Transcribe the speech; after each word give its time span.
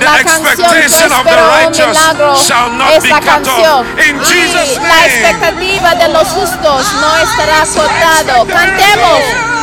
La 0.00 0.16
canción 0.22 0.42
Yo 0.42 0.50
expectation 0.50 1.12
of 1.12 1.24
the 1.24 1.30
espero 1.30 1.44
un 1.44 1.50
righteous 1.50 1.98
milagro 1.98 2.34
shall 2.36 2.70
not 2.72 2.90
es 2.92 3.02
be 3.02 3.08
la 3.10 3.20
cut 3.20 3.26
canción. 3.26 3.80
off. 3.80 3.86
In 4.08 4.18
Jesus' 4.20 4.76
Y 4.76 4.80
la 4.80 5.06
expectativa 5.06 5.94
de 5.94 6.08
los 6.08 6.28
justos 6.28 6.92
no 7.00 7.16
estará 7.18 7.66
cortado. 7.74 8.46
Cantemos. 8.46 9.20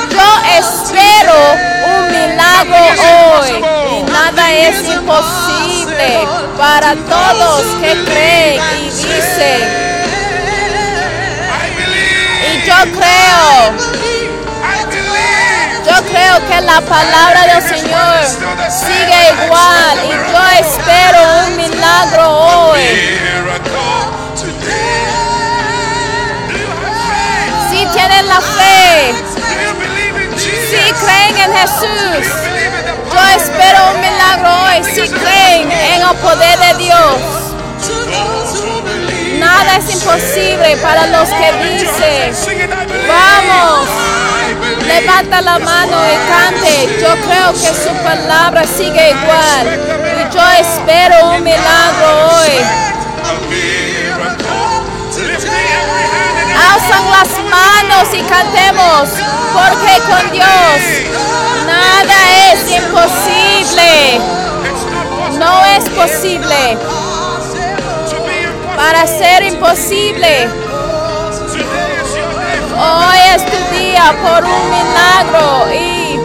Yo 0.09 0.29
espero 0.57 1.35
un 1.97 2.11
milagro 2.11 2.77
hoy. 2.77 3.65
Y 3.99 4.03
nada 4.11 4.51
es 4.53 4.77
imposible 4.89 6.27
para 6.57 6.95
todos 6.95 7.61
que 7.81 8.03
creen 8.05 8.61
y 8.81 8.85
dicen. 8.85 9.87
Y 12.49 12.65
yo 12.65 12.75
creo. 12.97 14.06
Creo 16.05 16.47
que 16.47 16.61
la 16.61 16.79
palabra 16.81 17.47
del 17.47 17.63
Señor 17.63 18.23
sigue 18.69 19.45
igual 19.45 19.97
y 20.05 20.09
yo 20.09 20.41
espero 20.59 21.19
un 21.47 21.57
milagro 21.57 22.29
hoy. 22.37 22.81
Si 27.69 27.85
tienen 27.87 28.27
la 28.27 28.41
fe, 28.41 29.15
si 30.37 30.93
creen 31.03 31.37
en 31.37 31.57
Jesús, 31.57 32.27
yo 33.11 33.21
espero 33.35 33.91
un 33.95 34.01
milagro 34.01 34.49
hoy. 34.65 34.83
Si 34.83 35.09
creen 35.09 35.71
en 35.71 36.01
el 36.01 36.15
poder 36.17 36.59
de 36.59 36.73
Dios, 36.83 37.15
nada 39.39 39.77
es 39.77 39.93
imposible 39.95 40.77
para 40.77 41.07
los 41.07 41.27
que 41.29 41.53
dicen, 41.63 42.35
vamos. 43.07 44.26
Levanta 44.85 45.41
la 45.41 45.59
mano 45.59 45.97
y 46.07 46.17
cante. 46.29 46.99
Yo 47.01 47.15
creo 47.27 47.53
que 47.53 47.73
su 47.73 47.93
palabra 48.03 48.63
sigue 48.65 49.11
igual 49.11 49.67
y 50.19 50.33
yo 50.33 50.41
espero 50.59 51.31
un 51.31 51.43
milagro 51.43 52.27
hoy. 52.31 52.51
Alzan 56.71 57.11
las 57.11 57.29
manos 57.49 58.07
y 58.13 58.21
cantemos, 58.23 59.09
porque 59.53 60.01
con 60.07 60.31
Dios 60.31 60.79
nada 61.65 62.15
es 62.51 62.71
imposible. 62.71 64.19
No 65.37 65.65
es 65.65 65.89
posible 65.89 66.77
para 68.75 69.05
ser 69.05 69.43
imposible. 69.43 70.66
Hoy 72.79 73.17
es 73.35 73.43
tu 73.43 73.57
día 73.75 74.13
por 74.21 74.43
un 74.43 74.69
milagro 74.69 75.65
y 75.73 76.19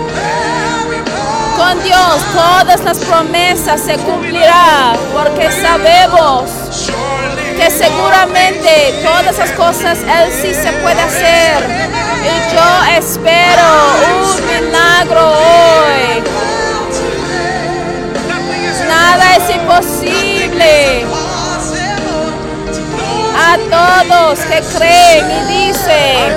con 1.56 1.82
Dios 1.82 2.22
todas 2.34 2.84
las 2.84 2.98
promesas 2.98 3.80
se 3.80 3.96
cumplirán 3.96 4.98
porque 5.14 5.50
sabemos 5.50 6.50
que 7.56 7.70
seguramente 7.70 9.00
todas 9.02 9.38
las 9.38 9.50
cosas 9.52 9.98
Él 10.00 10.30
sí 10.30 10.52
se 10.52 10.72
puede 10.82 11.00
hacer. 11.00 11.64
Y 12.22 12.54
yo 12.54 12.98
espero 12.98 13.68
un 14.20 14.64
milagro 14.64 15.30
hoy. 15.30 16.22
Nada 18.86 19.36
es 19.36 19.56
imposible. 19.56 21.21
A 23.44 23.58
todos 23.58 24.38
que 24.38 24.60
creen 24.76 25.30
y 25.30 25.66
dicen, 25.66 26.28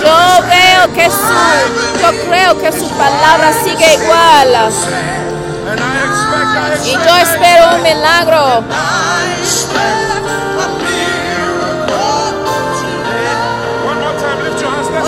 yo 0.00 0.42
veo 0.46 0.92
que 0.94 1.10
su, 1.10 2.02
yo 2.02 2.28
creo 2.28 2.60
que 2.60 2.72
su 2.72 2.88
palabra 2.90 3.52
sigue 3.64 3.94
igual. 3.94 4.70
Y 6.84 6.92
yo 6.92 7.16
espero 7.16 7.76
un 7.76 7.82
milagro. 7.82 8.64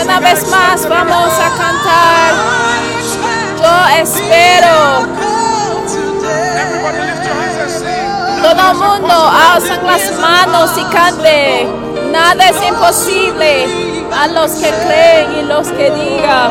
Una 0.02 0.20
vez 0.20 0.48
más 0.48 0.88
vamos 0.88 1.32
a 1.34 1.50
cantar. 1.58 2.34
Yo 3.60 4.02
espero. 4.02 5.29
Todo 8.50 8.72
el 8.72 8.78
mundo 8.78 9.14
alzan 9.14 9.86
las 9.86 10.18
manos 10.18 10.72
y 10.76 10.82
cante. 10.92 11.68
Nada 12.10 12.48
es 12.48 12.60
imposible 12.68 14.08
a 14.12 14.26
los 14.26 14.50
que 14.54 14.70
creen 14.70 15.38
y 15.38 15.42
los 15.42 15.68
que 15.68 15.88
digan. 15.92 16.50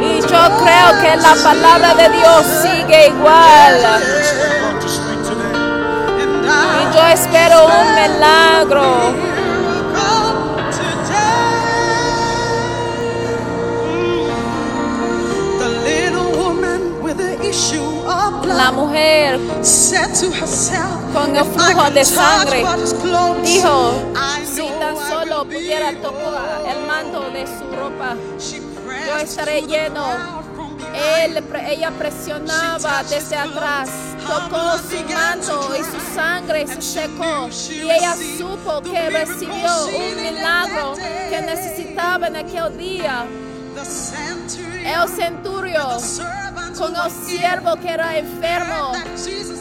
Y 0.00 0.20
yo 0.22 0.42
creo 0.64 1.02
que 1.02 1.16
la 1.16 1.34
palabra 1.44 1.94
de 1.94 2.08
Dios 2.08 2.46
sigue 2.62 3.08
igual. 3.08 3.76
Y 6.80 6.96
yo 6.96 7.06
espero 7.08 7.66
un 7.66 7.94
milagro. 7.94 9.31
La 18.72 18.78
mujer 18.78 19.38
con 21.12 21.36
el 21.36 21.42
"If 21.42 21.46
I 21.46 21.74
flujo 21.74 21.90
de 21.90 22.04
sangre 22.06 22.64
dijo, 23.44 23.92
si 24.46 24.66
tan 24.80 24.96
solo 24.96 25.44
pudiera 25.44 25.92
tocar 26.00 26.62
el 26.66 26.86
manto 26.86 27.20
de 27.32 27.46
su 27.46 27.70
ropa, 27.76 28.16
yo 29.06 29.18
estaré 29.18 29.60
lleno. 29.62 30.06
Él, 31.22 31.44
ella 31.68 31.90
presionaba 31.90 33.02
desde 33.04 33.36
atrás, 33.36 33.90
tocó 34.26 34.78
su 34.78 35.14
manto 35.14 35.74
y 35.78 35.84
su 35.84 36.14
sangre 36.14 36.66
se 36.66 36.80
secó. 36.80 37.48
Y 37.70 37.90
ella 37.90 38.14
supo 38.38 38.80
que 38.80 39.10
recibió 39.10 39.86
un 39.86 40.16
milagro 40.16 40.94
que 41.28 41.42
necesitaba 41.42 42.28
en 42.28 42.36
aquel 42.36 42.78
día. 42.78 43.26
El 44.84 45.08
centurio 45.08 45.98
con 46.76 46.94
el 46.96 47.10
siervo 47.10 47.76
que 47.76 47.90
era 47.90 48.18
enfermo. 48.18 48.92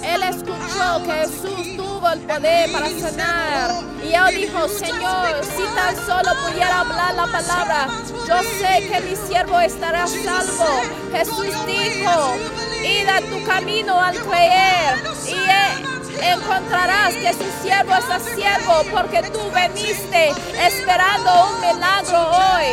Él 0.03 0.23
escuchó 0.23 1.03
que 1.05 1.11
Jesús 1.11 1.77
tuvo 1.77 2.09
el 2.09 2.19
poder 2.21 2.71
para 2.71 2.89
sanar. 2.89 3.71
Y 4.03 4.13
él 4.13 4.35
dijo, 4.41 4.67
Señor, 4.67 5.41
si 5.43 5.63
tan 5.75 5.95
solo 6.05 6.31
pudiera 6.45 6.81
hablar 6.81 7.13
la 7.15 7.27
palabra, 7.27 7.87
yo 8.27 8.41
sé 8.43 8.87
que 8.87 9.01
mi 9.01 9.15
siervo 9.15 9.59
estará 9.59 10.07
salvo. 10.07 10.81
Jesús 11.11 11.65
dijo, 11.65 12.35
id 12.83 13.07
a 13.07 13.21
tu 13.21 13.43
camino 13.45 13.99
al 13.99 14.15
creer. 14.17 15.03
Y 15.27 15.33
e- 15.33 16.31
encontrarás 16.33 17.13
que 17.15 17.33
su 17.33 17.45
siervo 17.63 17.93
está 17.95 18.19
siervo 18.19 18.81
porque 18.91 19.21
tú 19.31 19.39
veniste 19.51 20.29
esperando 20.65 21.49
un 21.49 21.61
milagro 21.61 22.29
hoy. 22.31 22.65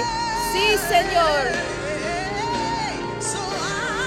Sí, 0.53 0.77
Señor. 0.89 1.78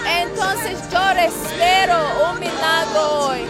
Entonces 0.05 0.79
yo 0.91 1.09
espero 1.11 1.97
un 2.31 2.39
milagro 2.39 3.27
hoy. 3.27 3.45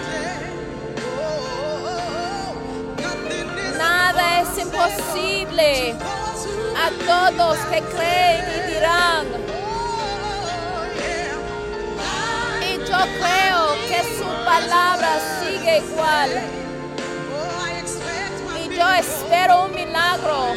Nada 3.77 4.41
es 4.41 4.57
imposible 4.57 5.95
a 6.75 6.89
todos 7.05 7.57
que 7.71 7.81
creen 7.81 8.45
y 8.57 8.73
dirán. 8.73 9.27
Y 12.61 12.77
yo 12.77 12.99
creo 13.19 13.75
que 13.87 14.03
su 14.17 14.25
palabra 14.45 15.19
sigue 15.39 15.77
igual. 15.77 16.29
Y 18.63 18.75
yo 18.75 18.89
espero 18.91 19.65
un 19.65 19.75
milagro 19.75 20.53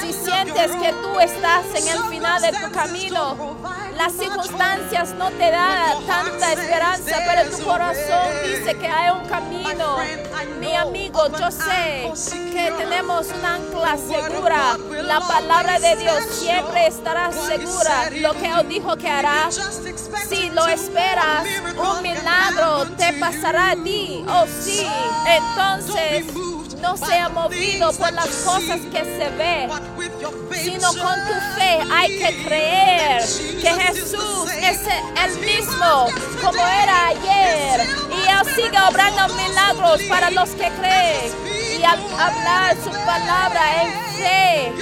Si 0.00 0.12
sientes 0.12 0.70
que 0.72 0.92
tú 1.02 1.20
estás 1.20 1.66
en 1.74 1.88
el 1.88 2.02
final 2.04 2.40
de 2.40 2.52
tu 2.52 2.70
camino, 2.72 3.56
las 3.94 4.12
circunstancias 4.14 5.10
no 5.18 5.30
te 5.32 5.50
dan 5.50 6.06
tanta 6.06 6.52
esperanza, 6.54 7.16
pero 7.26 7.50
tu 7.50 7.62
corazón 7.62 8.30
dice 8.46 8.74
que 8.78 8.86
hay 8.86 9.10
un 9.10 9.28
camino. 9.28 9.98
Mi 10.60 10.74
amigo, 10.74 11.28
yo 11.38 11.50
sé 11.50 12.10
que 12.52 12.72
tenemos 12.78 13.26
una 13.38 13.56
ancla 13.56 13.98
segura. 13.98 14.78
La 15.02 15.20
palabra 15.20 15.78
de 15.78 15.96
Dios 15.96 16.24
siempre 16.30 16.86
estará 16.86 17.30
segura. 17.32 18.10
Lo 18.12 18.32
que 18.32 18.46
Él 18.46 18.68
dijo 18.68 18.96
que 18.96 19.10
hará, 19.10 19.50
si 19.50 20.48
lo 20.50 20.66
esperas, 20.68 21.46
un 21.76 22.02
milagro 22.02 22.86
te 22.96 23.12
pasará 23.14 23.72
a 23.72 23.76
ti. 23.76 24.24
Oh, 24.26 24.46
sí. 24.46 24.86
Entonces 25.26 26.51
no 26.82 26.96
sea 26.96 27.28
movido 27.28 27.92
por 27.92 28.12
las 28.12 28.26
cosas 28.44 28.80
que 28.92 29.04
se 29.04 29.30
ve, 29.38 29.68
sino 30.60 30.88
con 30.88 31.14
tu 31.26 31.34
fe 31.56 31.78
hay 31.92 32.18
que 32.18 32.44
creer 32.44 33.22
que 33.60 33.70
Jesús 33.70 34.50
es 34.60 34.80
el 35.24 35.38
mismo 35.38 36.08
como 36.42 36.58
era 36.58 37.06
ayer 37.06 37.86
y 38.10 38.28
Él 38.28 38.54
sigue 38.56 38.78
obrando 38.80 39.32
milagros 39.34 40.02
para 40.08 40.30
los 40.32 40.50
que 40.50 40.68
creen 40.80 41.32
y 41.78 41.84
al 41.84 42.00
hablar 42.18 42.76
su 42.82 42.90
palabra 42.90 43.82
en 43.84 43.92
fe. 44.16 44.72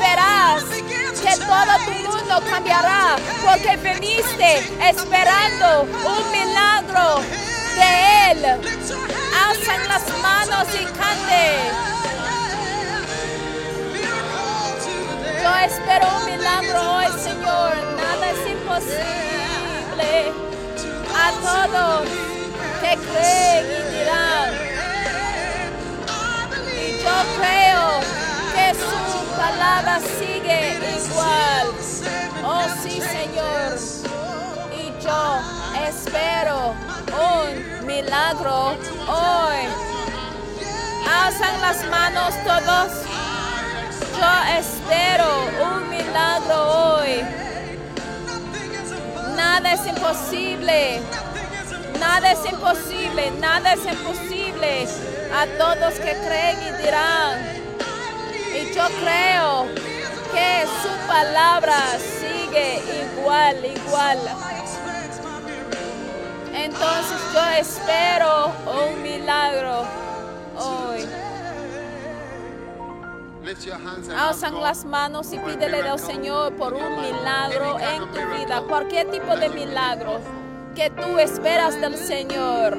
verás 0.00 0.64
que 0.64 1.44
todo 1.44 1.74
tu 1.86 1.92
mundo 2.10 2.42
cambiará 2.50 3.16
porque 3.44 3.76
viniste 3.76 4.58
esperando 4.80 5.82
un 5.82 6.32
milagro 6.32 7.47
de 7.78 8.32
Él. 8.32 8.44
Alzan 9.46 9.82
las 9.88 10.04
manos 10.22 10.66
y 10.74 10.84
cante. 10.98 11.44
Yo 15.42 15.50
espero 15.64 16.06
un 16.18 16.24
milagro 16.26 16.78
hoy, 16.96 17.06
Señor. 17.22 17.72
Nada 18.02 18.24
es 18.30 18.42
imposible. 18.50 20.10
A 21.14 21.28
todos 21.42 22.08
que 22.80 22.92
creen 22.96 23.64
y 23.66 23.80
dirán. 23.98 24.50
Y 26.74 26.78
yo 27.02 27.16
creo 27.38 27.86
que 28.54 28.66
su 28.74 29.00
palabra 29.36 29.94
sigue 30.18 30.58
igual. 30.96 31.66
Oh 32.44 32.66
sí, 32.82 32.94
Señor. 33.00 34.27
Yo 35.08 35.40
espero 35.88 36.74
un 37.08 37.86
milagro 37.86 38.76
hoy. 39.08 39.60
Alzan 41.10 41.60
las 41.62 41.82
manos 41.86 42.34
todos. 42.44 42.92
Yo 44.18 44.58
espero 44.58 45.28
un 45.64 45.88
milagro 45.88 46.96
hoy. 46.96 47.24
Nada 49.34 49.72
es 49.72 49.86
imposible. 49.86 51.00
Nada 51.98 52.32
es 52.32 52.44
imposible. 52.52 53.30
Nada 53.40 53.72
es 53.72 53.86
imposible. 53.86 54.86
A 55.34 55.46
todos 55.56 55.94
que 55.94 56.12
creen 56.26 56.58
y 56.68 56.82
dirán. 56.82 57.38
Y 58.60 58.74
yo 58.74 58.84
creo 59.00 59.68
que 60.34 60.66
su 60.82 61.06
palabra 61.06 61.78
sigue 62.20 62.82
igual, 63.16 63.56
igual. 63.64 64.18
Entonces 66.54 67.18
yo 67.32 67.40
espero 67.58 68.52
un 68.66 69.02
milagro 69.02 69.84
hoy. 70.56 71.06
Alzan 74.16 74.60
las 74.60 74.84
manos 74.84 75.32
y 75.32 75.38
pídele 75.38 75.80
al 75.88 75.98
Señor 75.98 76.52
por 76.54 76.74
un 76.74 77.00
milagro 77.00 77.78
en 77.80 78.02
tu 78.12 78.18
vida, 78.36 78.62
cualquier 78.68 79.10
tipo 79.10 79.36
de 79.36 79.48
milagro 79.48 80.20
que 80.74 80.90
tú 80.90 81.18
esperas 81.18 81.80
del 81.80 81.96
Señor. 81.96 82.76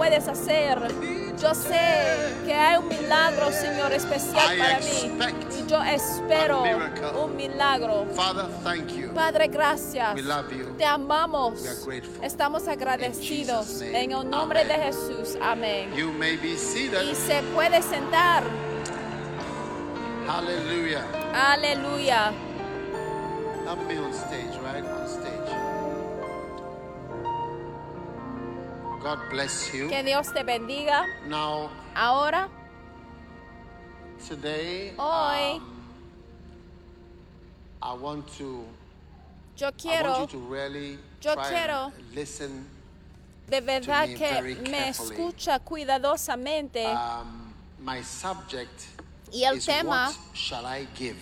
Puedes 0.00 0.26
hacer. 0.28 0.78
Yo 1.38 1.54
sé 1.54 2.34
que 2.46 2.54
hay 2.54 2.78
un 2.78 2.88
milagro, 2.88 3.52
Señor, 3.52 3.92
especial 3.92 4.54
I 4.54 4.58
para 4.58 4.78
mí. 4.78 5.12
Y 5.58 5.66
yo 5.70 5.82
espero 5.82 6.62
un 7.22 7.36
milagro. 7.36 8.06
Father, 8.16 8.46
thank 8.64 8.88
you. 8.88 9.12
Padre, 9.12 9.48
gracias. 9.48 10.14
We 10.14 10.22
love 10.22 10.50
you. 10.50 10.74
Te 10.78 10.86
amamos. 10.86 11.60
We 11.60 11.68
are 11.68 11.80
grateful. 11.84 12.24
Estamos 12.24 12.66
agradecidos. 12.66 13.82
En 13.82 14.12
el 14.12 14.30
nombre 14.30 14.64
de 14.64 14.72
amen. 14.72 14.86
Jesús. 14.86 15.38
Amén. 15.42 15.94
You 15.94 16.12
may 16.12 16.38
be 16.38 16.54
Y 16.54 17.14
se 17.14 17.42
puede 17.54 17.82
sentar. 17.82 18.42
Aleluya. 20.26 21.04
Stage, 24.12 24.58
right? 24.62 24.89
God 29.02 29.18
bless 29.30 29.72
you. 29.74 29.88
Que 29.88 30.02
Dios 30.02 30.28
te 30.32 30.42
bendiga. 30.42 31.06
Now, 31.26 31.70
Ahora, 31.96 32.48
today, 34.28 34.92
hoy, 34.98 35.56
um, 35.56 35.82
I 37.82 37.94
want 37.94 38.26
to. 38.38 38.64
yo 39.56 39.68
I 39.68 39.70
quiero 39.72 40.10
want 40.10 40.32
you 40.32 40.38
to 40.40 40.46
really 40.46 40.98
yo 41.22 41.34
try 41.34 41.48
quiero 41.48 41.84
and 41.96 42.14
listen. 42.14 42.66
de 43.48 43.60
verdad 43.60 44.08
me 44.08 44.14
que 44.14 44.30
very 44.30 44.54
me 44.56 44.88
escucha 44.90 45.58
cuidadosamente. 45.60 46.84
Um, 46.86 47.52
my 47.82 48.02
subject 48.02 48.86
Y 49.32 49.44
el 49.44 49.56
is 49.56 49.66
tema- 49.66 50.08
what 50.08 50.16
shall 50.36 50.66
I 50.66 50.86
give 50.94 51.16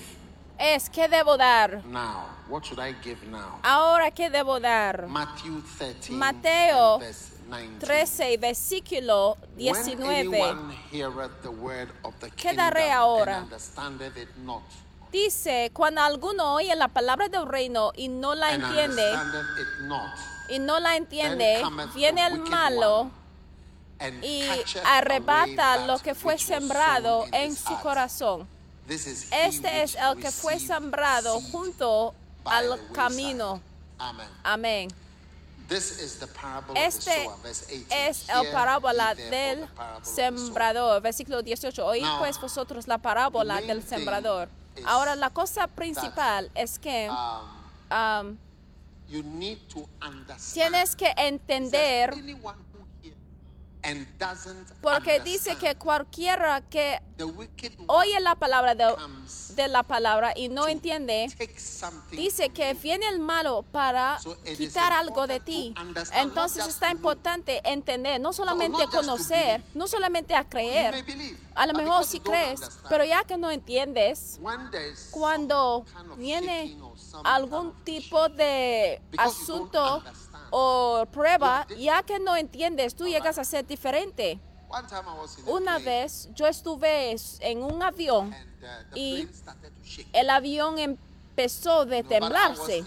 es 0.58 0.88
¿qué 0.90 1.08
debo 1.08 1.37
dar? 1.38 1.82
now? 1.87 2.26
What 2.49 2.64
should 2.66 2.80
I 2.80 2.92
give 3.02 3.23
now? 3.30 3.61
Ahora, 3.62 4.11
¿qué 4.11 4.28
debo 4.30 4.58
dar? 4.61 5.06
Matthew 5.06 5.62
13, 5.78 6.12
Mateo 6.14 6.99
and 7.52 7.80
verse 7.80 8.18
19. 8.18 8.36
13, 8.36 8.36
versículo 8.38 9.36
When 9.56 9.74
19. 9.74 10.10
anyone 10.10 10.72
heareth 10.90 11.42
the 11.42 11.50
word 11.50 11.88
of 12.04 12.14
the 12.20 12.30
¿Qué 12.30 12.50
kingdom 12.50 12.56
daré 12.56 12.90
ahora? 12.90 13.46
Dice, 15.10 15.70
cuando 15.72 16.02
alguno 16.02 16.54
oye 16.54 16.74
la 16.76 16.88
palabra 16.88 17.28
del 17.28 17.46
reino 17.46 17.92
y 17.96 18.08
no 18.08 18.34
la 18.34 18.52
entiende, 18.52 19.02
y 20.50 20.58
no 20.58 20.80
la 20.80 20.96
entiende, 20.96 21.62
viene 21.94 22.26
el 22.26 22.40
malo 22.40 23.10
y 24.22 24.42
arrebata 24.84 25.86
lo 25.86 25.98
que 25.98 26.14
fue 26.14 26.36
sembrado 26.38 27.24
en 27.32 27.56
su 27.56 27.74
corazón. 27.80 28.46
Este 28.88 29.82
es 29.82 29.96
el 29.96 30.18
que 30.20 30.30
fue 30.30 30.58
sembrado 30.58 31.40
junto 31.52 32.14
al 32.44 32.78
camino. 32.92 33.60
Amén. 34.44 34.88
Este 36.75 37.25
sower, 37.25 37.42
verse 37.42 37.66
18. 37.75 37.94
es 38.08 38.28
el 38.28 38.42
Hear 38.42 38.52
parábola 38.52 39.14
del 39.14 39.60
the 39.60 39.66
parable 39.75 39.96
of 39.98 40.02
the 40.02 40.08
sower. 40.08 40.38
sembrador. 40.38 41.02
Versículo 41.02 41.42
18. 41.42 41.87
Oíd 41.87 42.02
Now, 42.02 42.18
pues 42.20 42.40
vosotros 42.40 42.87
la 42.88 42.98
parábola 42.98 43.54
the 43.56 43.60
main 43.60 43.68
del 43.68 43.80
thing 43.82 43.88
sembrador. 43.98 44.48
is 44.76 44.84
Ahora 44.87 45.14
la 45.16 45.30
cosa 45.30 45.66
principal 45.66 46.50
es 46.54 46.78
que 46.78 47.08
Um, 47.10 47.96
um, 47.96 48.38
you 49.08 49.22
need 49.22 49.58
to 49.68 49.88
understand. 50.00 50.54
tienes 50.54 50.94
que 50.96 51.12
entender 51.16 52.10
anyone 52.12 52.56
who 52.72 52.87
hears 53.02 53.16
and 53.16 53.42
doesn't 53.42 53.67
porque 54.80 55.20
dice 55.20 55.56
que 55.56 55.76
cualquiera 55.76 56.61
que 56.62 57.00
oye 57.87 58.20
la 58.20 58.35
palabra 58.35 58.75
de, 58.75 58.94
de 59.54 59.68
la 59.68 59.82
palabra 59.82 60.32
y 60.37 60.49
no 60.49 60.68
entiende, 60.68 61.28
dice 62.12 62.50
que 62.50 62.75
viene 62.75 63.08
el 63.08 63.18
malo 63.18 63.64
para 63.70 64.18
quitar 64.56 64.92
algo 64.92 65.26
de 65.26 65.40
ti. 65.40 65.75
Entonces 66.12 66.66
está 66.66 66.90
importante 66.90 67.61
entender, 67.64 68.20
no 68.20 68.32
solamente 68.32 68.85
conocer, 68.87 69.62
no 69.75 69.87
solamente 69.87 70.35
a 70.35 70.44
creer. 70.44 71.04
A 71.54 71.66
lo 71.66 71.75
mejor 71.75 72.04
don't 72.06 72.25
crees, 72.25 72.61
pero 72.88 73.04
ya 73.04 73.25
que 73.25 73.37
no 73.37 73.50
entiendes, 73.50 74.38
cuando 75.11 75.85
viene 76.16 76.78
algún 77.25 77.73
tipo 77.85 78.28
de 78.28 79.00
asunto. 79.16 80.02
O 80.50 81.06
prueba, 81.12 81.66
ya 81.78 82.02
que 82.02 82.18
no 82.18 82.36
entiendes, 82.36 82.94
tú 82.94 83.06
llegas 83.06 83.38
a 83.38 83.44
ser 83.44 83.66
diferente. 83.66 84.38
A 84.70 84.82
Una 85.46 85.78
vez 85.78 86.28
yo 86.34 86.46
estuve 86.46 87.16
en 87.40 87.62
un 87.62 87.82
avión 87.82 88.34
uh, 88.34 88.96
y 88.96 89.26
el 90.12 90.28
avión 90.28 90.78
em- 90.78 90.98
empezó 91.38 91.84
de 91.86 92.00
was 92.00 92.08
temblarse. 92.08 92.84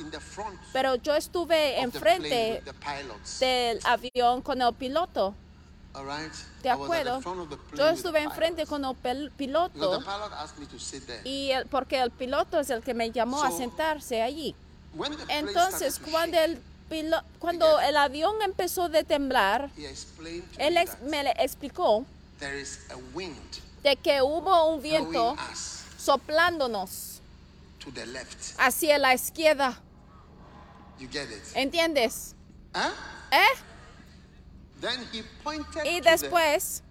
Pero 0.74 0.96
yo 0.96 1.16
estuve 1.16 1.80
enfrente 1.80 2.62
del 3.40 3.80
avión 3.86 4.42
con 4.42 4.62
el 4.62 4.74
piloto. 4.74 5.34
¿De 6.62 6.70
acuerdo? 6.70 7.22
Yo 7.76 7.88
estuve 7.90 8.22
enfrente 8.22 8.66
con 8.66 8.86
el 8.86 9.32
piloto 9.32 10.04
y 11.24 11.52
el- 11.52 11.66
porque 11.68 12.00
el 12.00 12.12
piloto 12.12 12.60
es 12.60 12.70
el 12.70 12.82
que 12.82 12.94
me 12.94 13.12
llamó 13.12 13.44
a 13.44 13.52
sentarse 13.52 14.22
allí. 14.22 14.56
Entonces, 15.30 16.00
cuando 16.12 16.38
el 16.38 16.62
pilo- 16.92 17.24
cuando 17.40 17.80
el 17.80 17.96
avión 17.96 18.36
empezó 18.42 18.90
de 18.90 19.04
temblar, 19.06 19.70
él 20.58 20.74
me 20.74 20.82
ex- 20.82 20.92
that 20.92 21.00
me 21.02 21.24
le 21.24 21.32
explicó 21.40 22.06
there 22.40 22.60
is 22.60 22.80
a 22.92 22.96
wind 23.16 23.38
de 23.82 23.96
que 23.96 24.22
hubo 24.22 24.66
un 24.68 24.82
viento 24.82 25.36
soplándonos 25.98 27.22
hacia 28.58 28.98
la 29.00 29.14
izquierda. 29.14 29.80
You 31.00 31.08
get 31.10 31.30
it? 31.32 31.44
¿Entiendes? 31.56 32.36
Huh? 32.76 32.92
¿Eh? 33.32 33.58
Then 34.82 35.08
he 35.14 35.24
pointed 35.44 35.84
Y 35.86 36.02
después 36.02 36.84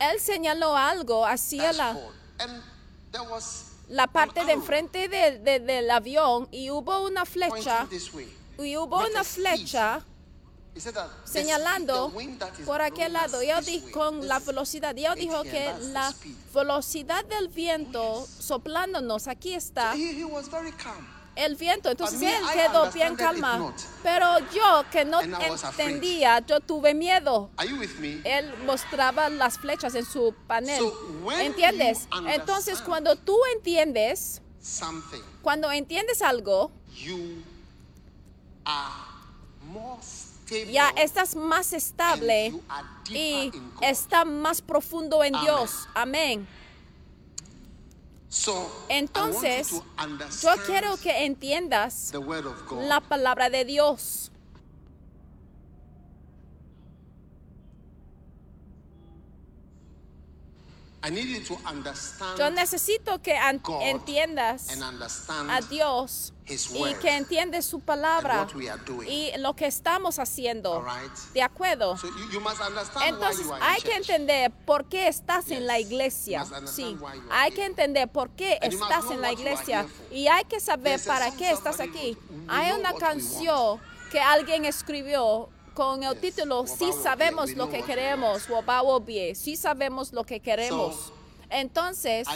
él 0.00 0.20
señaló 0.20 0.76
algo 0.76 1.24
hacia 1.26 1.72
la, 1.72 1.96
la 3.88 4.06
parte 4.06 4.44
de 4.44 4.52
enfrente 4.52 5.08
de- 5.08 5.38
de- 5.38 5.60
del 5.60 5.90
avión 5.90 6.48
y 6.50 6.70
hubo 6.70 7.04
una 7.04 7.24
flecha 7.24 7.86
y 8.58 8.76
hubo 8.76 8.98
una 8.98 9.24
flecha 9.24 10.04
señalando 11.24 12.12
por 12.66 12.80
aquel 12.82 13.12
lado. 13.12 13.38
us 13.38 13.44
Y 13.44 13.50
él 13.50 13.64
this 13.64 13.66
dijo 13.66 13.90
con 13.92 14.26
la 14.26 14.38
velocidad. 14.40 14.96
Y 14.96 15.04
él 15.06 15.14
dijo 15.14 15.38
80, 15.40 15.50
que 15.50 15.84
la 15.92 16.12
velocidad 16.52 17.24
del 17.26 17.48
viento 17.48 18.26
soplándonos, 18.40 19.28
aquí 19.28 19.54
está 19.54 19.92
El 21.36 21.56
viento. 21.56 21.90
Entonces 21.90 22.22
él 22.22 22.44
quedó 22.52 22.90
bien 22.92 23.16
calma. 23.16 23.74
Pero 24.02 24.38
yo 24.52 24.84
que 24.90 25.04
no 25.04 25.20
entendía, 25.20 26.44
yo 26.46 26.60
tuve 26.60 26.94
miedo. 26.94 27.50
Él 28.24 28.54
mostraba 28.66 29.28
las 29.28 29.58
flechas 29.58 29.94
en 29.94 30.04
su 30.04 30.34
panel. 30.46 30.82
¿Entiendes? 31.40 32.08
Entonces 32.26 32.80
cuando 32.80 33.16
tú 33.16 33.36
entiendes, 33.56 34.42
cuando 35.42 35.70
entiendes 35.70 36.22
algo, 36.22 36.70
you 36.94 37.42
are 38.64 38.94
more 39.62 40.00
stable. 40.02 40.72
ya 40.72 40.90
estás 40.96 41.36
más 41.36 41.72
estable 41.72 42.54
y 43.10 43.52
está 43.80 44.24
más 44.24 44.62
profundo 44.62 45.22
en. 45.22 45.34
Dios. 45.42 45.88
Amén. 45.94 46.46
Entonces, 48.88 49.70
yo 50.42 50.50
quiero 50.66 50.96
que 50.96 51.24
entiendas 51.24 52.12
la 52.88 53.00
palabra 53.00 53.50
de 53.50 53.64
Dios. 53.64 54.30
I 60.93 60.93
need 60.93 60.93
you 60.93 60.93
to 60.93 60.93
understand 60.93 60.93
Yo 62.38 62.50
necesito 62.50 63.20
que 63.20 63.36
entiendas 63.82 64.68
a 65.28 65.60
Dios 65.62 66.32
y 66.46 66.94
que 66.94 67.16
entiendes 67.16 67.64
su 67.64 67.80
palabra 67.80 68.42
and 68.42 68.50
what 68.50 68.56
we 68.56 68.70
are 68.70 68.80
doing. 68.84 69.08
y 69.08 69.36
lo 69.38 69.54
que 69.54 69.66
estamos 69.66 70.18
haciendo. 70.18 70.84
¿De 71.32 71.42
acuerdo? 71.42 71.96
So 71.96 72.08
you, 72.08 72.30
you 72.32 72.40
must 72.40 72.60
understand 72.60 73.14
Entonces 73.14 73.46
why 73.46 73.52
you 73.52 73.54
are 73.54 73.64
hay 73.64 73.82
que 73.82 73.94
entender 73.94 74.50
por 74.66 74.86
qué 74.86 75.08
estás 75.08 75.50
en 75.50 75.66
la 75.66 75.78
iglesia. 75.78 76.44
Sí, 76.66 76.96
hay 77.30 77.52
que 77.52 77.64
entender 77.64 78.08
por 78.08 78.30
qué 78.30 78.58
estás 78.62 79.10
en 79.10 79.20
la 79.20 79.32
iglesia 79.32 79.86
y 80.10 80.28
hay 80.28 80.44
que 80.44 80.60
saber 80.60 81.00
para 81.04 81.30
qué 81.30 81.50
estás 81.50 81.80
aquí. 81.80 82.14
wrote, 82.14 82.34
"We 82.34 82.44
Hay 82.48 82.72
una 82.72 82.92
canción 82.94 83.80
que 84.10 84.20
alguien 84.20 84.64
escribió 84.64 85.48
con 85.74 86.02
el 86.02 86.18
título 86.18 86.66
Sí 86.66 86.90
sabemos 87.02 87.50
lo 87.54 87.68
que 87.68 87.82
queremos, 87.82 88.42
sí 89.34 89.56
sabemos 89.56 90.12
lo 90.12 90.24
que 90.24 90.40
queremos. 90.40 91.12
Entonces, 91.50 92.26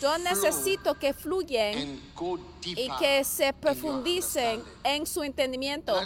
yo 0.00 0.18
necesito 0.18 0.94
que 0.94 1.12
fluyen 1.12 2.00
y 2.64 2.88
que 2.98 3.24
se 3.24 3.52
profundicen 3.52 4.62
en 4.84 5.06
su 5.06 5.22
entendimiento. 5.22 5.98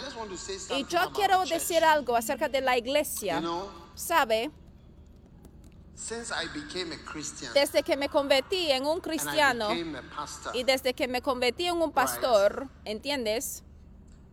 Y 0.75 0.85
yo 0.85 1.11
quiero 1.13 1.43
decir 1.45 1.83
algo 1.83 2.15
acerca 2.15 2.47
de 2.49 2.61
la 2.61 2.77
iglesia. 2.77 3.43
¿Sabe? 3.95 4.49
Desde 7.53 7.83
que 7.83 7.95
me 7.97 8.09
convertí 8.09 8.71
en 8.71 8.85
un 8.85 8.99
cristiano 8.99 9.69
y 10.53 10.63
desde 10.63 10.93
que 10.95 11.07
me 11.07 11.21
convertí 11.21 11.67
en 11.67 11.79
un 11.79 11.91
pastor, 11.91 12.67
¿entiendes? 12.83 13.63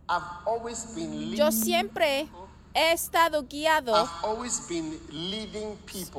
Yo 1.35 1.51
siempre 1.51 2.27
he 2.73 2.91
estado 2.93 3.43
guiado, 3.43 4.07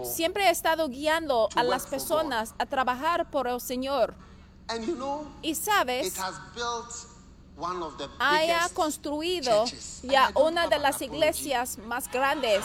siempre 0.05 0.47
he 0.47 0.51
estado 0.51 0.89
guiando 0.89 1.49
a 1.55 1.63
las 1.63 1.87
personas 1.87 2.55
a 2.59 2.67
trabajar 2.67 3.31
por 3.31 3.49
el 3.49 3.61
Señor. 3.61 4.15
Y 5.43 5.55
sabes, 5.55 6.15
haya 8.19 8.69
construido 8.75 9.65
ya 10.03 10.33
una 10.35 10.69
de 10.69 10.79
las 10.79 11.01
iglesias 11.03 11.79
más 11.79 12.11
grandes 12.11 12.65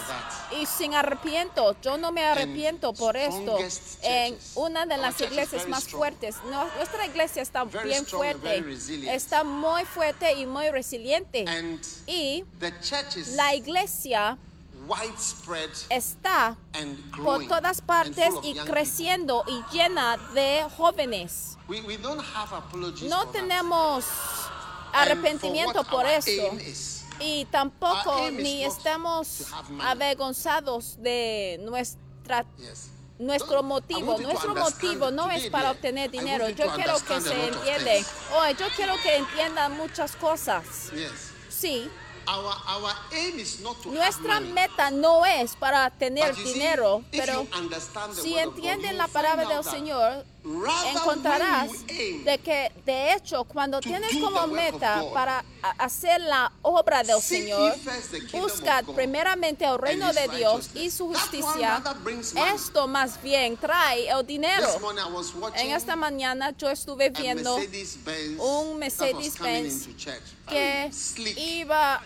y 0.59 0.65
sin 0.65 0.93
arrepiento. 0.93 1.75
Yo 1.81 1.97
no 1.97 2.11
me 2.11 2.23
arrepiento 2.23 2.93
por 2.93 3.17
esto. 3.17 3.57
En 4.01 4.33
churches. 4.33 4.51
una 4.55 4.85
de 4.85 4.97
las 4.97 5.19
iglesias 5.21 5.67
más 5.67 5.87
fuertes. 5.87 6.35
Nuestra 6.77 7.05
iglesia 7.05 7.41
está 7.41 7.63
bien 7.63 8.05
fuerte. 8.05 8.63
Está 9.13 9.43
muy 9.43 9.85
fuerte 9.85 10.33
y 10.33 10.45
muy 10.45 10.69
resiliente. 10.69 11.45
Y 12.07 12.45
la 13.35 13.55
iglesia 13.55 14.37
widespread 14.87 15.69
está 15.89 16.55
por 17.23 17.45
todas 17.47 17.79
and 17.79 17.87
partes 17.87 18.33
y 18.43 18.55
creciendo 18.55 19.43
y 19.47 19.75
llena 19.75 20.17
de 20.33 20.65
jóvenes. 20.77 21.57
No 23.09 23.27
tenemos 23.27 24.05
arrepentimiento 24.93 25.83
por 25.85 26.05
is. 26.07 27.05
Y 27.19 27.45
tampoco 27.45 28.29
ni 28.31 28.63
estamos 28.63 29.47
avergonzados 29.81 31.01
de 31.01 31.59
nuestra 31.63 32.45
nuestro 33.19 33.63
motivo. 33.63 34.17
Nuestro 34.19 34.53
motivo 34.53 35.11
no 35.11 35.31
es 35.31 35.49
para 35.49 35.71
obtener 35.71 36.11
dinero. 36.11 36.49
Yo 36.49 36.67
quiero 36.75 36.93
que 36.95 37.21
se 37.21 37.29
things. 37.29 38.07
Hoy 38.35 38.55
yo 38.59 38.67
quiero 38.75 38.93
que 39.01 39.15
entiendan 39.15 39.75
muchas 39.75 40.15
cosas. 40.15 40.91
Sí, 41.49 41.89
nuestra 43.85 44.39
meta 44.41 44.91
no 44.91 45.25
es 45.25 45.55
para 45.55 45.89
tener 45.89 46.35
dinero, 46.35 47.03
pero 47.09 47.47
si 48.13 48.37
entienden 48.37 48.97
la 48.97 49.07
palabra 49.07 49.47
del 49.47 49.63
Señor, 49.63 50.25
encontrarás 50.43 51.69
de 51.87 52.39
que 52.43 52.71
de 52.85 53.13
hecho 53.13 53.43
cuando 53.43 53.79
tienes 53.79 54.15
como 54.21 54.47
meta 54.47 55.03
para 55.13 55.43
hacer 55.77 56.21
la 56.21 56.51
obra 56.61 57.03
del 57.03 57.21
Señor, 57.21 57.75
God 58.31 58.95
primeramente 58.95 59.65
el 59.65 59.77
reino 59.77 60.11
de 60.13 60.27
Dios 60.29 60.69
y 60.73 60.89
su 60.89 61.07
justicia. 61.07 61.83
Esto 62.53 62.87
más 62.87 63.21
bien 63.21 63.57
trae 63.57 64.09
el 64.09 64.25
dinero. 64.25 64.67
En 65.55 65.71
esta 65.71 65.95
mañana 65.95 66.51
yo 66.57 66.69
estuve 66.69 67.09
viendo 67.09 67.57
un 68.39 68.77
Mercedes-Benz 68.79 69.87
que 70.47 70.91
iba 71.37 72.01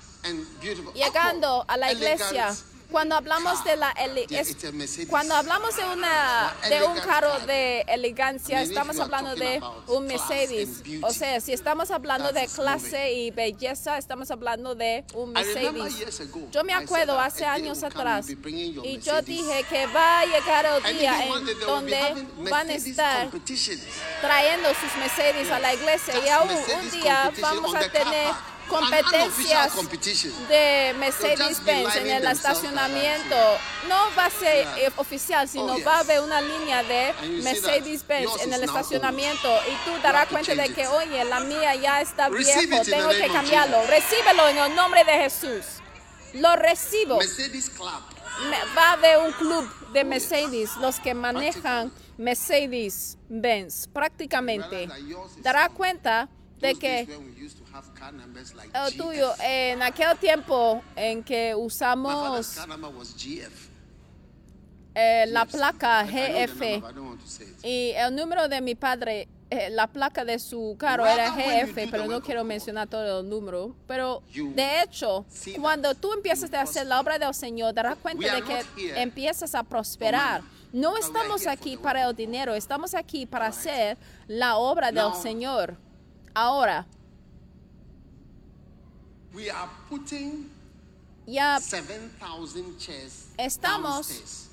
llegando 0.93 1.65
a 1.67 1.77
la 1.77 1.91
iglesia. 1.91 2.55
Cuando 2.91 3.15
hablamos 3.15 3.63
de 3.63 3.77
la 3.77 3.91
es- 3.91 4.73
Mercedes. 4.73 5.07
cuando 5.09 5.35
hablamos 5.35 5.75
de 5.75 5.83
una 5.85 6.53
de 6.67 6.83
un 6.83 6.99
carro 6.99 7.31
car. 7.31 7.45
de 7.45 7.81
elegancia, 7.87 8.61
estamos 8.61 8.99
hablando 8.99 9.35
de 9.35 9.61
un 9.87 10.05
Mercedes. 10.07 10.83
O 11.01 11.11
sea, 11.13 11.39
si 11.39 11.53
estamos 11.53 11.89
hablando 11.91 12.31
de 12.31 12.47
clase 12.47 13.13
y 13.13 13.31
belleza, 13.31 13.97
estamos 13.97 14.29
hablando 14.29 14.75
de 14.75 15.05
un 15.13 15.31
Mercedes. 15.31 15.71
Yo 16.51 16.63
me 16.63 16.73
acuerdo 16.73 17.19
hace 17.19 17.45
años 17.45 17.81
atrás 17.83 18.27
y 18.29 18.99
yo 18.99 19.21
dije 19.21 19.65
que 19.69 19.87
va 19.87 20.19
a 20.19 20.25
llegar 20.25 20.65
el 20.85 20.97
día 20.97 21.25
en 21.25 21.59
donde 21.59 22.27
van 22.49 22.69
a 22.69 22.73
estar 22.73 23.29
trayendo 24.21 24.69
sus 24.69 24.95
Mercedes 24.99 25.49
a 25.49 25.59
la 25.59 25.73
iglesia 25.73 26.13
y 26.25 26.29
aún 26.29 26.49
un 26.51 26.91
día 26.91 27.31
vamos 27.39 27.73
a 27.73 27.89
tener 27.89 28.33
competencias 28.71 29.73
de 30.47 30.95
Mercedes-Benz 30.97 31.95
en 31.97 32.07
el 32.07 32.27
estacionamiento. 32.27 33.35
No 33.87 34.15
va 34.17 34.25
a 34.25 34.29
ser 34.29 34.67
eh, 34.77 34.89
oficial, 34.95 35.47
sino 35.47 35.83
va 35.83 35.97
a 35.97 35.99
haber 35.99 36.21
una 36.21 36.41
línea 36.41 36.83
de 36.83 37.13
Mercedes-Benz 37.43 38.41
en 38.43 38.53
el 38.53 38.63
estacionamiento 38.63 39.49
y 39.67 39.85
tú 39.85 40.01
darás 40.01 40.27
cuenta 40.27 40.55
de 40.55 40.73
que, 40.73 40.87
oye, 40.87 41.23
la 41.25 41.41
mía 41.41 41.75
ya 41.75 42.01
está 42.01 42.29
viejo, 42.29 42.81
tengo 42.83 43.09
que 43.09 43.27
cambiarlo. 43.27 43.85
Recíbelo 43.87 44.47
en 44.47 44.57
el 44.57 44.75
nombre 44.75 45.03
de 45.03 45.13
Jesús. 45.13 45.65
Lo 46.33 46.55
recibo. 46.55 47.19
Va 48.77 48.89
a 48.89 48.93
haber 48.93 49.17
un 49.19 49.33
club 49.33 49.69
de 49.91 50.05
Mercedes, 50.05 50.77
los 50.77 50.99
que 50.99 51.13
manejan 51.13 51.91
Mercedes 52.17 53.17
Benz, 53.27 53.87
prácticamente, 53.91 54.87
dará 55.39 55.69
cuenta 55.69 56.29
de 56.61 56.75
que 56.75 57.07
el 58.73 58.97
tuyo 58.97 59.33
en 59.43 59.81
aquel 59.81 60.17
tiempo 60.17 60.81
en 60.95 61.23
que 61.23 61.55
usamos 61.55 62.57
eh, 64.93 65.25
la 65.27 65.45
placa 65.45 66.03
GF 66.03 66.61
y 67.63 67.91
el 67.95 68.13
número 68.13 68.47
de 68.49 68.59
mi 68.59 68.75
padre, 68.75 69.29
eh, 69.49 69.69
la 69.69 69.87
placa 69.87 70.25
de 70.25 70.37
su 70.37 70.75
carro 70.77 71.05
era 71.05 71.31
GF, 71.31 71.89
pero 71.89 72.07
no 72.07 72.21
quiero 72.21 72.43
mencionar 72.43 72.87
todo 72.87 73.21
el 73.21 73.29
número. 73.29 73.75
Pero 73.87 74.21
de 74.33 74.81
hecho, 74.81 75.25
cuando 75.59 75.95
tú 75.95 76.13
empiezas 76.13 76.53
a 76.53 76.61
hacer 76.61 76.87
la 76.87 76.99
obra 76.99 77.17
del 77.17 77.33
Señor, 77.33 77.73
darás 77.73 77.97
cuenta 77.97 78.35
de 78.35 78.41
que 78.43 79.01
empiezas 79.01 79.55
a 79.55 79.63
prosperar. 79.63 80.41
No 80.73 80.97
estamos 80.97 81.47
aquí 81.47 81.75
para 81.77 82.07
el 82.07 82.15
dinero, 82.15 82.53
estamos 82.53 82.93
aquí 82.93 83.25
para 83.25 83.47
hacer 83.47 83.97
la 84.27 84.57
obra 84.57 84.91
del 84.91 85.13
Señor. 85.21 85.77
Ahora, 86.33 86.85
We 89.33 89.49
are 89.49 89.69
putting 89.89 90.49
ya 91.25 91.57
7,000 91.59 92.77
chairs 92.77 93.27
Estamos 93.37 94.07
downstairs. 94.07 94.47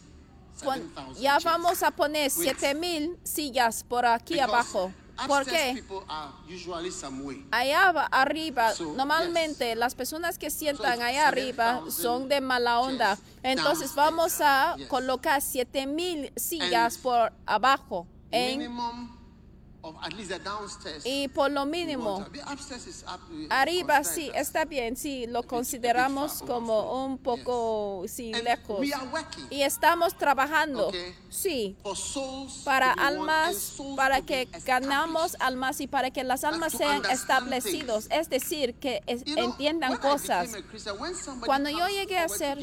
Cuan- 0.62 0.82
7,000 0.94 1.20
ya 1.20 1.38
vamos 1.40 1.82
a 1.82 1.90
poner 1.90 2.30
Wait. 2.36 2.56
7000 2.58 3.16
sillas 3.24 3.82
por 3.82 4.06
aquí 4.06 4.38
abajo. 4.38 4.92
¿Por 5.26 5.42
upstairs 5.42 5.74
qué? 5.76 5.82
people 5.82 6.04
are 6.08 6.30
usually 6.48 6.92
some 6.92 7.22
way. 7.24 7.44
Allá 7.50 7.88
arriba, 8.12 8.72
So, 8.72 8.92
normalmente 8.94 9.74
las 9.74 9.96
personas 9.96 10.38
que 10.38 10.48
sientan 10.48 11.02
allá 11.02 11.26
arriba 11.26 11.80
7,000 11.86 11.90
son 11.92 12.28
de 12.28 12.40
mala 12.40 12.78
onda. 12.78 13.18
Entonces 13.42 13.92
vamos 13.96 14.40
a 14.40 14.76
Yes. 14.76 14.86
colocar 14.88 15.42
7000 15.42 16.32
sillas 16.36 16.94
And 16.94 17.02
por 17.02 17.32
abajo. 17.46 18.06
En, 18.30 18.60
y 21.04 21.28
por 21.28 21.50
lo 21.50 21.64
mínimo, 21.66 22.18
arriba 23.50 24.02
sí, 24.04 24.30
está 24.34 24.64
bien, 24.64 24.96
sí, 24.96 25.26
lo 25.28 25.42
consideramos 25.44 26.42
como 26.46 27.04
un 27.04 27.18
poco, 27.18 28.04
sí, 28.08 28.32
lejos. 28.42 28.80
we 28.80 28.92
are 28.92 29.06
working. 29.06 29.46
Y 29.50 29.62
estamos 29.62 30.16
trabajando, 30.18 30.90
sí, 31.30 31.76
para 32.64 32.92
almas, 32.92 33.76
para 33.96 34.20
que 34.22 34.48
ganamos 34.64 35.36
almas 35.40 35.80
y 35.80 35.86
para 35.86 36.10
que 36.10 36.24
las 36.24 36.44
almas 36.44 36.72
sean 36.72 37.02
establecidos, 37.10 38.08
es 38.10 38.28
decir, 38.28 38.74
que 38.74 39.02
es- 39.06 39.22
entiendan 39.26 39.96
cosas. 39.98 40.50
Cuando 41.46 41.70
yo 41.70 41.86
llegué 41.88 42.18
a 42.18 42.28
ser 42.28 42.58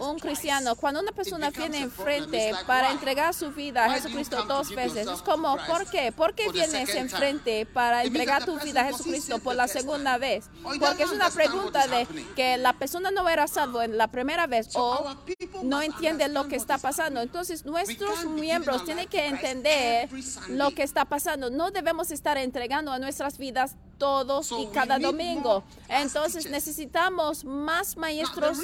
un 0.00 0.18
cristiano, 0.18 0.74
cuando 0.76 1.00
una 1.00 1.12
persona 1.12 1.50
viene 1.50 1.78
enfrente 1.78 2.52
para 2.66 2.90
entregar 2.90 3.32
su 3.34 3.50
vida 3.52 3.84
a 3.84 3.90
Jesucristo 3.94 4.44
dos 4.44 4.74
veces, 4.74 5.06
es 5.06 5.22
como, 5.22 5.56
¿por 5.66 5.86
qué? 5.86 6.12
¿Por 6.12 6.33
the 6.36 6.50
vienes 6.52 6.94
enfrente 6.94 7.66
para 7.66 8.04
entregar 8.04 8.44
tu 8.44 8.58
vida 8.60 8.82
a 8.82 8.84
Jesucristo 8.84 9.38
por 9.38 9.54
la 9.54 9.68
segunda 9.68 10.18
vez? 10.18 10.50
Porque 10.80 11.04
es 11.04 11.10
una 11.10 11.30
pregunta 11.30 11.86
de 11.86 12.06
que 12.34 12.56
la 12.56 12.72
persona 12.72 13.10
no 13.10 13.28
era 13.28 13.46
salvo 13.48 13.82
en 13.82 13.96
la 13.96 14.08
primera 14.08 14.46
vez 14.46 14.68
o 14.74 15.16
no 15.62 15.82
entiende 15.82 16.28
lo 16.28 16.48
que 16.48 16.56
está 16.56 16.78
pasando. 16.78 17.20
Entonces 17.20 17.64
nuestros 17.64 18.24
miembros 18.26 18.84
tienen 18.84 19.08
que 19.08 19.26
entender 19.26 20.08
lo 20.48 20.70
que 20.72 20.82
está 20.82 21.04
pasando. 21.04 21.50
No 21.50 21.70
debemos 21.70 22.10
estar 22.10 22.36
entregando 22.36 22.92
a 22.92 22.98
nuestras 22.98 23.38
vidas 23.38 23.76
todos 23.98 24.52
y 24.52 24.66
cada 24.66 24.98
domingo. 24.98 25.64
Entonces 25.88 26.50
necesitamos 26.50 27.44
más 27.44 27.96
maestros 27.96 28.58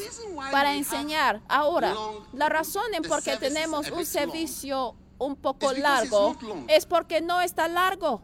para 0.50 0.74
enseñar. 0.74 1.40
Ahora, 1.48 1.94
la 2.32 2.48
razón 2.48 2.94
en 2.94 3.02
por 3.02 3.22
qué 3.22 3.36
tenemos 3.36 3.90
un 3.90 4.04
servicio 4.04 4.94
un 5.20 5.36
poco 5.36 5.72
largo 5.72 6.36
es 6.68 6.86
porque 6.86 7.20
no 7.20 7.40
está 7.40 7.68
largo. 7.68 8.22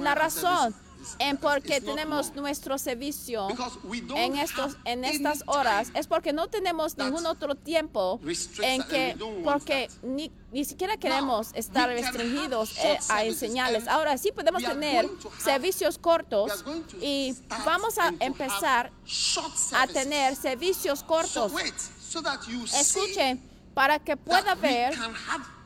La 0.00 0.14
razón 0.14 0.74
en 1.18 1.36
por 1.36 1.62
qué 1.62 1.76
is 1.76 1.82
not 1.82 1.94
tenemos 1.94 2.34
nuestro 2.34 2.76
servicio 2.76 3.48
en 4.16 4.36
estos 4.36 4.76
en 4.84 5.04
estas 5.04 5.44
horas 5.46 5.90
es 5.94 6.06
porque 6.06 6.32
no 6.32 6.48
tenemos 6.48 6.98
ningún 6.98 7.24
otro 7.24 7.54
tiempo 7.54 8.20
en 8.60 8.82
que 8.82 9.16
porque 9.44 9.88
ni, 10.02 10.30
ni 10.52 10.64
siquiera 10.64 10.96
queremos 10.96 11.50
estar 11.54 11.88
restringidos 11.88 12.76
eh, 12.78 12.98
a 13.08 13.24
enseñarles. 13.24 13.86
Ahora 13.86 14.18
sí 14.18 14.32
podemos 14.32 14.62
tener 14.62 15.08
servicios 15.38 15.98
cortos 15.98 16.64
y 17.00 17.34
vamos 17.64 17.96
a 17.98 18.12
empezar 18.20 18.90
a 19.72 19.86
tener 19.86 20.36
servicios 20.36 21.02
cortos. 21.02 21.52
Escuchen 22.74 23.40
para 23.72 24.00
que 24.00 24.16
pueda 24.16 24.56
ver 24.56 24.98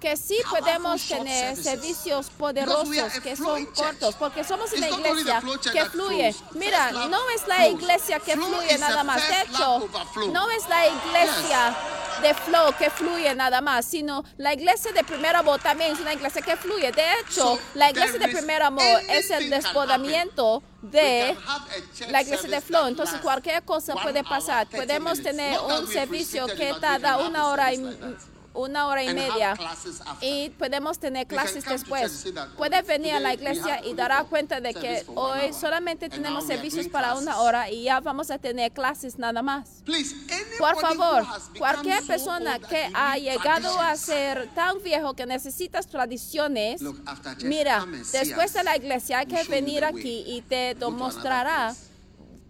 que 0.03 0.17
sí 0.17 0.37
podemos 0.51 1.07
tener 1.07 1.57
servicios 1.57 2.29
poderosos 2.31 3.21
que 3.23 3.37
son 3.37 3.65
cortos, 3.67 4.17
porque 4.17 4.43
somos 4.43 4.73
una 4.73 4.89
iglesia 4.89 5.41
que 5.73 5.85
fluye. 5.87 6.35
Mira, 6.55 6.91
no 6.91 7.31
es 7.31 7.47
la 7.47 7.69
iglesia 7.69 8.19
que 8.19 8.35
fluye 8.35 8.79
nada 8.79 9.05
más. 9.05 9.23
De 9.29 9.43
hecho, 9.43 9.89
no 10.33 10.51
es 10.51 10.69
la 10.69 10.89
iglesia 10.89 11.77
de 12.21 12.35
flow 12.35 12.75
que 12.77 12.91
fluye 12.91 13.33
nada 13.37 13.61
más, 13.61 13.85
sino 13.85 14.25
la 14.39 14.53
iglesia 14.53 14.93
de 14.93 15.05
primer 15.05 15.37
amor 15.37 15.61
también 15.61 15.93
es 15.93 16.01
una 16.01 16.13
iglesia 16.13 16.43
que 16.43 16.57
fluye. 16.57 16.91
De 16.91 17.05
hecho, 17.21 17.59
la 17.75 17.91
iglesia 17.91 18.19
de 18.19 18.29
primer 18.29 18.63
amor 18.63 19.01
es 19.09 19.31
el 19.31 19.51
desbordamiento 19.51 20.65
de 20.83 21.37
la 22.09 22.23
iglesia 22.23 22.51
de 22.51 22.61
flow. 22.61 22.89
Entonces, 22.89 23.21
cualquier 23.21 23.63
cosa 23.63 23.95
puede 23.95 24.25
pasar. 24.25 24.67
30 24.67 24.85
Podemos 24.85 25.23
tener 25.23 25.61
un 25.61 25.87
servicio 25.87 26.47
que 26.49 26.75
tarda 26.81 27.19
una 27.19 27.47
hora 27.47 27.73
y. 27.73 27.79
una 28.55 28.87
hora 28.87 29.03
y 29.03 29.13
media. 29.15 29.57
y 30.21 30.51
podemos 30.51 30.99
tener 30.99 31.27
clases 31.27 31.65
después. 31.65 32.27
Puedes 32.57 32.87
venir 32.87 33.15
a 33.15 33.21
la 33.21 33.35
iglesia 33.35 33.85
y 33.85 33.95
dará 33.95 34.25
cuenta 34.25 34.61
de 34.61 34.75
que 34.75 35.05
hoy 35.15 35.53
solamente 35.53 36.09
tenemos 36.09 36.47
servicios 36.47 36.89
para 36.89 37.15
una 37.15 37.39
hora 37.41 37.71
y 37.71 37.85
ya 37.85 38.01
vamos 38.01 38.31
a 38.31 38.39
tener 38.39 38.73
clases 38.73 39.19
nada 39.19 39.43
más. 39.43 39.83
Por 40.59 40.81
favor, 40.81 41.27
cualquier 41.59 42.01
so 42.01 42.07
persona 42.07 42.59
que 42.59 42.89
you 42.89 42.95
ha 42.95 43.17
llegado 43.17 43.81
a 43.81 43.97
ser 43.97 44.49
tan 44.55 44.83
viejo 44.83 45.15
que 45.15 45.27
necesitas 45.27 45.87
tradiciones, 45.87 46.83
mira, 47.43 47.87
después 48.13 48.53
de 48.53 48.65
la 48.65 48.77
iglesia 48.77 49.21
hay 49.21 49.27
que 49.27 49.45
venir 49.45 49.85
aquí 49.85 50.25
y 50.27 50.43
te 50.43 50.75
mostrará 50.91 51.75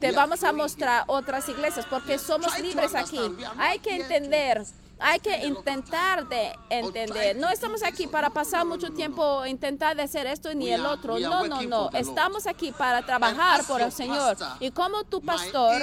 te 0.03 0.11
vamos 0.11 0.43
a 0.43 0.53
mostrar 0.53 1.05
otras 1.07 1.49
iglesias 1.49 1.87
porque 1.89 2.19
somos 2.19 2.59
libres 2.59 2.93
aquí. 2.95 3.21
Hay 3.57 3.79
que 3.79 3.95
entender, 3.95 4.65
hay 5.03 5.21
que 5.21 5.47
intentar 5.47 6.29
de 6.29 6.53
entender. 6.71 7.37
No 7.37 7.49
estamos 7.49 7.83
aquí 7.83 8.07
para 8.07 8.31
pasar 8.31 8.65
mucho 8.65 8.91
tiempo 8.93 9.45
intentar 9.47 9.97
de 9.97 10.03
hacer 10.03 10.27
esto 10.27 10.55
ni 10.55 10.71
el 10.71 10.85
otro. 10.87 11.19
No, 11.19 11.47
no, 11.47 11.63
no. 11.63 11.91
Estamos 11.93 12.47
aquí 12.47 12.73
para 12.73 13.05
trabajar 13.05 13.65
por 13.65 13.81
el 13.81 13.93
Señor. 13.93 14.37
Y 14.61 14.71
como 14.71 15.05
tu 15.05 15.21
pastor, 15.21 15.83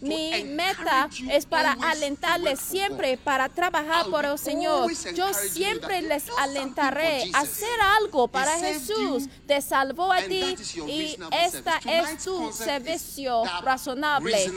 mi 0.00 0.44
meta 0.44 1.08
es 1.30 1.46
para 1.46 1.72
alentarles 1.72 2.60
siempre 2.60 3.16
para 3.16 3.48
trabajar 3.48 4.06
por 4.06 4.24
el 4.24 4.38
Señor. 4.38 4.90
Yo 5.14 5.32
siempre 5.34 6.02
les 6.02 6.24
alentaré 6.38 7.30
a 7.32 7.40
hacer 7.40 7.80
algo 7.98 8.28
para 8.28 8.56
Jesús. 8.58 9.28
Te 9.46 9.60
salvó 9.60 10.12
a 10.12 10.22
ti 10.22 10.56
y 10.86 11.16
esta 11.32 11.80
es 11.84 12.24
tu 12.24 12.52
servicio 12.52 13.42
razonable. 13.62 14.50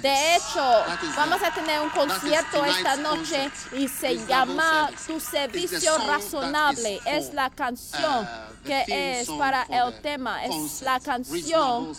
De 0.00 0.36
hecho, 0.36 0.84
vamos 1.16 1.42
a 1.42 1.52
tener 1.54 1.80
un 1.80 1.90
concierto 1.90 2.64
esta 2.64 2.96
noche 2.96 3.41
y 3.72 3.88
se 3.88 4.24
llama. 4.26 4.90
Tu 5.06 5.18
servicio 5.20 5.96
razonable. 5.98 7.00
Es 7.06 7.32
la 7.34 7.50
canción 7.50 8.24
uh, 8.24 8.62
the 8.64 8.84
que 8.86 9.20
es 9.20 9.28
para 9.30 9.62
el 9.64 10.00
tema, 10.02 10.44
es 10.44 10.82
la 10.82 11.00
canción 11.00 11.92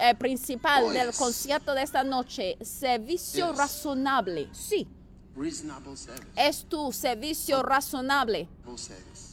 eh, 0.00 0.14
principal 0.14 0.84
Oh, 0.84 0.90
del 0.90 1.12
concierto 1.12 1.74
de 1.74 1.82
esta 1.82 2.02
noche. 2.02 2.56
Servicio 2.62 3.48
Yes. 3.48 3.56
razonable. 3.58 4.48
Sí, 4.52 4.86
es 6.36 6.64
tu 6.68 6.92
servicio 6.92 7.62
razonable. 7.62 8.48
service. 8.76 9.30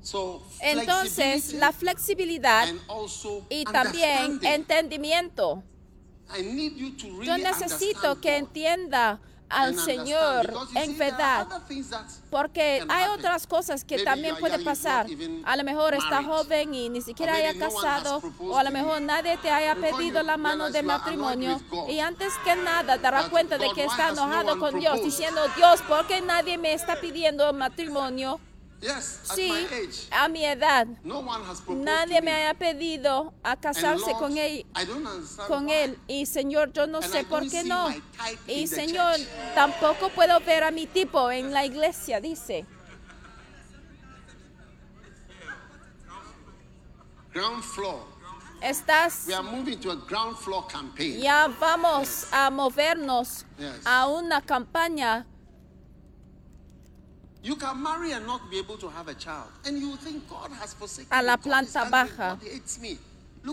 So, 0.00 0.42
Entonces, 0.60 1.54
la 1.54 1.72
flexibilidad 1.72 2.68
y 3.48 3.64
también 3.64 4.38
entendimiento. 4.42 5.62
Yo 7.22 7.38
necesito 7.38 8.20
que 8.20 8.36
entienda 8.36 9.20
al 9.48 9.78
Señor 9.78 10.52
en 10.74 10.98
verdad. 10.98 11.46
Porque 12.30 12.84
hay 12.88 13.08
otras 13.10 13.46
cosas 13.46 13.84
que 13.84 14.02
también 14.02 14.36
puede 14.36 14.58
pasar. 14.58 15.06
A 15.44 15.56
lo 15.56 15.64
mejor 15.64 15.94
está 15.94 16.22
joven 16.22 16.74
y 16.74 16.88
ni 16.88 17.00
siquiera 17.00 17.34
haya 17.34 17.56
casado. 17.58 18.22
O 18.40 18.58
a 18.58 18.64
lo 18.64 18.70
mejor 18.70 19.00
nadie 19.02 19.36
te 19.38 19.50
haya 19.50 19.74
pedido 19.76 20.22
la 20.22 20.36
mano 20.36 20.70
de 20.70 20.82
matrimonio. 20.82 21.60
Y 21.88 22.00
antes 22.00 22.32
que 22.44 22.56
nada 22.56 22.98
dará 22.98 23.28
cuenta 23.28 23.58
de 23.58 23.70
que 23.74 23.84
está 23.84 24.08
enojado 24.08 24.58
con 24.58 24.78
Dios, 24.78 25.02
diciendo, 25.02 25.40
Dios, 25.56 25.82
¿por 25.82 26.06
qué 26.06 26.20
nadie 26.20 26.58
me 26.58 26.72
está 26.72 27.00
pidiendo 27.00 27.52
matrimonio? 27.52 28.40
Sí, 29.34 29.50
a 30.10 30.28
mi 30.28 30.44
edad. 30.44 30.86
No 31.04 31.20
one 31.20 31.42
has 31.44 31.60
proposed 31.60 31.84
Nadie 31.84 32.20
me 32.20 32.32
haya 32.32 32.54
pedido 32.54 33.32
a 33.42 33.56
casarse 33.56 34.12
con 34.18 34.36
él. 34.36 34.66
Con 35.48 35.70
él 35.70 35.98
y 36.06 36.26
Señor 36.26 36.72
yo 36.72 36.86
no 36.86 37.00
sé 37.02 37.24
por 37.24 37.48
qué 37.48 37.64
no 37.64 37.88
y 38.46 38.66
Señor 38.66 39.16
tampoco 39.54 40.10
puedo 40.10 40.38
ver 40.40 40.64
a 40.64 40.70
mi 40.70 40.86
tipo 40.86 41.30
en 41.30 41.52
la 41.52 41.64
iglesia 41.64 42.20
dice 42.20 42.66
Ground 47.32 47.64
floor. 47.64 48.02
estás 48.60 49.24
We 49.26 49.34
are 49.34 49.42
moving 49.42 49.78
to 49.80 49.90
a 49.90 49.96
ground 49.96 50.36
floor 50.38 50.66
campaign. 50.68 51.20
ya 51.20 51.48
vamos 51.60 52.26
a 52.32 52.48
movernos 52.50 53.44
Yes. 53.58 53.80
a 53.84 54.06
una 54.06 54.40
campaña 54.40 55.26
A 61.10 61.22
la 61.22 61.36
planta 61.36 61.84
baja. 61.84 62.38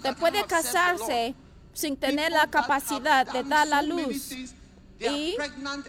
Te 0.01 0.13
puede 0.13 0.45
casarse 0.45 1.35
sin 1.73 1.97
tener 1.97 2.31
la 2.31 2.47
capacidad 2.47 3.29
de 3.31 3.43
dar 3.43 3.67
la 3.67 3.81
luz 3.81 4.31
y 4.99 5.35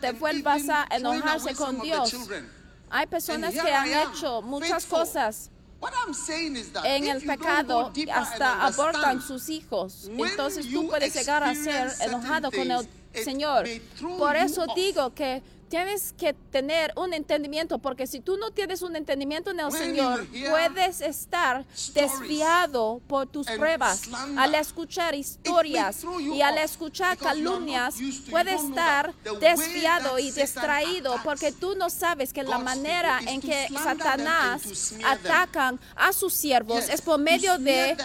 te 0.00 0.12
vuelvas 0.12 0.68
a 0.68 0.86
enojarse 0.90 1.54
con 1.54 1.80
Dios. 1.80 2.14
hay 2.90 3.06
personas 3.06 3.54
que 3.54 3.72
han 3.72 3.88
hecho 3.88 4.42
muchas 4.42 4.84
cosas 4.86 5.50
en 6.84 7.06
el 7.08 7.22
pecado 7.22 7.90
deeper 7.92 8.14
hasta 8.14 8.66
abortan 8.66 9.20
sus 9.20 9.48
hijos. 9.48 10.08
Entonces 10.16 10.70
tú 10.70 10.88
puedes 10.88 11.14
llegar 11.14 11.42
a 11.42 11.54
ser 11.54 11.92
enojado 12.00 12.50
con 12.50 12.70
el 12.70 12.88
Señor. 13.24 13.66
Por 14.18 14.36
eso 14.36 14.66
digo 14.74 15.12
que 15.14 15.42
tienes 15.72 16.12
que 16.18 16.35
tener 16.35 16.92
un 16.96 17.14
entendimiento, 17.14 17.78
porque 17.78 18.06
si 18.06 18.20
tú 18.20 18.37
no 18.37 18.50
tienes 18.50 18.82
un 18.82 18.94
entendimiento 18.94 19.52
en 19.52 19.61
el 19.61 19.72
Señor, 19.72 20.26
puedes 20.50 21.00
estar 21.00 21.64
desviado 21.94 23.00
por 23.06 23.26
tus 23.26 23.46
pruebas. 23.46 24.02
Al 24.37 24.54
escuchar 24.54 25.14
historias 25.14 26.04
y 26.20 26.42
al 26.42 26.58
escuchar 26.58 27.16
calumnias, 27.16 27.94
puedes 28.30 28.62
estar 28.62 29.14
desviado 29.40 30.18
y 30.18 30.30
distraído 30.30 31.18
porque 31.24 31.52
tú 31.52 31.74
no 31.74 31.88
sabes 31.88 32.35
que 32.35 32.42
la 32.42 32.58
manera 32.58 33.20
en 33.26 33.40
que 33.40 33.68
Satanás 33.82 34.92
atacan 35.06 35.80
a 35.96 36.12
sus 36.12 36.35
siervos 36.35 36.87
es 36.90 37.00
por 37.00 37.18
medio 37.18 37.56
de 37.56 37.96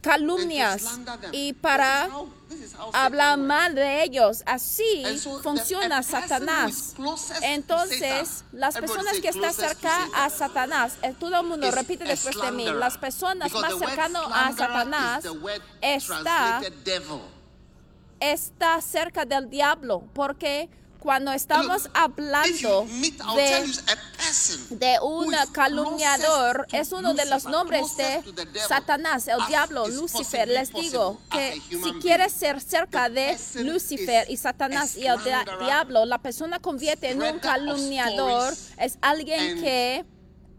calumnias 0.00 0.82
y 1.30 1.52
para 1.52 2.08
works. 2.52 3.38
mal 3.38 3.74
de 3.74 4.04
ellos. 4.04 4.42
Así 4.46 5.04
funciona 5.42 6.02
Satanás. 6.02 6.94
Entonces, 7.42 8.44
las 8.52 8.74
personas 8.76 9.20
que 9.20 9.28
están 9.28 9.52
cerca 9.52 10.08
a 10.14 10.30
Satanás, 10.30 10.94
eh, 11.02 11.14
todo 11.18 11.40
el 11.40 11.46
mundo 11.46 11.70
repite 11.70 12.04
después 12.04 12.40
de 12.40 12.52
mí, 12.52 12.66
las 12.72 12.98
personas 12.98 13.52
más 13.52 13.78
cercanas 13.78 14.22
a 14.32 14.52
Satanás 14.52 15.24
está 15.80 16.60
está 18.20 18.80
cerca 18.80 19.24
del 19.24 19.50
diablo, 19.50 20.04
porque 20.12 20.68
cuando 21.00 21.32
estamos 21.32 21.88
hablando 21.92 22.86
de 23.34 23.64
de 24.70 24.98
un 25.02 25.34
calumniador 25.52 26.66
es 26.72 26.92
uno 26.92 27.14
de 27.14 27.26
los 27.26 27.44
nombres 27.44 27.96
de 27.96 28.22
Satanás, 28.66 29.28
el 29.28 29.44
diablo, 29.48 29.88
Lucifer. 29.88 30.48
Les 30.48 30.72
digo 30.72 31.20
que 31.30 31.60
si 31.68 31.92
quieres 32.00 32.32
ser 32.32 32.60
cerca 32.60 33.08
de 33.08 33.38
Lucifer 33.56 34.30
y 34.30 34.36
Satanás 34.36 34.96
y 34.96 35.06
el 35.06 35.18
diablo, 35.60 36.04
la 36.04 36.18
persona 36.18 36.58
convierte 36.58 37.10
en 37.10 37.22
un 37.22 37.38
calumniador, 37.38 38.54
es 38.78 38.98
alguien 39.00 39.60
que 39.60 40.04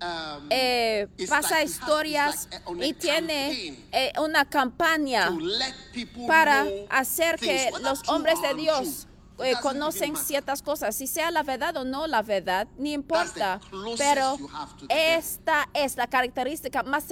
Um, 0.04 0.48
eh, 0.50 1.08
pasa 1.30 1.64
historias 1.64 2.50
a 2.52 2.84
y 2.84 2.94
tiene 2.94 3.86
eh, 3.94 4.12
una 4.20 4.44
campaña 4.44 5.32
para 6.28 6.66
hacer 6.90 7.40
que 7.40 7.72
los 7.82 8.02
hombres 8.10 8.42
de. 8.42 8.54
Dios 8.54 9.08
eh, 9.40 9.54
conocen 9.62 10.16
ciertas 10.16 10.62
cosas, 10.62 10.96
si 10.96 11.08
sea 11.08 11.32
la 11.32 11.44
verdad 11.44 11.78
o 11.78 11.84
no 11.84 12.08
la 12.08 12.22
verdad, 12.22 12.68
ni 12.78 12.94
importa. 12.94 13.60
Pero 13.98 14.38
esta 14.90 15.70
es 15.74 15.98
la 15.98 16.08
característica 16.08 16.84
más 16.84 17.06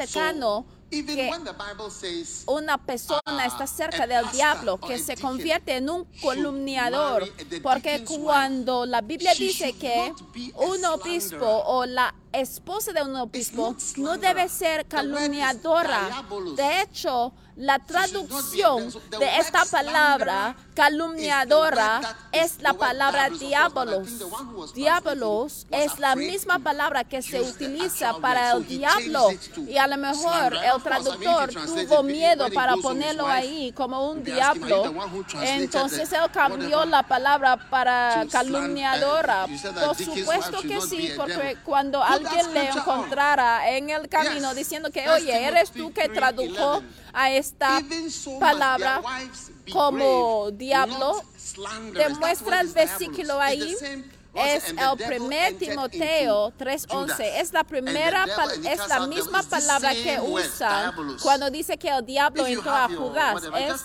even 0.92 1.16
que 1.16 1.30
when 1.30 1.44
the 1.44 1.54
Bible 1.54 1.90
says 1.90 2.44
una 2.48 2.78
persona 2.78 3.22
Ah, 3.26 3.46
está 3.46 3.66
cerca 3.66 4.06
del 4.06 4.30
diablo, 4.32 4.78
que 4.78 5.00
se 5.00 5.16
convierte 5.16 5.78
en 5.78 5.90
un 5.90 6.06
calumniador, 6.22 7.28
porque 7.64 8.04
cuando 8.04 8.86
la 8.86 9.02
Biblia 9.02 9.34
dice 9.34 9.74
que 9.74 10.14
un 10.56 10.86
obispo 10.86 11.46
o 11.46 11.86
la 11.86 12.14
esposa 12.34 12.94
de 12.94 13.02
un 13.04 13.16
obispo 13.16 13.76
no 13.98 14.18
debe 14.18 14.48
ser 14.48 14.86
calumniadora. 14.86 16.08
diabolos. 16.08 16.56
De 16.56 16.82
hecho, 16.82 17.34
la 17.58 17.80
traducción 17.80 18.92
de 19.20 19.38
esta 19.38 19.66
palabra, 19.66 20.56
calumniadora, 20.74 22.02
es 22.32 22.62
la 22.62 22.74
palabra 22.74 23.30
diabolos, 23.30 24.22
was 24.74 25.66
es 25.70 26.00
la 26.00 26.16
misma 26.16 26.60
palabra 26.60 27.04
que 27.04 27.22
se 27.22 27.42
utiliza 27.42 28.18
para 28.20 28.54
el 28.54 28.66
diablo. 28.66 29.30
Y 29.68 29.78
a 29.78 29.88
lo 29.88 29.98
mejor 29.98 30.56
el 30.56 30.82
traductor 30.82 31.50
tuvo 31.54 32.04
miedo 32.04 32.48
para 32.54 32.78
ponerlo 32.78 33.28
ahí 33.28 33.74
como 33.74 34.10
un 34.10 34.24
diablo. 34.24 34.94
Entonces 35.42 36.12
él 36.14 36.32
cambió 36.32 36.86
la 36.86 37.04
palabra 37.04 37.58
para 37.70 38.26
calumniadora. 38.32 39.46
Por 39.86 39.96
supuesto 39.96 40.62
que 40.62 40.82
sí, 40.82 41.12
porque 41.18 41.58
cuando 41.66 42.02
that 42.02 42.21
alguien 42.26 42.54
le 42.54 42.72
on. 42.72 42.78
encontrara 42.78 43.70
en 43.70 43.90
el 43.90 44.08
camino 44.10 44.54
diciendo 44.54 44.90
que, 44.92 45.10
oye, 45.10 45.46
eres 45.46 45.72
tú 45.72 45.92
que 45.94 46.10
3:11. 46.10 46.14
tradujo 46.14 46.84
a 47.14 47.32
esta 47.32 47.82
palabra 48.40 49.02
como 49.72 50.52
diablo, 50.52 51.22
demuestra 51.94 52.58
what 52.58 52.62
el 52.62 52.68
versículo 52.70 53.40
ahí. 53.40 53.76
Es 54.34 54.70
el 54.70 54.98
primer 55.08 55.58
Timoteo 55.58 56.48
into 56.48 56.58
3:11. 56.58 56.88
Judas. 56.88 57.20
Es 57.20 57.54
la 57.54 57.64
primera 57.64 58.26
es 58.64 58.88
la 58.88 59.08
misma 59.08 59.44
palabra 59.44 59.94
que 59.94 60.20
usan 60.22 60.94
cuando 61.22 61.50
dice 61.50 61.78
que 61.78 61.90
el 61.90 62.06
diablo 62.06 62.46
entró 62.46 62.72
a 62.72 62.88
Judas. 62.88 63.44
Es 63.58 63.82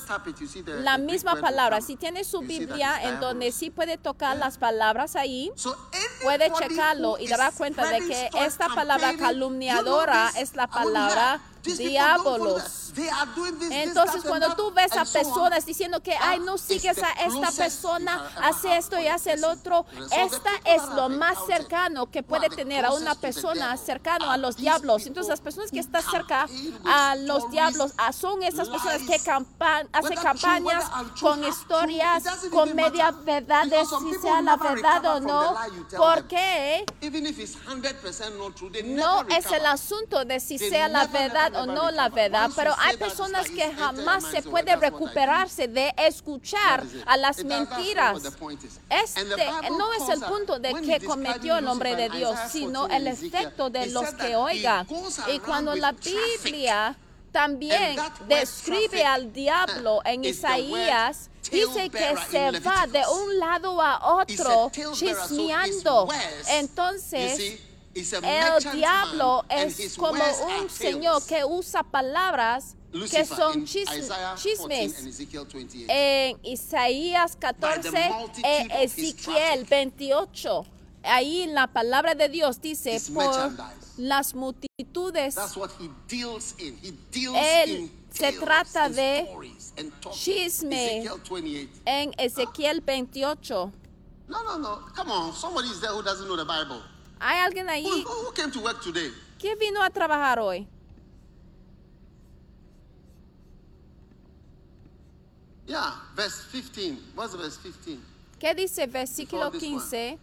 la 0.64 0.98
misma 0.98 1.36
palabra. 1.36 1.80
Si 1.80 1.96
tiene 1.96 2.24
su 2.24 2.40
Biblia 2.40 3.00
en 3.02 3.20
donde 3.20 3.50
sí 3.52 3.70
puede 3.70 3.98
tocar 3.98 4.36
las 4.36 4.58
palabras 4.58 5.16
ahí, 5.16 5.50
puede 6.22 6.50
checarlo 6.52 7.18
y 7.18 7.26
dará 7.26 7.50
cuenta 7.50 7.90
de 7.90 8.06
que 8.06 8.30
esta 8.40 8.68
palabra 8.68 9.14
calumniadora 9.16 10.30
es 10.36 10.54
la 10.54 10.66
palabra 10.66 11.40
this, 13.58 13.70
Entonces 13.70 14.22
cuando 14.22 14.54
tú 14.56 14.70
ves 14.72 14.92
a 14.92 15.04
personas 15.04 15.66
diciendo 15.66 16.00
que, 16.02 16.14
ay, 16.18 16.38
no 16.40 16.52
That 16.56 16.58
sigues 16.62 16.96
is 16.96 17.02
the 17.02 17.04
a 17.04 17.26
esta 17.26 17.50
persona, 17.52 18.30
hace 18.42 18.76
esto 18.76 18.98
y 19.00 19.06
hace 19.06 19.32
el 19.32 19.40
person. 19.42 19.58
otro, 19.58 19.86
esta 20.12 20.50
es 20.64 20.82
lo 20.94 21.08
más 21.08 21.38
cercano 21.46 22.10
que 22.10 22.22
puede 22.22 22.48
tener 22.48 22.84
a 22.84 22.92
una 22.92 23.14
the 23.14 23.20
persona 23.20 23.76
cercano 23.76 24.30
a 24.30 24.36
los 24.36 24.56
diablos. 24.56 25.06
Entonces 25.06 25.30
las 25.30 25.40
personas 25.40 25.70
que 25.70 25.80
están 25.80 26.02
cerca 26.10 26.46
a 26.84 27.16
los 27.16 27.50
diablos 27.50 27.92
ah, 27.98 28.12
son 28.12 28.42
esas 28.42 28.68
personas 28.68 29.02
que 29.02 29.18
campan- 29.20 29.88
hacen 29.92 30.16
campañas 30.16 30.84
con 31.20 31.44
historias, 31.44 32.24
con 32.50 32.74
media 32.74 33.10
verdades, 33.10 33.88
si 34.00 34.14
sea 34.20 34.40
la 34.42 34.56
verdad 34.56 35.04
o 35.16 35.20
no. 35.20 35.54
the 35.54 35.70
lie 35.70 35.76
you 35.78 35.84
tell 35.84 35.98
¿Por 35.98 36.16
them. 36.16 36.28
qué? 36.28 36.86
Even 37.02 37.26
if 37.26 37.38
it's 37.38 37.56
100% 37.56 38.38
not 38.38 38.54
true, 38.54 38.70
they 38.70 38.82
No 38.82 39.22
es 39.28 39.46
el 39.52 39.66
asunto 39.66 40.24
de 40.24 40.40
si 40.40 40.58
sea 40.58 40.88
la 40.88 41.06
verdad 41.06 41.52
o 41.58 41.66
no 41.66 41.90
la 41.90 42.08
verdad, 42.08 42.50
pero 42.54 42.74
hay 42.78 42.96
personas 42.96 43.48
que 43.50 43.72
jamás 43.74 44.24
se 44.24 44.42
soul, 44.42 44.50
puede 44.50 44.66
that's 44.66 44.80
what 44.80 44.88
I 44.88 44.90
do. 44.90 44.96
recuperarse 44.96 45.68
de 45.68 45.94
escuchar 45.98 46.84
a 47.06 47.16
las 47.16 47.44
mentiras. 47.44 48.22
Este 48.88 49.46
no 49.70 49.92
es 49.92 50.08
el 50.08 50.20
punto 50.22 50.58
de 50.58 50.74
que 50.74 51.04
cometió 51.04 51.58
el 51.58 51.66
hombre 51.68 51.96
de 51.96 52.08
Dios, 52.10 52.36
sino 52.50 52.82
14 52.88 52.96
el 52.96 53.06
efecto 53.08 53.70
de 53.70 53.86
los 53.88 54.14
que 54.14 54.36
oigan. 54.36 54.86
Y 55.28 55.38
cuando 55.40 55.74
la. 55.74 55.94
Biblia 56.42 56.96
también 57.32 57.96
describe 58.28 59.04
al 59.04 59.32
diablo 59.32 60.00
en 60.04 60.22
the 60.22 60.28
word 60.28 60.36
Isaías, 60.36 61.30
dice 61.50 61.90
que 61.90 62.14
se 62.30 62.50
va 62.60 62.86
de 62.86 63.02
un 63.06 63.38
lado 63.38 63.80
a 63.80 64.14
otro 64.14 64.70
chismeando. 64.94 66.08
Entonces, 66.48 67.60
el 67.96 68.72
diablo 68.76 69.44
es 69.48 69.96
como 69.96 70.22
un 70.60 70.68
señor 70.70 71.24
que 71.26 71.44
usa 71.44 71.82
palabras 71.82 72.76
que 73.10 73.24
son 73.24 73.60
in 73.60 73.64
chis- 73.66 73.82
Isaiah 73.96 74.34
14 74.36 74.42
chismes. 74.42 74.98
and 74.98 75.08
Ezekiel 75.08 75.44
28. 75.46 75.86
En 75.88 76.38
Isaías 76.44 77.36
14 77.36 77.90
multitude 78.10 78.42
e 78.44 78.84
Ezequiel 78.84 79.66
traffic. 79.66 79.68
28. 79.70 80.66
Ahí 81.02 81.46
la 81.46 81.66
palabra 81.68 82.14
de 82.14 82.28
Dios 82.28 82.60
dice 82.60 82.98
por 83.14 83.52
las 83.98 84.34
multitudes 84.34 85.34
That's 85.34 85.56
what 85.56 85.70
he 85.78 85.88
deals 86.08 86.54
in. 86.58 86.78
He 86.82 86.92
deals 87.12 87.36
Él 87.38 87.90
se 88.10 88.32
trata 88.32 88.88
de 88.88 89.28
chisme. 90.12 90.98
Ezekiel 91.02 91.20
28. 91.30 91.82
en 91.84 92.14
Ezequiel 92.18 92.80
28. 92.80 93.72
No, 94.28 94.42
no, 94.42 94.58
no. 94.58 94.80
Come 94.96 95.12
on. 95.12 95.32
Somebody 95.34 95.68
is 95.68 95.80
there 95.80 95.92
who 95.92 96.02
doesn't 96.02 96.26
know 96.26 96.36
the 96.36 96.44
Bible. 96.44 96.82
¿Hay 97.18 97.38
alguien 97.38 97.66
Who, 97.66 97.72
ahí 97.72 98.04
who 98.04 98.32
came 98.32 98.50
to 98.50 98.60
work 98.60 98.82
today? 98.82 99.12
que 99.38 99.54
vino 99.56 99.82
a 99.82 99.90
trabajar 99.90 100.38
hoy? 100.38 100.66
Yeah, 105.66 105.92
verse 106.14 106.44
15. 106.52 106.98
What's 107.14 107.34
verse 107.34 107.58
15? 107.58 108.00
¿Qué 108.38 108.54
dice 108.54 108.86
versículo 108.86 109.50
Before 109.50 109.60
this 109.60 109.68
one. 109.68 109.80
15? 109.80 110.18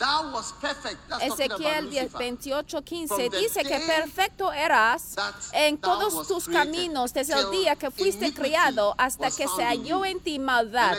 Thou 0.00 0.32
was 0.32 0.52
perfect. 0.60 0.96
That's 1.10 1.24
Ezequiel 1.24 1.90
10, 1.90 2.04
Lucifer. 2.04 2.18
28, 2.18 2.82
15 2.82 3.08
From 3.08 3.18
the 3.18 3.38
dice 3.38 3.62
que 3.62 3.80
perfecto 3.80 4.50
eras 4.50 5.14
en 5.52 5.76
todos 5.76 6.26
tus 6.26 6.46
caminos 6.48 7.12
desde 7.12 7.34
el 7.34 7.50
día 7.50 7.76
que 7.76 7.90
fuiste 7.90 8.32
criado 8.32 8.94
hasta 8.96 9.30
que 9.30 9.46
se 9.46 9.62
halló 9.62 10.04
en 10.06 10.20
ti 10.20 10.38
maldad. 10.38 10.96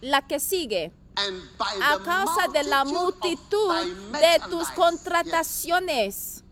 La 0.00 0.22
que 0.26 0.40
sigue. 0.40 0.90
A 1.82 1.98
causa 1.98 2.48
de 2.52 2.64
la 2.64 2.84
multitud 2.84 3.74
de 4.12 4.40
tus 4.48 4.68
contrataciones. 4.70 6.44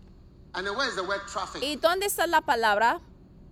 ¿Y 1.60 1.76
dónde 1.76 2.06
está 2.06 2.26
la 2.26 2.40
palabra? 2.40 3.00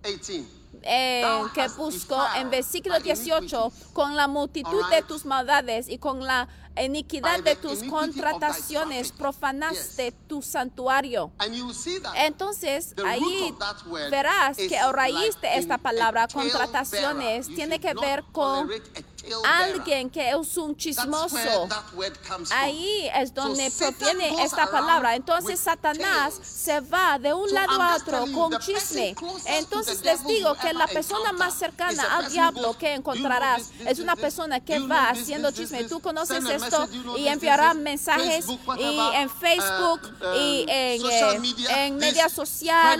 18. 0.03 0.57
Eh, 0.83 1.23
que 1.53 1.67
busco 1.69 2.17
en 2.35 2.49
versículo 2.49 2.95
by 2.95 3.03
18, 3.03 3.41
iniquity. 3.41 3.93
con 3.93 4.15
la 4.15 4.27
multitud 4.27 4.89
de 4.89 5.01
tus 5.01 5.25
maldades 5.25 5.89
y 5.89 5.97
con 5.97 6.23
la 6.23 6.47
iniquidad 6.79 7.43
de 7.43 7.55
tus 7.55 7.83
contrataciones 7.83 9.11
profanaste 9.11 10.11
tu 10.27 10.41
santuario. 10.41 11.31
Entonces, 12.15 12.93
ahí 13.05 13.53
verás 14.11 14.57
que 14.57 14.77
a 14.77 14.91
raíz 14.91 15.39
de 15.41 15.57
esta 15.57 15.77
palabra, 15.77 16.27
contrataciones, 16.27 17.47
tiene 17.47 17.79
que 17.79 17.93
ver 17.93 18.23
con 18.31 18.69
alguien 19.45 20.09
que 20.09 20.29
es 20.29 20.57
un 20.57 20.75
chismoso. 20.75 21.67
Ahí 22.51 23.09
es 23.15 23.33
donde 23.33 23.71
proviene 23.71 24.43
esta 24.43 24.69
palabra. 24.69 25.15
Entonces 25.15 25.59
Satanás 25.59 26.33
se 26.41 26.79
va 26.81 27.17
de 27.19 27.33
un 27.33 27.51
lado 27.51 27.81
a 27.81 27.95
otro 27.95 28.25
con 28.33 28.57
chisme. 28.59 29.15
Entonces 29.45 30.03
les 30.03 30.25
digo 30.25 30.53
que 30.55 30.73
la 30.73 30.87
persona 30.87 31.31
más 31.33 31.53
cercana 31.55 32.17
al 32.17 32.31
diablo 32.31 32.77
que 32.77 32.93
encontrarás 32.93 33.57
"Do 33.57 33.63
you 33.63 33.69
know 33.69 33.79
this, 33.79 33.91
es 33.91 33.99
una 33.99 34.15
persona 34.15 34.59
que 34.59 34.79
va 34.79 35.09
haciendo 35.09 35.51
chisme. 35.51 35.83
Tú 35.85 35.99
conoces 35.99 36.43
esto 36.45 36.87
y 37.17 37.27
enviará 37.27 37.73
mensajes 37.73 38.45
y 38.77 38.99
en 39.13 39.29
Facebook 39.29 40.01
uh, 40.21 40.35
y 40.35 40.65
en, 40.67 41.05
eh, 41.05 41.41
en 41.69 41.97
media 41.97 42.29
social 42.29 42.99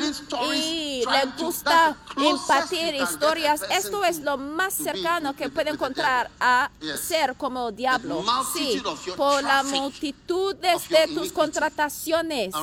y 0.53 1.03
le 1.05 1.43
gusta 1.43 1.95
impartir 2.17 2.95
historias. 2.95 3.61
Esto 3.69 4.03
es 4.03 4.19
lo 4.19 4.37
más 4.37 4.73
cercano 4.73 5.35
que 5.35 5.49
puede 5.49 5.71
encontrar 5.71 6.16
devil. 6.23 6.31
a 6.39 6.69
ser 6.97 7.35
como 7.35 7.71
diablo. 7.71 8.23
Sí, 8.53 8.81
por 9.15 9.43
la 9.43 9.63
multitud 9.63 10.55
de 10.55 11.07
tus 11.13 11.31
contrataciones. 11.31 12.53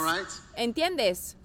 ¿Entiendes? 0.56 1.36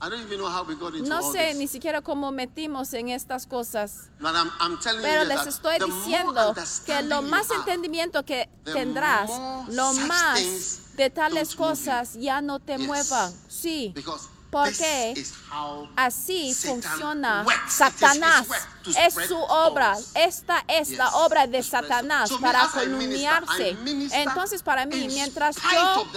No 1.04 1.32
sé 1.32 1.54
ni 1.56 1.68
siquiera 1.68 2.02
cómo 2.02 2.32
metimos 2.32 2.94
en 2.94 3.10
estas 3.10 3.48
cosas. 3.48 4.10
Pero 4.20 5.24
you 5.24 5.30
les 5.30 5.48
estoy 5.48 5.78
diciendo 5.80 6.56
que 6.86 7.02
lo 7.04 7.22
más 7.24 7.50
entendimiento 7.52 8.24
que 8.24 8.50
tendrás, 8.64 9.30
lo 9.70 9.94
más 9.94 10.96
de 10.96 11.10
tales 11.10 11.56
cosas 11.56 12.14
ya 12.16 12.42
no 12.42 12.60
te 12.60 12.78
muevan. 12.78 13.34
Sí, 13.48 13.92
because 13.96 14.39
porque 14.50 15.24
así 15.96 16.54
funciona. 16.54 17.46
Satanás. 17.68 18.48
Es 18.98 19.14
su 19.28 19.38
obra. 19.38 19.96
Esta 20.16 20.64
es 20.68 20.92
la 20.92 21.10
obra 21.18 21.46
de 21.46 21.62
Satanás 21.62 22.32
para 22.42 22.68
minister 22.88 23.78
Entonces 24.12 24.64
para 24.64 24.86
mí, 24.86 25.08
mientras 25.08 25.58
yo 25.58 26.08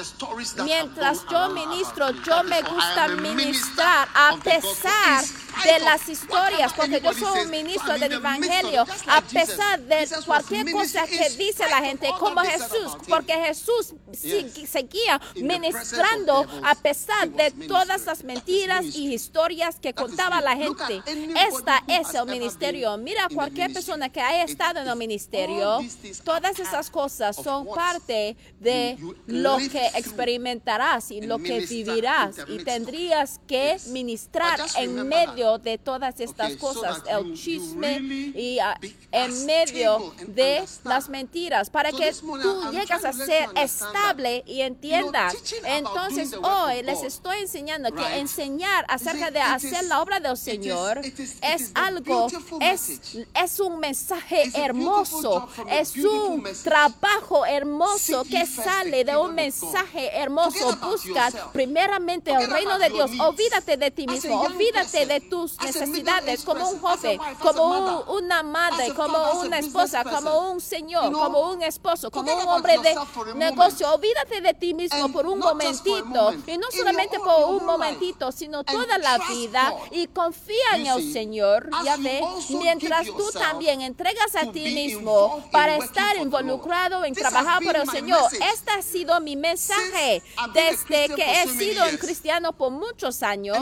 mientras 0.65 1.27
yo 1.31 1.51
ministro, 1.51 2.11
yo 2.23 2.43
me 2.45 2.63
gusta 2.63 3.09
ministrar 3.09 4.09
a 4.15 4.37
pesar 4.43 5.25
de 5.65 5.79
las 5.81 6.09
historias, 6.09 6.73
porque 6.73 7.01
yo 7.01 7.13
soy 7.13 7.43
un 7.43 7.51
ministro 7.51 7.99
del 7.99 8.13
Evangelio, 8.13 8.87
a 9.07 9.21
pesar 9.21 9.81
de 9.81 10.09
cualquier 10.25 10.73
cosa 10.73 11.07
que 11.07 11.31
dice 11.31 11.69
la 11.69 11.81
gente, 11.81 12.09
como 12.19 12.41
Jesús, 12.41 12.97
porque 13.09 13.35
Jesús 13.35 13.95
seguía 14.13 15.21
ministrando 15.37 16.47
a 16.65 16.75
pesar 16.75 17.29
de 17.31 17.51
todas 17.69 18.07
las 18.07 18.22
Mentiras 18.25 18.85
y 18.97 19.13
historias 19.13 19.77
que 19.77 19.95
contaba 19.95 20.41
la 20.41 20.57
gente. 20.57 21.03
Esta 21.49 21.83
es 21.87 22.15
el 22.15 22.27
ministerio. 22.27 22.97
Mira 22.97 23.29
cualquier 23.33 23.73
persona 23.73 24.09
que 24.09 24.21
haya 24.21 24.45
estado 24.45 24.81
en 24.81 24.89
el 24.89 24.97
ministerio, 24.97 25.81
todas 26.25 26.59
esas 26.59 26.91
cosas 26.91 27.37
son 27.37 27.67
parte 27.67 28.37
de 28.61 28.99
lo 29.27 29.57
que 29.59 29.87
experimentarás 29.95 31.11
y 31.11 31.21
lo 31.23 31.39
que 31.39 31.61
vivirás. 31.61 32.37
Y 32.49 32.59
tendrías 32.65 33.41
que 33.47 33.79
ministrar 33.89 34.61
en 34.77 35.09
medio 35.09 35.59
de 35.59 35.79
todas 35.79 36.21
estas 36.21 36.57
cosas, 36.57 37.03
el 37.09 37.35
chisme 37.35 37.99
y 38.01 38.59
ah, 38.59 38.79
en 39.11 39.47
medio 39.47 40.15
de 40.27 40.63
las 40.85 41.09
mentiras, 41.09 41.71
para 41.71 41.91
que 41.91 42.13
tú 42.13 42.71
llegas 42.71 43.05
a 43.05 43.13
ser 43.13 43.49
estable 43.57 44.45
y 44.47 44.61
entiendas. 44.61 45.35
Entonces 45.65 46.35
hoy 46.35 46.83
les 46.83 47.03
estoy 47.03 47.39
enseñando 47.39 47.91
que? 47.93 48.12
Enseñar 48.19 48.85
acerca 48.89 49.31
de 49.31 49.41
hacer 49.41 49.85
la 49.85 50.01
obra 50.03 50.21
del 50.21 50.37
Señor 50.37 50.99
es 51.43 51.71
algo, 51.75 52.29
es, 52.61 53.01
es 53.35 53.61
un 53.61 53.79
mensaje 53.81 54.51
hermoso, 54.55 55.49
es 55.69 55.97
un 55.97 56.45
trabajo 56.63 57.45
hermoso 57.47 58.25
que 58.25 58.47
sale 58.47 59.05
de 59.05 59.17
un 59.17 59.35
mensaje 59.35 60.11
hermoso. 60.17 60.51
Forget 60.53 60.73
about 60.83 60.91
Busca 60.93 61.09
yourself. 61.09 61.53
primeramente 61.53 62.31
el 62.33 62.51
reino 62.51 62.79
de 62.79 62.89
Dios. 62.91 63.11
Olvídate 63.19 63.77
de 63.77 63.91
ti 63.91 64.07
mismo, 64.07 64.41
olvídate 64.41 65.07
de 65.07 65.21
tus 65.21 65.61
necesidades 65.63 66.43
como 66.45 66.69
un 66.71 66.79
joven, 66.81 67.19
como 67.41 67.63
un- 68.09 68.23
una 68.25 68.43
madre, 68.43 68.93
como 68.95 69.19
una 69.41 69.59
esposa, 69.59 70.05
como 70.05 70.51
un 70.51 70.61
señor, 70.61 71.13
como 71.13 71.51
un 71.51 71.63
esposo, 71.63 72.11
como 72.11 72.35
un 72.35 72.47
hombre 72.49 72.79
de 72.79 72.95
negocio. 73.35 73.93
Olvídate 73.95 74.41
de 74.41 74.55
ti 74.55 74.75
mismo 74.75 75.11
por 75.13 75.27
un 75.27 75.39
momentito 75.39 76.05
moment. 76.05 76.49
y 76.49 76.59
no 76.59 76.67
solamente 76.71 77.19
por 77.19 77.51
un 77.55 77.65
momentito, 77.65 78.02
sino 78.33 78.65
toda 78.65 78.99
la 78.99 79.19
vida 79.29 79.75
y 79.91 80.07
confía 80.09 80.77
en 80.77 80.87
el 80.87 81.13
Señor. 81.13 81.71
Ya 81.85 81.97
ve, 81.97 82.21
mientras 82.51 83.07
tú 83.07 83.31
también 83.33 83.81
entregas 83.83 84.35
a 84.37 84.51
ti 84.51 84.65
mismo 84.75 85.43
para 85.51 85.77
estar 85.77 86.17
involucrado 86.17 87.05
en 87.05 87.15
trabajar 87.15 87.63
por 87.63 87.77
el 87.77 87.89
Señor. 87.89 88.23
Este 88.33 88.71
ha 88.71 88.83
sido 88.83 89.21
mi 89.21 89.37
mensaje 89.37 90.23
desde 90.55 91.15
que 91.15 91.43
he 91.43 91.49
sido 91.49 91.85
un 91.89 91.97
cristiano 91.97 92.53
por 92.53 92.71
muchos 92.71 93.23
años 93.23 93.59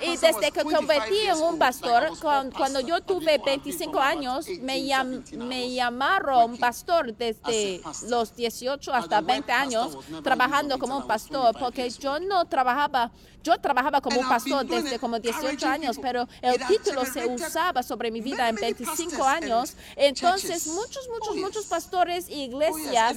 y 0.00 0.16
desde 0.16 0.50
que 0.52 0.62
25 0.64 0.70
convertí 0.72 1.20
en 1.20 1.38
un 1.38 1.58
pastor, 1.58 2.10
cuando 2.20 2.80
yo 2.80 3.00
tuve 3.02 3.38
before 3.38 3.52
I 3.52 3.58
25 3.58 3.92
became 3.92 4.06
años, 4.10 4.46
18, 4.46 4.64
me, 4.64 4.80
llam- 4.80 5.10
17, 5.24 5.34
I 5.34 5.38
me 5.38 5.74
llamaron 5.74 6.56
pastor 6.58 7.14
desde 7.16 7.80
los 8.08 8.34
18 8.34 8.92
And 8.92 9.02
hasta 9.02 9.20
the 9.20 9.22
word 9.22 9.26
20 9.26 9.46
pastor 9.46 9.62
años 9.62 9.98
trabajando 10.22 10.78
como 10.78 10.98
un 10.98 11.06
pastor 11.06 11.54
25 11.54 11.58
porque 11.58 11.90
yo 11.90 12.18
no 12.20 12.44
trabajaba, 12.46 13.10
yo 13.46 13.58
trabajaba 13.58 14.00
como 14.00 14.20
un 14.20 14.28
pastor 14.28 14.66
desde 14.66 14.98
como 14.98 15.18
18 15.20 15.46
encouraging 15.46 15.68
años, 15.68 15.98
pero 16.02 16.28
el 16.42 16.66
título 16.66 17.04
se 17.06 17.26
usaba 17.26 17.82
sobre 17.82 18.10
mi 18.10 18.20
vida 18.20 18.48
en 18.48 18.56
many, 18.56 18.72
many 18.72 18.74
25 18.74 19.10
pastors 19.10 19.42
años. 19.42 19.74
Entonces 19.94 20.66
muchos, 20.66 21.08
muchos, 21.08 21.28
Oh, 21.28 21.34
yes. 21.34 21.42
muchos 21.42 21.64
pastores 21.66 22.28
y 22.28 22.50
Oh, 22.52 22.76
yes, 22.76 23.16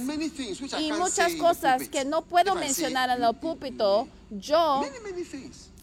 y 0.80 0.92
muchas 0.92 1.34
cosas 1.34 1.88
que 1.88 2.04
no 2.04 2.22
puedo 2.22 2.54
mencionar 2.54 3.10
en 3.10 3.22
el 3.24 3.34
púlpito. 3.34 4.08
Yo 4.30 4.82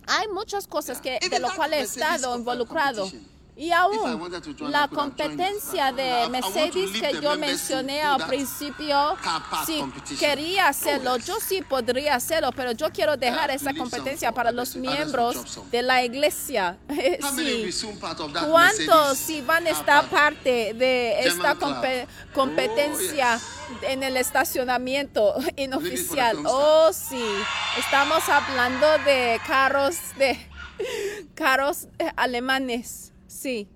hay 0.07 0.27
muchas 0.29 0.67
cosas 0.67 1.01
que, 1.01 1.19
de 1.19 1.39
lo 1.39 1.53
cual 1.55 1.73
he 1.73 1.81
estado 1.81 2.37
involucrado. 2.37 3.09
Y 3.57 3.71
aún 3.71 4.21
la 4.69 4.87
competencia 4.87 5.91
de 5.91 6.29
Mercedes 6.29 6.91
que 7.01 7.19
yo 7.19 7.35
mencioné 7.37 8.03
al 8.03 8.27
principio, 8.27 9.17
si 9.65 9.83
quería 10.19 10.67
hacerlo, 10.67 11.17
yo 11.17 11.39
sí 11.39 11.63
podría 11.63 12.15
hacerlo, 12.15 12.51
pero 12.55 12.71
yo 12.73 12.91
quiero 12.91 13.17
dejar 13.17 13.49
esa 13.49 13.73
competencia 13.73 14.31
para 14.31 14.51
los 14.51 14.75
miembros 14.75 15.59
de 15.71 15.81
la 15.81 16.03
iglesia. 16.03 16.77
Sí. 17.37 17.69
¿Cuántos 18.49 19.17
sí 19.17 19.41
van 19.41 19.65
a 19.67 19.69
estar 19.71 20.05
parte 20.09 20.73
de 20.73 21.19
esta 21.21 21.55
Oh, 21.59 22.07
competencia 22.33 23.39
en 23.81 24.03
el 24.03 24.17
estacionamiento 24.17 25.35
inoficial? 25.55 26.37
Oh, 26.45 26.91
sí. 26.93 27.23
Estamos 27.77 28.27
hablando 28.29 28.87
de 29.05 29.39
carros 29.47 29.95
de 30.17 30.37
carros 31.35 31.87
alemanes. 32.15 33.11
Sí. 33.27 33.67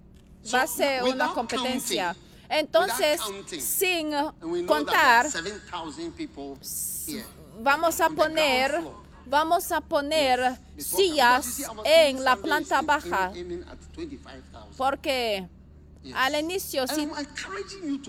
Va 0.53 0.63
a 0.63 0.67
ser 0.67 1.03
una 1.03 1.33
competencia. 1.33 2.15
Entonces, 2.49 3.19
sin 3.61 4.11
contar, 4.65 5.29
that 5.31 5.43
there 5.43 5.53
are 5.53 5.61
7,000 5.61 6.11
people 6.11 6.57
here. 7.07 7.25
vamos 7.61 7.99
a 8.01 8.09
poner 8.09 8.81
vamos 9.25 9.71
a 9.71 9.79
poner 9.81 10.57
sillas 10.77 11.59
en 11.85 12.23
la 12.23 12.35
planta 12.35 12.81
baja 12.81 13.31
in- 13.35 13.51
in 13.51 13.63
at 13.63 13.77
25,000. 13.95 14.75
porque. 14.77 15.47
Al 16.15 16.39
inicio, 16.39 16.87
souls. 16.87 17.11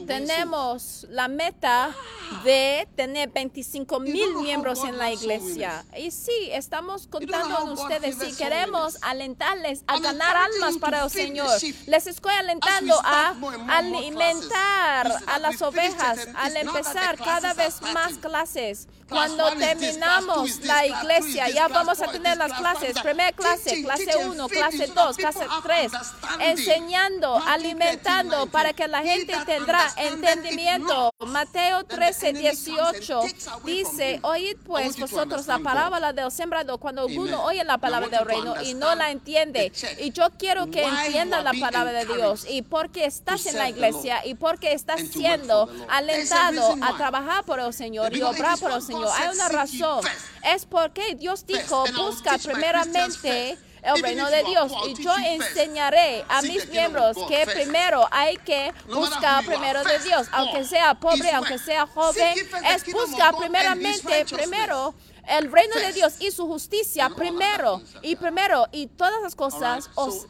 tenemos 0.06 1.06
la 1.10 1.28
meta 1.28 1.94
de 2.42 2.88
tener 2.96 3.28
25 3.30 3.98
You 3.98 4.00
mil 4.00 4.34
miembros 4.36 4.82
en 4.84 4.96
la 4.96 5.12
iglesia. 5.12 5.84
Y 5.98 6.10
sí, 6.10 6.48
estamos 6.52 7.06
contando 7.06 7.62
en 7.62 7.68
ustedes 7.70 8.14
si 8.14 8.32
soul 8.32 8.36
queremos 8.36 8.96
alentarles 9.02 9.84
a 9.86 9.98
ganar 9.98 10.36
almas 10.36 10.78
para 10.78 11.04
el 11.04 11.10
Señor. 11.10 11.50
Les 11.86 12.06
estoy 12.06 12.32
alentando 12.32 12.98
a 13.04 13.34
alimentar 13.68 15.12
a 15.26 15.38
las 15.38 15.60
ovejas 15.60 16.28
al 16.34 16.56
empezar 16.56 17.18
cada 17.18 17.52
vez 17.52 17.80
más 17.92 18.14
clases. 18.14 18.88
Cuando 19.12 19.50
terminamos 19.52 20.60
la 20.60 20.86
iglesia, 20.86 21.48
ya 21.50 21.68
vamos 21.68 22.00
a 22.00 22.08
tener 22.08 22.36
las 22.36 22.52
clases. 22.52 22.98
Primera 23.00 23.32
clase, 23.32 23.82
clase 23.82 24.06
teaching, 24.06 24.30
1, 24.30 24.48
feeding 24.48 24.62
clase 24.62 24.86
so 24.86 24.94
that 24.94 25.06
2, 25.06 25.16
clase 25.16 25.38
people 25.38 25.54
have 25.54 25.62
3. 25.62 25.84
understanding. 25.84 26.48
Enseñando, 26.48 27.34
Matthew 27.34 27.44
13, 27.44 27.54
alimentando 27.54 28.36
19. 28.36 28.50
para 28.50 28.72
que 28.72 28.88
la 28.88 29.02
gente 29.02 29.34
tendrá 29.46 29.92
entendimiento. 29.96 31.12
Mateo 31.26 31.84
then 31.84 31.88
the 31.88 31.96
13, 31.96 32.26
enemy 32.26 32.48
comes 32.48 32.68
and 32.68 32.78
18 32.78 33.22
takes 33.22 33.46
away 33.46 33.60
from 33.60 33.66
dice, 33.66 34.20
oíd 34.22 34.56
pues 34.64 34.98
vosotros 34.98 35.46
la 35.46 35.58
parábola 35.58 36.12
del 36.12 36.30
sembrador 36.30 36.78
cuando 36.78 37.02
alguno 37.02 37.36
Amen. 37.36 37.46
oye 37.46 37.64
la 37.64 37.78
palabra 37.78 38.08
del 38.08 38.24
reino 38.24 38.54
y 38.62 38.74
no 38.74 38.94
la 38.94 39.10
entiende. 39.10 39.72
Y 39.98 40.12
yo 40.12 40.28
quiero 40.38 40.70
que 40.70 40.82
entienda 40.82 41.42
la 41.42 41.52
palabra 41.52 41.92
de 41.92 42.06
Dios 42.06 42.46
y 42.48 42.62
porque 42.62 43.04
estás 43.04 43.46
en 43.46 43.58
la 43.58 43.68
iglesia 43.68 44.24
y 44.24 44.34
porque 44.34 44.72
estás 44.72 45.00
siendo 45.00 45.68
alentado 45.88 46.76
a 46.80 46.96
trabajar 46.96 47.44
por 47.44 47.60
el 47.60 47.72
Señor 47.72 48.16
y 48.16 48.22
obrar 48.22 48.58
por 48.58 48.70
el 48.72 48.82
what 48.82 49.01
Hay 49.10 49.28
una 49.34 49.48
razón. 49.48 50.04
Es 50.44 50.66
porque 50.66 51.14
Dios 51.14 51.46
dijo, 51.46 51.84
busca 51.96 52.38
primeramente 52.38 53.58
el 53.82 54.02
reino 54.02 54.30
de 54.30 54.44
Dios 54.44 54.72
y 54.88 55.02
yo 55.02 55.12
enseñaré 55.16 56.24
a 56.28 56.42
mis 56.42 56.68
miembros 56.68 57.16
que 57.28 57.46
primero 57.46 58.06
hay 58.10 58.36
que 58.36 58.72
buscar 58.88 59.44
primero 59.44 59.82
de 59.82 59.98
Dios, 59.98 60.28
aunque 60.32 60.64
sea 60.64 60.94
pobre, 60.94 61.30
aunque 61.32 61.58
sea 61.58 61.86
joven, 61.86 62.34
es 62.72 62.92
buscar 62.92 63.36
primeramente 63.36 64.24
primero 64.30 64.94
el 65.38 65.50
reino 65.50 65.74
de. 65.76 65.92
Dios 65.92 66.14
y 66.20 66.30
su 66.30 66.46
justicia 66.46 67.10
primero 67.10 67.82
y 68.02 68.16
primero 68.16 68.66
y 68.72 68.86
todas 68.86 69.22
las 69.22 69.34
cosas 69.34 69.90
os 69.94 70.26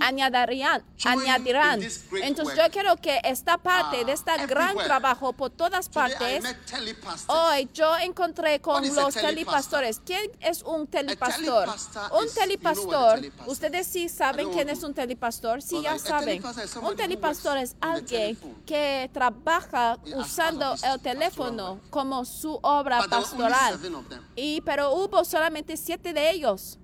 añadirán, 0.00 0.84
añadirán. 1.04 1.80
Entonces 2.22 2.56
yo 2.56 2.70
quiero 2.70 2.96
que 2.96 3.20
esta 3.24 3.58
parte 3.58 4.04
de 4.04 4.12
este 4.12 4.46
gran 4.46 4.76
trabajo 4.76 5.32
por 5.32 5.50
todas 5.50 5.88
partes. 5.88 6.44
Hoy 7.26 7.68
yo 7.72 7.96
encontré 7.98 8.60
con 8.60 8.82
los 8.82 9.14
telepastor? 9.14 9.22
telipastores. 9.22 10.00
¿Quién 10.04 10.30
es 10.40 10.62
un 10.62 10.86
telepastor 10.86 11.68
Un 12.12 12.32
telepastor 12.34 13.20
Ustedes 13.46 13.86
sí 13.86 14.08
saben 14.08 14.50
quién 14.50 14.68
es 14.68 14.82
un 14.82 14.94
telipastor. 14.94 15.62
Sí, 15.62 15.80
ya 15.82 15.98
saben. 15.98 16.42
telepastor 16.42 16.82
Un 16.82 16.96
works 16.96 17.56
es 17.56 17.76
alguien 17.80 18.38
que 18.64 19.10
trabaja 19.12 19.98
usando 20.16 20.74
el 20.82 21.00
teléfono 21.00 21.80
como 21.90 22.24
su 22.24 22.58
obra 22.62 23.04
pastoral. 23.08 23.78
Seven 24.08 24.18
of 24.18 24.26
them. 24.26 24.34
Y 24.36 24.60
pero 24.62 24.92
hubo 24.92 25.24
solamente 25.24 25.76
siete 25.76 26.12
de 26.12 26.30
ellos. 26.30 26.78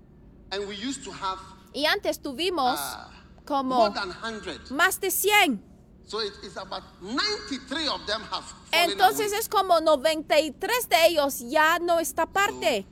And 0.50 0.66
we 0.68 0.74
used 0.76 1.02
to 1.04 1.10
have 1.12 1.38
Y 1.74 1.86
antes 1.86 2.20
tuvimos 2.20 2.78
uh, 2.78 3.08
como 3.46 3.76
more 3.76 3.94
than 3.94 4.12
100. 4.12 4.70
más 4.70 5.00
de 5.00 5.10
100. 5.10 5.60
So 6.06 6.20
it 6.20 6.32
is 6.42 6.56
about 6.56 6.82
93 7.00 7.88
of 7.88 8.04
them 8.06 8.20
have 8.30 8.44
Entonces 8.72 9.28
away. 9.28 9.38
es 9.40 9.48
como 9.48 9.80
93 9.80 10.88
de 10.88 11.06
ellos 11.06 11.38
ya 11.40 11.78
no 11.78 12.00
está 12.00 12.26
parte. 12.26 12.86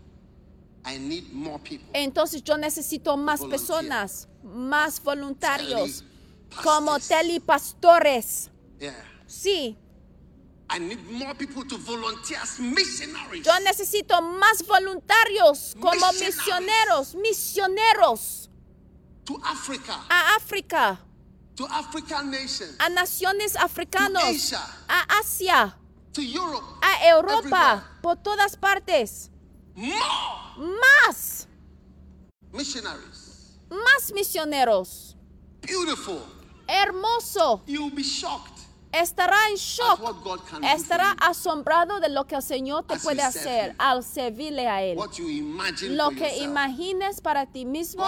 I 0.86 0.98
need 0.98 1.30
more 1.32 1.58
people. 1.58 1.88
Entonces 1.92 2.42
yo 2.42 2.56
necesito 2.56 3.16
más 3.18 3.40
Volunteer. 3.40 3.60
personas, 3.60 4.28
más 4.42 5.02
voluntarios, 5.02 6.04
como 6.62 6.98
telipastores. 7.00 8.50
Yeah. 8.78 8.94
Sí, 9.26 9.76
I 10.72 10.78
need 10.78 10.98
more 11.10 11.34
people 11.34 11.64
to 11.64 11.76
volunteer 11.78 12.38
as 12.40 12.58
missionaries. 12.60 13.44
yo 13.44 13.52
necesito 13.64 14.20
más 14.22 14.64
voluntarios 14.66 15.74
como 15.80 16.12
misioneros, 16.12 17.14
misioneros 17.16 18.48
to 19.24 19.36
Africa, 19.44 19.98
a 20.08 20.36
África, 20.36 20.98
to 21.56 21.66
African 21.66 22.30
nations, 22.30 22.76
a 22.78 22.88
naciones 22.88 23.56
africanos, 23.56 24.22
To 24.22 24.28
Asia. 24.28 24.60
a 24.88 25.18
Asia, 25.20 25.76
to 26.12 26.22
Europe. 26.22 26.64
a 26.82 27.08
Europa, 27.08 27.42
everywhere. 27.42 27.82
por 28.02 28.16
todas 28.22 28.56
partes. 28.56 29.28
More 29.74 29.98
Más, 30.56 31.46
missionaries. 32.52 33.58
más 33.70 34.12
misioneros. 34.12 35.16
Beautiful. 35.62 36.22
Hermoso. 36.68 37.62
You'll 37.66 37.90
be 37.90 38.02
shocked. 38.04 38.59
Estará 38.92 39.36
en 39.50 39.56
shock. 39.56 40.00
Estará 40.74 41.12
asombrado 41.20 42.00
de 42.00 42.08
lo 42.08 42.26
que 42.26 42.34
el 42.34 42.42
Señor 42.42 42.84
te 42.84 42.98
puede 42.98 43.22
hacer 43.22 43.74
al 43.78 44.02
servirle 44.02 44.66
a 44.68 44.82
Él. 44.82 44.96
Lo 44.96 46.10
que 46.10 46.16
yourself. 46.16 46.42
imagines 46.42 47.20
para 47.20 47.46
ti 47.46 47.64
mismo, 47.64 48.04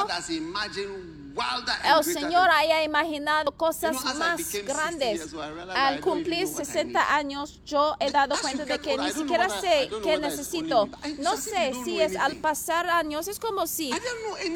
el 1.85 2.05
Señor 2.05 2.51
haya 2.51 2.83
imaginado 2.83 3.53
cosas 3.53 3.95
más 4.17 4.37
became 4.37 4.45
60 4.45 4.73
grandes. 4.73 5.35
Al 5.75 6.01
cumplir 6.01 6.43
even 6.43 6.49
know 6.49 6.59
what 6.59 6.63
I 6.63 6.67
60 6.67 6.85
need. 6.85 6.97
años, 7.11 7.61
yo 7.65 7.95
he 8.01 8.11
dado 8.11 8.37
cuenta 8.41 8.65
de 8.65 8.79
que 8.81 8.99
ni 8.99 9.11
siquiera 9.11 9.49
sé 9.49 9.89
qué 10.03 10.19
necesito. 10.19 10.89
No 11.19 11.37
sé 11.37 11.73
si 11.85 12.01
es 12.01 12.17
al 12.17 12.37
pasar 12.37 12.89
años, 12.89 13.29
es 13.29 13.39
como 13.39 13.67
si 13.67 13.93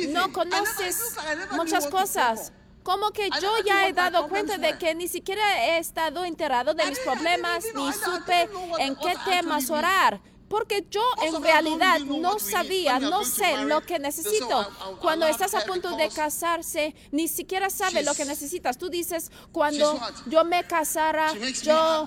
no 0.09 0.33
conoces 0.33 1.15
muchas 1.53 1.87
cosas. 1.87 2.53
Como 2.87 3.11
que 3.11 3.29
yo 3.43 3.51
ya 3.67 3.89
he 3.89 3.93
dado 3.93 4.29
cuenta 4.29 4.59
de 4.59 4.79
que 4.79 4.95
ni 4.95 5.09
siquiera 5.09 5.67
he 5.67 5.79
estado 5.79 6.25
enterado 6.25 6.73
de 6.73 6.87
mis 6.87 6.99
problemas 7.01 7.65
ni 7.75 7.93
supe 7.93 8.49
en 8.79 8.95
qué 8.97 9.15
temas 9.25 9.69
orar. 9.71 10.21
Porque 10.49 10.87
yo 10.89 11.03
en 11.25 11.43
realidad 11.43 11.99
no 12.23 12.39
sabía, 12.39 13.01
no 13.01 13.25
sé 13.25 13.57
lo 13.65 13.81
que 13.81 13.99
necesito. 13.99 14.59
"Oh, 14.59 14.63
I- 14.93 14.95
I- 14.95 14.97
Cuando 15.01 15.27
estás 15.27 15.55
a 15.55 15.67
punto 15.67 15.89
de 15.97 16.09
casarse, 16.15 16.95
ni 17.11 17.27
siquiera 17.27 17.69
sabe 17.69 18.05
lo 18.05 18.15
que 18.15 18.25
necesitas. 18.25 18.79
Tú 18.79 18.89
dices, 18.89 19.33
cuando 19.51 19.99
yo 20.27 20.45
me 20.45 20.63
casara, 20.63 21.33
yo. 21.65 22.07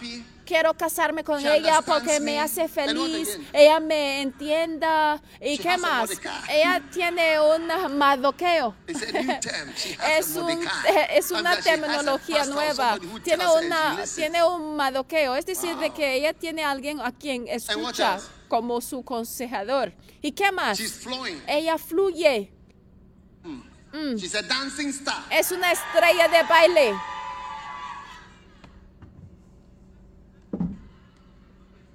Quiero 0.49 0.73
casarme 0.73 1.23
con 1.23 1.39
She 1.39 1.57
ella 1.57 1.83
porque 1.83 2.19
me. 2.19 2.31
me 2.31 2.39
hace 2.39 2.67
feliz, 2.67 3.39
ella 3.53 3.79
me 3.79 4.21
entienda. 4.23 5.21
¿Y 5.39 5.57
She 5.57 5.62
qué 5.63 5.69
a 5.69 5.77
más? 5.77 6.09
Ella 6.49 6.81
tiene 6.91 7.39
un 7.39 7.97
madoqueo. 7.97 8.75
A 8.88 8.91
Es, 10.17 10.35
a 10.35 10.41
un, 10.41 10.67
es 11.12 11.29
una 11.31 11.51
a 11.51 11.57
terminología 11.62 12.45
nueva. 12.45 12.97
Tiene, 13.23 13.45
una, 13.47 14.03
tiene 14.15 14.43
un 14.43 14.75
madoqueo, 14.75 15.35
es 15.35 15.45
decir, 15.45 15.75
de 15.77 15.91
que 15.91 16.15
ella 16.15 16.33
tiene 16.33 16.63
alguien 16.63 16.99
a 16.99 17.12
quien 17.12 17.47
escucha 17.47 18.19
como 18.47 18.81
su 18.81 19.03
consejador. 19.03 19.93
¿Y 20.19 20.31
qué 20.31 20.51
más? 20.51 20.79
She's 20.79 20.93
flowing. 20.93 21.43
Ella 21.47 21.77
fluye, 21.77 22.51
She's 24.17 24.35
a 24.35 24.41
dancing 24.43 24.89
star. 24.89 25.23
es 25.31 25.51
una 25.51 25.71
estrella 25.71 26.27
de 26.27 26.43
baile. 26.43 26.93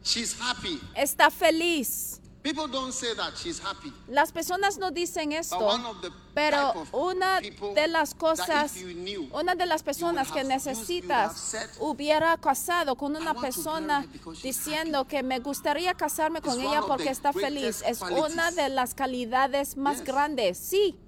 She's 0.04 0.34
happy. 0.38 0.80
Está 0.94 1.30
feliz. 1.30 2.20
People 2.42 2.68
don't 2.68 2.92
say 2.92 3.14
that 3.16 3.32
she's 3.42 3.58
happy. 3.58 3.90
Las 4.06 4.30
personas 4.30 4.76
no 4.76 4.90
dicen 4.90 5.32
esto, 5.32 5.56
one 5.56 5.82
of 5.86 6.02
the 6.02 6.10
pero 6.34 6.74
una 6.92 7.40
de 7.40 7.88
las 7.88 8.12
cosas, 8.14 8.72
knew, 8.74 9.30
una 9.32 9.54
de 9.54 9.64
las 9.64 9.82
personas 9.82 10.30
que 10.30 10.44
necesitas 10.44 11.38
said, 11.38 11.70
hubiera 11.80 12.36
casado 12.36 12.96
con 12.96 13.16
una 13.16 13.32
persona 13.32 14.06
diciendo 14.42 15.06
que 15.06 15.22
me 15.22 15.38
gustaría 15.38 15.94
casarme 15.94 16.42
con 16.42 16.52
It's 16.52 16.60
ella 16.60 16.70
one 16.70 16.78
of 16.80 16.86
porque 16.88 17.04
the 17.04 17.10
está 17.12 17.32
feliz. 17.32 17.82
Es 17.86 18.02
una 18.02 18.10
qualities. 18.26 18.56
de 18.56 18.68
las 18.68 18.94
calidades 18.94 19.76
más 19.78 19.98
Yes. 20.00 20.04
grandes. 20.06 20.58
Sí, 20.58 20.98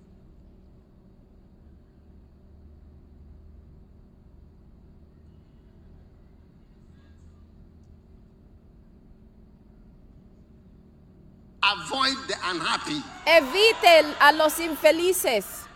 Avoid 11.73 12.17
the 12.29 12.37
unhappy. 12.45 13.03
evite 13.27 14.15
a 14.21 14.33
los 14.33 14.59
infelices. 14.61 15.67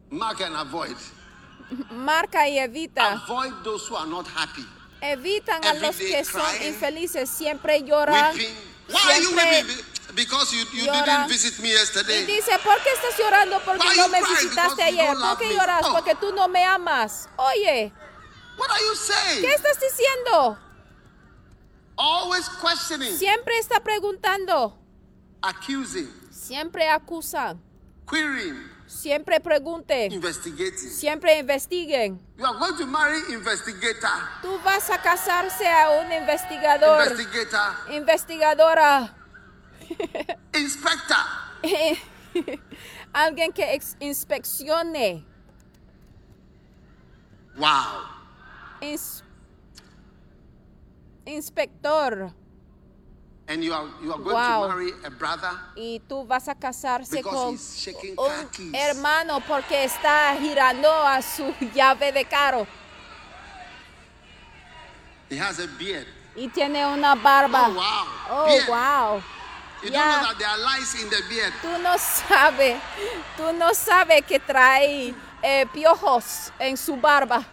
Mark 0.10 0.42
and 0.42 0.56
avoid. 0.56 0.96
Marca 1.92 2.48
y 2.48 2.60
evita. 2.60 3.14
Avoid 3.24 3.64
those 3.64 3.86
who 3.88 3.96
are 3.96 4.08
not 4.08 4.26
happy. 4.28 4.66
Evitan 5.02 5.64
a 5.66 5.74
los 5.76 5.98
que 5.98 6.24
son 6.24 6.56
infelices. 6.64 7.30
Siempre 7.30 7.82
lloran. 7.84 8.34
Weeping. 8.34 8.56
Why 8.90 9.12
are 9.12 9.22
you 9.22 9.36
Siempre? 9.36 9.66
Because 10.18 10.52
you, 10.52 10.66
you 10.74 10.92
didn't 10.92 11.28
visit 11.30 11.60
me 11.62 11.70
Y 11.70 11.74
yesterday. 11.74 12.26
dice, 12.26 12.58
¿por 12.64 12.76
qué 12.82 12.90
estás 12.92 13.16
llorando? 13.20 13.60
Porque 13.64 13.86
Why 13.88 13.96
no 13.98 14.06
you 14.08 14.12
me 14.12 14.22
visitaste 14.24 14.82
ayer. 14.84 15.16
¿Por 15.16 15.38
qué 15.38 15.54
lloras? 15.54 15.82
Oh. 15.86 15.94
Porque 15.94 16.16
tú 16.16 16.34
no 16.34 16.48
me 16.48 16.66
amas. 16.66 17.30
Oye, 17.38 17.94
What 18.58 18.72
are 18.72 18.82
you 18.82 18.96
saying? 18.96 19.42
¿qué 19.46 19.54
estás 19.54 19.78
diciendo? 19.80 20.58
Always 21.96 22.50
questioning, 22.50 23.16
Siempre 23.18 23.58
está 23.60 23.80
preguntando, 23.80 24.76
accusing, 25.42 26.12
siempre 26.32 26.88
acusan, 26.90 27.60
querying, 28.10 28.56
siempre 28.88 29.40
pregunten, 29.40 30.12
investigating. 30.12 30.90
siempre 30.92 31.38
investiguen. 31.40 32.20
You 32.38 32.46
are 32.46 32.58
going 32.58 32.76
to 32.78 32.86
marry 32.88 33.20
investigator, 33.34 34.10
Tú 34.44 34.60
vas 34.64 34.90
a 34.92 35.00
casarse 35.02 35.68
a 35.68 35.90
un 36.02 36.12
investigador, 36.12 37.04
investigator, 37.08 37.92
investigadora, 37.92 39.14
inspector. 40.54 41.18
alguien 43.14 43.52
que 43.54 43.80
inspeccione. 44.00 45.24
Wow. 47.58 48.04
ins- 48.82 49.24
inspector. 51.26 52.32
And 53.50 53.64
you 53.64 53.74
are 53.74 53.88
you 54.04 54.12
are 54.12 54.20
going 54.20 54.36
Wow. 54.36 54.64
to 54.64 54.68
marry 54.68 54.92
a 55.06 55.10
brother 55.10 55.52
Y 55.78 56.02
tú 56.08 56.28
vas 56.28 56.48
a 56.50 56.56
casarse 56.56 57.22
con 57.24 57.58
un 58.18 58.76
hermano 58.76 59.40
porque 59.48 59.86
está 59.86 60.36
girando 60.38 60.90
a 60.92 61.22
su 61.22 61.54
llave 61.74 62.12
de 62.12 62.26
carro 62.26 62.68
he 65.30 65.38
has 65.38 65.60
a 65.60 65.68
beard. 65.80 66.08
y 66.36 66.48
tiene 66.50 66.86
una 66.86 67.16
barba. 67.16 67.68
Oh 67.70 67.74
wow. 67.74 68.08
Oh, 68.30 68.46
beard. 68.48 68.68
wow. 68.70 69.24
You 69.84 69.92
Yeah. 69.92 69.94
don't 69.94 70.22
know 70.24 70.28
that 70.30 70.40
there 70.40 70.48
are 70.50 70.58
lice 70.58 70.96
in 71.02 71.10
the 71.10 71.22
beard. 71.30 71.54
Tú 71.62 71.78
no 71.82 71.98
sabes, 71.98 72.82
tú 73.38 73.54
no 73.58 73.74
sabes 73.74 74.26
que 74.26 74.40
trae 74.40 75.14
eh, 75.44 75.66
piojos 75.72 76.52
en 76.60 76.76
su 76.78 76.96
barba. 76.98 77.46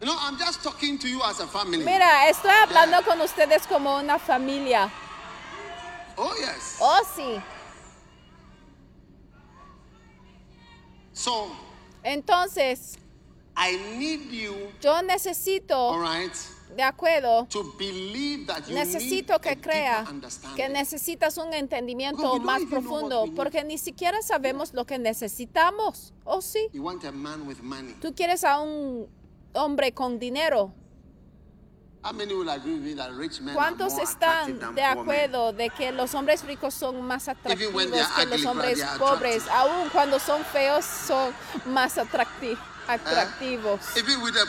You 0.00 0.06
know, 0.08 0.16
I'm 0.18 0.36
just 0.36 0.62
talking 0.64 0.98
to 0.98 1.08
you 1.08 1.22
as 1.22 1.38
a 1.40 1.46
family. 1.46 1.84
Mira, 1.84 2.28
estoy 2.28 2.50
hablando 2.50 3.02
con 3.04 3.20
ustedes 3.20 3.66
como 3.68 3.96
una 3.98 4.18
familia. 4.18 4.90
Oh 6.18 6.34
yes. 6.40 6.78
Oh, 6.80 7.02
sí. 7.14 7.40
So 11.12 11.52
Entonces, 12.02 12.96
I 13.64 13.76
need 13.98 14.30
you, 14.30 14.54
yo 14.80 14.94
all 14.94 15.06
necesito, 15.06 15.96
right, 16.02 16.32
de 16.74 16.82
acuerdo, 16.82 17.46
to 17.50 17.62
believe 17.78 18.46
that 18.46 18.66
you 18.66 18.74
necesito 18.74 19.34
need 19.34 19.40
que 19.42 19.60
crea 19.60 20.04
que 20.56 20.68
necesitas 20.68 21.36
un 21.38 21.52
entendimiento 21.54 22.38
más 22.40 22.62
profundo, 22.68 23.26
porque 23.36 23.62
ni 23.62 23.78
siquiera 23.78 24.20
sabemos 24.22 24.72
lo 24.72 24.84
que 24.84 24.98
necesitamos. 24.98 26.12
Oh, 26.24 26.40
sí. 26.40 26.68
You 26.72 26.82
want 26.82 27.04
a 27.04 27.12
man 27.12 27.46
with 27.46 27.58
money. 27.62 27.94
Tú 28.00 28.14
quieres 28.14 28.42
a 28.44 28.58
un 28.60 29.06
hombre 29.52 29.92
con 29.92 30.18
dinero. 30.18 30.72
¿Cuántos 33.54 33.96
están 33.98 34.74
de 34.74 34.82
acuerdo 34.82 35.52
de 35.52 35.70
que 35.70 35.92
los 35.92 36.12
hombres 36.16 36.44
ricos 36.44 36.74
son 36.74 37.00
más 37.02 37.28
atractivos 37.28 37.84
que 38.16 38.26
los 38.26 38.44
hombres 38.44 38.82
pobres? 38.98 39.46
Aún 39.48 39.88
cuando 39.90 40.18
son 40.18 40.44
feos, 40.44 40.84
son 40.84 41.32
más 41.66 41.98
atracti- 41.98 42.58
atractivos. 42.86 43.80
The 43.94 44.02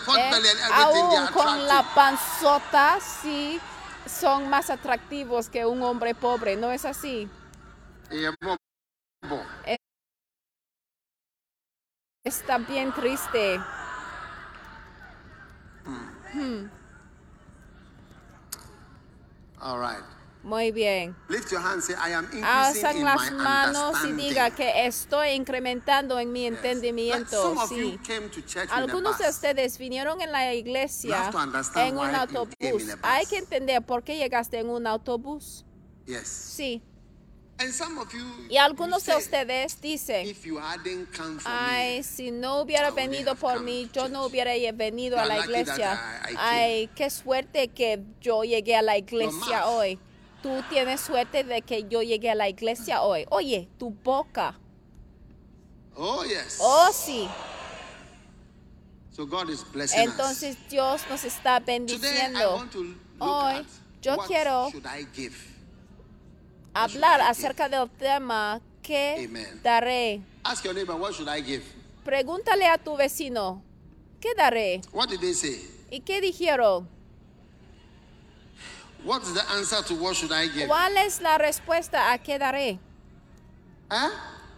pot 0.06 0.18
¿eh? 0.18 0.32
they 0.32 0.62
Aún 0.72 1.28
con 1.28 1.68
la 1.68 1.84
panzota, 1.96 3.00
sí, 3.00 3.60
son 4.06 4.50
más 4.50 4.70
atractivos 4.70 5.50
que 5.50 5.66
un 5.66 5.82
hombre 5.84 6.16
pobre. 6.16 6.56
¿No 6.56 6.72
es 6.72 6.86
así? 6.86 7.30
Está 12.24 12.58
bien 12.58 12.94
triste. 12.94 13.60
All 19.60 19.80
right. 19.80 20.13
Muy 20.44 20.74
bien. 20.74 21.16
Alzan 22.44 23.04
las 23.04 23.32
manos 23.32 23.96
y 24.06 24.12
diga 24.12 24.52
que 24.52 24.86
estoy 24.86 25.30
incrementando 25.30 26.20
en 26.20 26.32
mi 26.32 26.46
entendimiento. 26.46 27.56
Sí. 27.68 27.98
Algunos 28.70 29.18
de 29.18 29.30
ustedes 29.30 29.78
vinieron 29.78 30.20
en 30.22 30.32
la 30.32 30.54
iglesia 30.54 31.32
en 31.76 31.98
un 31.98 32.14
autobús. 32.14 32.56
Hay 33.02 33.26
que 33.26 33.38
entender 33.38 33.82
por 33.84 34.04
qué 34.04 34.18
llegaste 34.18 34.60
en 34.60 34.70
un 34.70 34.86
autobús. 34.86 35.66
Yes. 36.06 36.28
Sí. 36.28 36.82
And 37.60 37.72
some 37.72 38.00
of 38.00 38.12
you, 38.12 38.26
Y 38.50 38.58
algunos 38.58 39.06
de 39.06 39.14
say, 39.14 39.22
ustedes 39.22 39.80
dicen, 39.80 40.26
if 40.28 40.44
you 40.44 40.58
hadn't 40.58 41.16
come 41.16 41.40
for 41.40 41.52
ay, 41.52 42.02
si 42.04 42.32
no 42.32 42.62
hubiera 42.62 42.90
venido 42.90 43.36
por 43.36 43.62
mí, 43.62 43.90
yo 43.94 44.10
no 44.10 44.26
hubiera 44.26 44.52
venido 44.74 45.20
a 45.20 45.26
la 45.26 45.38
iglesia. 45.46 46.22
Ay, 46.36 46.90
qué 46.96 47.12
suerte 47.12 47.68
que 47.68 48.04
yo 48.20 48.44
llegué 48.44 48.76
a 48.76 48.82
la 48.82 48.98
iglesia 48.98 49.68
hoy. 49.68 50.00
Tú 50.44 50.62
tienes 50.70 51.00
suerte 51.00 51.46
de 51.46 51.62
que 51.62 51.88
yo 51.88 52.02
llegué 52.04 52.30
a 52.30 52.36
la 52.36 52.50
iglesia 52.50 53.02
hoy. 53.02 53.26
Oye, 53.30 53.70
tu 53.80 53.92
boca. 53.92 54.60
oh 55.96 56.26
yes. 56.26 56.58
Oh, 56.60 56.90
sí. 56.94 57.30
So 59.12 59.26
God 59.26 59.50
is 59.50 59.64
blessing. 59.72 60.02
Entonces 60.02 60.58
Dios 60.70 61.02
nos 61.10 61.24
está 61.24 61.60
Today 61.60 61.76
I 61.76 61.80
bendiciendo. 61.80 62.56
want 62.56 62.72
to 62.74 62.84
look 62.84 62.98
Hoy, 63.20 63.66
yo 64.02 64.18
what 64.18 64.28
quiero 64.28 64.70
should 64.70 64.86
I 64.86 65.06
give. 65.16 65.36
Hablar 66.74 67.22
acerca 67.22 67.70
del 67.70 67.90
tema 67.90 68.60
que 68.82 69.26
Amen. 69.26 69.62
daré. 69.64 70.22
Ask 70.44 70.66
your 70.66 70.74
neighbor, 70.74 70.96
what 70.98 71.14
should 71.14 71.30
I 71.30 71.42
give? 71.42 71.64
Pregúntale 72.04 72.66
a 72.68 72.78
tu 72.78 72.98
vecino, 72.98 73.62
¿qué 74.20 74.34
daré? 74.36 74.82
What 74.92 75.10
did 75.10 75.22
they 75.22 75.34
say? 75.34 75.62
¿Y 75.90 76.02
qué 76.02 76.20
dijeron? 76.20 76.90
What 79.04 79.24
is 79.24 79.34
the 79.34 79.44
answer 79.52 79.82
to 79.84 79.96
what 79.96 80.16
should 80.16 80.32
I 80.32 80.48
give? 80.48 80.68
¿Cuál 80.70 80.96
es 80.98 81.22
la 81.22 81.38
respuesta 81.38 82.14
a 82.14 82.18
qué 82.18 82.40
daré? 82.40 82.80
Huh? 83.92 84.10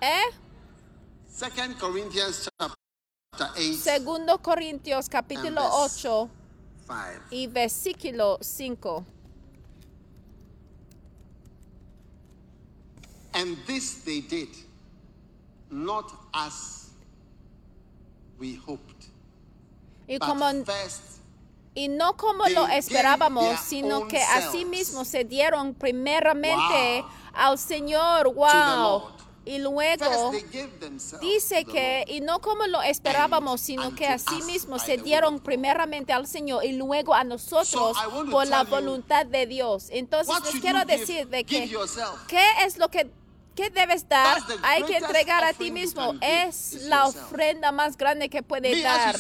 ¿Eh? 0.02 0.32
Second 1.28 1.78
Corinthians 1.80 2.48
chapter 2.60 2.76
8, 3.58 3.74
Segundo 3.76 4.38
Corintios 4.38 5.10
capítulo 5.10 5.62
And 5.62 5.74
8 5.74 6.30
5. 6.88 7.22
y 7.32 7.48
versículo 7.48 8.38
5. 8.42 9.06
And 13.34 13.58
this 13.66 13.96
they 14.06 14.22
did, 14.22 14.50
not 15.70 16.10
as 16.34 16.92
we 18.40 18.56
hoped, 18.56 19.10
Y, 20.08 20.18
but 20.20 20.28
como, 20.28 20.64
first 20.64 21.15
y 21.76 21.90
no 21.90 22.16
como 22.16 22.48
lo 22.48 22.68
esperábamos, 22.68 23.60
sino 23.60 24.08
que 24.08 24.20
selves 24.20 24.46
asimismo 24.46 25.06
se 25.06 25.26
dieron 25.26 25.74
primeramente 25.74 27.02
Wow. 27.02 27.10
al 27.34 27.60
Señor. 27.60 28.34
Wow. 28.34 29.10
Y 29.48 29.60
luego 29.60 30.32
Dice 31.22 31.66
que, 31.66 32.04
y 32.08 32.22
no 32.22 32.40
como 32.42 32.66
lo 32.66 32.82
esperábamos, 32.82 33.62
sino 33.62 33.94
que 33.94 34.08
asimismo 34.08 34.78
by 34.78 34.86
se 34.86 34.98
dieron 34.98 35.40
primeramente 35.40 36.14
al 36.14 36.26
Señor 36.26 36.66
y 36.66 36.72
luego 36.72 37.14
a 37.14 37.24
nosotros 37.24 37.96
por 38.32 38.48
la 38.48 38.64
voluntad 38.64 39.26
de 39.28 39.46
Dios. 39.46 39.88
Entonces 39.92 40.34
les 40.46 40.50
should 40.54 40.62
quiero 40.62 40.86
decir 40.86 41.28
de 41.28 41.44
que. 41.44 41.70
¿qué 42.28 42.44
es 42.66 42.78
lo 42.78 42.90
que 42.90 43.12
qué 43.56 43.70
debes 43.70 44.08
dar? 44.08 44.36
That's 44.36 44.48
the 44.48 44.68
Hay 44.68 44.84
que 44.84 44.98
entregar 44.98 45.44
a 45.44 45.54
ti 45.54 45.72
mismo. 45.72 46.14
Es 46.22 46.74
la 46.84 47.06
ofrenda 47.08 47.72
más 47.72 47.98
grande 47.98 48.30
que 48.30 48.44
as 48.44 48.84
dar. 48.84 49.16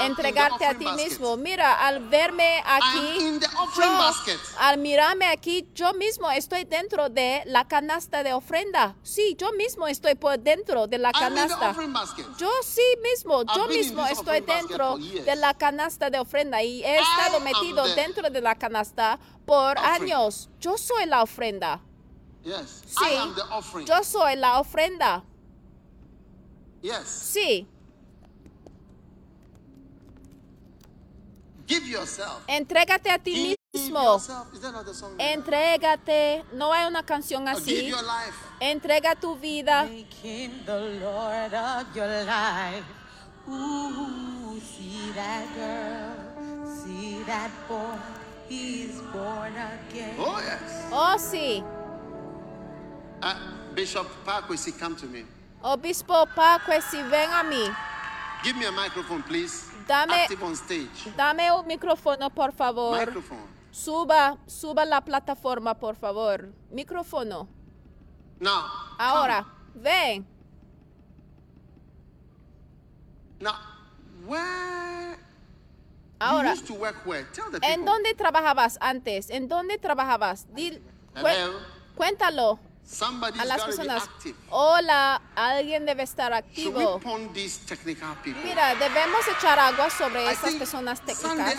Entregarte 0.00 0.64
a 0.64 0.74
ti 0.74 0.84
basket. 0.84 1.04
mismo. 1.08 1.36
Mira, 1.36 1.86
al 1.86 2.08
verme 2.08 2.62
aquí, 2.64 3.40
yo- 3.76 3.98
basket. 3.98 4.38
al 4.58 4.78
mirarme 4.78 5.26
aquí, 5.26 5.68
yo 5.74 5.92
mismo 5.94 6.30
estoy 6.30 6.64
dentro 6.64 7.08
de 7.08 7.42
la 7.46 7.66
canasta 7.68 8.22
de 8.22 8.32
ofrenda. 8.32 8.96
Sí, 9.02 9.36
yo 9.38 9.52
mismo 9.52 9.86
estoy 9.86 10.14
por 10.14 10.38
dentro 10.38 10.86
de 10.86 10.98
la 10.98 11.12
canasta. 11.12 11.74
Yo 12.38 12.50
sí 12.64 12.82
mismo, 13.02 13.42
yo 13.54 13.66
mismo 13.68 14.06
estoy 14.06 14.40
dentro 14.40 14.96
de 14.96 15.36
la 15.36 15.54
canasta 15.54 16.10
de 16.10 16.18
ofrenda 16.18 16.62
y 16.62 16.82
he 16.82 16.98
estado 16.98 17.40
metido 17.40 17.86
dentro 17.94 18.30
de 18.30 18.40
la 18.40 18.54
canasta 18.54 19.18
por 19.44 19.78
años. 19.78 20.48
Yo 20.60 20.78
soy 20.78 21.06
la 21.06 21.22
ofrenda. 21.22 21.80
Yes. 22.44 22.82
Sí, 22.86 23.04
I 23.04 23.14
am 23.16 23.34
the 23.34 23.42
offering. 23.50 23.86
yo 23.86 24.02
soy 24.04 24.36
la 24.36 24.60
ofrenda. 24.60 25.22
yes. 26.82 27.06
Sí, 27.08 27.66
Give 31.66 31.86
yourself. 31.88 32.42
entrégate 32.46 33.10
a 33.10 33.18
ti 33.18 33.32
Give 33.32 33.56
mismo. 33.72 34.02
yourself. 34.02 34.52
Is 34.52 34.60
that 34.60 34.72
not 34.72 34.84
the 34.84 34.92
song? 34.92 35.16
Entrégate. 35.18 36.44
No 36.52 36.72
hay 36.72 36.86
una 36.86 37.02
canción 37.02 37.46
give 37.46 37.56
así. 37.56 37.88
your 37.88 38.02
life. 38.02 38.34
Entrega 38.60 39.14
tu 39.18 39.34
vida. 39.36 39.84
Make 39.84 40.12
him 40.22 40.52
the 40.66 40.78
Lord 41.02 41.54
of 41.54 41.96
your 41.96 42.24
life. 42.24 42.84
Ooh, 43.48 44.60
see 44.60 45.10
that 45.14 45.46
girl, 45.54 46.76
see 46.84 47.22
that 47.26 47.50
boy, 47.68 47.96
he's 48.48 49.00
born 49.12 49.52
again. 49.56 50.16
Oh, 50.18 50.38
yes. 50.40 50.88
Oh, 50.92 51.16
sí. 51.18 51.62
Uh, 53.24 53.34
Bishop 53.74 54.06
Parkwesi, 54.26 54.78
come 54.78 54.94
to 54.96 55.06
me. 55.06 55.24
Obispo 55.62 56.26
Paco, 56.36 56.78
si 56.82 57.00
ven 57.02 57.30
a 57.30 57.42
mí. 57.42 57.64
Give 58.42 58.54
me 58.58 58.66
a 58.66 58.72
microphone, 58.72 59.22
please. 59.22 59.70
Dame- 59.88 60.12
Active 60.12 60.42
on 60.44 60.54
stage. 60.54 61.08
Dame 61.16 61.50
un 61.50 61.66
micrófono, 61.66 62.28
por 62.34 62.52
favor. 62.52 62.98
Microphone. 62.98 63.48
Suba, 63.70 64.36
suba 64.46 64.84
la 64.84 65.00
plataforma, 65.00 65.74
por 65.74 65.96
favor. 65.96 66.50
Micrófono. 66.70 67.48
Now. 68.40 68.64
Ahora, 68.98 69.46
ven. 69.74 70.26
Now, 73.40 73.54
where 74.26 75.16
Ahora, 76.20 76.48
you 76.48 76.52
used 76.60 76.66
to 76.66 76.74
work 76.74 76.96
where? 77.06 77.24
Tell 77.32 77.50
the 77.50 77.58
people. 77.58 77.68
¿en 77.74 77.84
dónde 77.86 78.14
trabajabas 78.14 78.76
antes? 78.82 79.30
¿En 79.30 79.48
dónde 79.48 79.78
trabajabas? 79.78 80.46
Dil- 80.54 80.80
Hello? 81.14 81.58
cuéntalo 81.96 82.58
a 83.38 83.44
las 83.44 83.64
personas. 83.64 84.08
Hola, 84.50 85.20
alguien 85.34 85.86
debe 85.86 86.02
estar 86.02 86.32
activo. 86.32 87.00
Mira, 88.44 88.74
debemos 88.74 89.20
echar 89.36 89.58
agua 89.58 89.90
sobre 89.90 90.30
esas 90.30 90.54
personas 90.54 91.00
técnicas. 91.00 91.54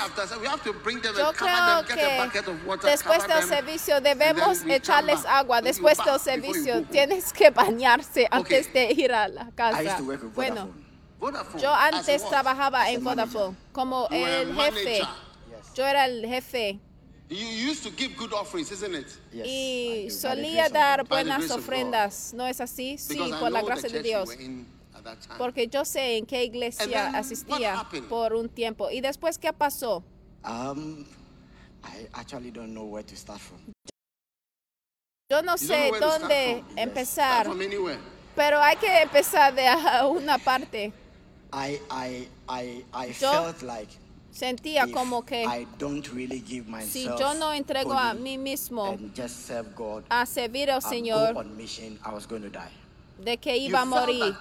Yo 1.17 1.34
creo 1.34 1.86
que 1.86 2.43
después 2.84 3.28
del 3.28 3.43
servicio 3.43 4.01
debemos 4.01 4.61
echarles 4.65 5.26
agua. 5.26 5.61
Después 5.61 5.97
del 6.05 6.19
servicio 6.19 6.84
tienes 6.84 7.34
que 7.34 7.49
bañarse 7.49 8.28
antes 8.32 8.71
de 8.73 8.91
ir 8.93 9.11
a 9.11 9.28
la 9.28 9.51
casa. 9.51 9.97
Bueno, 10.36 10.69
yo 11.59 11.73
antes 11.73 12.28
trabajaba 12.30 12.89
en. 12.89 13.03
Vodafone 13.03 13.55
como 13.71 14.07
el 14.11 14.55
jefe. 14.55 15.01
Yo 15.76 15.86
era 15.86 16.05
el 16.05 16.26
jefe 16.26 16.80
You 17.28 17.38
you 17.38 17.69
used 17.71 17.84
to 17.84 17.89
give 17.89 18.15
good 18.15 18.34
offerings, 18.34 18.71
isn't 18.71 18.93
it? 18.93 19.07
Yes. 19.34 19.47
I 19.47 20.05
y 20.05 20.09
solía 20.11 20.69
dar 20.69 21.03
buenas 21.07 21.49
ofrendas. 21.49 22.34
¿No 22.34 22.45
es 22.45 22.61
así? 22.61 22.97
Sí, 22.97 23.17
por 23.39 23.51
la 23.51 23.63
gracia 23.63 23.89
de 23.89 24.03
Dios. 24.03 24.30
Porque 25.38 25.67
yo 25.67 25.86
sé 25.86 26.17
en 26.17 26.26
qué 26.26 26.43
iglesia 26.43 27.09
asistía 27.15 27.88
por 28.09 28.34
un 28.34 28.49
tiempo. 28.49 28.91
¿Y 28.91 29.01
después 29.01 29.38
qué 29.38 29.53
pasó? 29.53 30.03
Um, 30.43 31.05
I 31.84 32.07
actually 32.13 32.51
don't 32.51 32.73
know 32.73 32.86
where 32.86 33.03
to 33.03 33.15
start 33.15 33.39
from. 33.39 33.59
Yo 35.32 35.41
no 35.41 35.57
sé 35.57 35.91
dónde 35.99 36.63
empezar, 36.76 37.47
pero 38.36 38.61
hay 38.61 38.76
que 38.78 39.01
empezar 39.01 39.55
de 39.55 39.67
una 40.07 40.38
parte. 40.38 40.93
I 41.51 41.80
I 41.89 42.28
I 42.47 42.86
I 42.93 43.13
Yo 43.19 43.32
felt 43.32 43.63
like 43.63 43.89
Sentía 44.36 44.86
como 44.91 45.23
que 45.23 45.43
I 45.43 45.65
don't 45.79 46.05
really 46.13 46.43
give 46.45 46.67
myself 46.67 46.91
si 46.91 47.05
yo 47.05 47.33
no 47.36 47.53
entrego 47.53 47.93
a 47.93 48.13
mí 48.13 48.38
mismo 48.38 48.88
and 48.88 49.15
just 49.15 49.47
serve 49.47 49.73
God 49.73 50.03
a 50.09 50.25
servir 50.25 50.69
al 50.69 50.81
Señor, 50.81 51.38
on 51.38 51.55
mission, 51.55 51.97
I 52.05 52.13
was 52.13 52.27
going 52.27 52.41
to 52.41 52.49
die. 52.49 52.71
de 53.17 53.38
que 53.38 53.55
iba 53.55 53.81
a 53.81 53.86
morir. 53.86 54.36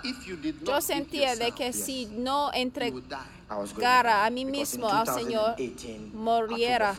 Yo 0.64 0.80
sentía 0.80 1.36
de 1.36 1.52
que 1.52 1.72
si 1.72 2.06
no 2.06 2.50
entregara 2.52 4.26
a 4.26 4.30
mí 4.30 4.44
mismo 4.44 4.88
al 4.88 5.06
Señor 5.06 5.50
2018, 5.56 5.88
I 5.88 6.10
moriera. 6.12 6.94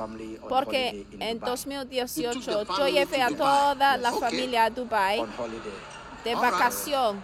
Porque 0.48 1.06
en 1.20 1.39
Dubai. 1.39 1.52
2018 1.52 2.34
You 2.34 2.39
took 2.39 2.68
the 2.68 2.74
yo 2.80 2.88
llevé 2.88 3.22
a 3.22 3.30
toda 3.30 3.98
la 3.98 4.14
familia 4.14 4.66
a 4.66 4.70
Dubai 4.70 5.20
on 5.20 5.30
holiday. 5.38 5.95
De 6.26 6.36
vacación. 6.36 7.24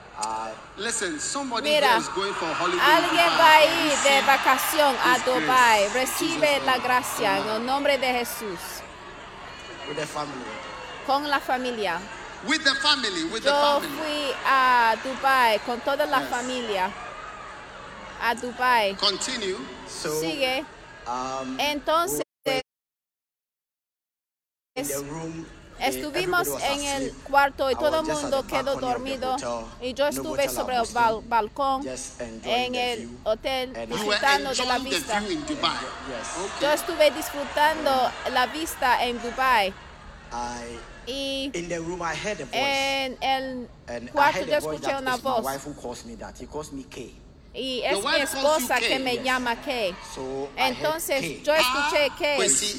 Somebody 1.20 1.70
Mira, 1.70 1.88
here 1.90 1.98
is 2.00 2.08
going 2.10 2.34
for 2.34 2.46
a 2.46 2.54
holiday. 2.54 2.78
in 2.78 2.82
Alguien 2.82 3.30
va 3.38 3.56
a 3.56 3.66
ir 3.66 3.98
de 4.04 4.22
vacación 4.22 4.96
a 5.04 5.18
Dubai. 5.26 5.90
grace. 5.90 5.94
Recibe 5.94 6.48
Jesus' 6.48 6.66
la 6.66 6.78
gracia 6.78 7.38
en 7.40 7.48
el 7.50 7.66
nombre 7.66 7.98
de 7.98 8.08
Jesús. 8.14 8.60
with 9.88 9.98
the 9.98 10.06
family. 10.06 10.46
Con 11.06 11.28
la 11.30 11.40
familia. 11.40 12.00
With 12.48 12.64
the 12.64 12.76
family, 12.76 13.24
with 13.26 13.44
the 13.44 13.50
Yo 13.50 13.62
family. 13.62 13.88
fui 13.98 14.34
a 14.46 14.96
Dubai 15.04 15.60
con 15.66 15.80
toda 15.82 16.06
la 16.06 16.20
Yes. 16.22 16.30
familia. 16.30 16.92
A 18.22 18.36
Dubai. 18.36 18.96
Continue. 18.98 19.58
So 19.88 20.10
Sigue. 20.22 20.64
um, 21.08 21.60
Entonces, 21.60 22.22
eh, 25.82 25.88
estuvimos 25.90 26.48
en 26.64 26.84
el 26.86 27.14
cuarto 27.30 27.70
y 27.72 27.74
I 27.74 27.76
todo 27.76 28.00
el 28.02 28.06
mundo 28.06 28.46
quedó 28.48 28.76
dormido. 28.76 29.36
Y 29.82 29.94
yo 29.94 30.08
estuve 30.08 30.48
sobre 30.50 30.76
el 30.76 30.82
bal- 30.94 31.22
balcón 31.28 31.82
en 32.44 32.76
el 32.76 33.10
hotel 33.24 33.74
disfrutando 33.90 34.50
de 34.52 34.66
la 34.66 34.78
vista. 34.80 35.22
Yo 36.62 36.72
estuve 36.72 37.12
disfrutando 37.12 38.12
la 38.32 38.46
vista 38.48 39.04
en 39.04 39.22
Dubai. 39.22 39.74
I 40.32 40.80
Y 41.08 41.50
in 41.56 41.68
the 41.68 41.80
room 41.80 42.02
I 42.04 42.14
heard 42.16 42.40
a 42.42 42.46
voice. 42.46 42.56
en 42.56 43.18
el 43.22 43.68
cuarto 44.12 44.40
yo 44.46 44.46
escuché 44.58 44.92
that 44.92 45.02
una 45.02 45.18
voz. 45.18 45.44
Y 47.54 47.82
es 47.84 48.02
mi 48.04 48.16
esposa 48.16 48.76
que 48.80 48.98
me 49.00 49.14
yes. 49.16 49.24
llama 49.26 49.56
Kay. 49.62 49.94
So 50.16 50.50
Entonces 50.56 51.44
yo 51.44 51.54
escuché 51.54 52.08
Ah, 52.10 52.16
Kay. 52.18 52.38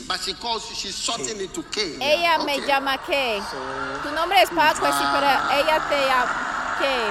But 0.08 0.20
she 0.20 0.32
calls 0.34 0.64
she's 0.74 1.04
to 1.04 1.62
K. 1.70 1.96
Ella 2.00 2.38
me 2.38 2.54
Okay. 2.54 2.66
llama 2.66 2.96
Kay. 3.06 3.40
So- 3.50 4.02
Tu 4.02 4.10
nombre 4.14 4.40
es 4.40 4.48
Paco, 4.50 4.86
sí, 4.86 5.04
pero 5.12 5.26
ella 5.60 5.78
te 5.88 6.06
llama 6.06 6.76
Kay. 6.78 7.10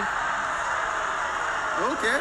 Okay. 1.93 2.19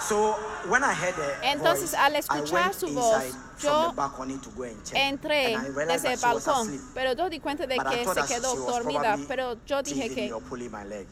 So 0.00 0.34
when 0.68 0.84
I 0.84 0.92
heard 0.94 1.16
the 1.16 1.34
Entonces, 1.48 1.90
voice, 1.90 1.94
al 1.94 2.14
escuchar 2.16 2.72
su 2.74 2.86
voz, 2.88 3.24
yo 3.62 3.68
from 3.70 3.90
the 3.90 3.96
balcony 3.96 4.38
to 4.38 4.50
go 4.50 4.62
and 4.64 4.82
check. 4.84 4.98
Entré 4.98 5.56
desde 5.86 6.12
el 6.12 6.18
balcón, 6.20 6.90
pero 6.94 7.12
yo 7.14 7.28
di 7.30 7.40
cuenta 7.40 7.66
de 7.66 7.76
que 7.76 8.04
thought 8.04 8.14
se 8.14 8.20
that 8.20 8.28
quedó 8.28 8.54
dormida, 8.56 9.18
pero 9.28 9.56
yo 9.66 9.82
dije 9.82 10.08
que 10.14 10.32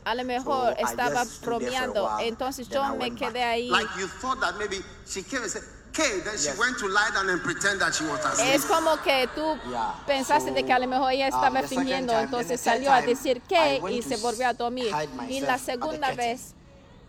a 0.04 0.14
lo 0.14 0.24
mejor 0.24 0.74
estaba 0.78 1.24
bromeando. 1.42 2.18
Entonces 2.20 2.68
yo 2.68 2.94
me 2.96 3.10
quedé 3.14 3.42
ahí. 3.42 3.68
Like 3.70 3.88
you 3.98 4.08
thought 4.20 4.40
that 4.40 4.56
maybe 4.58 4.82
she 5.06 5.22
came 5.22 5.42
and 5.42 5.50
said, 5.50 5.62
K, 5.92 6.02
then 6.24 6.36
she 6.36 6.46
Yes. 6.48 6.58
went 6.58 6.76
to 6.78 6.88
lie 6.88 7.08
down 7.14 7.28
and 7.30 7.40
pretend 7.40 7.80
that 7.80 7.94
she 7.94 8.04
was 8.04 8.18
asleep. 8.24 8.52
Es 8.54 8.64
como 8.64 8.96
que 9.02 9.28
tú 9.34 9.56
Yeah, 9.70 9.94
pensaste 10.06 10.50
de 10.50 10.64
que 10.64 10.72
a 10.72 10.78
lo 10.80 10.88
mejor 10.88 11.12
ella 11.12 11.28
um, 11.28 11.34
estaba 11.34 11.62
fingiendo, 11.62 12.12
entonces 12.18 12.60
salió 12.60 12.92
a 12.92 13.00
decir 13.02 13.40
que 13.42 13.80
y 13.90 14.02
se 14.02 14.16
volvió 14.16 14.48
a 14.48 14.52
dormir. 14.54 14.92
Y 15.28 15.40
la 15.40 15.56
segunda 15.56 16.12
vez 16.12 16.54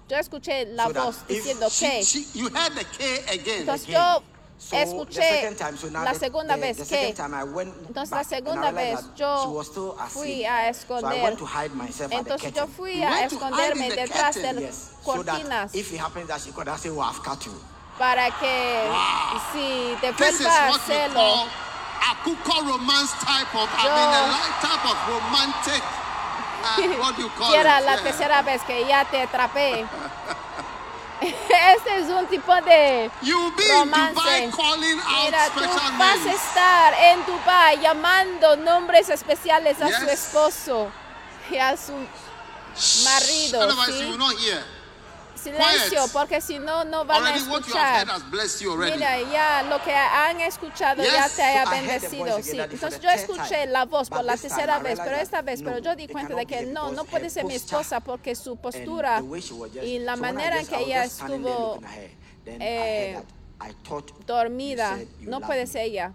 yo 0.07 0.17
escuché 0.17 0.67
la 0.67 0.85
So 0.85 0.93
voz 0.93 1.27
diciendo 1.27 1.67
She, 1.69 1.87
que. 1.89 2.03
she, 2.03 2.25
you 2.35 2.47
heard 2.49 2.75
the 2.75 2.85
K 2.85 3.33
again. 3.33 3.61
Entonces 3.61 3.87
again. 3.87 4.01
yo 4.21 4.23
escuché 4.71 5.49
la 5.91 6.13
segunda 6.13 6.55
vez 6.55 6.77
que. 6.87 7.09
Entonces 7.09 8.11
la 8.11 8.23
segunda 8.23 8.71
vez 8.71 8.99
yo 9.15 9.63
fui 10.09 10.45
a 10.45 10.69
esconder. 10.69 11.37
Entonces 12.11 12.53
yo 12.53 12.67
fui 12.67 13.03
a 13.03 13.25
esconderme 13.25 13.89
detrás 13.91 14.35
de 14.35 14.53
las 14.53 14.91
cortinas 15.03 15.71
para 17.97 18.29
que 18.39 18.89
si 19.53 19.95
te 20.01 20.11
vuelva 20.11 20.51
a 20.51 20.75
hacerlo. 20.75 21.19
call 21.19 21.47
a 22.05 22.23
cuckoo 22.23 22.61
romance 22.67 23.13
type 23.25 23.55
of, 23.55 23.69
I 23.73 23.85
Yo- 23.87 23.91
uh, 26.63 26.99
what 26.99 27.15
do 27.15 27.21
you 27.23 27.29
call 27.29 27.51
Y 27.53 27.55
era 27.55 27.79
it? 27.79 27.85
la 27.85 27.97
tercera 28.01 28.41
vez 28.41 28.61
que 28.63 28.85
ya 28.85 29.05
te 29.05 29.21
atrapé. 29.21 29.85
Este 31.77 31.99
es 31.99 32.09
un 32.09 32.27
tipo 32.27 32.53
de 32.61 33.09
romance. 33.73 34.49
Mira, 35.23 35.49
tú 35.53 35.59
special 35.59 35.97
vas 35.97 36.25
a 36.25 36.33
estar 36.33 36.93
en 36.93 37.25
Dubai 37.25 37.79
llamando 37.79 38.55
nombres 38.57 39.09
especiales 39.09 39.81
a 39.81 39.99
su 39.99 40.05
esposo 40.05 40.91
y 41.49 41.57
a 41.57 41.75
su 41.77 41.93
marido. 43.03 43.85
¿sí? 43.85 43.99
you 44.01 44.09
will 44.09 44.17
not 44.17 44.37
hear. 44.37 44.63
Silencio, 45.45 45.99
quiet. 46.01 46.11
porque 46.11 46.41
si 46.41 46.59
no, 46.59 46.83
no 46.83 47.05
van 47.05 47.23
a 47.23 47.27
Already 47.29 47.45
heard 47.45 47.53
escuchar. 47.53 48.07
Mira, 48.77 49.21
ya 49.31 49.63
lo 49.63 49.81
que 49.83 49.93
han 49.93 50.41
escuchado 50.41 51.03
ya 51.03 51.25
Yes. 51.25 51.35
te 51.35 51.41
I 51.41 51.55
heard 51.55 51.69
the 51.69 51.75
bendecido. 51.75 52.41
Sí. 52.41 52.59
Entonces 52.59 52.99
yo 52.99 53.09
escuché 53.09 53.61
time. 53.61 53.67
la 53.67 53.85
voz 53.85 54.09
por 54.09 54.23
la 54.23 54.35
tercera 54.37 54.79
vez, 54.79 54.99
pero 55.03 55.15
esta 55.17 55.41
vez, 55.41 55.61
no, 55.61 55.69
pero 55.69 55.83
yo 55.83 55.95
di 55.95 56.07
cuenta 56.07 56.35
de 56.35 56.45
que 56.45 56.65
no, 56.65 56.91
no 56.91 57.05
puede 57.05 57.25
her 57.25 57.31
ser 57.31 57.45
mi 57.45 57.55
esposa 57.55 57.99
porque 57.99 58.35
su 58.35 58.57
postura 58.57 59.21
y 59.83 59.99
la 59.99 60.15
manera 60.15 60.59
en 60.59 60.67
que 60.67 60.79
ella 60.79 61.03
estuvo 61.03 61.79
eh, 62.45 63.21
dormida, 64.25 64.97
no 65.21 65.41
puede 65.41 65.67
ser 65.67 65.83
ella. 65.83 66.13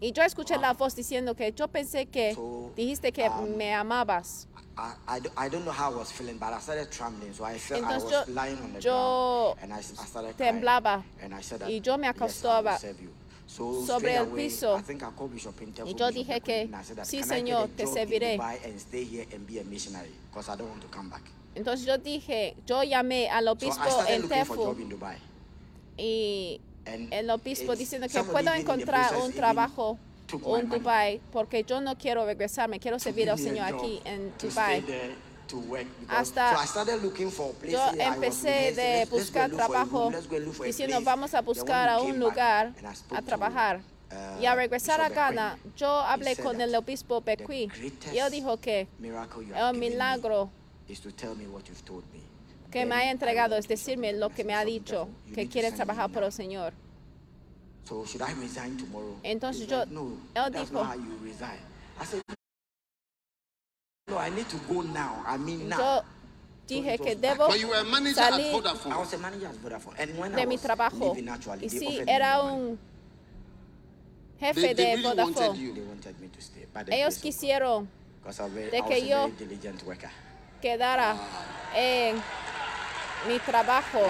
Y 0.00 0.12
yo 0.12 0.22
escuché 0.22 0.58
la 0.58 0.72
voz 0.74 0.94
diciendo 0.94 1.34
que 1.34 1.52
yo 1.52 1.68
pensé 1.68 2.06
que 2.06 2.34
So, 2.34 2.72
dijiste 2.76 3.12
que 3.12 3.28
um, 3.28 3.56
me 3.56 3.72
amabas. 3.72 4.48
I, 4.76 4.92
I, 5.06 5.20
don't- 5.20 5.34
I 5.36 5.48
don't 5.48 5.64
know 5.64 5.70
how 5.70 5.92
I 5.92 5.96
was 5.96 6.10
feeling, 6.10 6.36
but 6.38 6.52
I 6.52 6.58
started 6.58 6.90
trembling. 6.90 7.32
So 7.32 7.44
I 7.44 7.58
felt 7.58 7.84
I 7.84 7.92
Entonces 7.92 8.04
was 8.04 8.28
yo- 8.28 8.34
lying 8.34 8.58
on 8.58 8.72
the 8.72 8.80
yo 8.80 9.54
ground, 9.54 9.58
and 9.62 9.72
I, 9.72 9.78
I 9.78 9.82
started 10.06 10.36
temblaba, 10.36 10.82
crying. 10.82 11.04
And 11.22 11.34
I 11.34 11.40
said 11.42 11.60
that, 11.60 11.68
y 11.68 11.80
yo 11.80 11.96
me 11.96 12.06
yes, 12.06 12.14
I 12.16 12.18
acostaba 12.18 12.78
serve 12.78 13.02
you. 13.02 13.10
So 13.46 13.84
sobre 13.86 14.16
el 14.16 14.24
away, 14.24 14.44
piso. 14.48 14.74
I 14.76 14.82
think 14.82 15.02
I 15.02 15.10
called 15.10 15.32
Bishop 15.32 15.54
Y 15.60 15.66
yo 15.66 15.84
Bishop 15.84 16.12
dije 16.14 16.40
que, 16.42 16.62
Ekwin, 16.62 16.64
and 16.64 16.76
I 16.76 16.82
said 16.82 16.96
that, 16.96 17.06
"Sí, 17.06 17.20
"Can 17.20 17.30
I 17.30 17.34
Señor, 17.40 17.68
te 17.76 17.86
serviré." 17.86 18.36
Dubai 18.36 18.58
and 18.64 18.80
stay 18.80 19.04
here 19.04 19.26
and 19.32 19.46
be 19.46 19.60
a 19.60 19.64
missionary? 19.64 20.10
Because 20.30 20.48
I 20.48 20.56
don't 20.56 20.68
want 20.70 20.82
to 20.82 20.88
come 20.88 21.08
back. 21.10 21.22
Entonces 21.54 21.86
yo 21.86 21.98
dije, 21.98 22.56
yo 22.66 22.82
llamé 22.82 23.28
al 23.28 23.44
So 23.44 23.50
I 23.50 23.52
obispo 23.52 23.90
started 23.90 24.14
en 24.14 24.28
Tefu 24.28 24.76
y 25.96 26.60
And 26.86 27.12
el 27.14 27.30
obispo 27.30 27.76
diciendo 27.76 28.08
que 28.08 28.22
puedo 28.24 28.52
encontrar 28.52 29.16
un 29.16 29.32
trabajo 29.32 29.98
en 30.32 30.68
Dubai 30.68 31.20
porque 31.32 31.64
yo 31.64 31.80
no 31.80 31.96
quiero 31.96 32.24
regresarme, 32.24 32.80
quiero 32.80 32.98
servir 32.98 33.30
al 33.30 33.38
Señor 33.38 33.74
aquí 33.74 34.00
en 34.04 34.32
Dubai. 34.40 34.84
Hasta. 36.08 36.56
Yo 37.68 37.80
empecé 37.98 38.72
de 38.72 39.06
buscar 39.10 39.50
trabajo 39.50 40.10
diciendo 40.64 41.00
vamos 41.02 41.34
a 41.34 41.42
buscar 41.42 41.88
a 41.88 42.00
un 42.00 42.18
lugar 42.18 42.72
a 43.10 43.22
trabajar. 43.22 43.80
uh, 44.10 44.40
Y 44.40 44.46
al 44.46 44.56
regresar 44.56 45.00
a 45.00 45.08
Ghana, 45.08 45.58
yo 45.76 45.88
hablé 45.88 46.36
con 46.36 46.60
el 46.60 46.74
obispo 46.74 47.20
Bequi 47.20 47.70
y 48.12 48.18
él 48.18 48.30
dijo 48.30 48.58
que 48.58 48.88
el 49.00 49.78
milagro 49.78 50.50
que 52.70 52.86
me 52.86 53.04
I 53.04 53.08
entregado 53.08 53.56
es 53.56 53.68
decirme 53.68 54.12
lo 54.12 54.30
que 54.30 54.44
me 54.44 54.54
ha 54.54 54.64
dicho, 54.64 55.06
"Bishop, 55.06 55.28
you 55.28 55.34
que 55.34 55.48
quiere 55.48 55.70
trabajar 55.70 56.10
por 56.10 56.22
now." 56.22 56.26
el 56.26 56.32
Señor. 56.32 56.72
So 57.84 58.04
should 58.06 58.22
I 58.22 58.32
resign 58.40 58.76
tomorrow? 58.78 59.14
Entonces 59.22 59.68
yo- 59.68 59.80
like, 59.80 59.90
no, 59.90 60.16
él 60.34 60.52
that's 60.52 60.70
dijo- 60.70 60.72
not 60.72 60.86
how 60.86 60.94
you 60.94 61.16
resign. 61.22 61.58
I 62.00 62.04
said, 62.06 62.22
no, 64.08 64.18
I 64.18 64.30
need 64.30 64.48
to 64.48 64.56
go 64.68 64.82
now. 64.82 65.22
I 65.26 65.36
mean 65.36 65.68
now. 65.68 65.78
Yo 65.78 66.02
dije 66.66 66.98
que 66.98 67.14
debo 67.16 67.46
But 67.48 67.60
you 67.60 67.68
were 67.68 67.76
a 67.80 67.84
manager 67.84 68.20
at 68.20 68.32
salir 68.32 68.46
I 68.50 68.52
Vodafone. 68.54 68.98
was 68.98 69.12
a 69.12 69.18
manager 69.18 69.46
at 69.48 69.54
Vodafone, 69.56 69.94
and 69.98 70.18
when 70.18 70.32
I 70.32 70.36
de 70.40 70.46
mi 70.46 70.54
was 70.56 70.62
trabajo. 70.64 70.98
leaving, 71.14 71.28
actually, 71.28 71.66
Y 71.66 71.68
they 71.68 71.78
sí, 71.78 72.04
era 72.08 72.40
un 72.42 72.78
They, 74.40 74.46
jefe 74.46 74.60
they 74.60 74.74
de 74.74 74.84
really 74.84 75.02
Vodafone. 75.02 75.74
They 75.74 75.80
wanted 75.82 76.20
me 76.20 76.28
to 76.28 76.40
stay. 76.40 76.66
Ellos 76.90 77.18
quisieron 77.18 77.88
de 78.24 78.82
que 78.88 78.94
a 78.94 78.98
yo- 78.98 79.30
quedara 80.62 81.16
en 81.74 82.16
mi 83.28 83.38
trabajo, 83.40 83.98
Wow. 84.00 84.08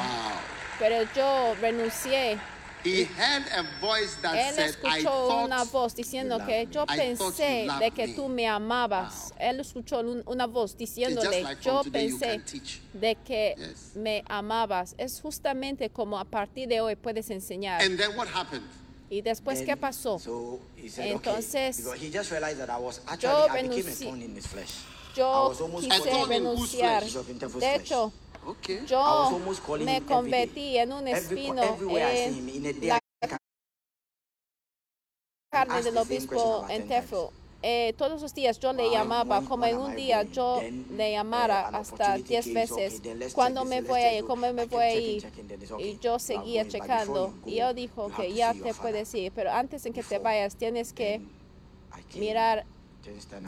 pero 0.79 1.03
yo 1.15 1.55
renuncié. 1.61 2.39
He 2.85 3.05
heard 3.05 3.45
a 3.57 3.63
voice 3.81 4.15
that 4.21 4.35
Él 4.37 4.55
said, 4.55 4.77
I 4.85 4.99
escuchó 5.01 5.45
una 5.45 5.57
thought 5.65 5.73
voz 5.73 5.95
diciendo 5.95 6.39
you 6.39 6.45
que 6.47 6.59
loved 6.65 6.73
yo. 6.75 6.85
I 6.87 6.97
pensé 6.99 7.63
you 7.63 7.67
loved 7.69 7.81
de 7.83 7.91
que 7.93 8.09
tú 8.15 8.29
me 8.29 8.47
amabas. 8.47 9.33
Él 9.41 9.61
escuchó 9.61 10.01
un- 10.01 10.23
una 10.27 10.47
voz 10.47 10.73
it's 10.73 10.79
diciéndole, 10.81 11.25
just 11.39 11.43
like 11.45 11.63
yo 11.65 11.83
from 11.83 11.85
today 11.93 12.09
you 12.09 12.19
pensé 12.19 12.27
can 12.37 12.45
teach. 12.45 12.81
de 12.93 13.15
que 13.25 13.55
Yes. 13.57 13.97
me 13.97 14.23
amabas. 14.29 14.95
Es 14.99 15.21
justamente 15.21 15.89
como 15.91 16.19
a 16.19 16.25
partir 16.25 16.69
de 16.69 16.81
hoy 16.81 16.95
puedes 16.97 17.31
enseñar. 17.31 17.81
And 17.81 17.99
then 17.99 18.15
what 18.17 18.29
happened? 18.29 18.65
Y 19.11 19.23
después, 19.23 19.59
Then- 19.59 19.67
¿qué 19.67 19.77
pasó? 19.77 20.19
So 20.19 20.61
he 20.77 20.89
said, 20.89 21.07
Entonces, 21.07 21.79
okay, 21.79 21.83
because 21.85 22.01
he 22.05 22.11
just 22.11 22.31
realized 22.31 22.59
that 22.59 22.69
I 22.71 22.79
was 22.81 23.01
actually, 23.07 23.33
yo 23.33 23.47
I 23.49 23.63
became 23.63 23.81
a 23.81 23.91
renunci- 23.91 24.05
thorn 24.05 24.23
in 24.23 24.37
his 24.37 24.47
flesh. 24.47 24.71
I 25.15 25.19
Yo 25.21 25.49
was 25.49 25.61
almost 25.61 25.87
quise 25.89 26.27
renunciar. 26.27 27.03
De 27.05 27.49
flesh. 27.49 27.81
hecho, 27.81 28.13
Okay. 28.47 28.85
Yo 28.87 29.41
me 29.81 30.03
convertí 30.03 30.77
en 30.77 30.93
un 30.93 31.09
espino 31.09 31.63
en 31.63 32.89
la 32.89 33.01
carne 35.51 35.83
del 35.83 35.97
obispo 35.97 36.67
en 36.69 36.87
10 36.87 36.89
times. 36.89 36.89
Tefo. 36.89 37.33
Eh, 37.67 37.95
todos 37.97 38.21
los 38.21 38.35
días 38.35 38.61
yo 38.61 38.75
le 38.75 38.91
llamaba, 38.91 39.41
como 39.41 39.65
en 39.65 39.79
un 39.79 39.97
día 39.97 40.23
yo 40.25 40.61
le 40.61 41.09
uh, 41.09 41.13
llamara 41.13 41.69
hasta 41.69 42.17
opportunity 42.17 42.29
10 42.29 42.45
came, 42.45 42.67
so, 42.67 42.77
veces 42.77 43.33
cuando 43.33 43.65
me 43.65 43.81
voy 43.81 44.01
a 44.03 44.19
ir, 44.19 44.25
cómo 44.27 44.53
me 44.53 44.67
voy 44.67 44.83
a 44.83 44.95
ir. 44.95 45.27
Y 45.79 45.99
yo 45.99 46.19
seguía 46.19 46.69
checando. 46.69 47.33
Y 47.47 47.61
you 47.61 47.73
dijo 47.73 48.11
que 48.15 48.35
ya 48.35 48.53
te 48.53 48.75
puedes 48.75 49.15
ir, 49.15 49.33
pero 49.33 49.51
antes 49.51 49.87
en 49.87 49.95
que 49.95 50.03
te 50.03 50.19
vayas 50.19 50.57
tienes 50.57 50.93
que 50.93 51.23
mirar, 52.17 52.67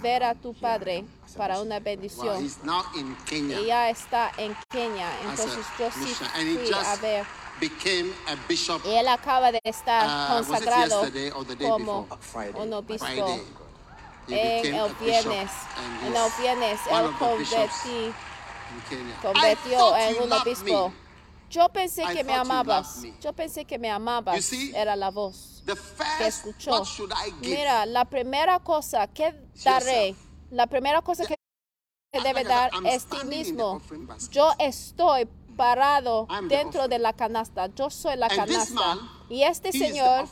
ver 0.03 0.23
a 0.25 0.35
tu 0.35 0.55
padre 0.55 1.05
para 1.37 1.61
una 1.61 1.81
bendición. 1.81 2.49
ya 3.67 3.91
está 3.91 4.33
en 4.37 4.57
Kenya. 4.71 5.09
as 5.09 5.41
Entonces 5.41 5.65
yo 5.79 5.91
sí 5.91 6.01
mission. 6.01 6.29
And 6.35 6.49
he 6.49 6.57
fui 6.57 6.73
a 6.73 6.77
just 6.85 7.03
ver. 7.03 7.25
became 7.61 8.13
a 8.27 8.37
bishop 8.49 8.85
Y 8.85 8.95
él 8.95 9.09
acaba 9.09 9.51
de 9.53 9.61
estar 9.65 10.07
Uh, 10.07 10.37
consagrado 10.45 11.03
yesterday 11.03 11.31
or 11.31 11.45
the 11.47 11.57
day 11.57 11.69
como 11.69 12.03
before? 12.03 12.21
Friday. 12.23 12.61
un 12.63 12.73
obispo. 12.75 13.07
En 14.29 14.75
el 14.75 14.93
viernes, 14.95 15.51
en 16.05 16.17
el 16.17 16.31
viernes, 16.41 16.81
él 16.91 17.11
convertí, 17.19 18.13
convirtió 19.23 19.97
en 19.97 20.23
un 20.23 20.33
obispo. 20.33 20.93
Yo 21.51 21.69
pensé 21.69 22.03
I 22.05 22.15
que 22.17 22.25
me 22.25 22.35
amabas. 22.35 23.03
Yo 23.21 23.33
pensé 23.33 23.65
que 23.65 23.79
me 23.79 23.91
amabas. 23.91 24.45
See, 24.45 24.73
Era 24.75 24.97
la 24.97 25.11
voz 25.11 25.63
The 25.65 25.73
que 25.75 25.79
first, 25.79 26.21
escuchó. 26.47 26.71
what 26.71 26.85
should 26.85 27.13
I 27.13 27.31
give? 27.41 27.57
Mira, 27.57 27.87
la 27.87 28.05
primera 28.05 28.59
cosa 28.61 29.07
que 29.09 29.33
daré, 29.65 30.09
yourself. 30.09 30.19
la 30.51 30.67
primera 30.67 31.03
cosa 31.03 31.25
que 31.27 31.35
que 32.13 32.21
debe 32.23 32.45
Like 32.45 32.47
I 32.47 32.49
dar 32.49 32.71
I'm 32.75 32.87
es 32.87 33.05
ti 33.07 33.25
mismo. 33.27 33.81
Yo 34.31 34.53
estoy 34.59 35.27
parado 35.57 36.27
I'm 36.31 36.49
dentro 36.49 36.89
de 36.89 36.99
la 36.99 37.13
canasta. 37.13 37.67
Yo 37.75 37.91
soy 37.91 38.17
la 38.17 38.27
And 38.27 38.37
canasta. 38.37 38.75
man, 38.75 38.99
Y 39.29 39.43
este 39.43 39.73
señor, 39.73 40.27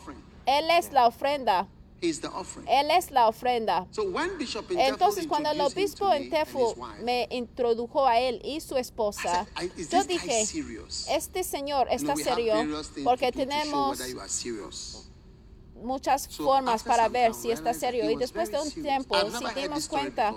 él 0.46 0.70
es 0.70 0.92
la 0.92 1.06
ofrenda. 1.06 1.66
He's 2.04 2.20
the 2.20 2.28
offering. 2.28 2.68
Él 2.68 2.90
es 2.90 3.10
la 3.10 3.28
ofrenda. 3.28 3.86
So 3.90 4.04
when 4.04 4.36
Bishop 4.36 4.70
Intefel 4.70 4.92
Entonces, 4.92 5.26
cuando 5.26 5.50
el 5.50 5.60
obispo 5.60 6.06
to 6.06 6.12
en 6.12 7.04
me 7.04 7.26
introdujo 7.30 8.06
a 8.06 8.18
él 8.20 8.40
y 8.44 8.60
su 8.60 8.76
esposa, 8.76 9.46
yo 9.90 10.04
dije, 10.04 10.42
este 11.08 11.44
señor 11.44 11.88
You 11.88 11.94
está 11.94 12.16
serio 12.16 12.54
porque 13.04 13.32
tenemos 13.32 13.98
muchas 15.82 16.28
formas 16.28 16.82
para 16.82 17.08
ver 17.08 17.34
si 17.34 17.50
está 17.50 17.72
serio. 17.74 18.10
Y 18.10 18.16
después 18.16 18.50
de 18.50 18.60
un 18.60 18.70
tiempo, 18.70 19.16
si 19.30 19.60
dimos 19.60 19.88
cuenta 19.88 20.34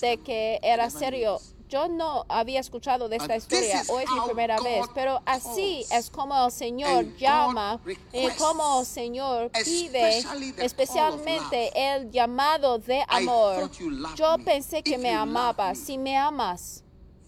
de 0.00 0.18
que 0.18 0.58
era 0.62 0.90
serio. 0.90 1.40
Yo 1.68 1.86
no 1.86 2.24
había 2.28 2.60
escuchado 2.60 3.08
de 3.10 3.16
esta 3.16 3.36
historia, 3.36 3.82
is 3.82 3.90
hoy 3.90 4.04
es 4.04 4.10
mi 4.10 4.20
primera 4.20 4.56
God 4.56 4.64
vez, 4.64 4.86
pero 4.94 5.20
así 5.26 5.84
es 5.92 6.08
como 6.08 6.46
el 6.46 6.50
Señor 6.50 7.14
llama 7.18 7.78
y 7.84 7.88
requests, 7.88 8.42
como 8.42 8.80
el 8.80 8.86
Señor 8.86 9.50
pide 9.64 10.24
especialmente 10.64 11.70
el 11.74 12.10
llamado 12.10 12.78
de 12.78 13.04
amor. 13.08 13.70
Yo 14.16 14.36
pensé 14.44 14.82
que 14.82 14.92
If 14.94 14.98
me 15.00 15.12
amabas. 15.12 15.78
me, 15.78 15.84
Si 15.84 15.98
me 15.98 16.16
amas, 16.16 16.82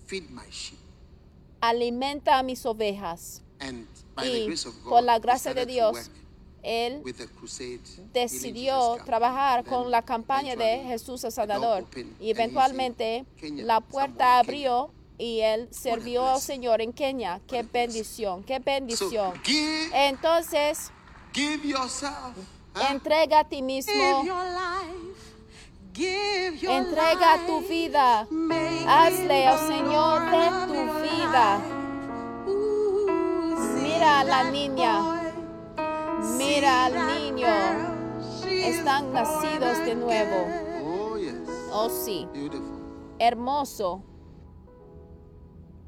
Feed 0.07 0.31
my 0.31 0.43
sheep. 0.51 0.79
alimenta 1.61 2.39
a 2.39 2.43
mis 2.43 2.65
ovejas. 2.65 3.43
And 3.61 3.87
by 4.15 4.25
the 4.25 4.39
Y 4.39 4.47
grace 4.47 4.67
of 4.67 4.75
God, 4.83 4.89
por 4.91 5.03
la 5.03 5.19
gracia 5.19 5.53
de 5.53 5.67
Dios, 5.67 6.11
Él 6.63 7.03
decidió 8.13 8.99
trabajar 9.05 9.65
con 9.65 9.91
la 9.91 10.03
campaña 10.03 10.57
de 10.57 10.85
Jesús 10.85 11.25
el 11.25 11.65
opened, 11.65 12.13
y 12.21 12.31
eventualmente 12.31 13.25
la 13.41 13.81
puerta 13.81 14.39
abrió 14.39 14.91
y 15.21 15.41
él 15.41 15.69
sirvió 15.71 16.35
al. 16.35 16.41
Señor 16.41 16.81
en 16.81 16.93
Kenia. 16.93 17.41
Qué 17.47 17.63
bendición, 17.63 18.43
qué 18.43 18.59
bendición. 18.59 19.35
Entonces, 19.93 20.91
entrega 22.91 23.41
a 23.41 23.49
ti 23.49 23.61
mismo, 23.63 24.25
entrega 26.63 27.47
tu 27.47 27.61
vida, 27.69 28.27
hazle 28.87 29.47
al 29.47 29.67
Señor 29.69 30.31
de 30.31 30.49
tu 30.67 30.83
vida. 31.03 31.61
Mira 33.83 34.21
a 34.21 34.25
la 34.25 34.51
niña, 34.51 35.20
mira 36.39 36.87
al 36.87 37.07
niño. 37.07 37.49
Están 38.45 39.13
nacidos 39.13 39.79
de 39.85 39.95
nuevo. 39.95 40.47
Oh, 40.85 41.17
yes. 41.17 41.35
Oh 41.73 41.89
sí, 41.89 42.29
Beautiful. 42.33 42.79
hermoso. 43.19 44.03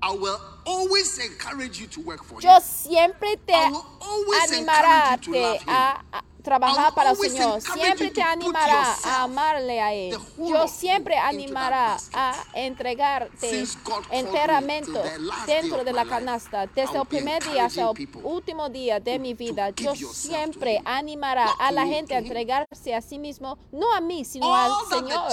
I 0.05 0.11
will 0.17 0.39
always 0.67 1.17
encourage 1.19 1.79
you 1.81 1.87
to 1.89 2.01
work 2.01 2.25
for 2.25 2.41
Yo 2.41 2.57
Him. 2.57 2.61
siempre 2.63 3.37
te 3.47 3.53
I 3.55 3.71
will 3.71 3.85
always 4.01 4.51
animará 4.53 5.13
encourage 5.15 5.27
you 5.29 5.35
to 5.35 5.41
love 5.41 5.61
Him. 5.63 5.69
a, 5.69 6.03
a 6.13 6.23
trabajar 6.43 6.95
para 6.95 7.11
el 7.11 7.17
Señor. 7.17 7.61
Siempre 7.61 8.11
te 8.11 8.23
animará 8.23 8.97
a 9.05 9.23
amarle 9.23 9.81
a 9.81 9.93
Él. 9.93 10.19
Yo 10.39 10.69
siempre 10.69 11.17
animará 11.17 11.97
a 12.13 12.35
entregarte 12.55 13.65
enteramente 14.11 15.01
dentro 15.47 15.85
de 15.85 15.93
la 15.93 16.05
canasta. 16.05 16.67
Desde 16.67 16.99
el 16.99 17.07
primer 17.07 17.43
día 17.45 17.67
hasta 17.67 17.91
el 17.91 18.09
último 18.23 18.69
día 18.69 19.01
de 19.01 19.19
mi 19.19 19.35
vida, 19.35 19.71
yo 19.71 19.95
siempre 19.95 20.83
animará 20.85 21.49
a 21.59 21.73
la 21.73 21.87
gente 21.87 22.15
a 22.15 22.19
entregarse 22.19 22.95
a 22.95 23.01
sí 23.01 23.19
mismo, 23.19 23.59
no 23.71 23.93
a 23.93 24.01
mí, 24.01 24.25
sino 24.25 24.55
al 24.55 24.73
Señor. 24.89 25.33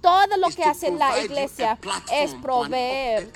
Todo 0.00 0.36
lo 0.36 0.48
que 0.50 0.62
hace 0.62 0.90
la 0.90 1.18
iglesia 1.22 1.78
es 2.12 2.34
proveer 2.34 3.32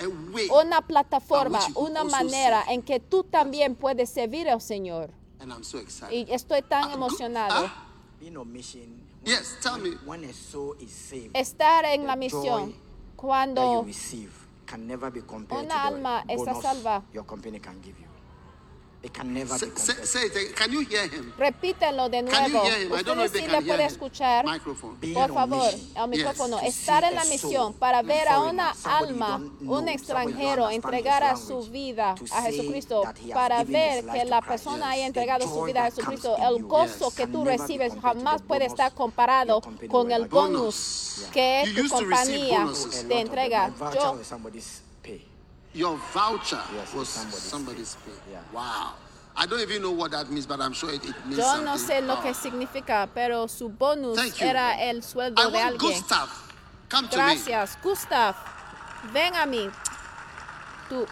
una 0.52 0.82
plataforma, 0.82 1.60
una 1.74 2.04
manera 2.04 2.62
en 2.68 2.82
que 2.82 3.00
tú 3.00 3.24
también 3.24 3.74
puedes 3.74 4.10
servir 4.10 4.50
al 4.50 4.60
Señor. 4.60 5.10
And 5.40 5.52
I'm 5.52 5.62
so 5.62 5.78
excited. 5.78 6.28
Y 6.28 6.32
estoy 6.34 6.62
tan 6.62 6.90
Ah, 6.90 6.94
emocionado. 6.94 7.54
ah, 7.54 7.84
Being 8.20 8.36
on 8.36 8.52
mission. 8.52 9.00
Yes, 9.24 9.56
tell 9.60 9.78
me. 9.78 9.90
When 10.04 10.24
a 10.24 10.32
soul 10.32 10.74
is 10.80 10.90
saved, 10.90 11.34
Estar 11.36 11.84
en 11.84 12.06
la 12.06 12.16
misión 12.16 12.42
joy 12.44 12.66
that 12.66 12.66
you 12.68 13.14
cuando 13.16 13.82
receive 13.84 14.32
can 14.66 14.86
never 14.86 15.10
be 15.10 15.22
compared 15.22 15.64
Una 15.64 15.84
alma 15.86 16.24
está 16.28 16.60
salva. 16.60 17.02
your 17.12 17.24
company 17.24 17.58
can 17.60 17.80
give 17.80 17.98
you. 18.00 18.06
It 19.00 19.12
can 19.14 19.32
never 19.32 19.56
Say, 19.56 19.66
be 19.70 19.76
say, 19.76 19.94
say 20.04 20.26
it 20.26 20.34
again. 20.34 20.52
Can 20.56 20.72
you 20.72 20.80
hear 20.80 21.06
him? 21.06 21.32
Repítelo 21.38 22.08
de 22.10 22.24
Can 22.24 22.46
you 22.46 22.52
nuevo. 22.58 22.64
hear 22.66 22.78
him? 22.80 22.92
I 22.94 23.02
don't 23.02 23.16
know 23.16 23.24
Usted 23.24 23.26
if 23.26 23.32
they 23.32 23.40
sí 23.42 23.46
can 23.46 23.52
le 23.52 23.62
hear 23.62 23.76
puede 23.76 23.84
him. 23.84 23.86
escuchar. 23.92 24.44
Microphone. 24.44 24.96
Por 25.14 25.32
favor, 25.34 25.70
al 25.94 26.08
micrófono, 26.08 26.58
to 26.58 26.66
estar 26.66 27.04
en 27.04 27.14
la 27.14 27.24
misión 27.26 27.74
para 27.74 28.02
ver 28.02 28.28
a 28.28 28.40
una 28.40 28.74
alma, 28.84 29.40
un 29.60 29.88
extranjero, 29.88 30.68
entregar 30.70 31.22
a 31.22 31.36
su 31.36 31.62
vida 31.70 32.16
a 32.32 32.42
Jesucristo, 32.42 33.04
para 33.32 33.62
ver 33.62 34.04
que 34.04 34.24
la 34.24 34.42
persona 34.42 34.90
haya 34.90 35.06
entregado 35.06 35.46
su 35.46 35.62
vida 35.62 35.82
a 35.82 35.90
Jesucristo. 35.92 36.36
El 36.36 36.64
gozo 36.64 37.06
Yes. 37.10 37.14
que 37.14 37.26
tú 37.28 37.44
recibes 37.44 37.92
jamás 38.02 38.42
puede 38.42 38.64
estar 38.66 38.92
comparado 38.94 39.60
con 39.88 40.10
el 40.10 40.26
bonus 40.26 41.26
que 41.32 41.72
tu 41.76 41.88
compañía 41.88 42.66
te 43.06 43.20
entrega. 43.20 43.72
Yo. 43.94 44.18
Your 45.74 45.96
voucher 46.12 46.60
Yes, 46.74 46.94
was 46.94 47.08
somebody's 47.08 47.42
somebody's 47.42 47.96
pay. 48.04 48.10
pay. 48.12 48.32
Yeah. 48.32 48.40
Wow. 48.52 48.94
I 49.36 49.46
don't 49.46 49.60
even 49.60 49.82
know 49.82 49.92
what 49.92 50.10
that 50.10 50.28
means, 50.30 50.46
but 50.46 50.60
I'm 50.60 50.72
sure 50.72 50.90
it, 50.90 51.04
it 51.04 51.14
means 51.26 51.38
Yo 51.38 51.44
something. 51.44 51.64
no 51.64 51.76
sé 51.76 52.00
lo 52.04 52.16
que 52.20 52.30
Oh. 52.30 52.34
significa, 52.34 53.08
pero 53.14 53.46
su 53.46 53.68
bonus 53.68 54.18
era 54.40 54.74
el 54.80 54.98
I 54.98 55.00
sueldo 55.02 55.36
de 55.36 55.48
want 55.52 55.74
alguien. 55.74 55.78
Gustav. 55.92 56.28
Come 56.88 57.08
to 57.08 57.16
me. 57.16 57.22
Gracias, 57.22 57.76
Gustav. 57.82 58.34
Ven 59.12 59.34
a 59.36 59.46
mí. 59.46 59.70
Tu, 60.88 61.06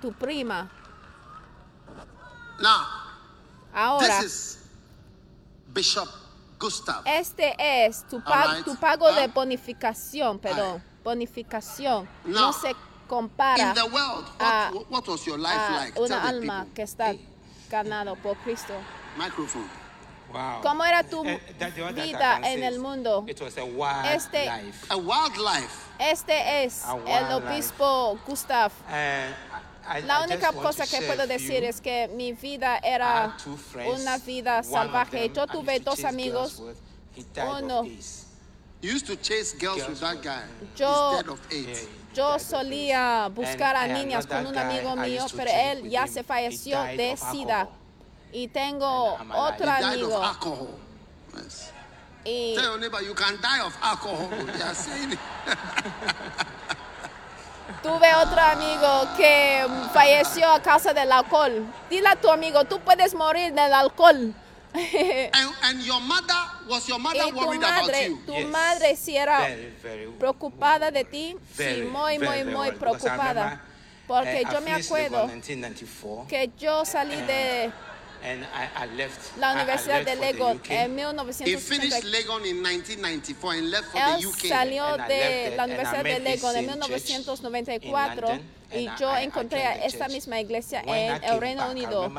tu 0.00 0.12
prima. 0.12 0.68
Now, 2.60 2.86
Ahora, 3.74 4.20
this 4.22 4.24
is 4.24 4.58
Bishop 5.72 6.08
Gustav. 6.58 7.02
este 7.06 7.54
es 7.58 8.02
tu, 8.08 8.20
pa- 8.20 8.44
Alright. 8.48 8.64
tu 8.64 8.74
pago 8.76 9.12
de 9.12 9.28
bonificación, 9.28 10.38
perdón, 10.40 10.82
bonificación. 11.10 12.08
No. 12.24 12.40
No 12.40 12.52
se 12.52 12.74
compara 13.08 13.68
In 13.68 13.74
the 13.74 13.84
world, 13.84 14.26
a, 14.40 14.70
what, 14.74 14.90
what 14.90 15.08
was 15.08 15.24
your 15.26 15.38
life 15.38 15.54
a 15.56 15.76
like? 15.84 16.00
una 16.00 16.22
alma 16.28 16.66
que 16.74 16.82
está 16.82 17.14
ganado 17.70 18.16
por 18.16 18.34
Cristo. 18.44 18.74
Microphone. 19.16 19.68
Wow. 20.32 20.60
¿Cómo 20.60 20.84
era 20.84 21.04
tu 21.04 21.24
Eh, 21.24 21.40
that- 21.58 21.78
other 21.80 22.04
vida 22.04 22.40
en 22.42 22.64
el 22.64 22.80
mundo? 22.80 23.24
It 23.28 23.40
was 23.40 23.56
a 23.58 23.64
wild 23.64 24.06
Este- 24.06 24.44
life. 24.46 24.86
A 24.90 24.96
wild 24.96 25.36
life. 25.38 25.70
Este 26.00 26.64
es 26.64 26.84
A 26.84 26.96
el 27.06 27.32
obispo 27.32 28.18
Gustav. 28.26 28.72
And 28.88 29.34
I, 29.88 30.02
La 30.02 30.22
única 30.22 30.50
cosa 30.52 30.84
que 30.84 31.00
puedo 31.02 31.28
decir 31.28 31.62
es 31.62 31.80
que 31.80 32.08
mi 32.08 32.32
vida 32.32 32.78
era 32.82 33.36
friends. 33.72 34.00
una 34.00 34.18
vida 34.18 34.64
salvaje. 34.64 35.30
Yo 35.32 35.46
tuve 35.46 35.78
dos 35.78 36.02
amigos. 36.04 36.60
Uno. 37.60 37.84
Yo- 40.76 41.10
Yo 42.14 42.38
solía 42.38 43.28
buscar 43.28 43.76
a 43.76 43.86
niñas 43.86 44.26
con 44.26 44.46
un 44.46 44.56
amigo 44.56 44.96
mío, 44.96 45.24
used 45.24 45.32
to 45.32 45.36
pero 45.36 45.50
él 45.50 45.82
with 45.82 45.90
ya 45.90 46.06
se 46.06 46.22
falleció 46.22 46.82
de 46.82 47.12
of 47.12 47.20
SIDA. 47.30 47.68
Y 48.32 48.48
tengo 48.48 49.18
otro 49.34 49.66
died 49.66 49.84
amigo. 49.84 50.16
of 50.16 50.24
alcohol. 50.24 50.68
Yes. 51.34 51.70
Y 52.24 52.54
Tell 52.54 52.64
your 52.64 52.78
neighbor 52.78 53.02
you 53.02 53.14
can 53.14 53.38
die 53.40 53.60
of 53.60 53.76
alcohol. 53.82 54.28
They 54.46 54.62
are 54.62 54.74
saying 54.74 55.12
it. 55.12 55.18
tuve 57.82 58.14
otro 58.14 58.40
amigo 58.40 59.08
que 59.16 59.66
falleció 59.92 60.50
a 60.50 60.60
causa 60.60 60.94
del 60.94 61.12
alcohol. 61.12 61.66
Dile 61.90 62.08
a 62.08 62.16
tu 62.16 62.30
amigo, 62.30 62.64
tú 62.64 62.80
puedes 62.80 63.14
morir 63.14 63.52
del 63.52 63.72
alcohol. 63.74 64.32
And, 64.76 65.50
and 65.62 65.82
your 65.86 66.00
mother, 66.00 66.34
was 66.68 66.86
your 66.88 66.98
mother 66.98 67.20
y 67.24 67.30
tu 67.30 67.36
worried 67.36 67.62
about 67.62 67.86
madre, 67.86 68.08
you? 68.08 68.20
tu 68.26 68.32
Yes. 68.34 68.46
madre 68.46 68.96
sí 68.96 69.16
era 69.16 69.38
Very, 69.38 69.72
very 69.82 70.06
preocupada 70.18 70.90
de 70.90 71.04
ti, 71.04 71.36
sí, 71.56 71.82
muy, 71.90 72.18
muy, 72.18 72.18
very, 72.18 72.42
very 72.44 72.56
muy 72.56 72.70
preocupada. 72.72 73.42
remember, 73.44 73.60
Porque 74.06 74.42
uh, 74.44 74.48
I 74.48 74.52
yo 74.52 74.60
me 74.60 74.72
acuerdo 74.72 75.26
1994, 75.26 76.26
que 76.28 76.50
yo 76.58 76.84
salí 76.84 77.16
de 77.22 77.72
and 78.26 78.42
I, 78.42 78.84
I 78.84 78.96
left. 78.96 79.36
la 79.38 79.48
I- 79.48 79.50
I 79.50 79.54
Universidad 79.62 80.04
left 80.04 80.06
de 80.06 80.16
for 80.16 80.20
the 80.26 80.32
Legon 80.32 80.56
UK. 80.56 80.70
en 80.70 80.90
He 81.46 81.56
finished 81.56 82.02
1980. 82.02 82.08
Legon 82.10 82.44
in 82.46 82.62
1994 82.62 83.52
and 83.54 83.70
left 83.70 83.84
for 83.92 84.00
Él 84.00 84.20
the 84.20 84.26
UK. 84.26 84.48
salió 84.48 84.84
And 84.86 85.00
I 85.02 85.08
de 85.08 85.18
left 85.18 85.56
la 85.56 85.62
I 85.62 85.66
Universidad 85.70 86.02
de 86.04 86.18
Legon 86.18 86.56
en 86.56 86.66
same 86.66 86.66
church 86.66 87.06
in 87.06 87.06
1994 87.06 88.28
London, 88.28 88.42
y 88.72 88.88
yo 88.98 89.08
I- 89.14 89.20
I 89.20 89.24
encontré 89.26 89.64
a 89.64 89.74
the 89.74 89.86
esta 89.86 90.08
misma 90.08 90.40
iglesia 90.40 90.82
I 90.84 90.90
en 90.90 91.22
el 91.24 91.40
Reino 91.40 91.68
I 91.68 91.70
Unido. 91.70 92.12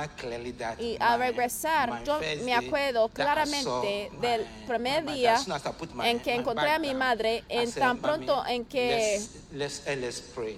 Y 0.80 0.98
al 1.00 1.20
regresar, 1.20 2.04
yo 2.06 2.20
me 2.46 2.54
acuerdo 2.54 3.08
I 3.08 3.10
claramente 3.14 4.10
del 4.22 4.42
my- 4.42 4.66
primer 4.66 5.06
día 5.14 5.36
I 5.46 6.08
en 6.10 6.20
que 6.22 6.34
encontré 6.36 6.70
a 6.72 6.80
mi 6.80 6.94
madre, 6.96 7.44
I 7.50 7.58
en 7.58 7.72
tan 7.74 7.88
"Mommy, 7.90 8.02
pronto 8.02 8.46
en 8.48 8.64
que 8.64 9.16
eh, 9.16 9.22
let's 9.52 9.82
pray." 10.34 10.58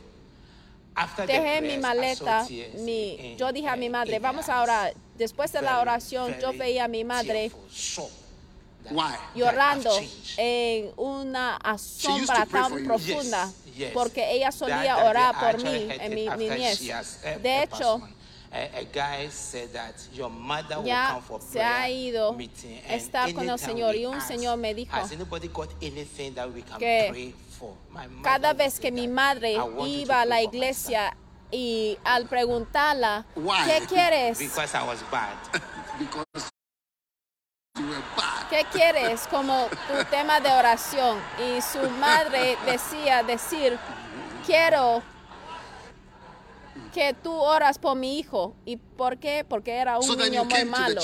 After 0.95 1.26
the 1.26 1.34
dejé 1.34 1.62
mi 1.62 1.74
I 1.74 1.78
maleta, 1.78 2.45
mi, 2.80 3.36
yo 3.38 3.52
dije 3.54 3.68
a 3.70 3.76
mi 3.78 3.89
madre, 3.89 4.20
vamos 4.20 4.45
their 4.45 4.56
a 4.56 4.60
eyes. 4.60 4.70
orar. 4.70 4.93
Después 5.20 5.52
de 5.52 5.62
la 5.62 5.82
oración, 5.82 6.34
yo 6.42 6.54
veía 6.54 6.86
a 6.86 6.88
mi 6.88 7.04
madre 7.04 7.52
llorando 9.36 9.92
en 10.38 10.92
una 10.96 11.58
asombra 11.58 12.46
tan 12.46 12.86
profunda, 12.86 13.52
porque 13.94 14.32
ella 14.32 14.52
solía 14.54 14.98
orar 15.06 15.38
por 15.38 15.62
mí 15.62 15.88
en 15.90 16.16
mi 16.16 16.30
niñez. 16.30 16.80
De 17.42 17.64
hecho, 17.64 18.00
passed 18.00 18.04
on. 18.04 18.20
A, 18.52 18.80
a 18.80 18.84
guy 18.84 19.30
said 19.30 19.72
that 19.74 19.94
your 20.12 20.28
mother 20.32 20.80
will 20.80 20.88
ya 20.88 21.12
come 21.12 21.22
for 21.22 21.40
se 21.40 21.62
ha 21.62 21.88
ido 21.88 22.36
estar 22.88 23.32
con 23.32 23.48
el 23.48 23.60
Señor, 23.60 23.96
y 23.96 24.08
un 24.08 24.20
Señor 24.22 24.58
me 24.58 24.74
dijo 24.74 24.96
"Has 24.96 25.12
anybody 25.12 25.50
got 25.50 25.70
anything 25.84 26.34
that 26.34 26.50
we 26.52 26.64
can 26.64 26.80
que 26.80 27.10
pray 27.12 27.36
for?" 27.60 27.76
My 27.92 28.08
mother 28.08 28.24
cada 28.24 28.54
vez 28.54 28.80
que 28.80 28.92
mi 28.92 29.08
madre 29.08 29.54
"I 29.54 29.60
want 29.60 29.76
you 29.76 29.98
to 29.98 30.02
iba 30.02 30.22
a 30.22 30.26
la 30.26 30.42
iglesia 30.42 31.16
y 31.52 31.97
al 32.04 32.26
preguntarla, 32.28 33.26
Why? 33.36 33.66
¿qué 33.66 33.86
quieres? 33.88 34.38
son." 34.38 34.47
Because 34.47 34.78
I 34.78 34.84
was 34.86 35.04
bad. 35.12 35.36
Because 36.00 36.50
you 37.78 37.88
were 37.88 38.02
bad. 38.16 38.47
¿Qué 38.50 38.66
quieres? 38.72 39.28
Como 39.28 39.68
tu 39.88 40.04
tema 40.10 40.39
de 40.39 40.52
oración. 40.52 41.20
Y 41.39 41.62
su 41.62 41.89
madre 42.00 42.58
decía, 42.66 43.24
decir, 43.24 43.78
quiero 44.45 45.02
que 46.93 47.14
tú 47.14 47.32
oras 47.32 47.78
por 47.78 47.95
mi 47.95 48.18
hijo. 48.20 48.56
¿Y 48.66 48.78
por 49.00 49.18
qué? 49.18 49.45
Porque 49.47 49.72
era 49.72 49.97
un 49.97 50.04
So 50.04 50.18
niño 50.18 50.43
muy 50.43 50.66
malo. 50.66 51.02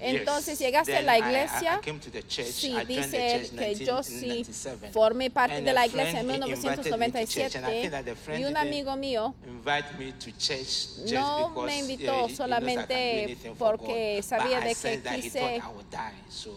Entonces 0.00 0.58
Yes. 0.58 0.66
llegaste 0.66 0.92
a 0.92 0.96
Then 0.98 1.06
la 1.06 1.18
I- 1.18 1.20
I- 1.20 1.24
iglesia. 1.24 1.80
I 1.82 1.84
church. 2.28 2.46
Sí, 2.52 2.68
I 2.70 2.74
the 2.78 2.84
dice 2.84 3.34
él 3.36 3.50
que 3.50 3.74
yo 3.84 4.02
sí 4.02 4.26
1997. 4.26 4.92
formé 4.92 5.30
parte 5.30 5.56
And 5.56 5.64
de 5.64 5.70
a 5.70 5.74
la 5.74 5.86
iglesia 5.86 6.20
en 6.20 6.26
friend 6.26 6.44
invited 6.44 6.48
me 6.48 7.10
to 7.10 7.26
church, 7.32 7.56
and 7.56 7.64
I 7.66 7.68
1997 7.68 7.80
think 7.80 7.90
that 7.92 8.04
the 8.04 8.14
friend 8.14 8.40
y 8.40 8.44
un 8.44 8.56
amigo 8.56 8.96
mío 8.96 9.34
invite 9.46 9.88
me 9.98 10.12
to 10.12 10.30
church 10.38 11.02
just 11.02 11.12
no 11.12 11.48
because, 11.48 11.66
me 11.66 11.78
invitó 11.78 12.28
solamente 12.28 13.36
porque 13.58 14.16
God. 14.20 14.24
sabía 14.28 14.60
But 14.60 14.64
I 14.64 14.68
de 14.68 14.74
que 14.74 15.20
quise 15.20 15.62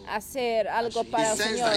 hacer 0.08 0.68
algo 0.68 1.04
para 1.04 1.32
el 1.32 1.38
Señor. 1.38 1.70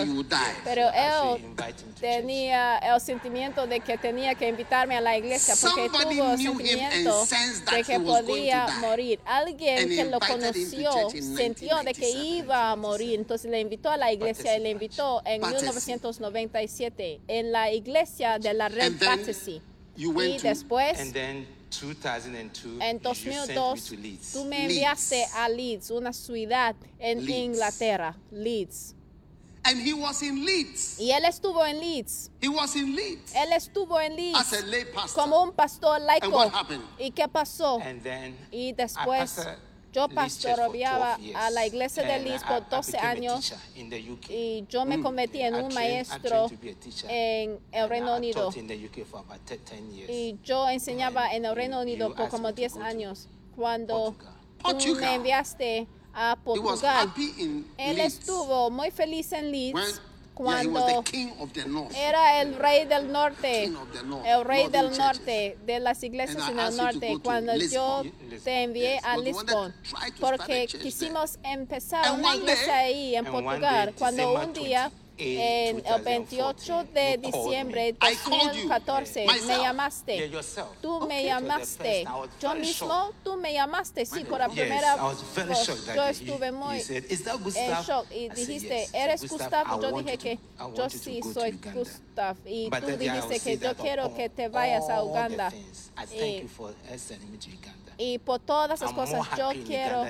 Pero 0.64 0.89
él 0.93 1.41
invite 1.43 1.82
him 1.82 1.93
to 1.95 2.01
tenía 2.01 2.78
el 2.78 3.01
sentimiento 3.01 3.66
de 3.68 3.80
que 3.80 3.97
tenía 3.97 4.36
que 4.36 4.47
invitarme 4.49 4.97
a 4.97 5.01
la 5.01 5.18
iglesia 5.18 5.56
porque 5.60 5.89
tuvo 5.89 5.99
el 6.32 6.38
knew 6.38 6.51
him 6.53 6.58
sentimiento 6.58 7.26
de 7.72 7.84
que 7.84 7.99
podía 7.99 8.66
die. 8.68 8.74
Morir. 8.96 9.20
Alguien 9.26 9.89
que 9.89 10.06
lo 10.06 10.20
conoció 10.20 11.10
sintió 11.10 11.78
de 11.84 11.93
que 11.93 12.14
1997. 12.14 12.18
iba 12.18 12.72
a 12.72 12.76
morir, 12.76 13.20
entonces 13.20 13.52
le 13.52 13.60
invitó 13.60 13.89
a 13.89 13.98
la 13.98 14.12
iglesia 14.12 14.58
y 14.58 14.62
le 14.62 14.70
invitó 14.72 15.22
en 15.26 15.41
Battersea. 15.41 15.72
1997 15.72 17.22
en 17.28 17.52
la 17.52 17.72
iglesia 17.72 18.39
de 18.39 18.54
la 18.54 18.70
red 18.70 18.93
Battersea. 19.00 19.62
Y 19.98 20.38
después 20.39 21.00
And 21.00 21.14
then 21.14 21.48
2002, 21.70 22.80
en 22.82 23.00
you 23.00 23.14
sent 23.14 23.26
me 23.26 23.36
2002 23.36 23.86
to 23.89 23.96
Leeds. 23.96 24.34
tú 24.34 24.46
me 24.46 24.64
enviaste 24.66 25.26
a 25.34 25.50
Leeds, 25.50 25.91
una 25.91 26.14
ciudad 26.14 26.76
en. 27.00 27.30
Inglaterra, 27.30 28.16
Leeds. 28.32 28.95
And 29.68 29.82
he 29.82 29.93
was 29.93 30.22
in 30.22 30.45
Leeds. 30.45 30.99
Y 30.99 31.11
él 31.11 31.26
estuvo 31.26 31.66
en 31.66 31.80
Leeds. 31.80 32.30
He 32.39 32.47
was 32.49 32.76
in 32.76 32.95
Leeds 32.95 33.34
Él 33.34 33.51
estuvo 33.51 33.99
en 33.99 34.16
Leeds 34.16 34.38
as 34.39 34.53
a 34.53 34.61
lay 34.66 34.86
pastor. 34.86 35.24
como 35.24 35.41
un 35.43 35.51
pastor 35.53 35.95
And 35.97 36.05
laico. 36.05 36.30
what 36.30 36.53
happened? 36.53 36.84
¿Y 36.99 37.09
qué 37.11 37.28
pasó? 37.28 37.80
And 37.82 38.03
then 38.03 38.38
Y 38.51 38.74
después 38.74 39.39
yo 39.91 40.07
pastoreaba 40.09 41.16
12 41.18 41.22
years. 41.24 41.36
a 41.39 41.49
la 41.49 41.66
iglesia 41.66 42.03
de 42.03 42.13
And 42.13 42.24
Leeds 42.26 42.43
por 42.43 42.57
I 42.57 42.66
12 42.70 42.91
became 42.91 43.07
a 43.07 43.09
años 43.11 43.53
y 44.30 44.66
yo 44.70 44.86
me 44.86 45.01
convertí 45.01 45.41
en 45.41 45.55
un 45.55 45.74
maestro 45.74 46.47
en 47.09 47.59
el 47.72 47.82
And 47.84 47.89
Reino 47.89 48.16
Unido. 48.18 48.41
taught 48.43 48.57
in 48.57 48.68
the 48.68 48.76
UK 48.76 49.05
for 49.07 49.22
about 49.22 49.39
10 49.47 49.59
10 49.66 49.91
years. 49.95 50.09
Y 50.11 50.38
yo 50.43 50.68
enseñaba 50.70 51.34
en 51.34 51.45
el 51.45 51.55
Reino 51.55 51.80
Unido 51.82 52.13
por 52.13 52.30
como 52.30 52.49
me 52.49 52.53
to 52.53 52.57
10 52.57 52.74
go 52.74 52.80
to 52.82 52.86
años. 52.86 53.28
Cuando 53.55 54.16
tú 54.80 54.95
me 54.95 55.16
enviaste 55.16 55.88
a 56.16 56.38
Portugal, 56.38 57.11
él 57.78 57.99
estuvo 57.99 58.72
muy 58.72 58.89
feliz 58.89 59.32
en 59.34 59.51
Leeds 59.51 60.01
cuando 60.34 60.86
the 60.86 61.11
king 61.11 61.30
of 61.39 61.51
the 61.53 61.66
north. 61.66 61.95
era 61.95 62.41
el 62.41 62.55
rey 62.55 62.86
del 62.86 63.11
norte, 63.11 63.66
el 63.66 64.45
rey 64.45 64.68
del 64.68 64.97
norte, 64.97 65.57
de 65.66 65.80
las 65.80 66.03
iglesias 66.03 66.49
en 66.49 66.59
el 66.59 66.76
norte, 66.76 67.18
cuando 67.24 67.55
yo 67.55 68.03
te 68.43 68.63
envié 68.63 68.99
a 69.03 69.18
Lisbon, 69.18 69.74
porque 70.20 70.68
quisimos 70.68 71.39
empezar 71.43 72.11
una 72.11 72.36
iglesia 72.36 72.78
ahí 72.78 73.16
en 73.16 73.26
Portugal, 73.26 73.93
cuando 73.97 74.34
un 74.34 74.53
día, 74.53 74.91
20, 74.91 75.05
En 75.18 75.86
el 75.86 76.01
28 76.01 76.84
de 76.93 77.18
diciembre 77.18 77.93
de 77.93 77.97
I 78.11 78.16
called 78.16 78.53
you. 78.53 78.68
2014 78.68 79.26
Myself. 79.26 79.47
me 79.47 79.57
llamaste. 79.57 80.32
Tú 80.82 81.07
me 81.07 81.24
llamaste. 81.24 82.05
Yo 82.41 82.55
mismo, 82.55 83.11
tú 83.24 83.38
me 83.38 83.53
llamaste. 83.53 84.05
Sí, 84.05 84.24
por 84.24 84.39
la 84.39 84.49
primera 84.49 84.95
vez. 84.95 85.68
Yo 85.95 86.03
estuve 86.05 86.51
muy 86.51 86.78
you 86.78 86.84
said, 86.84 87.05
"Is 87.09 87.24
that 87.24 87.36
en 87.36 87.43
Gustav?" 87.43 87.86
shock. 87.86 88.05
Y 88.11 88.30
dijiste. 88.30 88.88
¿eres 88.93 89.28
Gustav, 89.28 89.82
Yo 89.82 89.91
dije 90.01 90.18
que 90.18 90.39
yo 90.76 90.89
sí 90.89 91.22
soy. 91.34 91.51
Gustav. 91.74 92.38
Y 92.45 92.70
tú 92.70 92.97
dijiste 92.97 93.39
que 93.39 93.57
yo 93.57 93.76
quiero 93.76 94.13
que 94.13 94.30
te 94.30 94.49
vayas 94.49 94.89
a 94.89 95.03
Uganda. 95.03 95.51
Y- 96.11 96.41
you 96.41 96.47
for 96.47 96.74
sending 96.97 97.32
me 97.32 97.38
to 97.38 97.49
Uganda. 97.49 97.93
Y 97.97 98.18
por 98.20 98.39
todas 98.39 98.82
more 98.82 98.93
cosas, 98.93 99.26
yo 99.38 99.49
quiero 99.66 100.05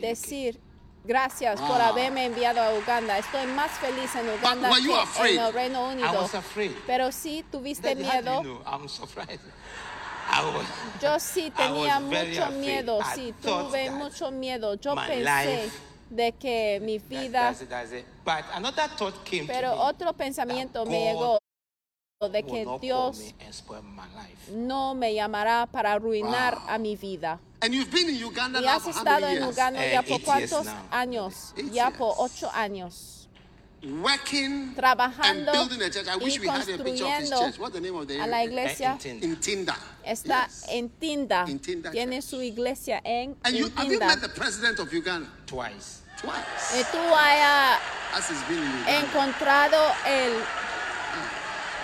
decir 0.00 0.60
gracias 1.04 1.60
por 1.60 1.80
haberme 1.80 2.26
enviado 2.26 2.60
a 2.60 2.72
Uganda. 2.74 3.18
Estoy 3.18 3.46
más 3.46 3.70
feliz 3.72 4.14
en 4.14 4.28
Uganda 4.28 4.70
you 4.78 4.92
que 5.16 5.34
en 5.34 5.40
el 5.40 5.52
Reino 5.52 5.88
Unido. 5.88 6.28
Pero 6.86 7.12
sí 7.12 7.44
tuviste 7.50 7.94
do 7.94 8.02
miedo. 8.02 8.42
you 8.42 8.60
know? 8.62 8.62
Was, 10.30 10.66
Yo 11.02 11.18
sí 11.18 11.50
tenía 11.50 11.98
mucho 11.98 12.50
miedo, 12.52 13.00
sí, 13.14 13.34
tuve 13.42 13.86
that 13.86 13.94
mucho 13.96 14.30
miedo. 14.30 14.74
Yo 14.74 14.94
pensé 14.94 15.68
de 16.08 16.32
que 16.32 16.80
mi 16.82 16.98
that- 16.98 17.08
vida, 17.08 17.40
that's 17.40 17.68
that's 17.68 17.92
it. 17.92 18.04
But 18.24 18.44
came 19.24 19.46
pero 19.46 19.72
otro 19.74 20.12
pensamiento 20.12 20.84
me 20.86 21.12
llegó 21.12 21.38
de 22.28 22.42
que 22.42 22.66
Dios 22.80 23.34
no 24.52 24.94
me 24.94 25.14
llamará 25.14 25.66
para 25.66 25.92
arruinar 25.92 26.58
a 26.68 26.78
mi 26.78 26.94
vida. 26.94 27.40
And 27.62 27.74
you've 27.74 27.90
been 27.90 28.08
in 28.08 28.16
Uganda 28.16 28.58
Y 28.58 28.62
now 28.62 28.68
has 28.78 28.82
for 28.84 28.90
estado 28.92 29.26
en? 29.26 29.42
Uganda 29.44 29.80
Eh, 29.84 29.92
ya 29.92 30.02
por 30.02 30.12
eight 30.16 30.26
years 30.26 30.50
cuántos 30.50 30.64
now. 30.64 30.88
años, 30.92 31.52
Eight 31.58 31.72
ya 31.72 31.90
por 31.90 32.16
years. 32.16 32.32
ocho 32.32 32.50
años. 32.54 33.16
Working 33.82 34.74
Trabajando 34.74 35.24
and 35.24 35.46
building 35.52 35.82
a 35.82 35.88
church. 35.90 36.06
I 36.06 36.16
wish 36.16 36.36
y 36.36 36.40
we 36.40 36.48
had 36.48 36.60
a 36.62 36.64
picture 36.66 36.82
of 36.82 36.86
his 36.86 37.00
construyendo 37.00 37.38
church. 37.46 37.58
What's 37.58 37.72
the 37.74 37.80
name 37.80 37.96
of 37.96 38.06
the 38.08 38.18
a 38.22 38.26
la 38.26 38.42
iglesia. 38.44 38.92
In 38.92 38.98
Tinda. 38.98 39.24
In 39.26 39.36
Tinda. 39.36 39.76
Está 40.04 40.42
Yes. 40.46 40.64
en 40.68 40.88
Tinda. 41.00 41.44
In 41.48 41.58
Tinda 41.58 41.90
Tiene 41.90 42.16
Church. 42.20 42.24
su 42.30 42.42
iglesia 42.42 43.00
en, 43.04 43.36
And 43.44 43.54
you, 43.56 43.66
en 43.66 43.72
have 43.76 43.90
you 43.92 43.98
met 43.98 44.20
the 44.20 44.28
president 44.28 44.78
of 44.80 44.92
Uganda? 44.92 45.28
Twice. 45.46 46.02
Twice. 46.20 46.78
Y 46.78 46.82
tú 46.92 46.98
hayas 47.14 47.78
As 48.14 48.28
he's 48.28 48.42
been 48.48 48.58
in 48.58 48.70
Uganda. 48.70 49.00
encontrado 49.00 49.92
el 50.06 50.32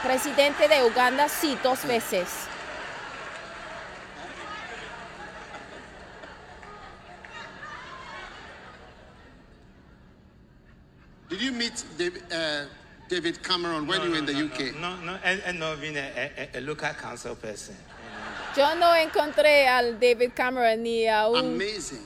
presidente 0.03 0.69
de 0.69 0.85
Uganda, 0.85 1.29
sí, 1.31 1.57
dos 1.63 1.83
veces. 1.87 2.29
Did 11.29 11.43
you 11.43 11.53
meet 11.53 11.85
David, 11.99 12.23
uh, 12.33 12.67
David 13.09 13.43
Cameron 13.43 13.87
when 13.87 14.03
you 14.03 14.11
were 14.11 14.17
in 14.17 14.27
the 14.27 14.33
no, 14.33 14.45
UK? 14.47 14.77
No, 14.81 14.97
no, 15.01 15.19
and, 15.25 15.43
and 15.45 15.59
not 15.59 15.81
being 15.81 15.97
a, 15.97 16.31
a, 16.55 16.59
a 16.59 16.61
local 16.61 16.89
council 16.91 17.35
person. 17.35 17.77
Yo 18.57 18.75
no 18.75 18.95
encontré 18.95 19.67
al 19.67 19.99
David 19.99 20.35
Cameron 20.35 20.83
ni 20.83 21.07
a 21.07 21.29
un... 21.29 21.45
Amazing. 21.55 22.03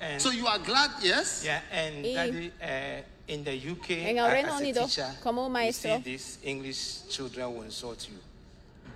And, 0.00 0.20
So 0.20 0.30
you 0.30 0.46
are 0.46 0.58
glad, 0.58 0.90
yes? 1.02 1.42
yeah, 1.44 1.60
and 1.70 2.04
Y- 2.04 2.14
daddy, 2.14 2.52
uh, 2.62 3.02
in 3.28 3.44
the 3.44 3.52
UK, 3.52 3.90
En 3.90 4.18
el 4.18 4.30
Reino 4.30 4.48
as 4.48 4.60
a 4.60 4.64
Unido, 4.64 4.84
teacher, 4.84 5.10
como 5.22 5.46
un 5.46 5.64
you 5.66 5.72
see 5.72 5.96
these 5.98 6.38
English 6.42 7.08
children 7.08 7.54
will 7.54 7.62
insult 7.62 8.08
you. 8.08 8.18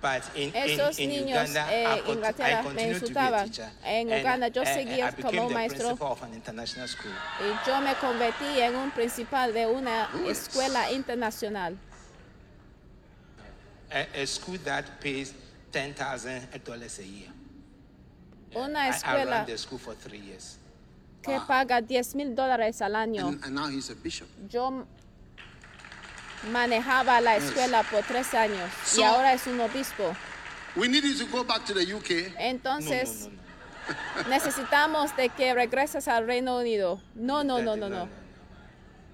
But 0.01 0.23
in, 0.35 0.51
Esos 0.53 0.99
in, 0.99 1.09
in 1.11 1.25
niños 1.25 1.49
Uganda, 1.49 1.73
eh, 1.73 2.03
I, 2.05 2.11
Inglaterra 2.11 2.63
I 2.69 2.73
me 2.75 2.87
insultaban. 2.91 3.51
En 3.83 4.11
And, 4.11 4.21
Uganda 4.21 4.47
yo 4.49 4.61
uh, 4.61 4.65
seguía 4.65 5.07
I 5.07 5.11
became 5.11 5.37
como 5.37 5.47
the 5.49 5.53
maestro. 5.53 5.85
principal 5.87 6.11
of 6.11 6.23
an 6.23 6.33
international 6.33 6.87
school. 6.87 7.11
Y 7.39 7.67
yo 7.67 7.81
me 7.81 7.93
convertí 7.95 8.59
en 8.61 8.75
un 8.75 8.91
principal 8.91 9.53
de 9.53 9.65
una 9.65 10.09
escuela 10.27 10.91
internacional. 10.91 11.77
A, 13.91 14.05
a 14.21 14.25
school 14.27 14.57
that 14.65 14.85
pays 14.99 15.33
$10,000 15.71 16.99
a 16.99 17.03
year. 17.03 17.31
Una 18.55 18.85
I, 18.85 18.87
I 18.87 18.89
escuela 18.89 19.31
ran 19.31 19.45
the 19.45 19.57
school 19.57 19.79
for 19.79 19.95
three 19.95 20.19
years. 20.19 20.57
que 21.21 21.39
paga 21.47 21.81
10 21.81 22.15
mil 22.15 22.35
dólares 22.35 22.81
al 22.81 22.95
año. 22.95 23.27
And, 23.27 23.43
and 23.43 23.55
now 23.55 23.67
he's 23.67 23.89
a 23.89 23.95
bishop. 23.95 24.27
Yo 24.49 24.85
manejaba 26.51 27.21
la 27.21 27.37
escuela 27.37 27.83
por 27.83 28.03
tres 28.03 28.33
años 28.33 28.69
y 28.97 29.03
ahora 29.03 29.33
es 29.33 29.47
un 29.47 29.59
obispo. 29.59 30.15
We 30.75 30.87
need 30.87 31.03
you 31.03 31.17
to 31.17 31.25
go 31.31 31.43
back 31.43 31.65
to 31.65 31.73
the 31.73 31.93
UK. 31.93 32.33
Entonces 32.37 33.21
no, 33.21 33.29
no, 33.29 34.23
no. 34.23 34.29
necesitamos 34.29 35.15
de 35.15 35.29
que 35.29 35.53
regreses 35.53 36.07
al 36.07 36.27
Reino 36.27 36.57
Unido. 36.57 37.01
No, 37.15 37.43
no, 37.43 37.61
no, 37.61 37.75
no, 37.75 37.89
no. 37.89 38.07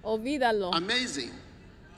Olvídalo. 0.01 0.73
Amazing. 0.73 1.31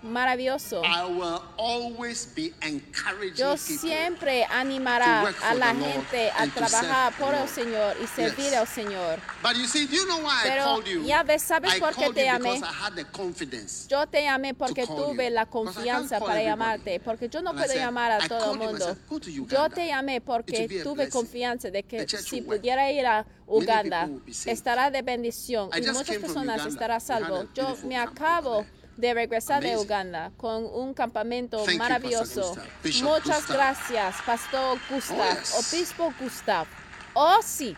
Maravilloso. 0.05 0.81
I 0.85 1.03
will 1.05 1.41
always 1.57 2.27
be 2.35 2.53
encouraging 2.61 3.35
Yo 3.35 3.57
siempre 3.57 4.45
animará 4.45 5.33
a 5.43 5.53
la 5.55 5.73
gente 5.73 6.29
a 6.31 6.47
trabajar 6.47 7.13
por 7.17 7.33
el. 7.33 7.47
Señor 7.47 7.95
y 8.03 8.07
servir 8.07 8.45
Yes. 8.51 8.53
al 8.55 8.67
Señor. 8.67 9.19
But 9.41 9.55
you 9.55 9.65
see, 9.65 9.87
you 9.87 10.05
know 10.05 10.19
why 10.19 10.41
I 10.45 10.49
Pero 10.49 10.63
called 10.63 10.85
you? 10.87 11.03
ya 11.05 11.23
ves, 11.23 11.41
¿sabes 11.43 11.75
I 11.75 11.79
por 11.79 11.93
qué 11.95 12.09
te 12.13 12.25
llamé? 12.25 12.53
because 12.53 12.63
I 12.63 12.73
had 12.85 12.93
the 12.95 13.05
confidence. 13.05 13.87
Yo 13.87 14.05
te 14.07 14.23
llamé 14.23 14.53
porque 14.53 14.85
tuve 14.85 15.29
la 15.29 15.43
I 15.43 15.45
confianza 15.47 16.19
para 16.19 16.41
llamarte, 16.41 16.99
porque 16.99 17.29
yo 17.29 17.41
no 17.41 17.49
And 17.51 17.59
I 17.59 17.61
puedo 17.61 17.73
said, 17.73 17.81
llamar 17.81 18.11
a 18.11 18.25
I 18.25 18.27
todo 18.27 18.53
el 18.53 18.57
mundo. 18.59 18.73
myself, 18.73 18.97
"Go 19.09 19.19
to 19.19 19.29
Yo 19.29 19.69
te 19.69 19.87
llamé 19.87 20.21
porque 20.21 20.67
tuve 20.83 21.09
confianza 21.09 21.69
de 21.69 21.83
que 21.83 22.07
si 22.07 22.41
pudiera 22.41 22.91
ir 22.91 23.05
a 23.05 23.25
Uganda, 23.47 24.09
estará 24.45 24.89
de 24.91 25.01
bendición 25.01 25.69
I 25.73 25.79
y 25.79 25.91
muchas 25.91 26.17
personas 26.17 26.65
estarán 26.65 26.99
salvos. 27.01 27.45
Yo 27.53 27.75
me 27.83 27.97
acabo 27.97 28.65
de 28.97 29.13
regresar 29.13 29.61
de 29.61 29.69
Amazing. 29.71 29.85
Uganda 29.85 30.31
con 30.37 30.65
un 30.65 30.93
campamento 30.93 31.63
Thank 31.63 31.77
maravilloso. 31.77 32.55
Muchas 33.03 33.23
Gustav. 33.41 33.55
gracias, 33.55 34.15
Pastor 34.25 34.79
Gustav, 34.89 35.37
yes. 35.39 35.53
Obispo 35.73 36.13
Gustav. 36.19 36.67
Oh, 37.13 37.39
sí. 37.43 37.75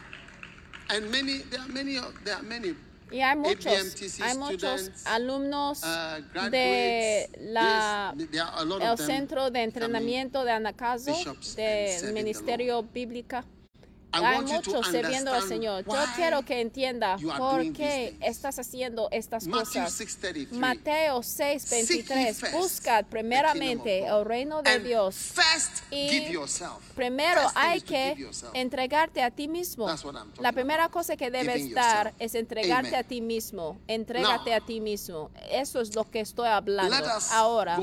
And 0.90 1.10
many, 1.12 1.40
there 1.50 1.62
are 1.62 1.72
many, 1.74 1.98
of- 1.98 2.14
there 2.24 2.36
are 2.36 2.44
many. 2.44 2.76
Y 3.10 3.22
hay 3.22 3.38
muchos, 3.38 3.74
hay 4.22 4.38
muchos 4.38 4.82
students, 4.82 5.06
alumnos 5.08 5.82
Uh, 5.84 6.50
de 6.50 7.30
la, 7.40 8.14
el 8.18 8.98
Centro 8.98 9.50
de 9.50 9.64
Entrenamiento 9.64 10.44
de 10.44 10.52
Anacaso, 10.52 11.14
del 11.56 12.14
Ministerio 12.14 12.84
Bíblica. 12.84 13.46
Hay 14.12 14.42
muchos 14.42 14.88
sirviendo 14.88 15.34
al 15.34 15.48
Señor. 15.48 15.86
Yo 15.86 16.06
quiero 16.16 16.44
que 16.44 16.62
entienda 16.62 17.18
por 17.38 17.72
qué 17.74 18.18
estás 18.22 18.60
haciendo 18.60 19.08
estas 19.12 19.48
cosas. 19.48 20.00
6:33. 20.00 20.52
Mateo 20.52 21.24
Seek 21.24 21.60
ye 21.60 22.04
6:23. 22.06 22.40
first 22.40 22.54
Buscad 22.54 23.04
the 23.06 23.10
primeramente 23.12 24.06
el 24.06 24.26
reino 24.26 24.62
de 24.62 24.80
Dios. 24.80 25.16
First, 25.16 25.84
Y. 25.92 26.36
Primero 26.96 27.42
First 27.42 27.58
hay 27.58 27.82
que 27.82 28.30
entregarte 28.54 29.22
a 29.22 29.32
ti 29.32 29.48
mismo. 29.48 29.88
La 30.40 30.52
primera 30.52 30.90
cosa 30.90 31.16
que 31.16 31.30
debes 31.30 31.74
dar 31.74 32.14
es 32.20 32.36
entregarte 32.36 32.90
Amen. 32.90 33.00
a 33.00 33.04
ti 33.04 33.22
mismo. 33.22 33.78
Entrégate 33.88 34.52
Now, 34.52 34.58
a 34.58 34.66
ti 34.66 34.80
mismo. 34.80 35.32
Eso 35.52 35.82
es 35.82 35.96
lo 35.96 36.10
que 36.10 36.22
estoy 36.22 36.48
hablando. 36.48 36.96
Ahora, 37.32 37.80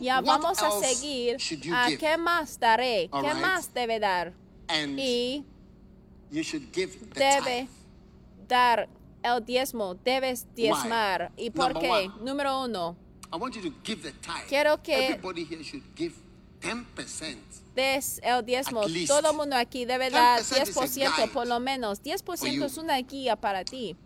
ya 0.00 0.20
vamos 0.20 0.58
a 0.62 0.70
seguir 0.80 1.36
a 1.72 1.88
qué 1.98 2.16
más 2.16 2.58
daré, 2.58 3.08
qué 3.12 3.32
right. 3.32 3.42
más 3.42 3.72
debe 3.72 4.00
dar. 4.00 4.32
And 4.68 4.98
Y 4.98 5.44
you 6.30 6.42
should 6.42 6.72
give 6.72 6.92
the 7.12 7.18
debe 7.20 7.62
tithe. 7.66 7.68
dar 8.48 8.88
el 9.22 9.44
diezmo, 9.44 9.94
debes 9.94 10.46
diezmar. 10.54 11.32
¿Y 11.36 11.50
por 11.50 11.74
Number 11.74 11.82
qué? 11.82 11.90
one. 12.08 12.14
Número 12.24 12.64
uno, 12.64 12.96
I 13.32 13.36
want 13.36 13.54
you 13.56 13.62
to 13.62 13.76
give 13.84 14.02
the 14.02 14.12
tithe. 14.12 14.46
Quiero 14.48 14.82
que- 14.82 15.06
Everybody 15.06 15.44
here 15.44 15.62
should 15.62 15.84
give 15.96 16.14
10%. 16.60 17.36
des 17.74 18.20
el 18.22 18.42
diezmo. 18.44 18.80
At 18.82 18.90
least. 18.90 19.08
Todo 19.08 19.30
el 19.30 19.36
mundo 19.36 19.56
aquí 19.56 19.84
debe 19.84 20.10
dar 20.10 20.40
10% 20.40 20.70
is 20.70 20.76
a 20.76 20.80
10% 20.80 21.16
guide 21.16 21.28
por 21.32 21.46
lo 21.46 21.60
menos. 21.60 22.00
10% 22.02 22.52
you. 22.54 22.64
es 22.64 22.76
una 22.78 22.98
guía 23.02 23.36
para 23.36 23.64
ti. 23.64 23.96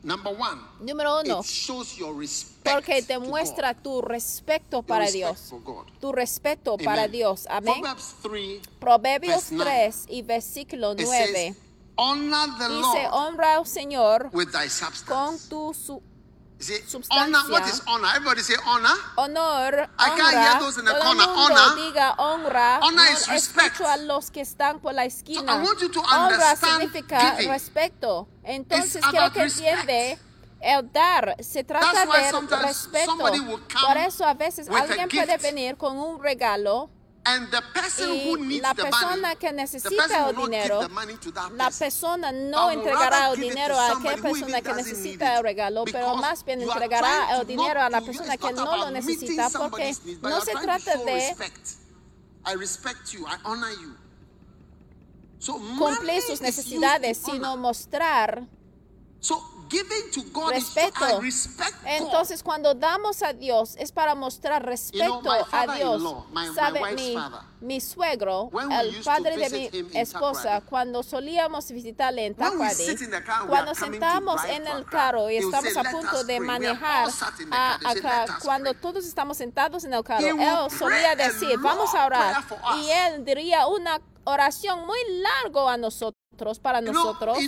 Number 0.00 0.32
one, 0.32 0.62
Número 0.80 1.20
uno, 1.20 1.40
it 1.40 1.44
shows 1.46 1.96
your 1.96 2.16
respect 2.16 2.62
porque 2.72 3.02
te 3.02 3.14
to 3.14 3.20
muestra 3.20 3.72
God. 3.74 3.82
tu 3.82 4.00
respeto 4.00 4.82
para 4.84 5.10
Dios. 5.10 5.52
Tu 6.00 6.12
respeto 6.12 6.76
para. 6.78 7.08
Dios. 7.08 7.46
Amén. 7.50 7.74
Proverbs 7.80 8.14
3, 8.22 8.60
Proverbios 8.78 9.34
verse 9.50 9.54
nine. 9.54 9.64
3 9.64 10.04
y 10.08 10.22
versículo 10.22 10.92
it 10.92 11.00
9 11.02 11.26
says, 11.26 11.56
Honor 11.98 12.46
the 12.58 12.68
dice, 12.68 12.80
Lord 12.80 13.12
honra 13.12 13.54
al 13.56 13.66
Señor 13.66 14.30
with 14.32 14.52
thy 14.52 14.68
con 14.68 14.70
substance. 14.70 15.48
tu 15.48 15.74
su- 15.74 16.00
see, 16.60 16.78
honor, 17.10 17.40
what 17.50 17.66
is 17.66 17.82
honor? 17.88 18.08
Everybody 18.14 18.40
say 18.42 18.54
honor. 18.64 18.94
honor. 19.16 19.88
I 19.98 20.10
can't 20.16 20.36
hear 20.38 20.60
those 20.60 20.78
in 20.78 20.84
the 20.84 20.92
Todo 20.92 21.02
corner. 21.02 21.24
Honor. 21.26 21.76
diga 21.76 22.14
honra. 22.18 22.78
Honor 22.82 23.04
No 23.04 23.16
is 23.16 23.28
respect. 23.28 23.80
a 23.80 23.96
los 23.96 24.30
que 24.30 24.42
están 24.42 24.80
por 24.80 24.92
la 24.94 25.04
esquina. 25.06 25.54
I 25.54 25.62
want 25.62 25.80
you 25.80 25.88
to 25.88 26.00
honra 26.00 26.34
understand 26.34 26.82
significa 26.82 27.30
giving. 27.36 27.50
respeto. 27.50 28.28
Entonces 28.44 29.02
quiero 29.10 29.18
about 29.26 29.32
que 29.34 29.42
respect. 29.42 29.68
entiende 29.80 30.18
el 30.60 30.92
dar. 30.92 31.34
Se 31.40 31.64
trata 31.64 31.92
That's 31.92 32.08
why 32.10 32.22
de 32.24 32.30
sometimes 32.30 32.62
respeto. 32.64 33.06
somebody 33.06 33.40
will 33.40 33.60
come 33.72 33.86
Por 33.86 33.96
eso 33.96 34.24
a 34.24 34.34
veces 34.34 34.68
alguien 34.68 35.08
puede 35.08 35.36
venir 35.38 35.76
con 35.76 35.96
un 35.98 36.20
regalo 36.22 36.90
And 37.28 37.50
the 37.50 37.60
person 37.74 38.08
who 38.08 38.38
Y 38.38 38.40
needs 38.40 38.62
la 38.62 38.74
persona 38.74 39.34
que 39.36 39.52
necesita 39.52 40.30
el 40.30 40.36
dinero, 40.36 40.80
la 40.80 40.88
person. 40.88 41.78
persona 41.78 42.32
no 42.32 42.70
entregará 42.70 43.30
el 43.32 43.40
dinero 43.40 43.78
a 43.78 43.92
aquella 43.92 44.16
persona 44.16 44.62
que 44.62 44.72
necesita 44.72 45.36
el 45.36 45.42
regalo, 45.42 45.84
pero 45.84 46.16
más 46.16 46.42
bien 46.42 46.62
entregará 46.62 47.38
el 47.38 47.46
dinero 47.46 47.82
a 47.82 47.90
la 47.90 48.00
persona 48.00 48.36
que 48.38 48.52
no 48.52 48.76
lo 48.76 48.90
necesita 48.90 49.50
porque 49.50 49.94
no 50.22 50.40
se 50.40 50.52
trata 50.52 50.96
de 50.96 51.36
cumplir 55.44 56.22
sus 56.22 56.40
necesidades, 56.40 57.18
sino 57.18 57.56
mostrar 57.58 58.48
So 59.20 59.42
respeto. 60.50 61.20
Entonces, 61.84 62.42
cuando 62.42 62.74
damos 62.74 63.22
a 63.22 63.32
Dios 63.32 63.74
es 63.78 63.92
para 63.92 64.14
mostrar 64.14 64.64
respeto 64.64 65.30
a 65.52 65.74
Dios. 65.74 66.02
Sabe, 66.54 66.94
mi, 66.94 67.16
mi 67.60 67.80
suegro, 67.80 68.50
el 68.70 69.02
padre 69.02 69.36
de 69.36 69.70
mi 69.82 69.98
esposa, 69.98 70.62
cuando 70.62 71.02
solíamos 71.02 71.70
visitarle 71.70 72.26
en 72.26 72.34
we 72.34 72.68
cuando 73.48 73.74
sentamos 73.74 74.44
en 74.44 74.66
el 74.66 74.84
carro 74.84 75.30
y 75.30 75.36
estamos 75.36 75.76
a 75.76 75.82
"Let 75.82 75.90
punto 75.90 76.24
de 76.24 76.38
pray." 76.38 76.48
We 76.48 76.52
are 76.52 76.60
manejar 76.60 77.08
acá, 77.50 78.26
"Let 78.26 78.32
us 78.32 78.42
cuando 78.42 78.70
pray." 78.70 78.82
todos 78.82 79.04
estamos 79.04 79.36
sentados 79.36 79.84
en 79.84 79.94
el 79.94 80.02
carro, 80.02 80.26
él 80.26 80.70
solía 80.78 81.16
decir, 81.16 81.58
vamos 81.58 81.94
a 81.94 82.06
orar. 82.06 82.44
Y 82.76 82.90
él 82.90 83.24
diría 83.24 83.66
una 83.66 84.00
oración 84.24 84.86
muy 84.86 84.98
largo 85.20 85.68
a 85.68 85.76
nosotros, 85.76 86.58
para 86.60 86.80
nosotros. 86.80 87.38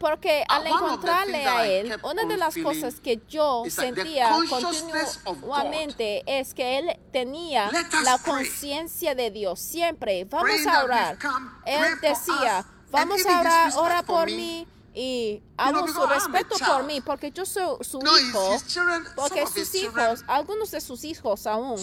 Porque 0.00 0.42
al 0.48 0.66
encontrarle 0.66 1.46
a 1.46 1.66
él, 1.66 1.94
una 2.02 2.24
de 2.24 2.38
las 2.38 2.56
cosas 2.56 3.00
que 3.00 3.20
yo 3.28 3.64
sentía 3.68 4.34
continuamente 4.48 6.22
es 6.26 6.54
que 6.54 6.78
él 6.78 6.98
tenía 7.12 7.70
la 8.02 8.18
conciencia 8.18 9.14
de 9.14 9.30
Dios 9.30 9.60
siempre. 9.60 10.24
Vamos 10.24 10.66
a 10.66 10.84
orar. 10.84 11.18
Él 11.66 12.00
decía, 12.00 12.64
vamos 12.90 13.26
a 13.26 13.40
orar, 13.40 13.72
ora 13.76 14.02
por 14.02 14.26
mí. 14.26 14.66
Y 14.92 15.40
amo 15.56 15.86
su 15.86 16.04
respeto 16.04 16.56
por 16.66 16.82
mí 16.82 17.00
porque 17.00 17.30
yo 17.30 17.46
soy 17.46 17.76
su 17.84 18.00
hijo. 18.00 18.58
porque 19.14 19.42
of 19.42 19.56
his 19.56 19.68
sus 19.68 19.80
children- 19.80 20.04
hijos, 20.14 20.24
algunos 20.26 20.70
de 20.72 20.80
sus 20.80 21.04
hijos 21.04 21.46
aún, 21.46 21.78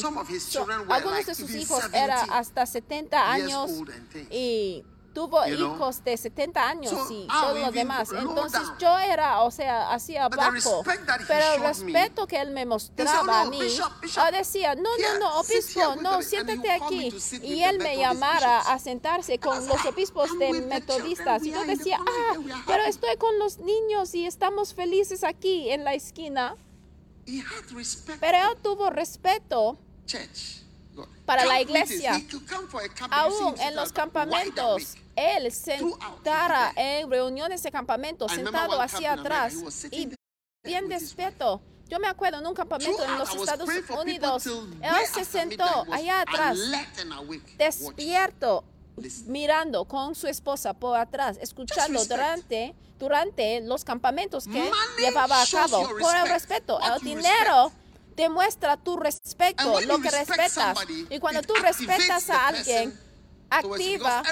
algunos 0.89 1.25
de 1.25 1.33
sus 1.35 1.49
hijos 1.51 1.83
70 1.83 2.03
era 2.03 2.21
hasta 2.23 2.65
70 2.65 3.37
years 3.37 3.53
años 3.53 3.71
y 4.29 4.83
tuvo 5.17 5.43
You 5.47 5.55
know? 5.55 5.75
hijos 5.75 6.03
de 6.03 6.15
70 6.15 6.69
años 6.69 6.91
So, 6.91 7.07
y 7.11 7.27
todo 7.27 7.53
lo 7.53 7.59
even 7.61 7.73
demás. 7.73 8.11
Entonces 8.11 8.61
yo 8.79 8.97
era, 8.99 9.41
o 9.41 9.49
sea, 9.49 9.91
hacía 9.91 10.29
But 10.29 10.37
the 10.39 10.45
bajo. 10.45 10.83
respect 10.83 11.05
that 11.07 11.21
he 11.21 11.25
Pero 11.25 11.45
el 11.53 11.61
showed 11.61 11.85
me, 11.85 11.93
respeto 11.93 12.27
que 12.27 12.39
él 12.39 12.51
me 12.51 12.65
mostraba 12.67 13.43
"Oh, 13.43 13.47
a 13.47 13.49
mí, 13.49 13.59
Bishop, 13.59 13.91
Bishop, 13.99 14.23
yo 14.25 14.31
decía, 14.37 14.75
no, 14.75 14.83
no, 14.83 15.19
no, 15.19 15.39
obispo, 15.39 15.95
no, 16.01 16.21
siéntate 16.21 16.69
aquí. 16.71 17.11
Y 17.41 17.63
él 17.63 17.79
me 17.79 17.97
llamara 17.97 18.59
a 18.59 18.77
sentarse 18.77 19.39
con 19.39 19.65
los 19.67 19.83
obispos 19.85 20.29
"I'm 20.29 20.39
de 20.39 20.61
metodistas. 20.61 21.43
Y 21.43 21.51
yo 21.51 21.65
decía, 21.65 21.97
ah, 21.99 22.33
pero 22.67 22.83
happy." 22.83 22.89
estoy 22.91 23.17
con 23.17 23.39
los 23.39 23.57
niños 23.57 24.13
y 24.13 24.27
estamos 24.27 24.75
felices 24.75 25.23
aquí 25.23 25.71
en 25.71 25.83
la 25.83 25.95
esquina. 25.95 26.55
Pero 28.19 28.37
él 28.51 28.57
tuvo 28.61 28.89
respeto 28.91 29.77
church. 30.05 30.61
Para 31.27 31.45
la 31.45 31.59
iglesia. 31.59 32.21
aún 33.11 33.59
en 33.59 33.75
los 33.75 33.91
campamentos, 33.91 34.95
él 35.13 35.51
sentara 35.51 36.71
en 36.77 37.11
reuniones 37.11 37.61
de 37.61 37.69
campamento, 37.69 38.29
sentado 38.29 38.81
hacia 38.81 39.11
atrás 39.11 39.53
y 39.91 40.09
bien 40.63 40.87
despeto. 40.87 41.61
Yo 41.89 41.99
me 41.99 42.07
acuerdo 42.07 42.39
en 42.39 42.47
un 42.47 42.53
campamento 42.53 43.03
en 43.03 43.17
los 43.17 43.35
Estados 43.35 43.69
Unidos, 43.99 44.45
él 44.45 45.07
se 45.13 45.25
sentó 45.25 45.85
allá 45.91 46.21
atrás, 46.21 46.57
despierto, 47.57 48.63
mirando 49.25 49.83
con 49.83 50.15
su 50.15 50.27
esposa 50.27 50.73
por 50.73 50.97
atrás, 50.97 51.37
escuchando 51.41 52.03
durante 52.05 52.73
durante 52.97 53.61
los 53.61 53.83
campamentos 53.83 54.45
que 54.45 54.71
llevaba 54.97 55.41
a 55.41 55.45
cabo. 55.45 55.87
Por 55.99 56.15
el 56.15 56.27
respeto, 56.29 56.79
el 56.79 57.01
dinero 57.03 57.71
demuestra 58.17 58.75
tu 58.75 58.97
respeto, 58.97 59.79
lo 59.81 59.99
que 59.99 60.09
respetas. 60.09 60.51
somebody, 60.51 61.07
Y 61.09 61.19
cuando 61.19 61.41
tú 61.43 61.53
respetas 61.53 62.29
a 62.29 62.47
alguien, 62.47 62.99
activa 63.49 64.23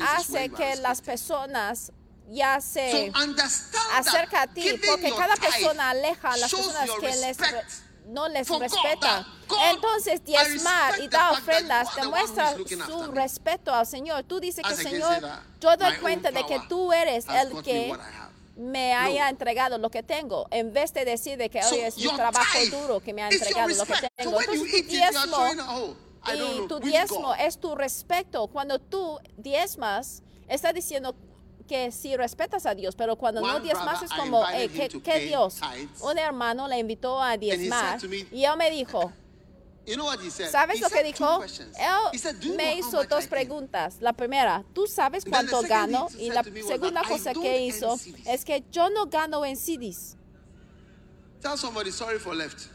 hace 0.00 0.50
que 0.50 0.76
las 0.76 1.00
personas 1.00 1.92
ya 2.28 2.60
se 2.60 3.12
So 3.12 3.78
acerca 3.92 4.42
a 4.42 4.46
ti, 4.46 4.78
porque 4.86 5.14
cada 5.14 5.36
persona 5.36 5.90
aleja 5.90 6.32
a 6.32 6.36
las 6.36 6.50
personas 6.50 6.90
que 7.00 7.16
les 7.16 7.38
no 8.06 8.28
les 8.28 8.48
God, 8.48 8.60
Entonces, 9.70 10.22
diezmar 10.24 11.00
y 11.00 11.08
dar 11.08 11.32
ofrendas 11.32 11.88
demuestra 11.96 12.54
su 12.86 13.12
respeto 13.12 13.74
al 13.74 13.86
Señor. 13.86 14.24
Tú 14.24 14.40
dices 14.40 14.62
que, 14.66 14.74
Señor, 14.74 15.22
yo 15.58 15.76
doy 15.76 15.96
cuenta 15.98 16.30
de 16.30 16.44
que 16.44 16.60
tú 16.68 16.92
eres 16.92 17.24
el 17.28 17.62
que. 17.62 17.96
Me 18.56 18.92
haya 18.94 19.28
entregado 19.28 19.78
lo 19.78 19.90
que 19.90 20.02
tengo, 20.02 20.46
en 20.50 20.72
vez 20.72 20.92
de 20.92 21.04
decir 21.04 21.36
de 21.38 21.50
que 21.50 21.58
hoy 21.64 21.80
es 21.80 21.96
mi 21.96 22.08
trabajo 22.16 22.58
duro 22.70 23.00
que 23.00 23.12
me 23.12 23.22
ha 23.22 23.28
entregado 23.28 23.68
lo 23.68 23.84
que 23.84 23.94
tengo. 24.16 24.40
Entonces, 24.40 24.86
diezmo 24.86 25.36
oh, 25.68 25.94
y 26.32 26.68
tu 26.68 26.78
diezmo 26.80 27.34
es 27.34 27.58
tu 27.58 27.74
respeto. 27.74 28.46
Cuando 28.46 28.78
tú 28.78 29.18
diezmas, 29.36 30.22
está 30.48 30.72
diciendo 30.72 31.14
que 31.66 31.90
si 31.90 32.16
respetas 32.16 32.66
a 32.66 32.74
Dios, 32.74 32.94
pero 32.94 33.16
cuando 33.16 33.40
no 33.40 33.58
diezmas 33.60 34.02
es 34.02 34.10
como, 34.12 34.44
invited 34.50 34.80
eh, 34.80 34.88
¿qué, 34.90 35.02
qué 35.02 35.18
Dios? 35.20 35.60
Un 36.00 36.18
hermano 36.18 36.68
le 36.68 36.78
invitó 36.78 37.20
a 37.20 37.36
diezmar 37.36 38.02
me- 38.08 38.26
y 38.30 38.44
él 38.44 38.56
me 38.56 38.70
dijo, 38.70 39.12
¿sabes 40.50 40.80
lo 40.80 40.88
que 40.88 41.02
dijo? 41.02 41.42
Él 42.12 42.18
said, 42.18 42.36
"Do 42.36 42.48
you 42.48 42.54
me 42.54 42.76
hizo 42.76 43.04
dos 43.04 43.20
give?" 43.20 43.28
preguntas. 43.28 43.96
La 44.00 44.12
primera, 44.12 44.64
¿tú 44.72 44.86
sabes 44.86 45.24
cuánto 45.24 45.62
gano? 45.62 46.08
Y 46.18 46.30
la 46.30 46.42
segunda 46.42 47.02
that, 47.02 47.10
"I 47.10 47.12
cosa 47.12 47.32
que 47.34 47.66
hizo 47.66 47.98
CDs." 47.98 48.26
es 48.26 48.44
que 48.44 48.64
yo 48.70 48.88
no 48.90 49.06
gano 49.06 49.44
en 49.44 49.56
CDs. 49.56 50.16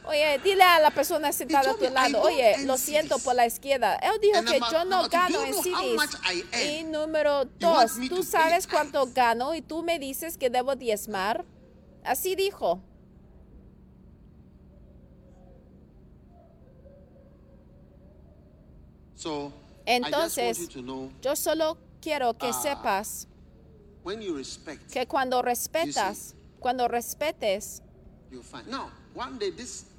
Oye, 0.06 0.40
dile 0.44 0.62
a 0.62 0.80
la 0.80 0.92
persona 0.92 1.32
sentada 1.32 1.72
a 1.72 1.74
tu 1.74 1.80
me, 1.80 1.88
"I 1.88 1.94
lado, 1.94 2.22
oye, 2.22 2.58
lo 2.66 2.78
siento 2.78 3.16
CDs." 3.16 3.24
por 3.24 3.36
la 3.36 3.48
izquierda. 3.48 3.96
Él 3.96 4.20
dijo 4.22 4.44
que 4.44 4.60
yo 4.72 4.86
no 4.86 5.10
gano 5.10 5.44
en 5.44 5.54
CDs. 5.56 6.20
Y 6.54 6.84
número 6.84 7.46
dos, 7.46 7.94
¿tú 8.08 8.22
sabes 8.22 8.68
cuánto 8.68 9.08
gano 9.08 9.56
y 9.56 9.64
tú 9.64 9.82
me 9.82 9.98
dices 9.98 10.38
que 10.38 10.52
debo 10.52 10.76
diezmar? 10.76 11.46
Así 12.04 12.36
dijo. 12.36 12.84
Entonces, 19.86 20.70
Yo 21.22 21.36
solo 21.36 21.78
quiero 22.02 22.38
que 22.38 22.48
Ah. 22.48 22.54
sepas 22.62 23.28
que 24.92 25.08
cuando 25.08 25.42
respetas, 25.42 26.36
cuando 26.60 26.88
respetes, 26.88 27.82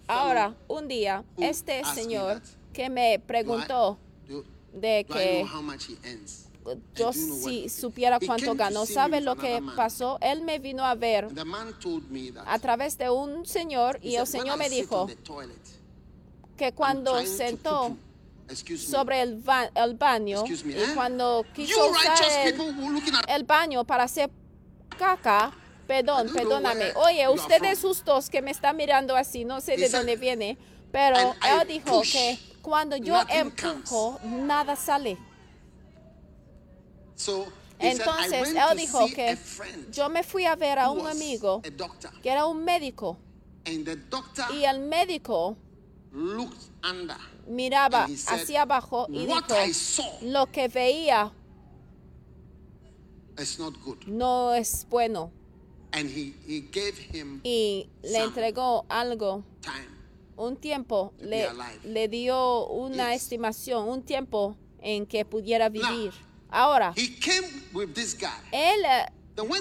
ahora, 0.07 0.55
un 0.68 0.89
día, 0.89 1.25
este 1.39 1.83
señor 1.85 2.41
que 2.73 2.89
me 2.89 3.18
preguntó 3.18 3.99
de 4.73 5.05
que 5.05 5.45
yo 6.95 7.12
si 7.12 7.68
supiera 7.68 8.21
cuánto 8.21 8.55
ganó, 8.55 8.87
¿sabe 8.87 9.21
lo 9.21 9.37
que 9.37 9.61
pasó? 9.77 10.18
Él 10.21 10.43
me 10.43 10.59
vino 10.59 10.85
a 10.85 10.95
ver 10.95 11.29
a 12.47 12.59
través 12.59 12.97
de 12.99 13.11
un 13.11 13.45
señor 13.45 13.99
y 14.03 14.14
el 14.16 14.27
señor 14.27 14.57
me 14.59 14.68
dijo 14.71 15.09
que 16.57 16.73
cuando 16.73 17.25
sentó. 17.27 17.97
Sobre 18.78 19.20
el, 19.22 19.36
ba- 19.36 19.70
el 19.74 19.94
baño 19.94 20.44
me, 20.64 20.72
y 20.72 20.76
eh? 20.82 20.86
cuando 20.94 21.44
quiso 21.55 21.88
usar 21.90 22.18
el, 22.44 22.61
el 23.28 23.44
baño 23.44 23.84
para 23.84 24.05
hacer 24.05 24.30
caca, 24.98 25.53
perdón, 25.86 26.30
perdóname. 26.32 26.92
Oye, 26.96 27.28
ustedes 27.28 27.80
justos 27.80 28.28
que 28.30 28.42
me 28.42 28.51
están 28.51 28.76
mirando 28.76 29.16
así, 29.16 29.44
no 29.44 29.61
sé 29.61 29.76
de 29.76 29.88
dónde 29.88 30.16
viene, 30.16 30.59
pero 30.92 31.16
"And 31.16 31.36
I 31.44 31.61
él 31.62 31.68
dijo 31.68 32.03
que 32.03 32.38
cuando 32.62 32.96
yo 32.96 33.20
empujo, 33.28 34.18
nada 34.24 34.76
sale. 34.76 35.16
Entonces, 37.78 38.48
él 38.55 38.76
dijo 38.76 39.07
que 39.14 39.38
yo 39.92 40.09
me 40.11 40.22
fui 40.22 40.44
a 40.44 40.55
ver 40.57 40.78
a 40.78 40.90
un 40.90 41.07
amigo 41.07 41.62
que 42.22 42.30
era 42.30 42.46
un 42.46 42.62
médico 42.64 43.18
and 43.66 43.84
the 43.84 43.96
doctor 43.96 44.46
y 44.55 44.64
el 44.64 44.80
médico 44.80 45.57
looked 46.12 46.70
under. 46.82 47.16
Miraba 47.47 48.07
hacia 48.26 48.62
abajo 48.62 49.07
y 49.11 49.26
"What 49.26 49.45
dijo, 49.66 50.03
lo 50.22 50.47
que 50.47 50.68
veía 50.68 51.32
no 54.07 54.55
es 54.55 54.86
bueno. 54.88 55.32
Y 57.43 57.88
le 58.03 58.18
entregó 58.18 58.84
algo, 58.88 59.45
un 60.36 60.57
tiempo, 60.57 61.12
le, 61.18 61.49
le 61.84 62.09
dio 62.09 62.66
una 62.68 63.14
estimación, 63.14 63.88
un 63.88 64.03
tiempo 64.03 64.57
en 64.80 65.07
que 65.07 65.24
pudiera 65.24 65.68
vivir. 65.68 66.12
Ahora, 66.49 66.95
él 66.97 68.84
eh, 68.84 69.07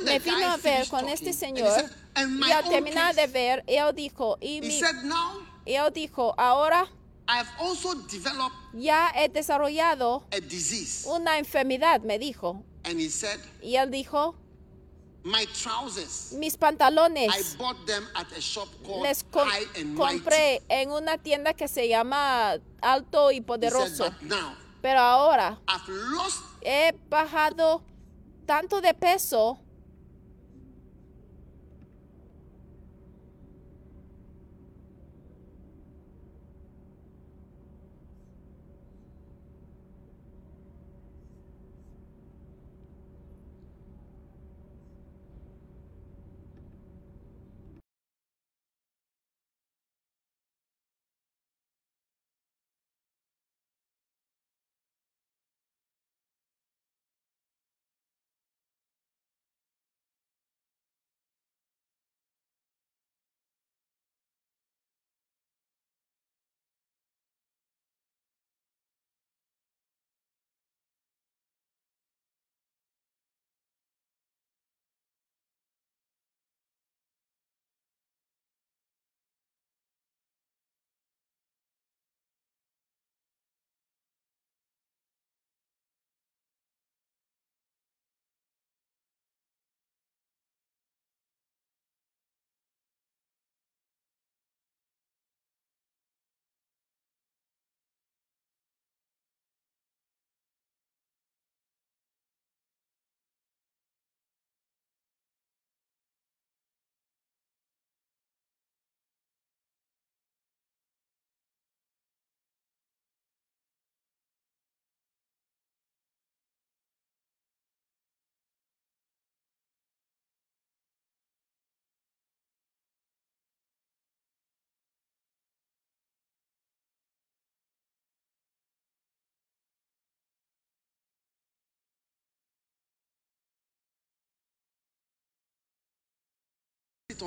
me 0.04 0.20
vino 0.20 0.48
a 0.48 0.58
ver 0.58 0.88
con 0.88 1.08
este 1.08 1.34
señor 1.34 1.70
said, 1.72 1.92
"And 2.16 2.40
my 2.40 2.48
y 2.48 2.52
al 2.52 2.64
terminar 2.68 3.16
case," 3.16 3.28
de 3.28 3.34
ver, 3.34 3.64
él 3.68 3.96
dijo, 3.96 4.38
y 4.42 4.62
mi, 4.62 4.82
él 5.66 5.94
dijo, 5.94 6.34
ahora 6.38 6.88
I've 7.32 7.48
also 7.60 7.94
developed 8.10 8.56
ya 8.74 9.12
he 9.16 9.30
desarrollado 9.30 10.24
a 10.32 10.40
disease. 10.42 11.06
una 11.08 11.38
enfermedad, 11.38 12.02
me 12.02 12.18
dijo. 12.18 12.64
And 12.84 13.00
he 13.00 13.08
said, 13.10 13.40
Y 13.62 13.76
él 13.76 13.92
dijo, 13.92 14.36
My 15.24 15.46
trousers, 15.46 16.32
mis 16.34 16.56
I 16.56 16.58
pantalones 16.58 17.56
bought 17.58 17.86
them 17.86 18.08
at 18.16 18.26
a 18.36 18.42
shop 18.42 18.68
called 18.84 19.04
les 19.04 19.22
com- 19.30 19.48
High 19.48 19.68
and 19.80 19.96
compré 19.98 20.62
en 20.70 20.92
una 20.92 21.18
tienda 21.18 21.54
que 21.54 21.68
se 21.68 21.88
llama 21.88 22.58
Alto 22.82 23.30
y 23.32 23.36
said, 23.36 23.46
Poderoso. 23.46 24.06
but 24.06 24.22
now 24.24 24.56
Pero 24.82 25.00
ahora 25.02 25.60
I've 25.68 25.88
lost 25.90 26.42
he 26.64 26.94
bajado 27.10 27.84
tanto 28.48 28.80
de 28.82 28.94
peso 28.94 29.60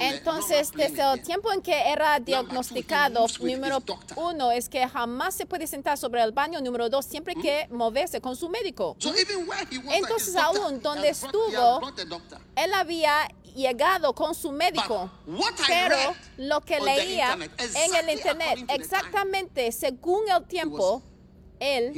Entonces, 0.01 0.71
desde 0.73 1.03
el 1.03 1.23
tiempo 1.23 1.53
en 1.53 1.63
que 1.63 1.91
era 1.91 2.19
diagnosticado, 2.21 3.27
número 3.41 3.83
uno 4.17 4.51
es 4.51 4.69
que 4.69 4.87
jamás 4.89 5.35
se 5.35 5.47
puede 5.47 5.67
sentar 5.67 5.99
sobre 5.99 6.23
el 6.23 6.33
baño. 6.33 6.61
Número 6.61 6.89
dos, 6.89 7.05
siempre 7.05 7.35
que 7.35 7.67
moverse 7.71 8.21
con 8.21 8.37
su 8.37 8.49
médico. 8.49 8.97
Entonces, 9.91 10.37
aún 10.37 10.81
donde 10.81 11.09
estuvo. 11.09 11.81
Él 12.57 12.75
había 12.75 13.29
llegado 13.55 14.15
con 14.15 14.35
su 14.35 14.53
médico. 14.53 15.11
Pero 15.67 15.97
lo 16.37 16.61
que 16.61 16.81
leía 16.81 17.35
en 17.35 17.95
el 17.95 18.11
internet, 18.11 18.65
exactamente 18.69 19.71
según 19.73 20.29
el 20.29 20.45
tiempo, 20.45 21.03
él. 21.61 21.93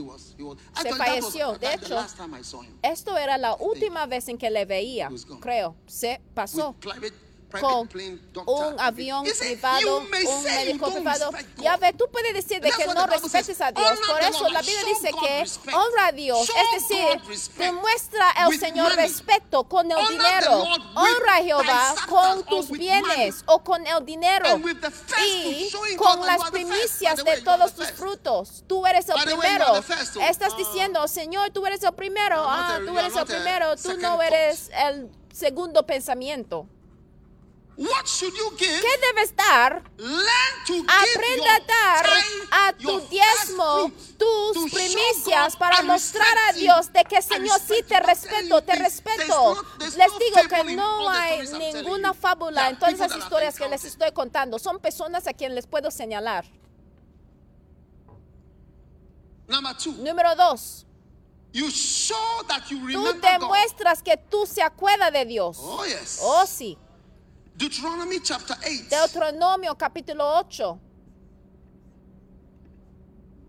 Se 0.80 0.94
falleció. 0.94 1.56
De 1.58 1.74
hecho, 1.74 2.04
esto 2.82 3.16
era 3.16 3.38
la 3.38 3.54
última 3.54 4.06
vez 4.06 4.28
en 4.28 4.36
que 4.38 4.50
le 4.50 4.64
veía, 4.64 5.10
creo, 5.40 5.76
se 5.86 6.20
pasó. 6.34 6.74
Con 7.60 7.88
un 8.46 8.80
avión 8.80 9.24
privado, 9.38 9.80
"You 9.80 10.08
may 10.10 10.24
un 10.26 10.42
médico 10.44 10.90
privado. 10.92 11.30
respect 11.30 11.58
Ya 11.60 11.74
God." 11.74 11.80
ve, 11.80 11.92
tú 11.92 12.04
puedes 12.10 12.34
decir 12.34 12.60
de 12.60 12.70
que 12.70 12.86
no 12.86 13.06
respetes 13.06 13.60
a 13.60 13.72
Dios. 13.72 13.98
Por 14.06 14.20
eso 14.20 14.48
la 14.48 14.60
Biblia 14.60 14.84
dice 14.86 15.10
que 15.20 15.74
honra 15.74 16.06
a 16.08 16.12
Dios. 16.12 16.48
Es 16.50 16.88
decir, 16.88 17.52
demuestra 17.56 18.30
al 18.30 18.58
Señor 18.58 18.92
respeto 18.96 19.64
con 19.64 19.90
el 19.90 20.06
dinero. 20.08 20.62
Honra 20.94 21.36
a 21.36 21.42
Jehová 21.42 21.94
con 22.08 22.44
tus 22.44 22.70
bienes 22.70 23.42
o 23.46 23.62
con 23.62 23.86
el 23.86 24.04
dinero. 24.04 24.46
Y 25.26 25.70
con 25.96 26.24
las 26.26 26.50
primicias 26.50 27.16
de 27.24 27.40
todos 27.42 27.74
tus 27.74 27.90
frutos. 27.92 28.64
Tú 28.66 28.86
eres 28.86 29.08
el 29.08 29.14
primero. 29.22 29.66
oh. 29.72 29.76
Estás 30.22 30.52
Ah. 30.52 30.56
diciendo, 30.56 31.08
Señor, 31.08 31.50
tú 31.50 31.66
eres 31.66 31.82
el 31.82 31.92
primero. 31.94 32.36
Ah, 32.48 32.76
a- 32.76 32.78
tú 32.86 32.98
eres 32.98 33.12
el 33.12 33.18
a 33.18 33.24
primero. 33.24 33.76
Tú 33.76 33.96
no 33.98 34.20
eres 34.22 34.70
el 34.74 35.10
segundo 35.32 35.84
pensamiento. 35.86 36.66
What 37.76 38.06
should 38.06 38.34
you 38.36 38.50
give? 38.56 38.80
¿Qué 38.80 38.98
debes 39.08 39.34
dar? 39.34 39.82
Aprenda 39.82 41.56
a 41.56 41.60
dar 41.66 42.06
a 42.52 42.72
tu 42.72 43.00
diezmo, 43.08 43.90
tus 44.16 44.70
primicias 44.70 45.56
para 45.56 45.82
mostrar 45.82 46.38
a 46.48 46.52
Dios 46.52 46.92
de 46.92 47.04
que 47.04 47.20
Señor 47.20 47.58
sí 47.60 47.82
te 47.82 47.98
respeto, 47.98 48.62
te 48.62 48.76
respeto. 48.76 49.64
Les 49.80 49.96
digo 49.96 50.48
que 50.48 50.76
no 50.76 51.08
hay 51.10 51.48
ninguna 51.48 52.14
fábula 52.14 52.68
en 52.68 52.78
todas 52.78 52.94
esas 52.94 53.16
historias 53.16 53.58
que 53.58 53.68
les 53.68 53.84
estoy 53.84 54.12
contando. 54.12 54.60
Son 54.60 54.78
personas 54.78 55.26
a 55.26 55.32
quienes 55.32 55.56
les 55.56 55.66
puedo 55.66 55.90
señalar. 55.90 56.44
Número 59.48 60.34
dos, 60.36 60.86
you 61.52 61.68
show 61.70 62.44
that 62.46 62.62
you 62.70 62.78
tú 62.92 63.02
God. 63.02 63.16
demuestras 63.16 64.02
que 64.02 64.16
tú 64.16 64.46
se 64.46 64.62
acuerdas 64.62 65.12
de 65.12 65.24
Dios. 65.24 65.58
Oh 65.60 65.84
yes. 65.84 66.20
Oh 66.22 66.46
sí. 66.46 66.78
Deuteronomy 67.56 68.18
chapter 68.20 68.56
8. 68.64 68.90
Deuteronomio 68.90 69.74
capítulo 69.76 70.24
8. 70.40 70.78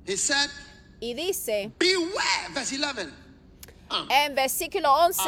He 0.05 0.15
said, 0.15 0.49
Y 1.01 1.13
dice 1.13 1.71
Beware, 1.79 2.49
verse 2.53 2.73
11. 2.77 3.11
Ah. 3.89 4.07
en 4.09 4.35
versículo 4.35 4.89
11. 5.07 5.21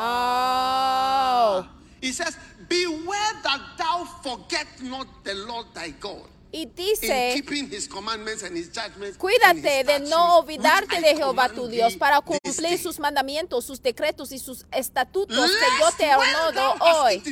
Oh. 0.00 1.66
He 2.00 2.12
says, 2.12 2.36
Beware 2.68 3.42
that 3.42 3.60
thou 3.78 4.04
forget 4.22 4.66
not 4.82 5.06
the 5.24 5.34
Lord 5.34 5.66
thy 5.74 5.90
God. 5.90 6.28
Y 6.50 6.66
dice, 6.66 7.32
keeping 7.34 7.68
his 7.70 7.86
commandments 7.86 8.42
and 8.42 8.56
his 8.56 8.68
judgments. 8.68 9.16
and 9.16 9.18
cuídate 9.18 9.84
de 9.84 10.00
no 10.08 10.38
olvidarte 10.38 11.00
de 11.00 11.14
Jehová 11.14 11.50
tu 11.50 11.68
Dios 11.68 11.94
para 11.96 12.22
cumplir 12.22 12.78
sus 12.78 12.98
mandamientos, 12.98 13.66
sus 13.66 13.82
decretos 13.82 14.32
y 14.32 14.38
sus 14.38 14.64
estatutos 14.72 15.50
que 15.50 15.66
yo 15.78 15.92
te 15.92 16.14
ordeno 16.14 16.74
hoy. 16.80 17.22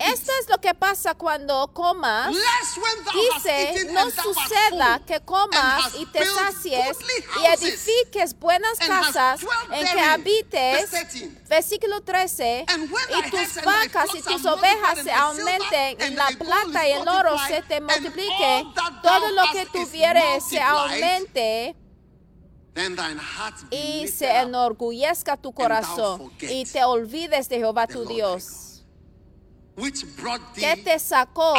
Esto 0.00 0.32
es 0.40 0.48
lo 0.48 0.58
que 0.58 0.72
pasa 0.74 1.14
cuando 1.14 1.70
comas. 1.74 2.34
Dice, 3.12 3.92
no 3.92 4.10
suceda 4.10 5.02
que 5.06 5.20
comas 5.20 5.94
y 5.98 6.06
te 6.06 6.24
sacies 6.24 6.96
y 7.42 7.46
edifiques 7.46 8.38
buenas 8.38 8.78
casas 8.78 9.40
en 9.70 9.86
que 9.86 10.00
habites. 10.00 10.90
Verse 10.90 11.04
13. 11.04 11.30
Versículo 11.48 12.00
13. 12.00 12.64
And 12.68 12.90
when 12.90 13.04
Y 13.18 13.30
tus 13.30 13.62
vacas 13.62 14.08
y 14.14 14.22
tus 14.22 14.44
ovejas 14.46 15.00
se 15.02 15.12
aumenten 15.12 16.00
y 16.00 16.02
and 16.02 16.16
la 16.16 16.28
plata 16.38 16.88
y 16.88 16.92
el 16.92 17.06
oro 17.06 17.36
se 17.46 17.65
te 17.68 17.80
multiplique. 17.80 18.64
Todo 19.02 19.30
lo 19.30 19.42
que 19.52 19.66
tuvieres 19.66 20.44
se 20.44 20.60
aumente 20.60 21.76
y 23.70 24.08
se 24.08 24.28
enorgullezca 24.28 25.36
tu 25.36 25.52
corazón 25.52 26.32
y 26.40 26.64
te 26.64 26.84
olvides 26.84 27.48
de 27.48 27.58
Jehová 27.58 27.86
tu 27.86 28.04
Dios, 28.04 28.84
que 30.54 30.76
te 30.76 30.98
sacó 30.98 31.54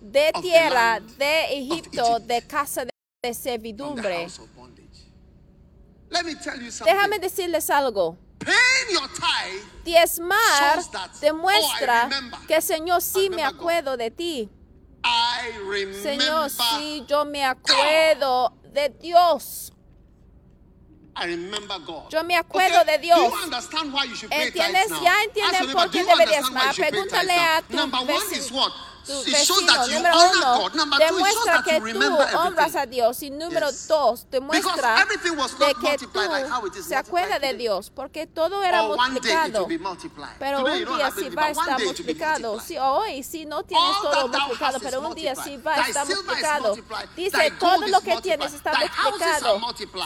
de 0.00 0.32
tierra 0.40 1.00
de 1.00 1.58
Egipto, 1.58 2.16
Egypt, 2.16 2.26
de 2.26 2.42
casa 2.46 2.84
de 2.84 3.34
servidumbre. 3.34 4.22
house 4.22 4.38
of 4.38 4.48
bondage. 4.54 4.82
Let 6.10 6.24
me 6.24 6.34
tell 6.34 6.60
you 6.60 6.70
something. 6.70 6.94
Déjame 6.94 7.18
decirles 7.18 7.70
algo. 7.70 8.18
Diezmar 9.84 10.82
demuestra 11.20 12.04
oh, 12.06 12.08
remember. 12.08 12.40
que 12.46 12.60
Señor 12.60 13.00
sí 13.00 13.30
me 13.30 13.44
acuerdo 13.44 13.96
de 13.96 14.10
ti. 14.10 14.50
Señor, 16.02 16.50
si 16.50 17.04
yo 17.06 17.24
me 17.24 17.44
acuerdo 17.44 18.52
de 18.72 18.88
Dios. 18.88 19.72
I 21.14 21.26
remember 21.26 21.78
God. 21.80 22.08
Yo 22.10 22.24
me 22.24 22.36
acuerdo 22.36 22.84
de 22.84 22.98
Dios. 22.98 23.18
Do 23.18 23.36
you 23.36 23.44
understand 23.44 23.92
why 23.92 24.04
you 24.04 24.14
should 24.14 24.30
pay 24.30 24.48
¿Entiendes? 24.48 24.88
Ya 25.02 25.22
entienden 25.24 25.72
por 25.72 25.90
qué 25.90 26.04
deberías 26.04 26.50
pay 26.50 26.90
Pregúntale 26.90 27.34
a 27.34 27.62
tu 27.62 27.76
Number 27.76 28.00
one 28.00 28.06
vecino- 28.08 28.38
is 28.38 28.50
what? 28.50 28.72
Tu 29.06 29.24
vecino, 29.24 29.86
número 29.86 30.16
uno, 30.34 30.70
demuestra 30.98 31.62
que 31.62 31.80
tú 31.80 31.86
honras 32.38 32.74
everything. 32.74 32.78
a 32.78 32.86
Dios. 32.86 33.22
Y 33.22 33.30
número 33.30 33.68
dos, 33.88 34.26
demuestra 34.30 35.06
de 35.58 35.74
que 35.74 36.06
tú 36.06 36.20
se 36.82 36.96
acuerda 36.96 37.38
de. 37.38 37.52
Dios, 37.52 37.90
porque 37.90 38.26
todo 38.26 38.62
era 38.62 38.82
it 38.82 38.88
multiplicado. 38.88 39.68
Pero 40.38 40.64
un 40.64 40.96
día 40.96 41.10
sí 41.10 41.28
va 41.30 41.44
a 41.44 41.50
estar 41.50 41.82
multiplicado. 41.82 42.60
Sí, 42.60 42.78
hoy 42.78 43.22
sí 43.22 43.44
no 43.44 43.62
tienes 43.62 43.96
todo 44.02 44.28
multiplicado, 44.28 44.78
pero 44.80 45.00
un 45.00 45.14
día 45.14 45.34
sí 45.34 45.56
va 45.58 45.74
a 45.74 45.88
estar 45.88 46.06
multiplicado. 46.06 46.76
Dice, 47.16 47.50
todo 47.58 47.86
lo 47.88 48.00
que 48.00 48.20
tienes 48.20 48.52
está 48.54 48.72
multiplicado. 48.72 49.60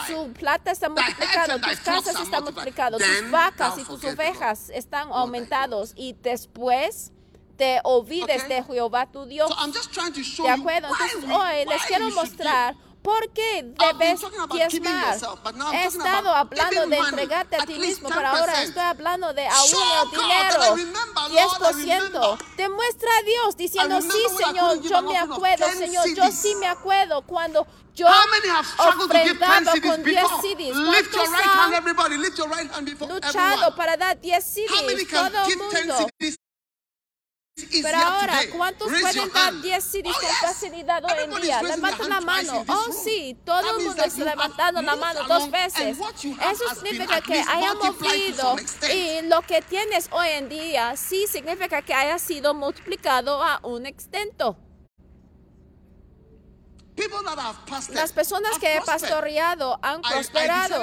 Su 0.07 0.33
plata 0.33 0.71
está 0.71 0.89
thy 0.89 1.13
tus 1.59 1.79
casas 1.79 2.19
están 2.19 2.43
multiplicadas, 2.43 3.01
tus 3.01 3.31
vacas 3.31 3.77
y 3.77 3.83
tus 3.83 4.03
ovejas 4.03 4.69
están 4.69 5.09
aumentados. 5.11 5.93
Y 5.95 6.13
después 6.13 7.11
te 7.57 7.79
olvides 7.83 8.43
Okay. 8.43 8.57
de 8.57 8.63
Jehová 8.63 9.05
tu 9.11 9.25
Dios. 9.25 9.49
So 9.49 9.55
I'm 9.59 9.73
just 9.73 9.91
trying 9.91 10.13
to 10.13 10.21
show 10.21 10.45
¿De 10.45 10.53
you 10.55 10.61
acuerdo? 10.61 10.87
Entonces 10.89 11.23
hoy 11.29 11.65
les 11.65 11.81
quiero 11.85 12.09
mostrar 12.11 12.75
por 13.01 13.29
qué 13.31 13.63
been 13.63 13.75
debes 13.97 14.19
diezmar. 14.51 15.17
He 15.73 15.85
estado 15.85 16.29
hablando 16.33 16.87
de 16.87 16.97
entregarte 16.97 17.55
a 17.55 17.65
ti 17.65 17.79
mismo, 17.79 18.09
pero 18.09 18.27
ahora 18.27 18.53
10%. 18.53 18.63
estoy 18.63 18.83
hablando 18.83 19.33
de 19.33 19.47
aún 19.47 19.69
el 20.03 20.11
dinero. 20.19 20.75
remember, 20.75 21.23
Lord, 21.31 21.61
I 21.61 21.73
10%. 21.73 21.75
remember. 21.77 22.37
Demuestra 22.57 23.09
a 23.17 23.23
Dios 23.23 23.55
diciendo, 23.57 24.01
sí, 24.01 24.23
Señor, 24.45 24.81
yo 24.81 25.01
me 25.03 25.17
acuerdo, 25.17 25.65
10 25.67 25.77
Señor, 25.77 26.07
yo 26.15 26.31
sí 26.31 26.55
me 26.55 26.67
acuerdo 26.67 27.21
cuando 27.21 27.65
yo 27.95 28.07
How 28.07 28.27
many 28.29 28.47
have 28.49 28.65
struggled 28.67 29.09
to 29.09 29.17
give 29.23 29.39
10 29.39 29.41
ofrendaba 29.41 29.81
con 29.81 30.03
10 30.03 30.21
before? 30.21 30.41
CDs. 30.41 30.75
Lift 30.75 31.13
your 31.15 31.25
¿Cuántos 31.25 31.31
right 31.31 31.45
hand, 31.45 31.73
han 31.73 31.81
everybody. 31.81 32.17
Lift 32.17 32.37
your 32.37 32.49
right 32.49 32.69
hand 32.71 32.85
before 32.85 33.11
luchado 33.11 33.75
para 33.75 33.95
dar 33.97 34.19
10 34.19 34.55
How 34.69 34.85
many 34.85 34.99
CDs? 35.05 35.09
can 35.09 35.31
Todo 35.31 35.41
el 35.43 35.47
give 35.47 35.69
10 35.71 35.85
mundo. 35.87 36.09
Pero 37.81 37.97
ahora? 37.97 38.39
¿cuántos 38.55 38.87
pueden 38.87 39.33
dar 39.33 39.47
hand. 39.47 39.63
10 39.63 39.83
CDs 39.83 40.15
con 40.15 40.29
facilidad 40.41 41.03
hoy 41.03 41.23
en 41.23 41.41
día? 41.41 41.61
Levanten 41.63 42.09
la 42.09 42.21
mano. 42.21 42.65
Oh, 42.67 42.91
sí, 42.91 43.35
todo 43.43 43.77
el 43.77 43.83
mundo 43.83 44.03
está 44.03 44.23
levantando 44.23 44.81
la 44.81 44.95
mano 44.95 45.23
dos 45.27 45.49
veces. 45.49 45.97
Eso 45.97 46.75
significa 46.75 47.19
que 47.21 47.39
haya 47.39 47.73
movido 47.73 48.55
y 48.93 49.21
lo 49.23 49.41
que 49.41 49.61
tienes 49.61 50.07
hoy 50.11 50.27
en 50.29 50.49
día 50.49 50.95
sí 50.95 51.25
significa 51.27 51.81
que 51.81 51.93
haya 51.93 52.19
sido 52.19 52.53
multiplicado 52.53 53.43
a 53.43 53.59
un 53.63 53.85
extento. 53.85 54.57
People 54.57 54.65
that 54.65 54.65
have 54.65 54.65
pastored 56.37 56.86
Las 57.93 58.11
personas 58.11 58.57
que 58.59 58.77
he 58.77 58.81
pastoreado 58.81 59.79
han 59.81 60.01
prosperado. 60.01 60.81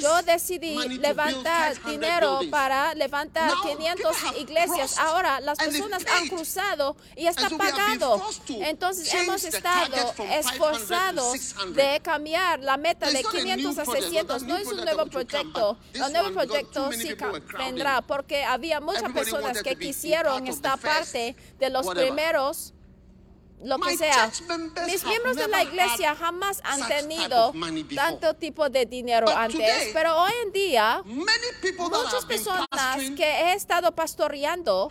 Yo 0.00 0.22
decidí 0.22 0.76
levantar 0.98 1.72
build 1.72 1.82
500 1.82 1.90
dinero 1.90 2.40
para 2.50 2.94
levantar 2.94 3.50
Now, 3.50 3.62
500 3.62 3.96
people 3.96 4.28
have 4.28 4.38
iglesias. 4.38 4.98
Ahora 4.98 5.40
las 5.40 5.58
personas 5.58 6.04
han 6.06 6.28
cruzado 6.28 6.96
y 7.16 7.26
está 7.26 7.50
pagado. 7.50 8.22
Entonces 8.48 9.12
hemos 9.12 9.44
estado 9.44 9.90
target 9.90 10.14
from 10.14 10.26
500 10.28 10.42
to 10.42 10.50
esforzados 10.50 11.32
600. 11.32 11.74
de 11.74 12.00
cambiar 12.00 12.60
la 12.60 12.76
meta 12.76 13.10
de 13.10 13.20
It's 13.20 13.24
not 13.24 13.34
a 13.34 13.56
new 13.56 13.56
500 13.56 13.78
a 13.78 13.84
project, 13.84 14.04
600. 14.04 14.42
not 14.42 14.42
a 14.42 14.46
No 14.46 14.56
es 14.56 14.66
un 14.68 14.84
nuevo 14.84 15.06
proyecto. 15.06 15.78
El 15.94 16.12
nuevo 16.12 16.30
proyecto 16.32 16.92
sí 16.92 17.16
vendrá 17.58 18.02
porque 18.02 18.44
había 18.44 18.80
muchas 18.80 19.12
personas 19.12 19.62
que 19.62 19.76
quisieron 19.76 20.46
first, 20.46 20.62
parte 20.62 21.36
de 21.58 21.70
los 21.70 21.86
primeros 21.88 22.72
lo 23.62 23.78
que 23.78 23.96
sea. 23.96 24.30
Mis 24.86 25.04
miembros 25.04 25.36
de 25.36 25.48
la 25.48 25.62
iglesia 25.62 26.14
jamás 26.14 26.60
han 26.64 26.86
tenido 26.88 27.52
tanto 27.94 28.34
tipo 28.34 28.68
de 28.68 28.86
dinero 28.86 29.28
antes, 29.28 29.90
pero 29.92 30.16
hoy 30.16 30.32
en 30.44 30.52
día 30.52 31.02
Many 31.04 31.26
people 31.60 31.90
that 31.90 32.04
muchas 32.04 32.24
personas 32.24 32.68
que 33.16 33.24
he 33.24 33.54
estado 33.54 33.92
pastoreando 33.92 34.88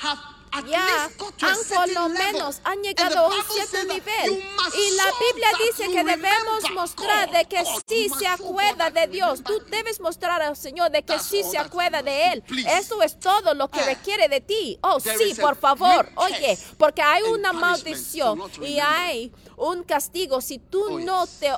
ya 0.67 1.05
han 1.05 1.57
por 1.76 1.89
lo 1.93 2.09
menos 2.09 2.61
han 2.63 2.81
llegado 2.81 3.19
a 3.19 3.27
un 3.27 3.43
cierto 3.53 3.93
nivel. 3.93 4.43
Y 4.76 4.95
la 4.95 5.05
Biblia 5.19 5.49
dice 5.67 5.91
que 5.91 6.03
debemos 6.03 6.71
mostrar 6.73 7.31
de 7.31 7.45
que 7.45 7.63
sí 7.88 8.09
se 8.09 8.27
acuerda 8.27 8.89
de 8.89 9.07
Dios. 9.07 9.43
Tú 9.43 9.59
debes 9.69 9.99
mostrar 9.99 10.41
al 10.41 10.55
Señor 10.57 10.91
de 10.91 11.03
que 11.03 11.19
sí 11.19 11.43
se 11.43 11.57
acuerda 11.57 12.01
de 12.01 12.34
Él. 12.34 12.43
Eso 12.67 13.01
es 13.01 13.19
todo 13.19 13.53
lo 13.53 13.69
que 13.69 13.80
Ah. 13.81 13.85
requiere 13.85 14.27
de 14.27 14.41
ti. 14.41 14.77
Oh, 14.81 14.99
sí, 14.99 15.34
por 15.39 15.55
favor. 15.55 16.09
Oye, 16.15 16.57
porque 16.77 17.01
hay 17.01 17.23
una 17.23 17.53
maldición 17.53 18.41
y 18.61 18.80
hay 18.80 19.31
un 19.57 19.84
castigo 19.84 20.41
si 20.41 20.59
tú 20.59 20.80
Oh, 20.89 20.99
no 20.99 21.27
te 21.27 21.53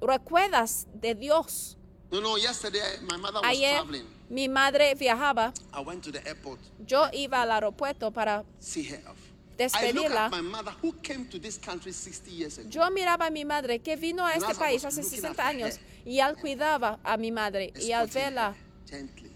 recuerdas 0.00 0.86
de 0.94 1.14
Dios. 1.14 1.76
No, 2.10 2.20
no, 2.20 2.36
yesterday 2.36 2.98
my 3.02 3.16
mother 3.16 3.40
was 3.40 3.44
Ayer 3.44 3.76
traveling. 3.76 4.06
Mi 4.32 4.48
madre 4.48 4.94
viajaba. 4.94 5.52
I 5.72 5.80
went 5.80 6.02
to 6.04 6.10
the 6.10 6.26
airport 6.26 6.58
Yo 6.88 7.06
iba 7.12 7.42
al 7.42 7.50
aeropuerto 7.52 8.10
para 8.12 8.44
see 8.58 8.82
her 8.84 9.00
off. 9.06 9.16
I 9.58 9.92
look 9.92 10.04
despedirla. 10.06 10.24
at 10.26 10.30
my 10.32 10.40
mother 10.40 10.72
who 10.82 10.92
came 11.02 11.26
to 11.26 11.38
this 11.38 11.58
country 11.58 11.92
60 11.92 12.30
years 12.32 12.58
ago. 12.58 12.68
Yo 12.70 12.90
miraba 12.90 13.26
a 13.26 13.30
mi 13.30 13.44
madre 13.44 13.78
que 13.80 13.94
vino 13.96 14.24
a 14.24 14.32
And 14.32 14.42
este 14.42 14.50
as 14.50 14.58
I 14.58 14.60
país 14.60 14.84
was 14.84 14.98
hace 14.98 15.02
looking 15.04 15.20
60 15.20 15.28
at 15.28 15.36
her, 15.36 15.44
años 15.54 15.78
y 16.06 16.18
él 16.20 16.36
cuidaba 16.36 16.98
a 17.04 17.16
mi 17.16 17.30
madre 17.30 17.72
y 17.76 17.92
al 17.92 18.06
escorting 18.06 18.14
verla 18.34 18.54
gently. 18.88 19.30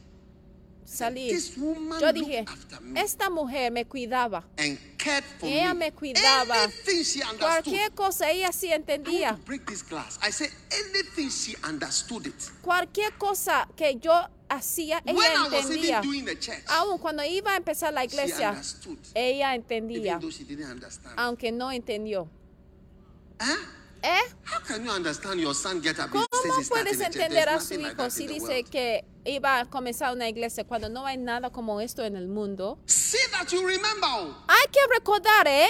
salir, 0.85 1.33
This 1.35 1.57
woman 1.59 2.01
yo 2.01 2.07
looked 2.07 2.15
dije, 2.15 2.45
after 2.49 2.81
me 2.81 3.01
esta 3.01 3.29
mujer 3.29 3.71
me 3.73 3.85
cuidaba. 3.85 4.45
and 4.57 4.79
cared 4.99 5.25
for 5.39 5.47
Ella 5.49 5.75
me. 5.75 5.81
me 5.87 5.93
cuidaba. 5.93 6.63
Anything 6.65 7.05
she 7.05 7.23
understood. 7.23 7.39
Cualquier 7.41 7.91
cosa 7.95 8.31
ella 8.31 8.51
sí 8.53 8.69
I 8.69 8.71
want 8.79 8.89
entendía. 8.89 9.37
to 9.37 9.43
break 9.45 9.67
this 9.67 9.83
glass. 9.83 10.19
I 10.23 10.31
anything 10.73 11.29
she 11.29 11.55
understood 11.63 12.27
it. 12.27 12.51
Cualquier 12.63 13.13
cosa 13.19 13.69
que 13.77 13.99
yo 14.01 14.13
hacía, 14.49 15.03
ella 15.05 15.47
entendía. 15.47 16.03
Aún 16.69 16.99
cuando 16.99 17.25
iba 17.25 17.53
a 17.53 17.57
empezar 17.57 17.93
la 17.93 18.05
iglesia, 18.05 18.61
ella 19.15 19.55
entendía, 19.55 20.21
aunque 21.17 21.53
no 21.53 21.71
entendió. 21.73 22.29
¿Eh? 24.03 24.21
How 24.45 24.61
can 24.61 24.85
you 24.85 24.91
understand 24.93 25.41
your 25.41 25.55
son 25.55 25.83
get 25.83 25.99
up 25.99 26.15
and 26.15 26.27
says 26.31 26.69
¿Cómo 26.69 26.69
puedes 26.69 27.01
entender 27.01 27.49
a 27.49 27.61
su 27.61 27.75
hijo 27.75 28.09
si 28.11 28.27
dice 28.27 28.63
que 28.63 29.05
iba 29.25 29.61
a 29.61 29.65
comenzar 29.65 30.13
una 30.15 30.29
iglesia 30.29 30.65
cuando 30.65 30.89
no 30.89 31.07
hay 31.07 31.17
nada 31.17 31.51
como 31.51 31.81
esto 31.81 32.05
en 32.05 32.15
el 32.15 32.29
mundo? 32.29 32.79
See 32.87 33.19
that 33.33 33.49
you 33.51 33.67
remember. 33.67 34.09
oh. 34.09 34.45
Hay 34.47 34.71
que 34.71 34.81
recordar, 34.95 35.49
¿eh? 35.49 35.69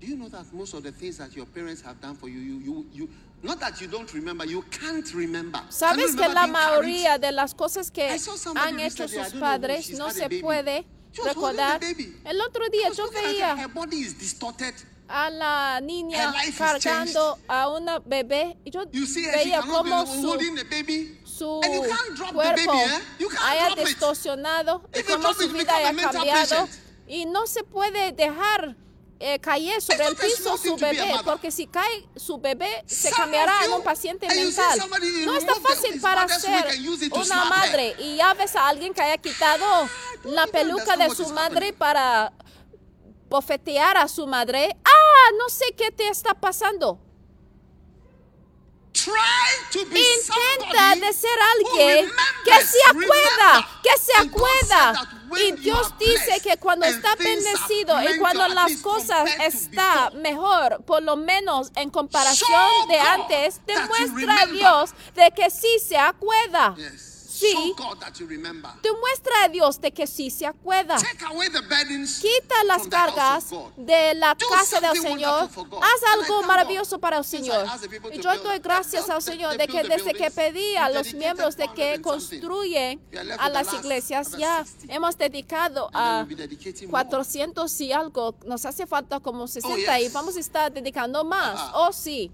Do 0.00 0.06
you 0.06 0.16
know 0.16 0.28
that 0.30 0.50
most 0.52 0.74
of 0.74 0.82
the 0.82 0.92
things 0.92 1.18
that 1.18 1.34
your 1.34 1.46
parents 1.46 1.82
have 1.82 2.00
done 2.00 2.14
for 2.14 2.28
you, 2.28 2.38
you, 2.38 2.60
you, 2.60 2.86
you 2.92 3.08
not 3.42 3.60
that 3.60 3.80
you 3.80 3.88
don't 3.88 4.12
remember, 4.12 4.44
you 4.44 4.62
can't 4.70 5.12
remember. 5.14 5.58
Can 5.58 5.98
you 5.98 6.08
Sabes 6.08 6.16
que 6.16 6.28
la 6.28 6.46
mayoría 6.46 7.18
de 7.18 7.32
las 7.32 7.54
cosas 7.54 7.90
que 7.90 8.14
I 8.14 8.18
saw 8.18 8.36
somebody 8.36 8.68
han 8.68 8.80
hecho 8.80 9.08
sus 9.08 9.32
padres 9.38 9.90
no 9.90 10.10
se 10.10 10.28
puede 10.40 10.84
recordar. 11.24 11.80
El 11.82 12.40
otro 12.40 12.68
día 12.70 12.90
yo 12.92 13.10
veía 13.10 13.66
body 13.72 13.96
is 14.00 14.18
distorted. 14.18 14.74
a 15.10 15.28
la 15.28 15.80
niña 15.80 16.32
cargando 16.56 17.38
a 17.48 17.68
una 17.68 17.98
bebé 17.98 18.56
y 18.64 18.70
yo 18.70 18.84
veía 18.86 19.60
como 19.60 20.06
su, 20.06 20.30
holding 20.30 20.54
the 20.54 20.64
baby. 20.64 21.18
su 21.24 21.60
And 21.62 21.74
you 21.74 21.82
can't 21.82 22.16
drop 22.16 22.28
the 22.28 22.34
cuerpo 22.34 22.72
baby, 22.72 22.92
eh? 22.92 23.00
You 23.18 23.28
can't 23.28 23.42
haya 23.42 23.74
distorsionado 23.74 24.82
y 24.94 25.02
drop 25.02 25.34
su 25.34 25.48
vida 25.48 25.74
haya 25.74 26.10
cambiado 26.10 26.68
y 27.08 27.24
no 27.26 27.46
se 27.46 27.64
puede 27.64 28.12
dejar 28.12 28.76
eh, 29.22 29.38
caer 29.38 29.82
sobre 29.82 30.06
el 30.06 30.16
piso 30.16 30.56
su 30.56 30.76
bebé 30.76 31.12
porque 31.26 31.50
si 31.50 31.66
cae 31.66 32.08
su 32.16 32.38
bebé 32.38 32.82
se 32.86 33.10
cambiará 33.10 33.66
en 33.66 33.72
un 33.74 33.82
paciente 33.82 34.26
mental. 34.26 34.78
No 35.26 35.36
está 35.36 35.54
fácil 35.56 36.00
para 36.00 36.26
ser 36.26 36.64
una 37.12 37.44
madre 37.44 37.94
y 37.98 38.16
ya 38.16 38.32
ves 38.32 38.56
a 38.56 38.66
alguien 38.68 38.94
que 38.94 39.02
haya 39.02 39.18
quitado 39.18 39.88
la 40.24 40.44
even 40.44 40.52
peluca 40.52 40.96
de 40.96 41.10
su 41.10 41.28
madre 41.34 41.74
para 41.74 42.32
bofetear 43.28 43.98
a 43.98 44.08
su 44.08 44.26
madre. 44.26 44.74
Ah, 44.84 45.30
no 45.38 45.50
sé 45.50 45.66
qué 45.76 45.90
te 45.90 46.08
está 46.08 46.32
pasando. 46.32 46.98
Intenta 49.72 50.96
de 50.96 51.12
ser 51.12 51.38
alguien 51.56 52.10
que 52.44 52.64
se 52.64 52.78
acuerda, 52.88 53.68
que 53.82 53.98
se 53.98 54.12
acuerda. 54.16 55.08
Y 55.38 55.52
Dios 55.52 55.94
dice 55.98 56.40
que 56.42 56.56
cuando 56.56 56.86
and 56.86 56.96
está 56.96 57.14
bendecido 57.14 58.02
y 58.02 58.18
cuando 58.18 58.48
las 58.48 58.76
cosas 58.78 59.30
compared 59.30 59.52
to 59.52 59.58
está 59.58 60.10
before, 60.10 60.22
mejor, 60.22 60.84
por 60.84 61.02
lo 61.02 61.16
menos 61.16 61.70
en 61.76 61.90
comparación 61.90 62.88
de 62.88 62.98
antes, 62.98 63.60
demuestra 63.64 64.42
a. 64.42 64.46
Dios 64.46 64.90
de 65.14 65.30
que 65.30 65.50
sí 65.50 65.78
se 65.78 65.96
acuerda. 65.96 66.74
Sí, 67.40 67.74
demuestra 68.82 69.44
a 69.44 69.48
Dios 69.48 69.80
de 69.80 69.92
que 69.92 70.06
sí 70.06 70.30
se 70.30 70.46
acuerda. 70.46 70.96
Quita 70.98 72.64
las 72.66 72.86
cargas 72.86 73.46
de 73.76 74.14
la 74.14 74.36
casa 74.36 74.80
del 74.80 75.00
Señor. 75.00 75.44
Haz 75.44 76.02
algo 76.18 76.42
maravilloso 76.42 76.98
para 76.98 77.18
el 77.18 77.24
Señor. 77.24 77.66
Y 78.12 78.20
yo 78.20 78.38
doy 78.40 78.58
gracias 78.58 79.08
al 79.08 79.22
Señor 79.22 79.56
de 79.56 79.66
que 79.66 79.82
desde 79.82 80.12
que 80.12 80.30
pedí 80.30 80.76
a 80.76 80.90
los 80.90 81.14
miembros 81.14 81.56
de 81.56 81.68
que 81.68 82.00
400 82.02 82.22
something. 82.22 82.40
construyen 82.40 83.00
a 83.38 83.48
las 83.48 83.72
iglesias, 83.72 84.36
ya 84.36 84.64
60. 84.64 84.94
hemos 84.94 85.16
dedicado 85.16 85.90
a 85.92 86.24
we'll 86.26 86.36
be 86.36 86.42
dedicating 86.42 86.90
more. 86.90 87.04
400 87.04 87.80
y 87.80 87.92
algo. 87.92 88.34
Nos 88.44 88.66
hace 88.66 88.86
falta 88.86 89.20
como 89.20 89.48
60 89.48 90.00
y 90.00 90.08
vamos 90.10 90.36
a 90.36 90.40
estar 90.40 90.72
dedicando 90.72 91.24
más. 91.24 91.54
Ah. 91.56 91.72
Oh, 91.74 91.92
sí. 91.92 92.30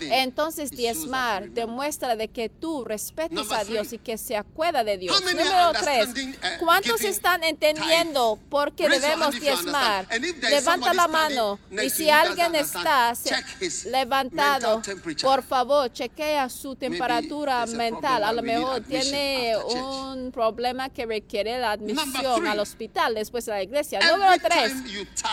Entonces 0.00 0.70
diezmar 0.70 1.50
demuestra 1.50 2.16
de 2.16 2.28
que 2.28 2.48
tú 2.48 2.84
respetas 2.84 3.50
a 3.50 3.64
Dios 3.64 3.92
y 3.92 3.98
que 3.98 4.18
se 4.18 4.36
acuerda 4.36 4.84
de 4.84 4.98
Dios. 4.98 5.20
Número 5.20 5.72
tres, 5.80 6.08
uh, 6.08 6.58
¿cuántos 6.58 7.00
están 7.02 7.44
entendiendo 7.44 8.38
por 8.48 8.72
qué 8.72 8.88
debemos 8.88 9.38
diezmar? 9.38 10.06
Levanta 10.50 10.94
la 10.94 11.08
mano. 11.08 11.58
y 11.70 11.90
si 11.90 12.10
alguien 12.10 12.54
está 12.54 13.14
levantado, 13.86 14.82
por 15.22 15.42
favor, 15.42 15.92
chequea 15.92 16.48
su 16.48 16.76
temperatura 16.76 17.66
mental. 17.66 18.24
A 18.24 18.32
lo 18.32 18.42
mejor 18.42 18.82
tiene 18.82 19.56
un 19.56 20.30
problema 20.32 20.88
que 20.88 21.06
requiere 21.06 21.58
la 21.58 21.72
admisión 21.72 22.46
al 22.46 22.60
hospital 22.60 23.14
después 23.14 23.46
de 23.46 23.52
la 23.52 23.62
iglesia. 23.62 24.00
Número 24.00 24.32
tres, 24.42 24.72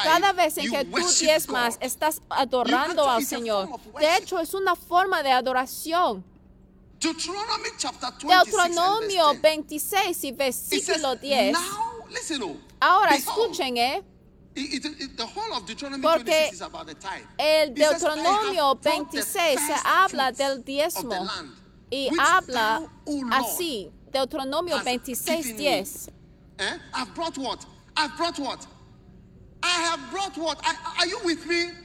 cada 0.04 0.34
vez 0.34 0.58
en 0.58 0.72
que 0.72 0.86
tú 0.86 1.08
diezmas, 1.20 1.78
estás 1.82 2.22
adorando 2.30 3.10
al 3.10 3.26
Señor. 3.26 3.70
De 4.06 4.18
hecho, 4.18 4.40
es 4.40 4.54
una 4.54 4.76
forma 4.76 5.24
de 5.24 5.32
adoración. 5.32 6.24
Deuteronomy 7.00 7.70
chapter 7.78 8.12
26 8.12 8.46
Deuteronomio 8.46 9.30
and 9.30 9.42
verse 9.42 9.68
10. 9.68 10.22
26 10.22 10.24
y 10.24 10.32
versículo 10.32 11.16
10. 11.16 11.54
Now, 11.54 12.06
listen, 12.12 12.44
oh, 12.44 12.58
Ahora 12.80 13.16
escuchen, 13.16 13.78
¿eh? 13.78 14.04
Porque 14.54 14.80
26 14.80 16.54
is 16.54 16.62
about 16.62 16.86
the 16.88 16.94
tithe. 16.94 17.28
El 17.38 17.72
It 17.72 17.78
says, 17.78 18.04
"I 18.04 18.08
have 18.08 18.16
Deuteronomio 18.16 18.76
brought 18.76 18.82
the 18.84 18.90
26 18.90 19.60
se 19.60 19.74
first 19.74 19.86
habla 19.86 20.32
del 20.32 20.64
diezmo 20.64 21.28
y 21.90 22.10
habla 22.18 22.88
así. 23.32 23.92
Deuteronomio 24.12 24.78
has 24.78 24.86
26, 24.86 25.46
given 25.46 25.58
10. 25.58 26.08
me." 26.58 26.66
Eh? 26.66 26.78
I've 26.94 27.14
brought 27.16 27.38
what? 27.38 27.66
I've 27.98 28.16
brought 28.16 28.38
what? 28.40 28.66
I 29.64 29.68
have 29.68 30.12
brought 30.12 30.38
what? 30.38 30.60
I, 30.64 30.76
are 31.00 31.08
you 31.08 31.20
with 31.26 31.46
me? 31.48 31.85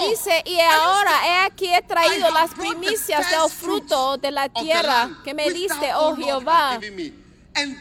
Oh, 0.00 0.10
Dice, 0.10 0.42
y 0.46 0.60
ahora 0.60 1.26
he 1.26 1.46
aquí 1.46 1.72
he 1.74 1.82
traído 1.82 2.30
las 2.30 2.54
primicias 2.54 3.30
del 3.30 3.50
fruto 3.50 4.16
de 4.16 4.30
la 4.30 4.48
tierra 4.48 5.10
que 5.24 5.34
me 5.34 5.50
diste, 5.50 5.94
oh 5.94 6.14
Jehová. 6.16 6.78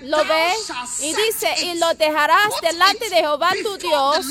¿Lo 0.03 0.23
shalt 0.23 1.01
Y 1.01 1.13
dice, 1.13 1.53
y 1.65 1.77
lo 1.77 1.93
dejarás 1.93 2.53
delante 2.61 3.09
de 3.09 3.17
Jehová 3.17 3.51
tu 3.61 3.77
Dios. 3.77 4.25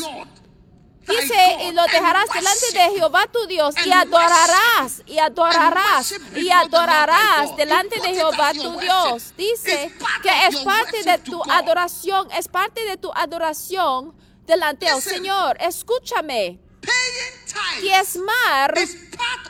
Dice, 1.06 1.56
y 1.62 1.72
lo 1.72 1.82
dejarás 1.84 2.28
delante 2.34 2.72
de 2.72 2.98
Jehová 2.98 3.26
tu 3.32 3.46
Dios 3.46 3.74
y 3.84 3.92
adorarás, 3.92 5.02
y 5.06 5.18
adorarás, 5.18 6.14
y 6.34 6.50
adorarás 6.50 7.56
delante 7.56 8.00
de 8.00 8.08
Jehová 8.08 8.52
tu. 8.52 8.76
Dios. 8.80 9.32
Dice 9.36 9.92
que 10.22 10.46
es 10.48 10.56
parte 10.58 11.04
de 11.04 11.18
tu 11.18 11.40
adoración, 11.48 12.28
es 12.32 12.48
parte 12.48 12.84
de 12.84 12.96
tu 12.96 13.12
adoración 13.14 14.14
delante 14.46 14.86
del. 14.86 15.00
Señor. 15.00 15.56
Escúchame, 15.60 16.58
diezmar 17.80 18.74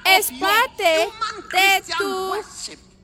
es 0.05 0.33
parte 0.41 1.11
de 1.53 1.95
tu 1.99 2.35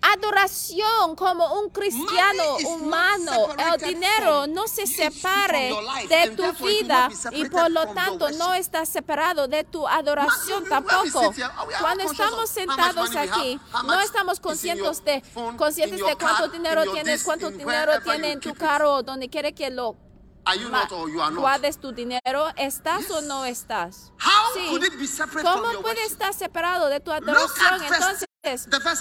adoración 0.02 1.14
como 1.16 1.60
un 1.60 1.70
cristiano 1.70 2.56
humano. 2.66 3.48
El 3.56 3.94
dinero 3.94 4.46
no 4.46 4.66
se 4.66 4.86
separe 4.86 5.72
de 6.08 6.30
tu 6.30 6.64
vida 6.64 7.08
y 7.30 7.48
por 7.48 7.70
lo 7.70 7.86
tanto 7.88 8.30
no 8.30 8.52
está 8.52 8.84
separado 8.84 9.48
de 9.48 9.64
tu 9.64 9.86
adoración 9.86 10.68
tampoco. 10.68 11.32
Cuando 11.80 12.04
estamos 12.04 12.50
sentados 12.50 13.16
aquí, 13.16 13.58
no 13.84 14.00
estamos 14.00 14.40
conscientes 14.40 15.04
de, 15.04 15.22
conscientes 15.56 16.04
de 16.04 16.16
cuánto 16.16 16.48
dinero 16.48 16.90
tienes, 16.92 17.22
cuánto 17.22 17.48
in 17.48 17.58
dinero 17.58 17.92
tiene 18.02 18.32
en 18.32 18.40
tu 18.40 18.54
carro, 18.54 19.02
donde 19.02 19.28
quiere 19.28 19.54
que 19.54 19.70
lo 19.70 19.96
Are 20.44 20.56
you 20.56 20.68
not 20.70 20.90
or 20.92 21.08
you 21.08 21.20
are 21.20 21.30
not? 21.30 21.40
guardes 21.40 21.78
tu 21.78 21.92
dinero. 21.92 22.48
¿Estás 22.56 23.08
o 23.10 23.20
no 23.22 23.44
estás? 23.44 24.10
How 24.18 24.52
Sí. 24.54 24.68
could 24.70 24.82
it 24.84 24.98
be 24.98 25.06
separate 25.06 25.42
from 25.42 25.60
¿Cómo 25.60 25.72
your 25.72 25.82
puede 25.82 26.00
worship? 26.00 26.12
estar 26.12 26.34
separado 26.34 26.88
de 26.88 26.98
tu 27.00 27.12
adoración? 27.12 27.82
Entonces. 27.82 28.26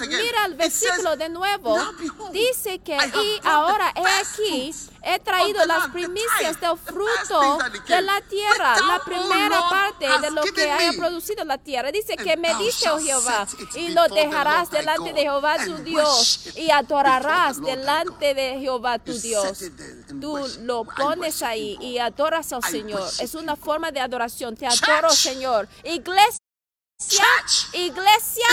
Mira 0.07 0.45
el 0.45 0.53
versículo 0.53 1.17
de 1.17 1.27
nuevo. 1.29 1.75
"Now 1.75 1.93
behold, 1.97 2.31
Dice 2.31 2.77
que, 2.77 2.95
y 2.95 3.39
ahora 3.43 3.91
he 3.95 4.07
aquí, 4.07 4.71
he 5.01 5.17
traído 5.19 5.65
las 5.65 5.87
primicias 5.87 6.61
del 6.61 6.77
fruto 6.77 7.57
de 7.87 8.01
la 8.03 8.21
tierra, 8.21 8.75
la 8.75 8.99
thou, 8.99 9.01
O 9.01 9.03
primera 9.03 9.59
parte 9.67 10.07
de 10.19 10.31
lo 10.31 10.43
que 10.43 10.69
haya 10.71 10.91
producido 10.93 11.43
la 11.43 11.57
tierra. 11.57 11.91
Dice 11.91 12.15
que 12.15 12.37
me 12.37 12.53
dice, 12.55 12.87
oh 12.91 12.99
Jehová, 12.99 13.47
y 13.73 13.89
lo 13.89 14.07
dejarás 14.09 14.69
delante 14.69 15.11
de 15.11 15.21
Jehová 15.21 15.57
tu 15.65 15.75
Dios, 15.77 16.49
y 16.55 16.69
adorarás 16.69 17.59
delante 17.59 18.35
de 18.35 18.59
Jehová 18.59 18.99
tu 18.99 19.13
Dios. 19.13 19.57
Tú 20.21 20.37
lo 20.61 20.83
pones 20.85 21.41
ahí 21.41 21.77
y 21.81 21.97
adoras 21.97 22.53
al 22.53 22.63
Señor. 22.63 23.09
Es 23.19 23.33
una 23.33 23.55
forma 23.55 23.91
de 23.91 24.01
adoración. 24.01 24.55
Te 24.55 24.67
adoro. 24.67 25.09
Señor. 25.09 25.67
Iglesia. 25.83 26.37
Iglesia, 27.73 28.45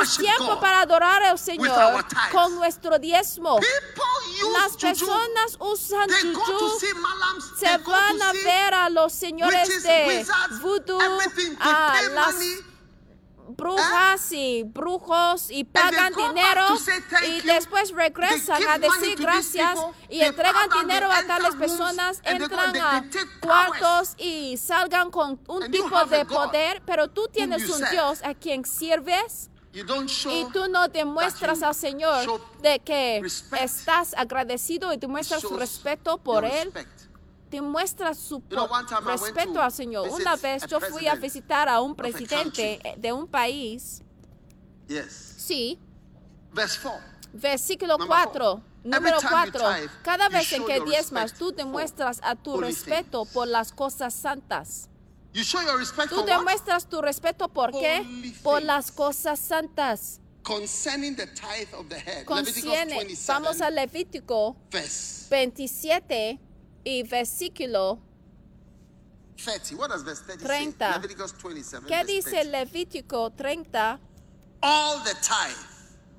es 0.00 0.16
tiempo 0.16 0.60
para 0.60 0.80
adorar 0.82 1.22
al 1.22 1.38
Señor 1.38 2.04
con 2.32 2.54
nuestro 2.54 2.98
diezmo. 2.98 3.58
Las 4.52 4.76
personas 4.76 5.56
usan 5.58 6.08
juju, 6.34 6.78
se 7.58 7.78
van 7.78 8.22
a 8.22 8.32
ver 8.32 8.74
a 8.74 8.88
los 8.88 9.12
señores 9.12 9.82
de 9.82 10.26
voodoo, 10.60 11.00
a 11.60 12.02
las. 12.14 12.34
Brujas 13.56 14.32
y 14.32 14.62
brujos 14.62 15.50
y 15.50 15.64
pagan 15.64 16.12
dinero 16.14 16.66
y 17.28 17.40
después 17.42 17.90
regresan 17.92 18.62
a 18.68 18.78
decir 18.78 19.18
gracias 19.18 19.78
y 20.08 20.20
entregan 20.20 20.68
dinero 20.80 21.10
a 21.10 21.22
tales 21.24 21.54
personas, 21.56 22.20
entran 22.24 22.76
a 22.76 23.04
cuartos 23.40 24.14
y 24.18 24.56
salgan 24.56 25.10
con 25.10 25.40
un 25.48 25.70
tipo 25.70 26.04
de 26.06 26.24
poder, 26.24 26.82
pero 26.86 27.08
tú 27.08 27.28
tienes 27.32 27.68
un. 27.68 27.80
Dios 27.90 28.22
a 28.22 28.34
quien 28.34 28.64
sirves 28.64 29.50
y 29.72 30.52
tú 30.52 30.68
no 30.68 30.88
demuestras 30.88 31.62
al 31.62 31.74
Señor 31.74 32.40
de 32.60 32.80
que 32.80 33.22
estás 33.60 34.14
agradecido 34.14 34.92
y 34.92 34.96
demuestras 34.96 35.42
su 35.42 35.56
respeto 35.56 36.18
por 36.18 36.44
Él. 36.44 36.72
Demuestras 37.50 38.18
su 38.18 38.42
You 38.48 38.56
know, 38.56 38.68
respeto 39.04 39.54
to 39.54 39.62
al 39.62 39.72
Señor. 39.72 40.08
Una 40.08 40.36
vez 40.36 40.66
yo 40.66 40.80
fui 40.80 41.08
a 41.08 41.16
visitar 41.16 41.68
a 41.68 41.80
un 41.80 41.92
a 41.92 41.96
presidente 41.96 42.80
de 42.96 43.12
un 43.12 43.26
país. 43.26 44.02
Yes. 44.86 45.34
Sí, 45.38 45.78
Verse 46.52 46.78
4. 46.82 47.00
versículo 47.32 47.98
Number 47.98 48.08
4. 48.08 48.44
four. 48.44 48.70
Número 48.82 49.18
Every 49.18 49.28
time 49.28 49.46
you 49.46 49.52
4. 49.52 49.74
tithe, 49.74 49.90
Cada 50.02 50.28
vez 50.28 50.52
en 50.52 50.58
show 50.60 50.66
que 50.66 50.76
your 50.78 50.88
diezmas, 50.88 51.22
respect 51.22 51.38
tú 51.38 51.52
demuestras 51.52 52.20
a 52.22 52.34
tu 52.34 52.60
respeto 52.60 53.24
por 53.26 53.46
las 53.46 53.72
cosas 53.72 54.14
santas. 54.14 54.88
You 55.32 55.44
show 55.44 55.60
your 55.62 55.78
respect 55.78 56.08
Tú 56.10 56.24
demuestras 56.24 56.88
tu 56.88 57.00
respeto 57.02 57.48
por 57.48 57.72
qué? 57.72 58.34
Por 58.42 58.62
las 58.62 58.90
cosas 58.90 59.38
santas. 59.38 60.20
Concerning 60.42 61.14
the 61.14 61.26
tithe 61.26 61.72
of 61.74 61.88
the 61.88 61.98
head. 61.98 62.24
Conciene, 62.24 62.94
27, 62.96 63.32
vamos 63.32 63.60
a 63.60 63.70
Levítico 63.70 64.56
verse 64.70 65.28
27 65.28 66.40
y 66.84 67.02
versículo 67.02 68.00
30. 69.36 69.76
What 69.76 69.90
does 69.90 70.02
verse 70.02 70.20
30 70.20 70.46
30. 70.46 70.78
say? 70.78 70.92
Leviticus 70.98 71.32
27. 71.32 71.86
¿Qué 71.86 72.04
dice 72.04 72.30
30. 72.30 72.50
Levítico 72.50 73.32
30, 73.36 73.98
All 74.62 74.98
the 75.04 75.14
tithe 75.22 75.56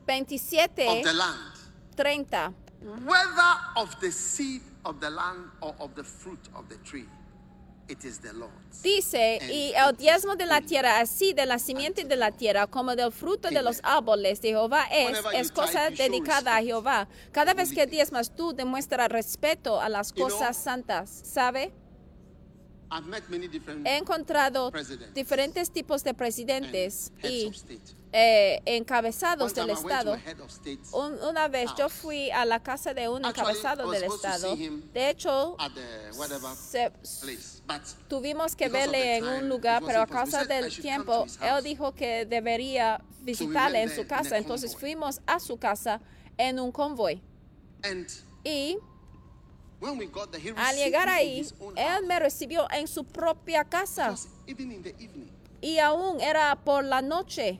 27, 0.06 0.88
of 0.88 1.04
the 1.04 1.14
land, 1.14 1.40
30? 1.96 2.54
whether 3.06 3.58
of 3.78 3.96
the 4.00 4.12
seed 4.12 4.62
of 4.86 5.00
the 5.00 5.10
land 5.10 5.46
or 5.62 5.76
of 5.80 5.94
the 5.96 6.04
fruit 6.04 6.40
of 6.56 6.68
the 6.70 6.78
tree, 6.78 7.06
Dice, 8.84 9.40
y 9.52 9.74
el 9.74 9.96
diezmo 9.96 10.36
de 10.36 10.46
la 10.46 10.62
tierra, 10.62 11.00
así 11.00 11.34
de 11.34 11.46
la 11.46 11.60
simiente 11.60 12.04
de 12.04 12.16
la 12.16 12.32
tierra 12.32 12.68
como 12.68 12.96
del 12.96 13.12
fruto 13.12 13.50
de 13.50 13.62
los 13.62 13.80
árboles 13.84 14.42
de 14.42 14.50
Jehová 14.50 14.86
es, 14.92 15.20
es 15.34 15.52
cosa 15.52 15.90
dedicada 15.90 16.58
a. 16.58 16.62
Jehová. 16.62 17.08
Cada 17.32 17.54
vez 17.54 17.74
que 17.74 17.86
diezmas, 17.86 18.36
tú 18.36 18.54
demuestras 18.54 19.10
respeto 19.10 19.80
a 19.80 19.90
las 19.90 20.14
cosas 20.14 20.58
santas, 20.58 21.22
¿sabe? 21.26 21.74
He 23.86 23.98
encontrado 23.98 24.72
Presidents. 24.72 25.14
diferentes 25.14 25.72
tipos 25.72 26.04
de 26.04 26.14
presidentes 26.14 27.12
y. 27.24 27.52
eh, 28.14 28.62
encabezados 28.66 29.54
del 29.54 29.70
Estado. 29.92 30.12
Un- 30.94 31.18
una 31.30 31.48
vez 31.48 31.70
yo 31.78 31.88
fui 31.90 32.30
a 32.32 32.44
la 32.46 32.62
casa 32.62 32.94
de 32.94 33.08
un 33.08 33.22
encabezado 33.30 33.84
del 33.92 34.04
Estado. 34.16 34.56
De 34.94 35.10
hecho, 35.10 35.56
se- 36.56 36.92
tuvimos 38.10 38.56
que 38.56 38.66
verle 38.74 39.16
en 39.18 39.24
un 39.24 39.50
lugar, 39.50 39.82
pero 39.88 40.02
a 40.02 40.08
causa 40.08 40.40
del 40.56 40.66
tiempo, 40.82 41.26
él 41.58 41.64
dijo 41.64 41.94
que 41.94 42.26
debería 42.26 43.02
visitarle 43.22 43.84
en 43.84 43.90
su 43.90 44.02
casa. 44.08 44.24
Entonces 44.44 44.72
fuimos 44.80 45.22
a 45.26 45.40
su 45.40 45.58
casa 45.58 46.02
en 46.38 46.60
un 46.60 46.72
convoy. 46.72 47.22
Y 48.44 48.78
al 50.58 50.76
llegar 50.76 51.08
ahí, 51.10 51.40
él 51.78 52.06
me 52.08 52.20
recibió 52.20 52.68
en 52.72 52.88
su 52.88 53.04
propia 53.06 53.64
casa. 53.64 54.10
Y 55.62 55.78
aún 55.80 56.20
era 56.22 56.56
por 56.64 56.84
la 56.84 57.02
noche. 57.02 57.60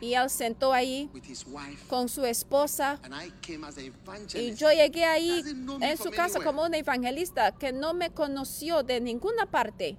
Y 0.00 0.14
él 0.14 0.28
sentó 0.30 0.72
ahí 0.72 1.08
with 1.14 1.24
his 1.28 1.44
wife, 1.46 1.86
con 1.88 2.08
su 2.08 2.24
esposa. 2.24 2.98
and 3.04 3.14
I 3.14 3.30
came 3.40 3.64
as 3.66 3.76
an 3.78 3.92
Y 4.34 4.54
yo 4.54 4.70
llegué 4.70 5.04
ahí 5.04 5.42
en 5.80 5.96
su 5.98 6.10
casa 6.10 6.40
como 6.40 6.62
una 6.64 6.76
evangelista 6.78 7.52
que 7.52 7.72
no 7.72 7.94
me 7.94 8.10
conoció 8.10 8.82
de 8.82 9.00
ninguna 9.00 9.46
parte. 9.46 9.96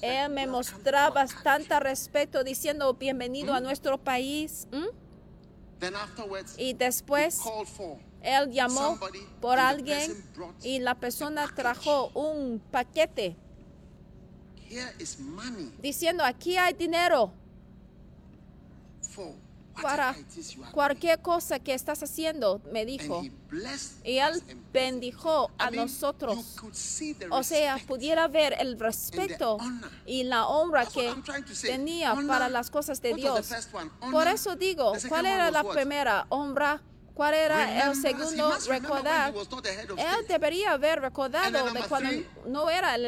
Él 0.00 0.30
me 0.30 0.46
mostraba 0.46 1.26
tanta 1.42 1.80
respeto 1.80 2.42
diciendo 2.44 2.94
bienvenido 2.94 3.52
Mm. 3.52 3.56
a 3.56 3.60
nuestro 3.60 3.98
país. 3.98 4.66
¿m? 4.72 4.86
Then 5.80 5.94
afterwards, 5.96 6.54
Y 6.58 6.72
después 6.72 7.40
él 8.22 8.50
llamó 8.52 8.98
por 9.40 9.58
alguien 9.58 10.16
y 10.62 10.78
la 10.78 10.94
persona 10.94 11.46
trajo 11.54 12.08
un 12.14 12.58
paquete 12.70 13.36
Here 14.74 14.92
is 14.98 15.18
money 15.20 15.70
diciendo 15.80 16.24
aquí 16.24 16.56
hay 16.56 16.74
dinero 16.74 17.32
for 19.00 19.32
para 19.80 20.08
whatever 20.10 20.20
it 20.32 20.36
is 20.38 20.50
you 20.54 20.62
are 20.62 20.70
doing. 20.70 20.72
cualquier 20.74 21.20
cosa 21.20 21.58
que 21.58 21.74
estás 21.74 22.00
haciendo, 22.02 22.60
me 22.72 22.80
And 22.80 22.88
dijo. 22.88 23.22
he 23.24 23.30
blessed 23.50 24.04
Y 24.04 24.18
él 24.18 24.40
bendijo 24.72 25.50
a 25.58 25.68
I 25.68 25.70
mean, 25.72 25.82
nosotros. 25.86 26.36
you 26.36 26.60
could 26.60 26.74
see 26.74 27.12
the 27.14 27.26
O 27.30 27.42
sea, 27.42 27.78
pudiera 27.86 28.28
ver 28.28 28.54
el 28.58 28.78
respeto 28.78 29.58
y 30.06 30.22
la 30.24 30.46
honra 30.46 30.84
That's 30.86 30.94
que 30.94 31.68
tenía 31.68 32.12
Honor. 32.12 32.26
para 32.28 32.48
las 32.48 32.70
cosas 32.70 33.00
de 33.02 33.14
Dios. 33.14 33.48
Por 34.12 34.28
eso 34.28 34.54
digo, 34.56 34.92
¿cuál 35.08 35.26
era 35.26 35.50
la 35.50 35.64
primera? 35.64 36.26
Honra. 36.28 36.80
¿Cuál 37.14 37.34
era 37.34 37.86
el 37.86 37.94
segundo? 37.94 38.52
Recordar. 38.66 39.32
Él 39.96 40.26
debería 40.28 40.72
haber 40.72 41.00
recordado 41.00 41.70
de 41.70 41.82
cuando 41.84 42.10
three, 42.10 42.28
no 42.46 42.68
era 42.68 42.96
el 42.96 43.06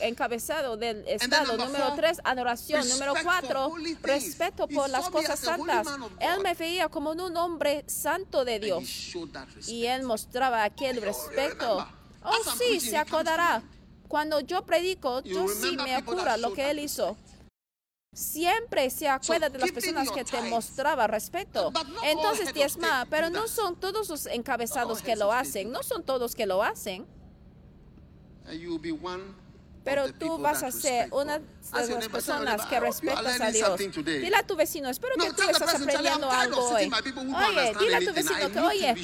encabezado 0.00 0.76
del 0.76 1.06
Estado. 1.06 1.56
Número 1.56 1.94
tres, 1.96 2.20
adoración. 2.22 2.88
Número 2.88 3.14
cuatro, 3.22 3.74
respeto 4.02 4.68
por 4.68 4.88
las 4.88 5.10
cosas 5.10 5.40
santas. 5.40 5.86
Él 6.20 6.40
me 6.42 6.54
veía 6.54 6.88
como 6.88 7.10
un 7.10 7.36
hombre 7.36 7.84
santo 7.88 8.44
de 8.44 8.60
Dios. 8.60 9.14
Y 9.66 9.86
él 9.86 10.04
mostraba 10.04 10.62
aquel 10.62 11.02
respeto. 11.02 11.88
Oh, 12.22 12.50
sí, 12.56 12.78
se 12.78 12.96
acordará. 12.96 13.62
Cuando 14.06 14.40
yo 14.40 14.64
predico, 14.64 15.22
yo 15.22 15.48
sí 15.48 15.76
me 15.76 15.94
acuerdo 15.94 16.36
lo 16.36 16.52
que 16.54 16.70
él 16.70 16.78
hizo. 16.78 17.16
Siempre 18.18 18.90
se 18.90 19.08
acuerda 19.08 19.48
de 19.48 19.60
las 19.60 19.70
personas 19.70 20.10
que 20.10 20.24
te 20.24 20.42
mostraba 20.42 21.06
respeto. 21.06 21.72
Entonces 22.02 22.52
diezma, 22.52 23.06
pero 23.08 23.30
no 23.30 23.46
son 23.46 23.76
todos 23.76 24.08
los 24.08 24.26
encabezados 24.26 25.02
que 25.02 25.14
lo 25.14 25.30
hacen. 25.32 25.70
No 25.70 25.84
son 25.84 26.02
todos 26.02 26.34
que 26.34 26.44
lo 26.44 26.60
hacen. 26.60 27.06
Pero 29.84 30.12
tú 30.12 30.36
vas 30.38 30.64
a 30.64 30.72
ser 30.72 31.08
una 31.12 31.38
de 31.38 31.94
las 31.94 32.08
personas 32.08 32.66
que 32.66 32.74
"I 32.74 32.78
hope 32.78 33.06
you 33.06 33.10
are 33.10 33.22
respetas 33.22 33.40
a 33.40 33.50
Dios. 33.52 33.68
something 33.68 33.90
today." 33.90 34.18
Dile 34.18 34.36
a 34.36 34.42
tu 34.42 34.56
vecino, 34.56 34.88
espero 34.88 35.14
que 35.14 35.32
tú 35.32 35.42
estás 35.48 35.74
aprendiendo 35.76 36.28
algo 36.28 36.70
hoy. 36.70 36.90
Oye, 36.90 37.74
dile 37.78 37.96
a 37.96 38.00
tu 38.00 38.12
vecino 38.12 38.50
que, 38.52 38.60
oye, 38.60 38.94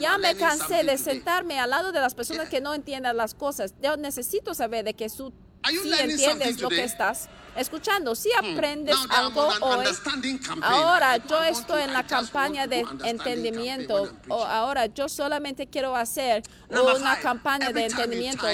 ya 0.00 0.16
me 0.16 0.34
cansé 0.34 0.76
de 0.76 0.82
today." 0.82 0.98
sentarme 0.98 1.60
al 1.60 1.68
lado 1.68 1.92
de 1.92 2.00
las 2.00 2.14
personas 2.14 2.48
que 2.48 2.62
no 2.62 2.72
entiendan 2.72 3.18
las 3.18 3.34
cosas. 3.34 3.74
Yo 3.82 3.98
necesito 3.98 4.54
saber 4.54 4.84
de 4.84 4.94
que 4.94 5.10
tú 5.10 5.30
sí 5.68 5.92
entiendes 6.00 6.58
lo 6.58 6.70
que 6.70 6.84
estás 6.84 7.28
escuchando. 7.56 8.14
Si 8.14 8.30
aprendes 8.32 8.94
Now 8.96 9.06
that 9.06 9.16
I'm 9.18 9.26
algo 9.26 9.48
hoy. 9.60 9.86
Ahora 10.62 11.16
yo 11.18 11.42
estoy 11.42 11.66
to- 11.66 11.78
en 11.78 11.92
la 11.92 12.02
campaña 12.06 12.66
de 12.66 12.84
entendimiento. 13.04 14.10
O 14.28 14.44
ahora 14.44 14.86
yo 14.86 15.08
solamente 15.08 15.66
quiero 15.66 15.94
hacer 15.96 16.42
Number 16.70 16.96
una 16.96 17.12
five, 17.12 17.22
campaña 17.22 17.72
de 17.72 17.84
entendimiento 17.86 18.46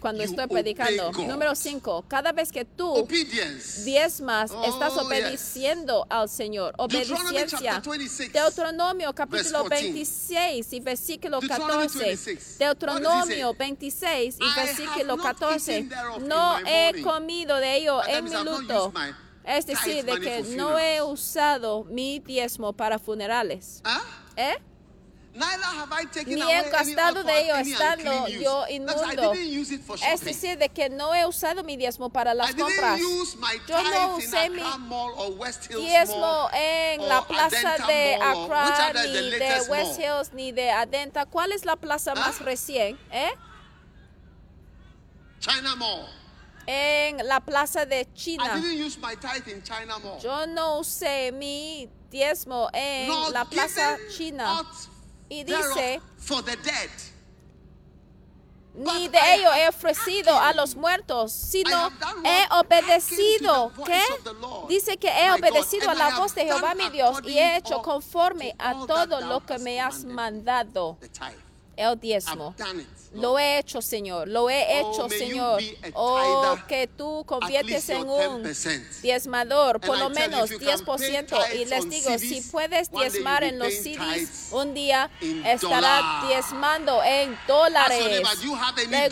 cuando 0.00 0.22
estoy 0.22 0.46
predicando. 0.46 1.12
Número 1.12 1.54
5. 1.54 2.04
Cada 2.08 2.32
vez 2.32 2.50
que 2.52 2.64
tú 2.64 2.88
Obedience. 2.94 3.84
diezmas, 3.84 4.50
Oh, 4.50 4.64
estás 4.64 4.94
yes. 4.94 5.02
obedeciendo 5.02 6.06
al 6.08 6.28
Señor. 6.28 6.74
Obediencia. 6.78 7.72
chapter 7.74 7.90
26, 7.90 8.32
Deuteronomio 8.32 9.12
capítulo 9.14 9.64
14. 9.64 9.82
26 9.92 10.72
y 10.72 10.80
versículo 10.80 11.40
Deuteronomy 11.40 11.78
14. 11.88 11.98
26. 11.98 12.58
Deuteronomio 12.58 13.48
What 13.50 13.56
does 13.56 13.58
26 13.58 14.36
y 14.40 14.54
versículo 14.54 15.12
have 15.14 15.22
not 15.22 15.38
14. 15.38 15.72
eaten 15.76 15.88
thereof 15.88 16.16
in 16.22 16.28
No 16.28 16.58
he 16.66 17.02
comido 17.02 17.56
de 17.56 17.76
ello 17.76 18.02
en 18.06 18.24
mi 18.24 18.30
I've 18.52 18.68
not 18.68 18.68
luto. 18.68 18.84
used 18.86 18.94
my 18.94 19.14
Es 19.46 19.64
decir, 19.64 20.04
de 20.04 20.20
que 20.20 20.42
no 20.56 20.76
he 20.76 21.00
usado 21.02 21.84
mi 21.84 22.18
diezmo 22.18 22.72
para 22.72 22.98
funerales. 22.98 23.80
Huh? 23.84 24.02
¿Eh? 24.36 24.56
Ni 26.26 26.40
he 26.40 26.70
gastado 26.70 27.22
de 27.22 27.42
ello 27.42 27.56
estando 27.56 28.26
yo 28.28 28.64
inmundo. 28.68 29.34
Es 30.10 30.20
decir, 30.22 30.56
de 30.58 30.68
que 30.70 30.88
no 30.88 31.14
he 31.14 31.26
usado 31.26 31.62
mi 31.62 31.76
diezmo 31.76 32.10
para 32.10 32.32
las 32.32 32.54
compras. 32.54 32.98
Yo 33.68 33.82
no 33.82 34.16
usé 34.16 34.48
mi 34.48 34.62
diezmo 35.76 36.48
en 36.54 37.06
la 37.06 37.26
plaza 37.26 37.76
de 37.86 38.14
Accra, 38.14 38.92
ni 39.04 39.30
de 39.30 39.62
West? 39.68 40.00
Hills, 40.00 40.32
ni 40.32 40.52
de 40.52 40.70
Adenta. 40.70 41.26
¿Cuál 41.26 41.52
es 41.52 41.64
la 41.64 41.76
plaza 41.76 42.14
más 42.14 42.36
¿Ah? 42.40 42.44
recién? 42.44 42.98
¿Eh? 43.12 43.30
China 45.38 45.76
Mall. 45.76 46.06
En 46.66 47.26
la 47.26 47.40
plaza 47.40 47.86
de 47.86 48.00
I 48.00 48.06
China. 48.14 48.54
didn't 48.54 48.78
use 48.78 48.98
my 48.98 49.14
tithe 49.14 49.48
in 49.48 49.62
China 49.62 49.98
Mall. 49.98 50.18
Yo 50.20 50.46
no 50.46 50.80
usé 50.80 51.32
mi 51.32 51.88
diezmo 52.10 52.68
en 52.72 53.08
la 53.32 53.44
plaza 53.44 53.96
china. 54.16 54.62
Y 55.28 55.44
dice, 55.44 56.00
for 56.18 56.42
the 56.42 56.56
dead. 56.56 56.90
ni 58.74 59.08
But 59.08 59.12
de 59.12 59.34
ello 59.34 59.52
he 59.54 59.68
ofrecido 59.68 60.38
a 60.38 60.52
los 60.52 60.76
muertos, 60.76 61.32
sino 61.32 61.90
he 62.24 62.46
obedecido. 62.50 63.72
¿Qué? 63.84 64.02
Dice 64.68 64.96
que 64.98 65.08
he 65.08 65.30
my 65.30 65.38
God, 65.38 65.38
obedecido 65.38 65.90
a 65.90 65.94
la 65.94 66.18
voz 66.18 66.34
de 66.34 66.44
Jehová 66.44 66.74
mi 66.74 66.90
Dios 66.90 67.18
y 67.24 67.38
he 67.38 67.56
hecho 67.56 67.80
conforme 67.82 68.54
a 68.58 68.74
todo 68.86 69.20
lo 69.20 69.44
que 69.44 69.58
me 69.58 69.80
has 69.80 70.04
mandado. 70.04 70.98
The 71.00 71.08
tithe. 71.08 71.45
El 71.76 71.98
diezmo. 72.00 72.54
Lo 73.12 73.38
he 73.38 73.58
hecho, 73.58 73.80
Señor. 73.80 74.28
Lo 74.28 74.50
he 74.50 74.82
Oh, 74.82 74.92
hecho, 74.92 75.08
Señor. 75.08 75.62
Oh, 75.94 76.56
que 76.68 76.86
tú 76.86 77.24
conviertes 77.26 77.88
en 77.88 78.08
un 78.08 78.42
10%. 78.42 79.00
diezmador, 79.00 79.80
por 79.80 79.96
lo 79.96 80.10
menos 80.10 80.50
if 80.50 80.60
you 80.60 80.66
can 80.66 80.78
10%. 80.84 81.26
pay 81.30 81.62
Y 81.62 81.64
les 81.64 81.88
digo, 81.88 82.18
si 82.18 82.42
puedes 82.42 82.90
diezmar 82.90 83.42
en 83.44 83.58
los 83.58 83.72
CDs, 83.72 84.48
un 84.52 84.74
día 84.74 85.08
estará 85.20 86.24
diezmando 86.28 87.02
en 87.04 87.38
dólares. 87.46 88.04
neighbor, 88.06 88.36
"Do 88.36 88.42
you 88.42 88.54
have 88.54 88.80
any 88.82 88.88
Pregúntale 88.88 89.08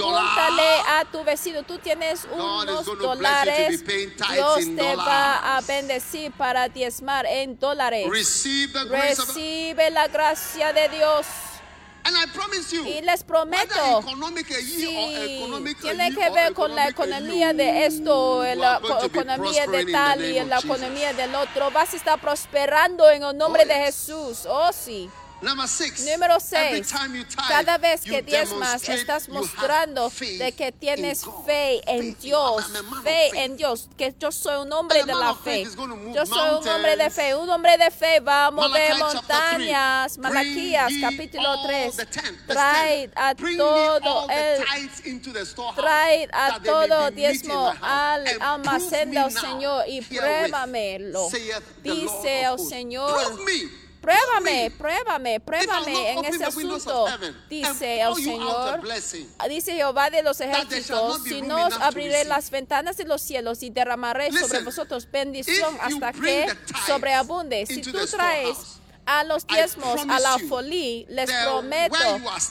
dollar?" 0.63 1.01
a 1.01 1.05
tu 1.11 1.25
vecino, 1.25 1.63
tú 1.63 1.79
tienes 1.79 2.27
unos 2.31 2.85
dólares. 2.99 3.83
Dios 3.87 4.65
te 4.77 4.97
va 4.97 5.57
a 5.57 5.61
bendecir 5.63 6.31
para 6.33 6.69
diezmar 6.69 7.25
en 7.27 7.59
dólares. 7.59 8.07
Recibe 8.11 9.91
la 9.91 10.09
gracia 10.09 10.73
de 10.73 10.89
Dios. 10.91 11.27
And 12.07 12.15
I 12.17 12.27
promise 12.35 12.71
you, 12.71 12.85
Y 12.85 13.01
les 13.01 13.25
prometo, 13.25 14.03
si 14.61 15.75
tiene 15.81 16.15
que 16.15 16.31
ver 16.31 16.53
con 16.53 16.75
la 16.75 16.89
economía 16.89 17.55
de 17.55 17.87
esto, 17.87 18.45
la 18.55 18.79
economía 19.03 19.67
de 19.67 19.87
tal 19.87 20.23
y 20.23 20.39
la 20.45 20.59
economía 20.59 21.15
del 21.15 21.35
otro, 21.35 21.71
vas 21.71 21.95
a 21.95 21.97
estar 21.97 22.21
prosperando 22.21 23.11
en 23.11 23.23
el 23.23 23.37
nombre 23.37 23.63
Oh, 23.65 23.69
de. 23.69 23.75
Jesús. 23.75 24.47
Oh, 24.47 24.71
sí. 24.73 25.09
Número 25.45 26.39
every 26.53 26.83
6. 26.83 26.91
time 26.91 27.15
you 27.15 27.25
tithe, 27.25 27.49
Cada 27.49 27.79
vez 27.79 28.01
que 28.03 28.23
diezmas, 28.23 28.89
estás 28.89 29.29
mostrando 29.29 30.11
de 30.39 30.53
que 30.53 30.73
tienes 30.73 31.25
fe 31.47 31.81
en 31.87 32.17
Dios. 32.19 32.65
Fe 33.03 33.31
en 33.35 33.57
Dios. 33.57 33.89
Que 33.97 34.15
yo 34.19 34.33
soy 34.33 34.63
un 34.63 34.73
hombre 34.73 35.05
de 35.05 35.15
la 35.15 35.35
fe. 35.35 35.65
Yo 36.15 36.27
soy 36.27 36.61
un 36.61 36.69
hombre 36.69 36.97
de 36.97 37.11
fe. 37.11 37.35
Un 37.35 37.51
hombre 37.51 37.77
de 37.77 37.91
fe 37.91 38.21
va 38.21 38.47
a 38.47 38.51
mover 38.51 38.97
montañas. 38.97 40.19
Malaquías 40.19 40.93
capítulo 41.01 41.49
all 41.49 41.67
3. 41.67 41.97
the 41.97 42.07
tenth, 42.07 42.47
verse 42.47 42.55
Traed 42.55 43.11
10. 43.11 43.17
a 43.17 43.35
todo 43.35 44.27
el 44.31 44.65
Traed 45.77 46.31
a 46.33 46.61
todo 46.61 47.11
diezmo 47.11 47.73
al 47.83 48.25
almacén 48.41 49.11
del 49.11 49.31
Señor 49.31 49.85
y 49.89 50.01
pruébamelo. 50.01 51.29
Dice 51.83 52.43
el. 52.43 52.59
Señor. 52.59 53.84
Pruébame, 54.05 54.65
me. 54.65 54.71
pruébame, 54.71 55.41
pruébame 55.41 56.13
en 56.13 56.25
ese 56.27 56.45
asunto, 56.45 57.07
dice 57.49 58.01
el 58.01 58.15
Señor. 58.15 58.81
blessing, 58.81 59.29
Dice 59.49 59.73
Jehová 59.73 60.11
de 60.11 60.23
los 60.23 60.41
ejércitos, 60.41 61.23
si 61.23 61.43
no 61.43 61.67
os 61.67 61.75
abriré 61.75 62.25
las 62.25 62.51
ventanas 62.51 62.97
de 62.97 63.05
los 63.05 63.23
cielos 63.23 63.63
y 63.63 63.71
derramaré 63.71 64.31
sobre 64.33 64.63
vosotros 64.63 65.11
bendición 65.11 65.77
hasta 65.81 66.13
que 66.13 66.47
sobreabunde. 66.87 67.67
Si 67.67 67.81
tú 67.81 67.99
traes 68.07 68.81
a 69.07 69.25
los 69.25 69.47
diezmos 69.47 70.01
a 70.09 70.21
la 70.21 70.31
promise 70.31 70.43
you 70.43 70.49
folí, 70.49 71.07
les 71.09 71.31
prometo 71.31 71.97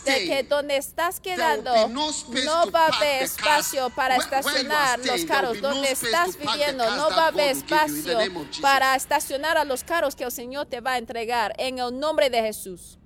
de 0.05 0.25
que 0.25 0.43
donde 0.43 0.77
estás 0.77 1.19
quedando 1.19 1.88
no 1.88 2.71
va 2.71 2.88
a 2.88 2.97
haber 2.97 3.23
espacio 3.23 3.89
para 3.89 4.17
estacionar 4.17 4.99
los 4.99 5.25
carros. 5.25 5.61
Donde 5.61 5.91
estás 5.91 6.38
viviendo 6.38 6.89
no 6.95 7.09
va 7.09 7.25
a 7.25 7.27
haber 7.27 7.51
espacio 7.51 8.19
para 8.61 8.95
estacionar 8.95 9.57
a 9.57 9.65
los 9.65 9.84
carros 9.84 10.15
que 10.15 10.23
el 10.23 10.31
Señor 10.31 10.67
te 10.67 10.81
va 10.81 10.93
a 10.93 10.97
entregar 10.97 11.53
en 11.57 11.80
el 11.80 11.97
nombre 11.99 12.30
de 12.30 12.41
Jesús. 12.41 12.97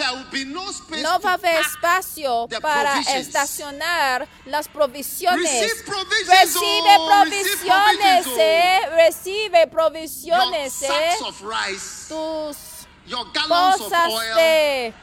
There 0.00 0.14
will 0.14 0.30
be 0.32 0.44
no 0.44 1.18
va 1.18 1.30
a 1.30 1.34
haber 1.34 1.60
espacio 1.60 2.48
para 2.60 3.00
estacionar 3.00 4.26
las 4.46 4.66
provisiones. 4.68 5.50
Recibe 5.50 6.96
oh, 6.98 7.06
provisiones, 7.06 7.26
receive 7.26 7.66
provisions, 7.66 8.38
eh. 8.38 8.80
Recibe 8.96 9.66
provisiones, 9.66 10.82
eh. 10.82 10.86
sacks 10.86 11.22
of 11.22 11.42
rice, 11.42 12.08
Tus 12.08 12.86
your 13.06 13.26
gallons 13.32 13.80
of 13.80 13.90
bolsas 13.90 14.34
de 14.36 14.94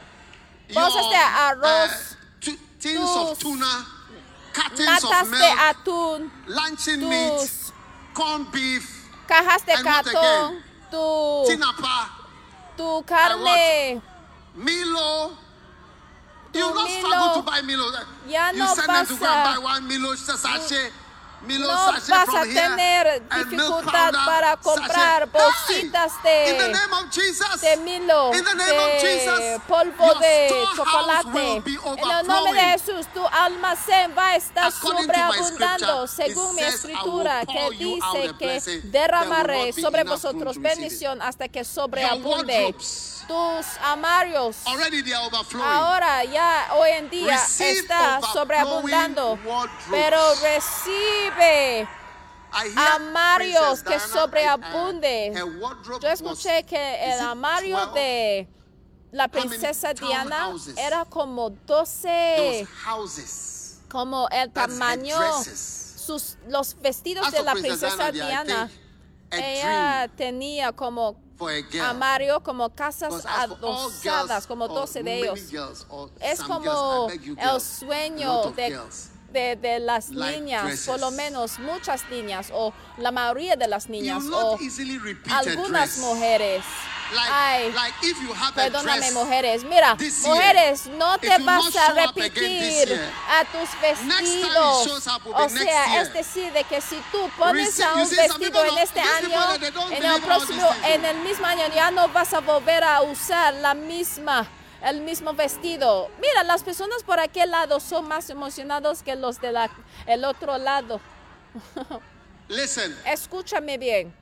bolsas 0.74 1.10
de 1.10 1.16
arroz, 1.16 2.16
tins 2.80 2.98
tus 2.98 3.16
of 3.16 3.38
tuna, 3.38 3.86
cartons 4.52 4.86
latas 4.86 5.30
de 5.30 5.50
atún, 5.70 6.32
luncheon 6.46 7.08
meat, 7.08 7.38
tus 7.38 7.72
corned 8.14 8.50
beef, 8.50 8.84
cajas 9.28 9.64
de 9.64 9.74
cartón, 9.82 10.62
tu, 10.90 11.44
tu 12.76 13.02
carne. 13.04 14.02
Milo. 14.58 15.36
You 16.54 16.60
not 16.74 16.88
Milo. 16.88 16.98
struggle 16.98 17.34
to 17.36 17.42
buy 17.42 17.60
Milo. 17.62 17.86
Ya 18.26 18.50
you 18.52 18.58
no 18.58 18.74
send 18.74 18.88
them 18.88 19.06
to 19.06 19.16
go 19.16 19.26
and 19.26 19.44
buy 19.44 19.58
one 19.62 19.86
Milo 19.88 20.14
sachet. 20.16 20.92
Milo 21.46 21.68
No 21.68 21.92
sachet 21.94 22.10
vas 22.10 22.24
from 22.24 22.34
a 22.34 22.44
here, 22.46 22.54
tener 22.54 23.04
milk 23.30 23.30
dificultad 23.30 24.12
powder 24.12 24.18
para 24.26 24.56
comprar 24.56 25.20
sachet. 25.20 25.32
bolsitas 25.32 26.12
Hey, 26.24 26.50
in 26.50 26.58
the 26.58 26.66
de 26.66 26.72
name 26.72 26.92
of 26.94 27.10
Jesus. 27.12 27.60
de 27.60 27.76
Milo, 27.76 28.32
In 28.34 28.42
the 28.44 28.54
name 28.54 28.78
of 28.78 28.90
de 28.90 29.00
Jesus, 29.00 29.60
polvo 29.68 30.04
your 30.04 30.18
de 30.18 30.48
chocolate. 30.74 31.28
En 31.96 32.10
el 32.10 32.26
nombre 32.26 32.54
de. 32.60 32.60
Jesús, 32.72 33.06
tu 33.14 33.24
almacén 33.28 34.12
va 34.18 34.30
a 34.30 34.36
estar 34.36 34.66
According 34.66 35.04
sobreabundando, 35.04 36.06
según 36.08 36.56
mi 36.56 36.62
escritura, 36.62 37.42
"I 37.42 37.46
will 37.46 37.78
que 37.78 37.84
dice 37.84 38.34
que 38.36 38.80
derramaré 38.90 39.72
sobre 39.72 40.02
vosotros 40.02 40.56
to 40.56 40.60
receive 40.60 40.72
it." 40.72 40.78
bendición 40.80 41.22
hasta 41.22 41.46
que 41.46 41.62
sobreabunde. 41.62 42.74
Tus 43.28 43.66
amarios. 43.82 44.56
Ahora 45.62 46.24
ya 46.24 46.70
hoy 46.74 46.90
en 46.92 47.10
día 47.10 47.36
Receive 47.36 47.80
está 47.80 48.20
sobreabundando, 48.32 49.38
pero 49.90 50.18
recibe 50.36 51.86
amarios 52.74 53.82
que 53.82 54.00
sobreabunde. 54.00 55.32
Yo 56.00 56.08
escuché 56.08 56.64
que 56.64 57.12
el 57.12 57.18
12? 57.18 57.92
de 57.94 58.48
la 59.12 59.28
princesa 59.28 59.92
Diana 59.92 60.50
era 60.76 61.04
como 61.04 61.50
Those 61.66 62.08
12, 62.08 62.66
houses. 62.84 63.80
como 63.90 64.28
el 64.30 64.50
tamaño, 64.50 65.18
sus, 65.44 66.36
los 66.46 66.76
vestidos 66.80 67.30
de 67.30 67.42
la 67.42 67.52
princesa 67.52 68.10
Diana, 68.10 68.70
Ella 69.30 70.08
tenía 70.16 70.72
como 70.72 71.27
a 71.40 71.90
armario, 71.90 72.42
como 72.42 72.70
casas 72.70 73.24
adosadas, 73.26 74.46
como 74.46 74.64
or 74.66 74.74
12 74.74 75.02
de 75.02 75.18
ellos. 75.20 75.86
Es 76.20 76.40
como 76.42 77.08
el 77.10 77.60
sueño 77.60 78.50
de, 78.52 78.68
girls. 78.68 79.10
De, 79.32 79.56
de 79.56 79.78
las 79.78 80.10
like 80.10 80.40
niñas, 80.40 80.84
por 80.86 80.98
lo 81.00 81.10
dresses. 81.10 81.16
menos 81.16 81.58
muchas 81.58 82.08
niñas, 82.10 82.50
o 82.52 82.72
la 82.96 83.10
mayoría 83.10 83.56
de 83.56 83.68
las 83.68 83.88
niñas, 83.88 84.24
o 84.32 84.58
algunas 85.30 85.98
mujeres. 85.98 86.64
Like, 87.10 87.30
Ay, 87.32 87.72
like 87.72 87.94
if 88.02 88.20
you 88.20 88.34
have 88.34 88.52
a 88.52 88.68
Perdóname, 88.68 88.98
dress, 88.98 89.14
mujeres. 89.14 89.64
Mira, 89.64 89.96
this 89.96 90.22
year, 90.22 90.34
mujeres, 90.34 90.86
no 90.88 91.16
te 91.16 91.38
vas 91.38 91.74
a 91.74 91.94
repetir 91.94 92.86
year. 92.86 93.12
a 93.30 93.44
tus 93.46 93.80
vestidos. 93.80 95.02
O 95.32 95.48
sea, 95.48 96.02
es 96.02 96.12
decir, 96.12 96.52
de 96.52 96.64
que 96.64 96.82
si 96.82 96.96
tú 97.10 97.30
pones 97.38 97.80
a 97.80 97.94
un 97.94 98.10
vestido 98.10 98.62
en 98.62 98.78
este 98.78 99.00
año, 99.00 99.54
en 99.90 100.04
el 100.04 100.20
próximo, 100.20 100.68
en 100.84 101.04
el 101.06 101.16
mismo 101.20 101.46
año 101.46 101.62
ya 101.74 101.90
no 101.90 102.08
vas 102.08 102.34
a 102.34 102.40
volver 102.40 102.84
a 102.84 103.00
usar 103.00 103.54
la 103.54 103.72
misma 103.72 104.46
el 104.82 105.00
mismo 105.02 105.32
vestido. 105.34 106.10
Mira, 106.20 106.42
las 106.44 106.62
personas 106.62 107.02
por 107.02 107.18
aquel 107.20 107.50
lado 107.50 107.80
son 107.80 108.06
más 108.08 108.30
emocionados 108.30 109.02
que 109.02 109.16
los 109.16 109.40
de 109.40 109.52
la 109.52 109.70
el 110.06 110.24
otro 110.24 110.56
lado. 110.58 111.00
Listen, 112.48 112.96
Escúchame 113.04 113.76
bien. 113.78 114.14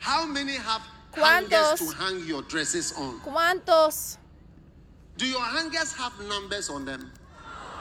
how 0.00 0.26
many 0.26 0.56
have 0.56 0.82
¿Cuántos- 1.12 1.78
to 1.80 1.90
hang 1.98 2.24
your 2.26 2.42
dresses 2.48 2.92
on? 2.96 3.20
¿Cuántos 3.20 4.18
Do 5.18 5.26
your 5.26 5.42
hangers 5.42 5.92
have 5.92 6.12
numbers 6.26 6.70
on 6.70 6.84
them? 6.86 7.12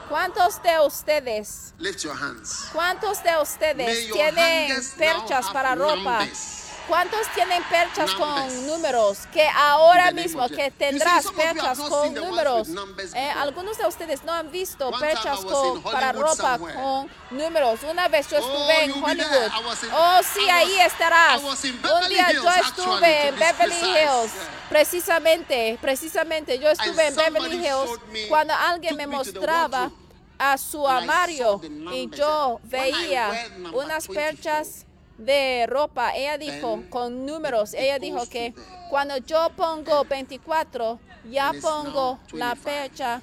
cuántos 0.10 0.62
de 0.62 0.78
ustedes 0.86 1.74
Lift 1.80 2.04
your 2.04 2.14
hands. 2.14 2.68
¿Cuántos 2.74 3.24
de 3.24 3.32
ustedes 3.42 4.12
tienen 4.12 4.70
perchas 4.98 5.50
para 5.52 5.74
ropa? 5.76 5.96
numbers. 6.20 6.61
¿Cuántos 6.88 7.28
tienen 7.34 7.64
perchas 7.64 8.12
Numbers. 8.18 8.54
con 8.54 8.68
números? 8.68 9.18
Que 9.32 9.48
ahora 9.48 10.12
mismo 10.12 10.48
que 10.50 10.72
tendrás 10.72 11.24
see, 11.24 11.32
perchas 11.36 11.80
con 11.80 12.14
números. 12.14 12.68
Eh, 13.14 13.32
algunos 13.38 13.78
de 13.78 13.86
ustedes 13.88 14.24
no 14.24 14.34
han 14.34 14.52
visto 14.52 14.88
One 14.90 15.00
perchas 15.00 15.40
I 15.42 15.46
was 15.46 15.54
con, 15.54 15.78
in 15.78 15.84
para 15.84 16.12
ropa 16.12 16.36
somewhere. 16.58 16.76
con 16.76 17.10
números. 17.32 17.80
Una 17.90 18.08
vez 18.08 18.28
yo 18.30 18.38
Oh, 18.38 18.42
estuve 18.42 18.84
en 18.84 18.94
be 18.94 19.16
there. 19.16 19.50
Hollywood. 19.50 19.84
In- 19.84 19.90
Oh, 19.94 20.20
sí, 20.34 20.50
ahí 20.50 20.80
estarás. 20.80 21.42
Un 21.42 21.82
Beverly 21.82 22.10
día 22.16 22.32
Hills, 22.32 22.44
yo 22.44 22.50
estuve 22.52 23.28
en 23.28 23.36
be 23.36 23.40
Beverly. 23.46 23.76
Hills. 23.76 24.34
Yeah. 24.34 24.68
Precisamente, 24.70 25.78
precisamente, 25.82 26.60
yo 26.60 26.70
estuve 26.70 27.08
en 27.08 27.16
Beverly 27.16 27.56
Hills 27.66 28.00
me- 28.12 28.28
cuando 28.28 28.54
alguien 28.54 28.96
me 28.98 29.08
mostraba 29.08 29.92
a 30.38 30.58
su 30.58 30.88
armario 30.88 31.62
y 31.94 32.10
yo 32.10 32.60
veía 32.64 33.30
unas 33.74 34.08
24, 34.08 34.14
perchas 34.14 34.86
de 35.26 35.66
ropa. 35.68 36.16
Ella 36.16 36.38
dijo 36.38 36.84
con 36.90 37.26
números, 37.26 37.74
ella 37.74 38.00
dijo 38.00 38.28
que 38.30 38.54
cuando 38.90 39.18
yo 39.18 39.50
pongo 39.56 40.04
24, 40.06 41.00
ya 41.30 41.52
pongo 41.62 42.20
la 42.34 42.54
25. 42.56 42.64
percha 42.64 43.22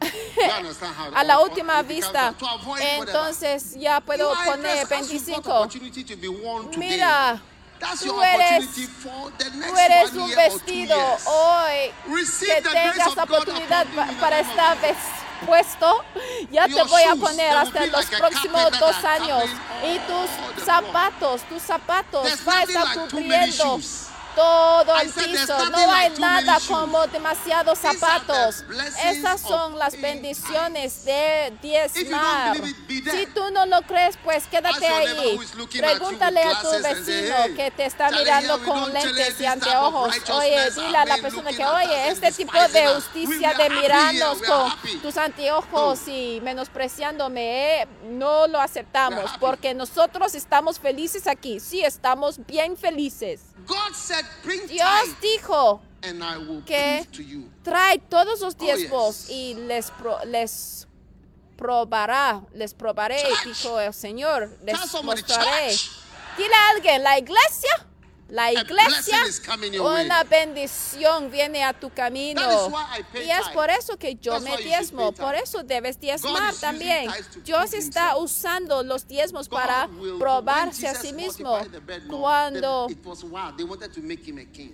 You 0.00 0.44
understand 0.58 0.94
how 0.94 1.10
a 1.14 1.24
la 1.24 1.40
última 1.40 1.82
vista. 1.82 2.34
Entonces 2.80 3.74
ya 3.76 4.00
puedo 4.00 4.32
poner 4.44 4.86
dress 4.86 4.92
as 4.92 5.10
you've 5.12 5.26
got 5.26 5.44
25. 5.44 5.50
opportunity 5.50 6.04
to 6.04 6.16
be 6.16 6.28
worn 6.28 6.70
today? 6.70 6.90
Mira, 6.90 7.42
That's 7.80 8.02
tú 8.02 8.20
eres- 8.22 8.64
opportunity 8.64 8.86
for 8.86 9.32
the 9.38 9.50
next 9.50 9.68
Tú 9.68 9.76
eres 9.76 10.12
un 10.12 10.30
vestido 10.34 10.96
hoy 11.26 11.92
Receive 12.14 12.54
que 12.56 12.62
tengas 12.70 13.16
oportunidad 13.16 13.86
para 14.20 14.36
Jesus. 14.44 14.54
ves- 14.82 14.96
puesto. 15.46 16.04
Ya 16.50 16.66
te 16.66 16.82
voy 16.82 17.02
a 17.02 17.14
poner 17.16 17.56
hasta 17.56 17.86
los 17.86 18.06
próximos 18.06 18.78
dos 18.78 19.04
años. 19.04 19.44
Y 19.84 19.98
tus 20.00 20.64
zapatos, 20.64 21.42
tus 21.42 21.62
zapatos 21.62 22.26
va 22.46 22.58
a 22.58 22.62
estar 22.62 23.08
cubriendo. 23.08 23.80
Todo 24.38 24.96
el 25.00 25.10
piso. 25.10 25.70
No 25.70 25.92
hay 25.92 26.10
nada 26.18 26.58
como 26.68 27.06
demasiados 27.08 27.78
zapatos. 27.78 28.64
Esas 29.04 29.40
son 29.40 29.78
las 29.78 30.00
bendiciones 30.00 31.04
de 31.04 31.52
diezmar. 31.60 32.56
Si 32.88 33.26
tú 33.34 33.50
no 33.52 33.66
lo 33.66 33.82
crees, 33.82 34.16
pues 34.22 34.46
quédate 34.46 34.86
ahí. 34.86 35.38
Pregúntale 35.78 36.42
a 36.42 36.60
tu 36.60 36.70
vecino 36.70 37.34
"Hey, 37.44 37.54
que 37.56 37.70
te 37.72 37.86
está 37.86 38.10
mirando 38.10 38.62
con 38.64 38.92
lentes 38.92 39.40
y 39.40 39.46
anteojos. 39.46 40.14
Oye, 40.30 40.70
dile 40.70 40.96
a 40.98 41.04
la 41.04 41.16
persona 41.18 41.50
que, 41.52 41.64
oye, 41.64 42.08
este 42.08 42.32
tipo 42.32 42.52
de 42.72 42.86
justicia 42.94 43.54
de 43.54 43.70
mirarnos 43.70 44.38
con 44.42 44.72
tus 45.02 45.16
anteojos 45.16 46.06
y 46.06 46.40
menospreciándome, 46.42 47.82
eh, 47.82 47.88
no 48.04 48.46
lo 48.46 48.60
aceptamos 48.60 49.30
porque 49.40 49.74
nosotros 49.74 50.34
estamos 50.34 50.78
felices 50.78 51.26
aquí. 51.26 51.60
Sí, 51.60 51.84
estamos 51.84 52.44
bien 52.46 52.76
felices. 52.76 53.40
God 53.66 53.92
said, 53.94 54.24
Dios 54.68 55.20
dijo, 55.20 55.80
and 56.02 56.22
I 56.22 56.38
will 56.38 56.62
que 56.64 57.02
prove 57.04 57.12
to 57.16 57.22
you. 57.22 57.50
trae 57.62 57.98
todos 57.98 58.40
los 58.40 58.54
Oh, 58.58 58.64
diezmos 58.64 59.28
y 59.30 59.54
les, 59.54 59.90
pro- 59.90 60.24
les 60.24 60.86
probará, 61.56 62.42
les 62.54 62.72
probaré, 62.74 63.22
dijo 63.44 63.80
el 63.80 63.92
Señor, 63.92 64.56
les 64.62 64.76
mostraré. 65.02 65.74
Dile 66.36 66.54
a 66.54 66.68
alguien, 66.70 67.02
la 67.02 67.18
iglesia, 67.18 67.86
la 68.28 68.52
iglesia, 68.52 69.22
una 69.80 70.22
bendición 70.24 71.30
viene 71.30 71.64
a 71.64 71.72
tu 71.72 71.88
camino. 71.90 72.40
Y 73.14 73.30
es 73.30 73.48
por 73.54 73.70
eso 73.70 73.96
que 73.98 74.16
yo 74.16 74.38
me 74.40 74.50
diezmo, 74.58 75.12
por 75.12 75.34
eso 75.34 75.62
debes 75.62 75.98
diezmar 75.98 76.54
también. 76.60 77.10
Dios 77.42 77.72
está 77.72 78.16
usando 78.16 78.82
los 78.82 79.06
diezmos 79.08 79.48
para 79.48 79.88
probarse 80.18 80.88
a 80.88 80.94
sí 80.94 81.12
mismo. 81.12 81.58
Cuando. 82.08 82.86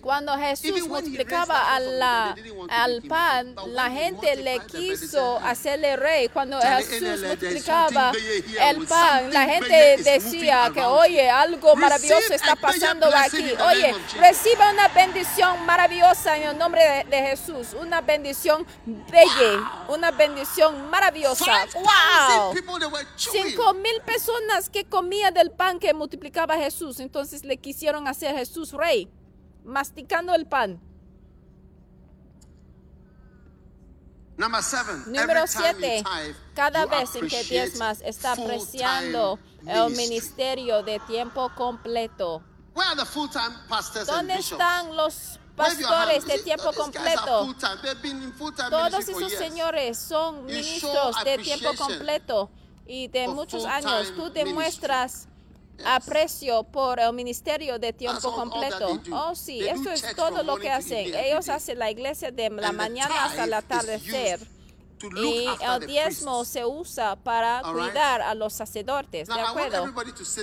Cuando 0.00 0.36
Jesús 0.36 0.88
multiplicaba 0.88 1.74
a 1.74 1.80
la- 1.80 2.34
al 2.68 3.02
pan, 3.02 3.54
la 3.68 3.90
gente 3.90 4.36
le 4.36 4.58
quiso 4.66 5.38
said, 5.38 5.46
hacerle 5.50 5.96
rey. 5.96 6.28
Cuando 6.28 6.58
Jesús 6.60 7.20
multiplicaba 7.22 8.12
el 8.60 8.86
pan, 8.86 9.32
la 9.32 9.44
gente 9.46 9.96
decía 10.02 10.70
que, 10.74 10.80
oye, 10.82 11.30
algo 11.30 11.76
maravilloso 11.76 12.32
está 12.34 12.56
pasando 12.56 13.06
blessing 13.08 13.43
aquí. 13.52 13.62
Oye, 13.62 13.94
reciba 14.18 14.70
una 14.70 14.88
bendición 14.88 15.64
maravillosa 15.66 16.36
en 16.36 16.50
el 16.50 16.58
nombre 16.58 16.82
de, 16.82 17.16
de 17.16 17.22
Jesús. 17.28 17.74
Una 17.80 18.00
bendición 18.00 18.66
bella, 18.86 19.84
una 19.88 20.10
bendición 20.10 20.90
maravillosa. 20.90 21.66
5,000 21.68 21.82
¡Wow! 21.82 22.54
Cinco 23.16 23.74
mil 23.74 24.00
personas 24.04 24.68
que 24.70 24.84
comían 24.84 25.34
del 25.34 25.50
pan 25.50 25.78
que 25.78 25.92
multiplicaba 25.94 26.56
Jesús. 26.56 27.00
Entonces 27.00 27.44
le 27.44 27.58
quisieron 27.58 28.08
hacer 28.08 28.34
Jesús 28.36 28.72
rey, 28.72 29.10
masticando 29.64 30.34
el 30.34 30.46
pan. 30.46 30.80
Seven. 34.62 35.04
Número 35.06 35.44
every 35.44 35.48
time 35.48 35.80
you 35.80 36.02
7. 36.02 36.02
tithe, 36.02 36.36
Cada 36.54 36.86
vez 36.86 37.14
en 37.14 37.28
que 37.28 37.44
diezmas 37.44 38.00
está 38.02 38.32
apreciando 38.32 39.38
el 39.66 39.90
ministerio 39.94 40.82
de 40.82 40.98
tiempo 41.00 41.50
completo. 41.54 42.42
Where 42.74 42.88
are 42.88 42.96
the 42.96 43.06
full-time 43.06 43.54
pastors 43.68 44.08
and 44.08 44.28
¿Dónde 44.28 44.40
están 44.40 44.96
los 44.96 45.38
pastores 45.56 46.26
de 46.26 46.38
tiempo 46.40 46.72
completo? 46.72 47.54
Todos 48.68 49.08
esos 49.08 49.30
years. 49.30 49.38
señores 49.38 49.98
son 49.98 50.44
ministros 50.44 51.14
show 51.14 51.24
de 51.24 51.38
tiempo 51.38 51.74
completo 51.76 52.50
y 52.86 53.08
de 53.08 53.28
muchos 53.28 53.64
años. 53.64 54.12
Tú 54.16 54.30
demuestras 54.30 55.28
aprecio 55.84 56.64
por 56.64 57.00
el 57.00 57.12
ministerio 57.12 57.78
de 57.78 57.92
tiempo 57.92 58.32
completo. 58.32 59.00
Oh, 59.12 59.34
sí, 59.34 59.60
eso 59.60 59.90
es 59.90 60.14
todo 60.16 60.42
lo 60.42 60.56
que 60.56 60.70
hacen. 60.70 61.14
Ellos 61.14 61.48
hacen 61.48 61.78
la 61.78 61.90
iglesia 61.90 62.30
de 62.30 62.50
la 62.50 62.72
mañana 62.72 63.24
hasta 63.24 63.44
el 63.44 63.54
atardecer. 63.54 64.40
Y 65.16 65.46
el 65.60 65.86
diezmo 65.86 66.44
se 66.44 66.64
usa 66.64 67.16
para 67.16 67.62
cuidar 67.62 68.22
a 68.22 68.34
los 68.34 68.52
sacerdotes, 68.52 69.28
¿de 69.28 69.40
acuerdo? 69.40 69.92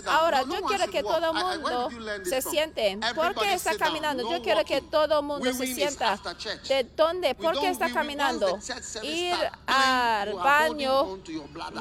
Ahora, 0.08 0.44
yo 0.44 0.62
quiero 0.64 0.92
que 0.92 1.02
todo 1.02 1.32
el 1.32 1.34
mundo 1.34 1.90
se 2.24 2.42
from? 2.42 2.52
sienten. 2.52 3.00
¿Por 3.16 3.36
qué 3.36 3.54
está 3.54 3.78
caminando? 3.78 4.30
Yo 4.30 4.42
quiero 4.42 4.64
que 4.66 4.82
todo 4.82 5.20
el 5.20 5.26
mundo 5.26 5.54
se 5.54 5.68
sienta. 5.68 6.20
¿De 6.68 6.84
dónde? 6.96 7.36
¿Por 7.36 7.60
qué 7.60 7.70
está 7.70 7.92
caminando? 7.92 8.60
Ir 9.04 9.36
al 9.66 10.34
baño 10.34 11.20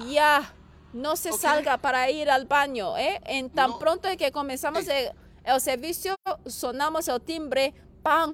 ya. 0.08 0.54
No 0.92 1.14
se 1.14 1.32
salga 1.32 1.76
para 1.78 2.10
ir 2.10 2.28
al 2.28 2.46
baño. 2.46 2.98
¿eh? 2.98 3.20
En 3.24 3.50
tan 3.50 3.78
pronto 3.78 4.08
que 4.18 4.32
comenzamos 4.32 4.88
el, 4.88 5.12
el 5.44 5.60
servicio, 5.60 6.16
sonamos 6.46 7.06
el 7.06 7.20
timbre, 7.20 7.72
¡pam! 8.02 8.32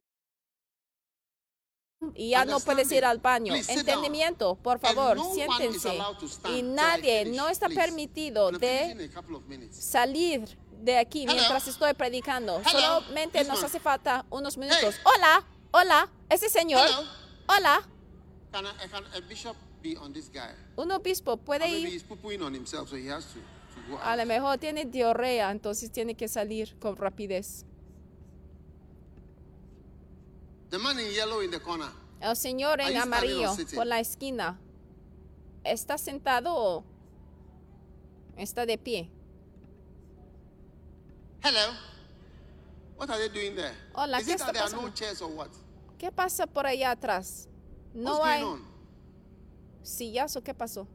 Y 2.15 2.31
ya 2.31 2.45
no 2.45 2.61
puedes 2.61 2.91
ir 2.93 3.05
al 3.05 3.19
baño. 3.19 3.55
Entendimiento, 3.55 4.57
por 4.57 4.79
favor, 4.79 5.19
siéntense. 5.35 5.99
Y 6.55 6.63
nadie, 6.63 7.25
no 7.27 7.49
está 7.49 7.69
permitido 7.69 8.51
de 8.53 9.11
salir 9.71 10.59
de 10.83 10.99
aquí 10.99 11.27
mientras 11.27 11.67
estoy 11.69 11.95
predicando. 11.95 12.63
Solamente 12.65 13.45
nos 13.45 13.63
hace 13.63 13.81
falta 13.81 14.25
unos 14.31 14.57
minutos. 14.57 14.97
Hola, 15.05 15.45
hola, 15.73 16.11
ese 16.29 16.49
señor. 16.49 16.87
Hola, 17.49 17.89
un 20.77 20.91
obispo 20.91 21.37
puede 21.37 21.69
ir. 21.69 22.05
A 24.03 24.17
lo 24.17 24.27
mejor 24.27 24.59
tiene 24.59 24.85
diarrea, 24.85 25.51
entonces 25.51 25.93
tiene 25.93 26.15
que 26.15 26.29
salir 26.29 26.77
con 26.79 26.97
rapidez. 26.97 27.65
The 30.71 30.79
man 30.79 30.99
in 30.99 31.13
yellow 31.13 31.41
in 31.41 31.51
the 31.51 31.61
corner. 31.61 31.91
El 32.21 32.35
señor 32.35 32.81
en 32.81 32.97
amarillo 32.97 33.55
por 33.75 33.87
la 33.87 34.01
esquina. 34.01 34.59
¿Está 35.65 35.99
sentado 35.99 36.55
o 36.55 36.85
está 38.37 38.67
de 38.67 38.79
pie? 38.79 39.11
Hello. 41.43 41.73
What 42.97 43.11
are 43.11 43.19
they 43.19 43.29
doing 43.29 43.55
there? 43.55 43.75
Hola, 43.95 44.19
Is 44.21 44.27
¿qué 44.27 44.33
it 44.35 44.41
está 44.41 44.49
are 44.49 44.55
no 44.55 44.61
pasando? 44.83 44.95
chairs 44.95 45.21
or 45.23 45.29
what? 45.31 45.51
¿Qué 45.99 46.11
pasa 46.11 46.47
por 46.47 46.65
allá 46.67 46.93
atrás? 46.93 47.49
No 47.95 48.19
What's 48.19 48.27
hay 48.27 48.45
sillas 49.83 50.37
o 50.37 50.41
qué 50.43 50.55
pasó? 50.55 50.87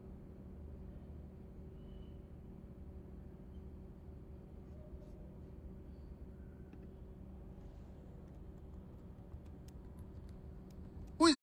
Who 11.22 11.28
is 11.28 11.36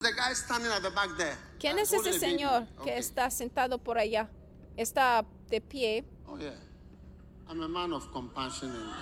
the 0.00 0.12
guy 0.16 0.32
standing 0.32 0.70
at 0.72 0.82
the 0.82 0.90
back 0.90 1.10
there? 1.18 1.36
¿Quién 1.60 1.78
es 1.78 1.92
ese 1.92 2.12
baby? 2.12 2.18
señor 2.18 2.66
que 2.82 2.92
Okay. 2.92 2.98
está 2.98 3.30
sentado 3.30 3.78
por 3.78 3.98
allá? 3.98 4.26
Está 4.74 5.22
de 5.50 5.60
pie. 5.60 6.02
Oh 6.26 6.38
yeah. 6.38 6.54
I'm 7.46 7.60
a 7.62 7.68
man 7.68 7.92
of 7.92 8.10
compassion 8.10 8.70
and, 8.70 8.76
and 8.78 8.92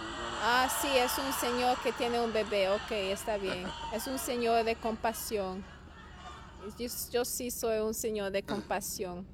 Ah, 0.43 0.69
sí, 0.81 0.89
es 0.97 1.17
un 1.19 1.33
señor 1.33 1.81
que 1.83 1.93
tiene 1.93 2.19
un 2.19 2.33
bebé. 2.33 2.69
Ok, 2.71 2.91
está 2.91 3.39
bien. 3.39 3.67
Es 3.95 4.09
un 4.09 4.19
señor 4.19 4.65
de 4.65 4.75
compasión. 4.75 5.65
Yo, 6.77 6.89
yo 7.13 7.25
sí 7.25 7.53
soy 7.53 7.79
un 7.79 7.95
señor 7.95 8.33
de 8.33 8.43
compasión. 8.43 9.25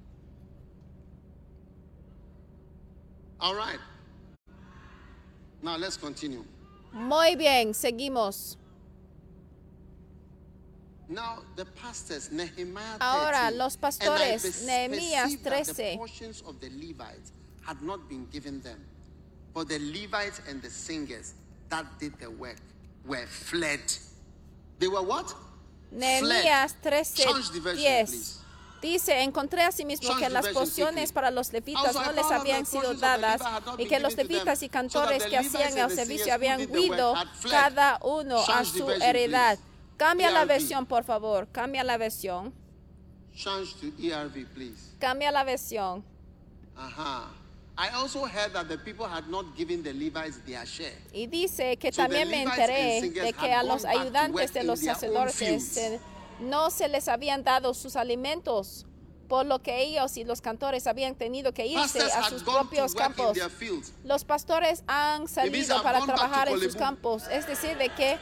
All 3.40 3.54
right. 3.54 3.80
Now 5.62 5.78
let's 5.78 5.96
continue. 5.96 6.44
Muy 6.92 7.34
bien, 7.36 7.72
seguimos. 7.72 8.58
Now 8.58 8.58
the 8.58 8.58
pastors, 10.28 11.01
Nehemiah 11.01 11.01
13, 11.01 11.01
Ahora, 13.00 13.50
los 13.50 13.76
pastores, 13.76 14.62
Nehemías 14.62 15.36
perceived 15.36 15.44
that 15.44 15.64
13. 15.66 15.74
The 15.92 15.96
portions 15.96 16.42
of 16.42 16.60
the 16.60 16.70
Levites 16.70 17.32
had 17.66 17.80
not 17.82 18.08
been 18.08 18.26
given 18.30 18.60
them, 18.62 18.78
for 19.52 19.64
the 19.64 19.78
Levites 19.78 20.40
and 20.48 20.62
the 20.62 20.70
singers 20.70 21.34
that 21.68 21.86
did 21.98 22.18
the 22.18 22.30
work 22.30 22.58
were 23.06 23.26
fled. 23.26 23.80
They 24.78 24.88
were 24.88 25.02
what? 25.02 25.34
Nehemías 25.94 26.74
Fled. 26.82 27.04
13, 27.04 27.26
Change 27.26 27.50
the 27.50 27.60
version, 27.60 27.84
10. 27.84 28.06
please. 28.06 28.38
Dice, 28.82 29.22
encontré 29.22 29.62
asimismo 29.62 30.16
que 30.16 30.28
las 30.28 30.48
porciones 30.48 31.12
para 31.12 31.30
los 31.30 31.52
levitas 31.52 31.94
no 31.94 32.10
les 32.10 32.26
habían 32.32 32.66
sido 32.66 32.82
portions 32.82 32.94
of 32.94 33.00
the 33.00 33.06
dadas 33.06 33.40
Levites 33.40 33.46
had 33.46 33.66
not 33.66 33.74
y 33.74 33.76
been 33.76 33.88
que 33.88 34.00
los 34.00 34.12
given 34.14 34.26
to 34.26 34.28
them, 34.28 34.38
levitas 34.38 34.62
y 34.64 34.68
cantores 34.68 35.22
the 35.22 35.30
que 35.30 35.36
Levites 35.36 35.54
hacían 35.54 35.68
and 35.68 35.78
el 35.78 35.88
the 35.88 35.94
servicio 35.94 36.32
habían 36.34 36.58
did 36.58 36.68
the 36.68 36.88
work 36.88 36.90
huido 36.90 37.14
cada 37.48 37.98
uno 38.02 38.44
a 38.44 38.64
su 38.64 38.90
heredad. 38.90 39.58
Cambia 40.02 40.30
la 40.32 40.40
ERV. 40.40 40.48
versión, 40.48 40.86
por 40.86 41.04
favor. 41.04 41.46
Cambia 41.52 41.84
la 41.84 41.96
versión. 41.96 42.52
Change 43.36 43.74
to 43.80 43.86
ERV, 44.02 44.46
please. 44.52 44.96
Cambia 44.98 45.30
la 45.30 45.44
versión. 45.44 46.02
Uh-huh. 46.76 47.28
I 47.78 47.88
also 47.94 48.26
heard 48.26 48.52
that 48.52 48.68
the 48.68 48.78
people 48.78 49.06
had 49.06 49.28
not 49.28 49.56
given 49.56 49.80
the 49.82 49.92
Levites 49.92 50.40
their 50.44 50.66
share. 50.66 50.98
Y 51.12 51.26
dice 51.28 51.78
que 51.78 51.92
So 51.92 52.02
también 52.02 52.28
me 52.28 52.42
enteré 52.42 53.00
de 53.00 53.32
que 53.32 53.52
a 53.52 53.62
los 53.62 53.84
ayudantes 53.84 54.52
de 54.52 54.64
los 54.64 54.80
sacerdotes 54.80 56.00
no 56.40 56.70
se 56.70 56.88
les 56.88 57.06
habían 57.06 57.44
dado 57.44 57.72
sus 57.72 57.94
alimentos, 57.94 58.84
por 59.32 59.46
lo 59.46 59.62
que 59.62 59.80
ellos 59.82 60.18
y 60.18 60.24
los 60.24 60.42
cantores 60.42 60.86
habían 60.86 61.14
tenido 61.14 61.54
que 61.54 61.64
irse 61.64 62.00
a 62.02 62.28
sus 62.28 62.42
propios 62.42 62.94
campos. 62.94 63.34
Los 64.04 64.24
pastores 64.26 64.84
han 64.86 65.26
salido 65.26 65.82
para 65.82 66.00
trabajar 66.04 66.48
en 66.48 66.60
sus 66.60 66.76
campos, 66.76 67.22
es 67.30 67.46
decir, 67.46 67.78
de 67.78 67.88
que 67.88 68.18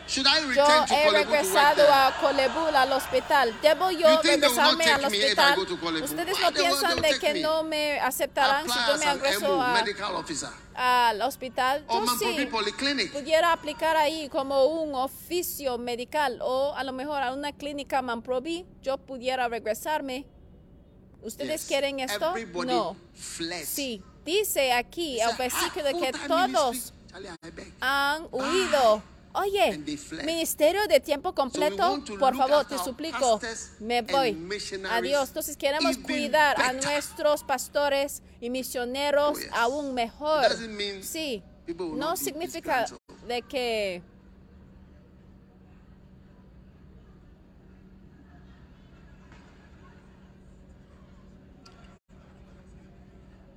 yo 0.54 0.64
he 0.94 1.10
regresado 1.10 1.82
a 1.92 2.14
Colebul, 2.20 2.76
al 2.76 2.92
hospital. 2.92 3.58
¿Debo 3.60 3.90
yo 3.90 4.06
regresarme 4.22 4.84
al 4.84 5.04
hospital? 5.04 5.58
¿Ustedes 6.04 6.38
no 6.40 6.52
piensan 6.52 7.00
de 7.02 7.18
que 7.18 7.40
no 7.42 7.62
me 7.64 7.98
aceptarán 7.98 8.68
si 8.68 8.78
yo 8.78 8.96
me 8.98 9.04
regreso 9.14 9.60
a- 9.60 9.72
al 10.76 11.22
hospital? 11.22 11.84
Yo 11.90 12.04
sí 12.20 12.24
pudiera 13.08 13.52
aplicar 13.52 13.96
ahí 13.96 14.28
como 14.28 14.64
un 14.66 14.94
oficio 14.94 15.76
medical 15.76 16.38
o 16.40 16.72
a 16.76 16.84
lo 16.84 16.92
mejor 16.92 17.20
a 17.20 17.32
una 17.32 17.50
clínica 17.50 18.00
Mamprobi, 18.00 18.64
yo 18.80 18.96
pudiera 18.96 19.48
regresarme. 19.48 20.24
¿Ustedes 21.22 21.60
Yes. 21.62 21.68
quieren 21.68 22.00
esto? 22.00 22.30
Everybody 22.30 22.68
No. 22.68 22.96
fled. 23.14 23.64
Sí, 23.64 24.02
dice 24.24 24.72
aquí 24.72 25.16
It's 25.16 25.24
el 25.24 25.30
a 25.30 25.36
versículo 25.36 26.00
que 26.00 26.12
todos 26.28 26.92
ministry. 27.12 27.74
Han 27.80 28.26
huido. 28.30 29.02
Oye, 29.32 29.78
ministerio 30.24 30.88
de 30.88 30.98
tiempo 30.98 31.32
completo, 31.36 32.02
por 32.18 32.36
favor, 32.36 32.64
te 32.64 32.76
suplico, 32.78 33.38
pastors 33.38 33.70
me 33.78 33.98
and 33.98 34.10
voy. 34.10 34.32
missionaries 34.32 34.98
Adiós. 35.14 35.28
Entonces 35.28 35.56
queremos 35.56 35.98
cuidar 35.98 36.60
a 36.60 36.72
nuestros 36.72 37.44
pastores 37.44 38.22
y 38.40 38.50
misioneros 38.50 39.36
Oh, 39.36 39.40
yes. 39.40 39.50
aún 39.52 39.94
mejor. 39.94 40.46
Sí, 41.02 41.44
no 41.76 42.16
significa 42.16 42.86
de 43.28 43.42
que 43.42 44.02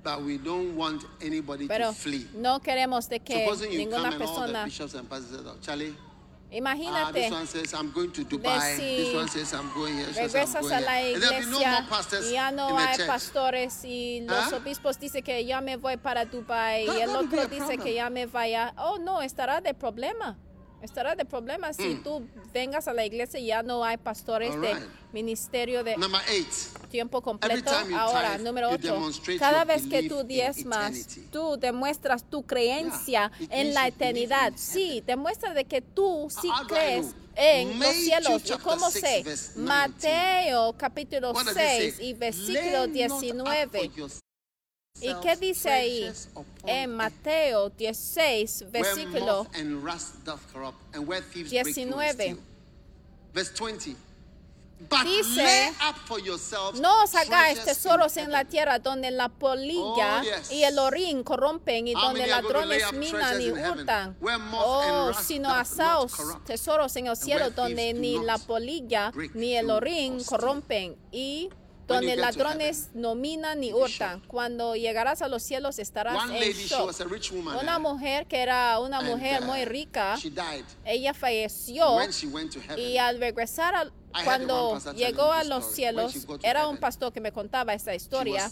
But 0.04 0.22
we 0.22 0.36
don't 0.36 0.76
want 0.76 1.02
anybody 1.22 1.66
pero 1.66 1.88
to 1.88 1.94
flee. 1.94 2.26
no 2.34 2.60
queremos 2.60 3.08
de 3.08 3.20
que 3.20 3.44
Supposing 3.44 3.70
ninguna 3.70 4.18
persona 4.18 4.64
bishops 4.64 4.94
and 4.94 5.08
pastors 5.08 5.40
say, 5.40 5.48
"Oh, 5.48 5.56
Charlie, 5.62 5.94
ah, 5.96 6.54
imagínate 6.54 7.12
this 7.14 7.32
one 7.32 7.46
says 7.46 7.72
I'm 7.72 7.90
going 7.90 8.12
to 8.12 8.22
Dubai, 8.24 8.76
si 8.76 8.96
this 8.96 9.14
one 9.14 9.28
says 9.28 9.54
I'm 9.54 9.72
going 9.72 9.94
here, 9.94 10.06
this 10.06 10.18
one 10.18 10.28
says 10.28 10.54
I'm 10.54 10.62
regresas 10.62 10.76
a 10.76 10.80
la 10.80 11.00
no 11.00 11.08
iglesia 11.08 11.86
y 12.20 12.32
ya 12.32 12.50
no 12.50 12.76
hay 12.76 12.98
pastores 13.06 13.82
y 13.84 14.20
los 14.28 14.52
¿Ah? 14.52 14.56
obispos 14.56 15.00
dicen 15.00 15.24
que 15.24 15.42
ya 15.46 15.62
me 15.62 15.76
voy 15.78 15.96
para 15.96 16.26
Dubai 16.26 16.84
y 16.86 17.00
el 17.00 17.08
otro 17.10 17.46
dice 17.46 17.78
que 17.78 17.94
ya 17.94 18.10
me 18.10 18.26
vaya. 18.26 18.74
Oh, 18.76 18.98
no, 18.98 19.22
estará 19.22 19.62
de 19.62 19.72
problema. 19.72 20.36
Estará 20.84 21.14
de 21.16 21.24
problema 21.24 21.72
si 21.72 21.82
Mm. 21.94 22.02
tú 22.02 22.22
vengas 22.52 22.86
a 22.88 22.92
la 22.92 23.06
iglesia 23.06 23.40
y 23.40 23.46
ya 23.46 23.62
no 23.62 23.82
hay 23.84 23.96
pastores 23.96 24.54
de 24.60 24.74
ministerio 25.12 25.82
de 25.82 25.96
eight, 26.28 26.48
tiempo 26.90 27.22
completo. 27.22 27.70
Ahora, 27.96 28.32
tithe, 28.36 28.44
número 28.44 28.68
you 28.68 28.74
8. 28.76 28.92
demonstrate 28.94 29.38
Cada 29.38 29.64
vez 29.64 29.86
que 29.86 30.08
tú 30.08 30.24
diezmas, 30.24 31.08
tú 31.32 31.56
demuestras 31.58 32.22
tu 32.24 32.42
creencia 32.42 33.32
Yeah, 33.38 33.48
en 33.60 33.72
la 33.72 33.86
eternidad. 33.88 34.52
Sí, 34.56 35.02
demuestra 35.06 35.54
de 35.54 35.64
que 35.64 35.80
tú 35.80 36.28
sí 36.28 36.48
How 36.48 36.66
crees 36.66 37.14
en 37.34 37.78
los 37.80 37.94
cielos. 37.94 38.42
¿Y 38.44 38.52
cómo 38.58 38.90
6, 38.90 39.04
sé? 39.04 39.22
verse 39.24 39.52
19. 39.54 39.66
Mateo 39.66 40.72
capítulo 40.76 41.32
what 41.32 41.44
does 41.46 41.56
it 41.56 41.62
6 41.62 41.96
say? 41.96 42.06
y 42.08 42.12
versículo 42.14 42.86
Lay 42.86 43.08
not 43.08 43.12
up 43.12 43.72
19. 43.72 44.23
¿Y 45.00 45.14
qué 45.20 45.36
dice 45.36 45.70
ahí? 45.70 46.12
En 46.66 46.94
Mateo 46.94 47.68
16, 47.70 48.62
where 48.62 48.70
versículo 48.70 49.44
moth 49.44 49.56
and 49.56 49.84
rust 49.84 50.24
doth 50.24 50.40
corrupt, 50.52 50.78
and 50.94 51.06
where 51.06 51.20
thieves 51.20 51.50
break 51.50 51.74
through 51.74 51.84
and 51.84 51.96
19. 51.96 52.14
steal. 52.14 52.38
Verse 53.34 53.50
20. 53.52 53.96
But 54.88 55.04
Dice, 55.04 55.72
No 56.80 57.04
os 57.04 57.14
hagáis 57.14 57.64
tesoros 57.64 58.16
en 58.16 58.30
la 58.30 58.44
tierra 58.44 58.78
donde 58.78 59.10
la 59.10 59.28
polilla 59.28 60.20
Oh, 60.22 60.52
y 60.52 60.64
el 60.64 60.78
orín 60.78 61.22
corrompen 61.22 61.86
y 61.86 61.94
How 61.94 62.00
donde 62.02 62.26
ladrones 62.26 62.92
minan 62.92 63.40
y 63.40 63.50
hurtan. 63.50 64.16
Oh, 64.52 65.12
sino 65.14 65.50
asaos 65.50 66.12
tesoros 66.44 66.94
en 66.96 67.06
el 67.06 67.16
cielo 67.16 67.50
donde 67.50 67.94
ni 67.94 68.22
la 68.22 68.36
polilla 68.36 69.12
ni 69.34 69.56
el 69.56 69.70
orín 69.70 70.22
corrompen 70.24 70.96
y 71.12 71.50
donde 71.86 72.16
ladrones 72.16 72.90
no 72.94 73.14
minan 73.14 73.60
ni 73.60 73.68
you'll 73.68 73.80
be 73.80 73.92
hurtan. 73.92 74.20
Cuando 74.26 74.76
llegarás 74.76 75.22
a 75.22 75.28
los 75.28 75.42
cielos 75.42 75.78
estarás 75.78 76.16
One 76.16 76.34
en 76.34 76.40
lady, 76.40 76.52
she 76.52 76.68
shock. 76.68 76.86
was 76.86 77.00
a 77.00 77.04
rich 77.04 77.30
woman. 77.30 77.56
Una 77.56 77.76
eh, 77.76 77.78
mujer 77.78 78.26
que 78.26 78.40
era 78.40 78.78
una 78.80 79.00
mujer 79.02 79.42
uh, 79.42 79.46
muy 79.46 79.64
rica, 79.64 80.16
ella 80.84 81.14
falleció 81.14 81.98
y 82.76 82.98
al 82.98 83.18
regresar, 83.18 83.92
cuando 84.24 84.78
llegó 84.94 85.32
a 85.32 85.44
los 85.44 85.72
cielos, 85.72 86.26
era 86.42 86.68
un 86.68 86.78
pastor 86.78 87.12
que 87.12 87.20
me 87.20 87.32
contaba 87.32 87.74
esta 87.74 87.94
historia. 87.94 88.50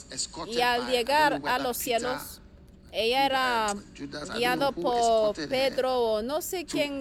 Y 0.48 0.60
al 0.60 0.88
llegar 0.90 1.40
a 1.46 1.58
los 1.58 1.76
cielos, 1.76 2.41
ella 2.92 3.24
era 3.26 3.74
who 3.74 4.72
por 4.72 5.34
Pedro 5.48 5.98
o 5.98 6.22
no 6.22 6.42
sé 6.42 6.66
quién 6.66 7.00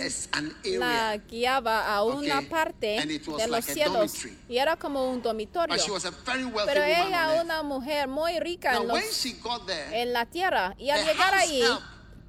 la 0.63 1.17
guiaba 1.29 1.93
a 1.93 2.03
una 2.03 2.41
parte 2.49 2.97
de 3.05 3.47
los 3.47 3.65
cielos. 3.65 4.13
Y 4.47 4.57
era 4.57 4.77
como 4.77 5.09
un 5.11 5.21
dormitorio. 5.21 5.75
But 5.75 5.83
she 5.85 5.91
was 5.91 6.05
a 6.05 6.11
very 6.25 6.45
wealthy 6.45 6.73
Pero 6.73 6.83
ella, 6.85 7.33
earth. 7.35 7.43
una 7.45 7.63
mujer 7.63 8.07
muy 8.07 8.39
rica 8.39 8.77
en, 8.77 8.87
los- 8.87 9.25
en 9.91 10.13
la 10.13 10.25
tierra. 10.25 10.73
Y 10.77 10.89
al 10.89 11.05
llegar 11.05 11.33
ahí, 11.35 11.61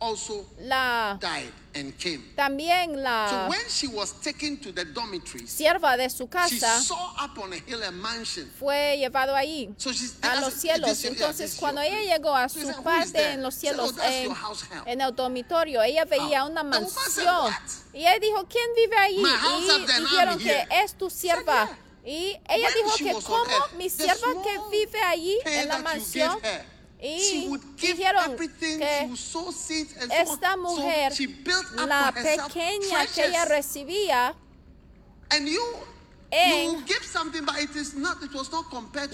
also 0.02 0.44
la, 0.60 1.16
died 1.20 1.52
and 1.74 1.96
came. 1.96 2.20
también 2.36 2.94
So 2.94 3.00
la 3.00 3.46
when 3.48 3.60
she 3.68 3.86
was 3.86 4.12
taken 4.20 4.58
to 4.58 4.72
the 4.72 4.84
dormitories, 4.84 5.48
sierva 5.50 5.96
de 5.96 6.10
su 6.10 6.24
she 6.24 6.28
casa 6.28 6.82
saw 6.82 7.14
up 7.24 7.38
on 7.38 7.52
a 7.52 7.56
hill 7.56 7.82
a 7.82 7.90
mansion. 7.92 8.50
fue 8.58 8.96
llevado 8.98 9.34
ahí 9.34 9.72
So 9.78 9.92
she's 9.92 10.16
a 10.22 10.40
los 10.40 10.54
cielos. 10.54 11.04
Entonces, 11.04 11.54
cuando 11.58 11.80
ella 11.80 12.00
llegó 12.16 12.34
a 12.34 12.48
So 12.48 12.60
su 12.60 12.66
said, 12.66 12.74
"Who 12.76 12.80
is 12.80 12.84
parte 12.84 13.12
there?" 13.12 13.32
en 13.34 13.42
los 13.42 13.54
She 13.54 13.60
cielos, 13.60 13.90
"Oh, 13.90 13.92
that's 13.92 14.08
en, 14.12 14.24
your 14.24 14.34
house 14.34 14.62
help." 14.70 14.86
en 14.88 15.00
el 15.00 15.14
dormitorio, 15.14 15.82
ella 15.82 16.04
veía 16.04 16.44
Oh. 16.44 16.48
una 16.50 16.62
mansión. 16.64 17.54
Y 17.94 18.00
ella 18.00 18.18
dijo, 18.18 18.46
¿quién 18.48 18.68
vive 18.74 18.96
up 18.96 19.12
Y 19.12 20.00
dijeron 20.00 20.38
que 20.38 20.66
es 20.82 20.94
tu 20.98 21.08
sierva. 21.10 21.68
Y 22.04 22.36
ella 22.48 22.68
dijo 22.74 22.96
she 22.96 23.04
que, 23.04 23.14
was 23.14 23.24
on 23.26 23.30
¿cómo 23.44 23.56
earth, 23.56 23.72
mi 23.76 23.88
the 23.88 24.02
sierva 24.04 24.42
que 24.42 24.58
vive 24.70 25.00
allí 25.04 25.38
en 25.44 25.68
la 25.68 25.78
mansión? 25.78 26.36
Y 27.04 27.48
would 27.48 27.62
give 27.76 27.96
dijeron 27.96 28.36
que 28.36 29.10
esta 30.20 30.56
mujer, 30.56 31.12
la 31.86 32.12
pequeña 32.12 33.06
que 33.12 33.26
ella 33.26 33.44
recibía, 33.44 34.36
en 36.30 36.84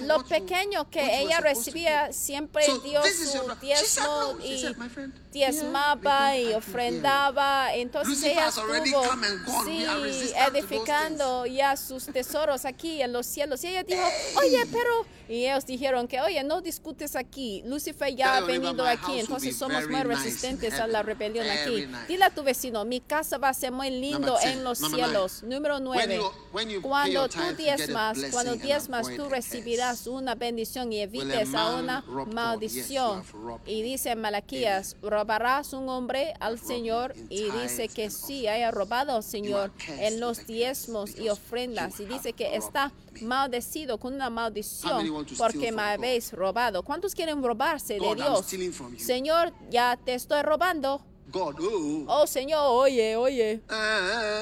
lo 0.06 0.24
pequeño 0.24 0.90
que 0.90 1.22
ella 1.22 1.40
recibía 1.40 2.12
siempre 2.12 2.64
dio 2.84 3.02
su 3.02 3.56
diezmo 3.60 4.38
y 4.44 4.60
said, 4.60 4.76
"My 4.76 4.88
friend, 4.88 5.14
diezmaba 5.32 6.36
y 6.36 6.52
ofrendaba. 6.54 7.74
Entonces 7.74 8.22
ella 8.24 8.48
estuvo 8.48 9.02
sí, 9.64 9.84
edificando 10.48 11.46
ya 11.46 11.76
sus 11.76 12.06
tesoros 12.06 12.64
aquí 12.64 13.02
en 13.02 13.12
los 13.12 13.26
cielos. 13.26 13.62
Y 13.64 13.68
ella 13.68 13.82
dijo, 13.82 14.02
oye, 14.36 14.64
pero... 14.72 15.06
Y 15.30 15.44
ellos 15.44 15.66
dijeron 15.66 16.08
que, 16.08 16.22
oye, 16.22 16.42
no 16.42 16.62
discutes 16.62 17.14
aquí. 17.14 17.62
Lucifer 17.66 18.14
ya 18.16 18.38
ha 18.38 18.40
venido 18.40 18.82
"My 18.84 18.88
aquí, 18.92 19.20
entonces 19.20 19.54
somos 19.54 19.82
very 19.82 19.94
muy 19.94 20.02
resistentes 20.04 20.72
a 20.80 20.86
la 20.86 21.02
rebelión 21.02 21.46
aquí. 21.50 21.86
Dile 22.08 22.24
a 22.24 22.30
tu 22.30 22.42
vecino, 22.42 22.82
mi 22.86 23.00
casa 23.00 23.36
va 23.36 23.50
a 23.50 23.52
ser 23.54 23.70
muy 23.70 23.90
lindo 23.90 24.20
Number 24.20 24.40
10, 24.42 24.52
en 24.54 24.64
los 24.64 24.78
cielos. 24.78 25.42
Número 25.42 25.74
When 25.74 25.84
nueve. 25.84 26.16
you- 26.16 26.32
when 26.50 26.70
you 26.70 26.80
pay 26.80 26.88
Cuando 26.88 27.12
your 27.12 27.28
tú 27.28 27.56
diezmas, 27.58 28.18
cuando 28.30 28.52
and 28.52 28.62
diezmas, 28.62 29.06
tú 29.14 29.28
recibirás 29.28 30.06
una 30.06 30.34
bendición 30.34 30.90
y 30.94 31.00
evites 31.00 31.54
a 31.54 31.74
una 31.76 32.02
maldición. 32.32 33.22
Y 33.66 33.82
dice 33.82 34.16
Malaquías, 34.16 34.96
robarás 35.18 35.72
un 35.72 35.88
hombre 35.88 36.32
al 36.38 36.60
Señor 36.60 37.12
y 37.28 37.50
dice 37.50 37.88
que 37.88 38.08
sí, 38.10 38.46
haya 38.46 38.70
robado 38.70 39.16
al 39.16 39.22
Señor 39.24 39.72
en 39.88 40.20
los 40.20 40.46
diezmos 40.46 41.18
y 41.18 41.28
ofrendas. 41.28 41.98
Y 41.98 42.04
dice 42.04 42.32
que 42.32 42.54
está 42.54 42.92
maldecido 43.20 43.98
con 43.98 44.14
una 44.14 44.30
maldición 44.30 45.04
porque 45.36 45.72
me 45.72 45.82
habéis 45.82 46.32
robado. 46.32 46.82
¿Cuántos 46.84 47.14
quieren 47.16 47.42
robarse 47.42 47.94
de 47.94 48.14
Dios? 48.14 48.46
Señor, 48.98 49.52
ya 49.70 49.98
te 50.04 50.14
estoy 50.14 50.42
robando. 50.42 51.02
Oh, 51.32 51.52
Oh, 52.06 52.26
Señor, 52.26 52.60
oye, 52.64 53.16
oye. 53.16 53.60
uh, 53.68 53.74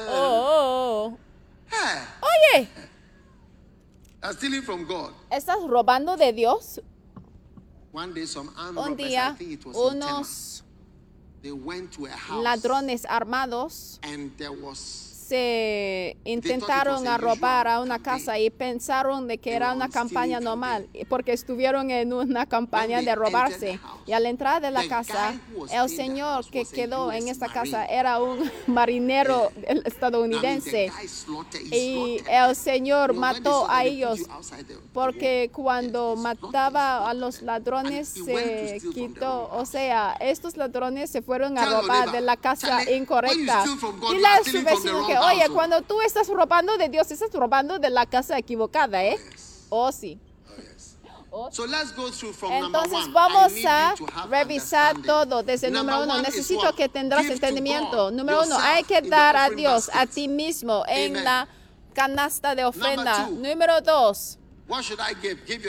Oh, 0.08 0.14
oh, 0.14 1.06
oh. 1.14 1.18
ah, 1.72 2.04
Oye, 2.54 2.68
God. 4.86 5.10
¿estás 5.30 5.56
robando 5.66 6.16
de 6.16 6.32
Dios? 6.32 6.80
Un 7.92 8.94
día, 8.96 9.36
unos 9.74 10.55
they 11.46 11.52
went 11.52 11.92
to 11.92 12.06
a 12.06 12.10
house 12.10 12.42
ladrones 12.42 13.06
armados 13.06 14.00
and 14.02 14.32
there 14.36 14.50
was 14.50 15.05
se 15.26 16.16
intentaron 16.24 17.08
a 17.08 17.14
a 17.14 17.18
robar 17.18 17.66
a 17.66 17.80
usual 17.80 17.86
una 17.86 17.98
casa 17.98 18.38
y 18.38 18.50
pensaron 18.50 19.26
de 19.26 19.38
que 19.38 19.54
era 19.54 19.72
una 19.72 19.88
campaña 19.88 20.40
normal 20.40 20.88
porque 21.08 21.32
estuvieron 21.32 21.90
en 21.90 22.12
una 22.12 22.46
campaña 22.46 23.02
de 23.02 23.14
robarse. 23.14 23.80
Y 24.06 24.12
al 24.12 24.26
entrar 24.26 24.60
de 24.60 24.70
la 24.70 24.86
casa 24.88 25.34
el 25.72 25.88
señor 25.88 26.48
que 26.50 26.64
quedó 26.64 27.12
en 27.12 27.28
esta 27.28 27.48
casa 27.48 27.86
era 27.86 28.20
un 28.20 28.50
marinero 28.66 29.50
estadounidense. 29.84 30.92
Y 31.72 32.18
el 32.28 32.54
señor 32.54 33.14
mató 33.14 33.66
a 33.68 33.84
ellos 33.84 34.20
porque 34.92 35.50
cuando 35.52 36.16
mataba 36.16 37.08
a 37.08 37.14
los 37.14 37.42
ladrones 37.42 38.08
se 38.08 38.80
quitó, 38.94 39.48
o 39.52 39.64
sea, 39.66 40.16
estos 40.20 40.56
ladrones 40.56 41.10
se 41.10 41.22
fueron 41.22 41.58
a 41.58 41.66
robar 41.66 42.12
de 42.12 42.20
la 42.20 42.36
casa 42.36 42.90
incorrecta. 42.90 43.62
steal 43.62 43.76
from 43.78 44.00
God, 44.00 44.10
you 44.10 44.16
Dile 44.16 44.26
are 44.26 44.40
a 44.40 44.44
su 44.44 44.62
vecino 44.62 45.06
que, 45.06 45.15
oye, 45.18 45.46
oh." 45.48 45.54
cuando 45.54 45.82
tú 45.82 46.00
estás 46.00 46.28
robando 46.28 46.76
de 46.76 46.88
Dios, 46.88 47.10
estás 47.10 47.32
robando 47.32 47.78
de 47.78 47.90
la 47.90 48.06
casa 48.06 48.38
equivocada, 48.38 49.02
¿eh? 49.04 49.18
Oh, 49.68 49.90
sí. 49.92 50.18
Number 51.36 51.52
Entonces 52.64 53.12
vamos 53.12 53.52
a 53.66 53.94
revisar 54.30 54.96
todo 55.02 55.42
desde 55.42 55.66
el 55.66 55.74
número 55.74 56.04
uno. 56.04 56.22
Necesito 56.22 56.74
que 56.74 56.88
tendrás 56.88 57.26
entendimiento. 57.26 58.10
Número 58.10 58.42
uno, 58.44 58.58
hay 58.58 58.84
que 58.84 59.02
dar 59.02 59.36
a 59.36 59.50
Dios, 59.50 59.90
a 59.92 60.06
ti 60.06 60.28
mismo, 60.28 60.84
en 60.88 61.22
la 61.22 61.46
canasta 61.92 62.54
de 62.54 62.64
ofrenda. 62.64 63.28
Número 63.28 63.80
dos, 63.82 64.38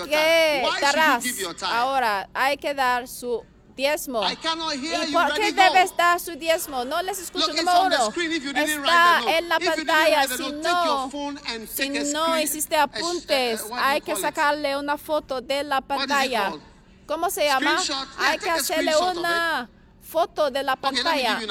¿qué 0.06 0.64
darás? 0.82 1.24
Ahora, 1.64 2.30
hay 2.34 2.58
que 2.58 2.74
dar 2.74 3.08
su 3.08 3.44
diezmo. 3.78 4.22
I 4.30 4.36
cannot 4.36 4.74
hear 4.74 5.08
¿Y 5.08 5.12
you. 5.12 5.14
por 5.14 5.34
qué 5.36 5.54
debes 5.54 5.96
dar 5.96 6.20
su 6.20 6.36
diezmo? 6.36 6.84
No 6.84 7.02
les 7.02 7.20
escucho. 7.20 7.48
Número 7.48 7.84
uno, 7.84 8.10
está 8.10 9.38
en 9.38 9.48
la 9.48 9.60
pantalla. 9.60 10.28
Si 10.28 10.52
no, 10.52 11.10
si 11.68 11.90
no 12.12 12.40
hiciste 12.40 12.76
apuntes, 12.76 13.62
uh, 13.62 13.70
do 13.70 13.76
hay 13.76 14.02
que 14.02 14.16
sacarle 14.16 14.76
una 14.76 14.98
foto 14.98 15.40
de 15.40 15.64
la 15.64 15.80
pantalla. 15.80 16.54
¿Cómo 17.06 17.30
se 17.30 17.46
llama? 17.46 17.80
Hay 18.18 18.38
que 18.40 18.50
hacerle 18.50 18.92
una 18.98 19.70
foto 20.08 20.50
de 20.52 20.64
la 20.64 20.74
Okay, 20.74 20.82
pantalla. 20.82 21.36
10. 21.40 21.50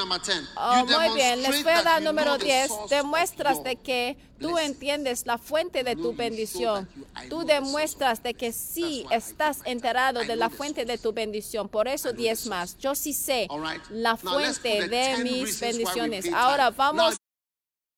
Oh, 0.56 0.84
muy 0.86 1.14
bien, 1.14 1.42
les 1.42 1.50
demonstrate 1.50 1.62
voy 1.62 1.72
a 1.72 1.76
that 1.76 1.84
dar 1.84 1.98
you 1.98 2.00
know 2.04 2.12
número 2.12 2.38
the 2.38 2.44
10. 2.44 2.68
source 2.68 2.84
of 2.84 2.90
Demuestras 2.90 3.62
de 3.64 3.76
que 3.76 4.16
tú 4.40 4.58
entiendes 4.58 5.26
la 5.26 5.38
fuente 5.38 5.84
de 5.84 5.94
tu 5.96 6.14
bendición. 6.14 6.88
Tú 7.28 7.44
demuestras 7.44 8.22
de 8.22 8.34
que 8.34 8.52
sí 8.52 9.04
estás 9.10 9.58
enterado 9.64 10.20
de 10.24 10.36
la 10.36 10.48
fuente 10.50 10.84
de 10.84 10.96
tu 10.98 11.12
bendición. 11.12 11.68
Por 11.68 11.86
eso 11.88 12.08
I 12.08 12.12
know 12.12 12.16
the 12.16 12.22
diez 12.22 12.38
source. 12.40 12.50
más. 12.50 12.78
Yo 12.78 12.94
sí 12.94 13.12
sé 13.12 13.46
la 13.90 14.16
fuente 14.16 14.88
de 14.88 15.16
10 15.16 15.18
mis 15.20 15.60
bendiciones. 15.60 16.32
Ahora 16.32 16.70
vamos 16.70 17.16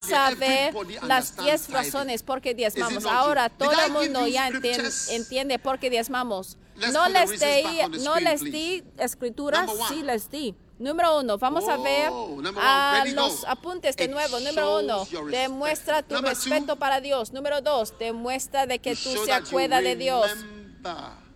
Now, 0.09 0.17
a 0.17 0.31
ver 0.31 0.69
everybody 0.69 0.95
las 0.95 1.31
understands 1.31 1.45
10 1.45 1.61
tithing. 1.63 1.75
razones 1.75 2.23
por 2.23 2.41
qué 2.41 2.55
diezmamos. 2.55 3.05
Ahora 3.05 3.49
todo 3.49 3.73
el 3.85 3.93
mundo 3.93 4.27
ya 4.29 4.49
entien- 4.49 4.59
scriptures? 4.75 5.09
entiende 5.11 5.59
por 5.59 5.79
qué 5.81 5.91
diezmamos. 5.91 6.57
No 6.93 7.09
les 7.09 7.31
di, 7.41 7.65
no 8.05 8.15
screen, 8.15 8.25
les 8.25 8.41
di 8.43 8.85
escrituras, 8.99 9.71
sí 9.89 10.03
les 10.03 10.31
di. 10.31 10.55
Número 10.79 11.19
uno, 11.19 11.39
vamos 11.39 11.69
a 11.69 11.77
ver 11.77 12.09
one. 12.11 12.51
a 12.57 13.05
los 13.13 13.45
apuntes 13.45 13.97
de 13.97 14.05
It 14.05 14.11
nuevo. 14.11 14.39
Número 14.39 14.79
uno, 14.79 15.07
demuestra 15.29 16.03
tu 16.03 16.15
Number 16.15 16.31
respeto 16.31 16.75
two, 16.75 16.79
para 16.79 17.01
Dios. 17.01 17.33
Número 17.33 17.61
dos, 17.61 17.99
demuestra 17.99 18.67
de 18.67 18.79
que 18.79 18.95
tú 18.95 19.11
se 19.25 19.33
acuerdas 19.33 19.83
de 19.83 19.97
Dios. 19.97 20.31
remember. 20.31 21.29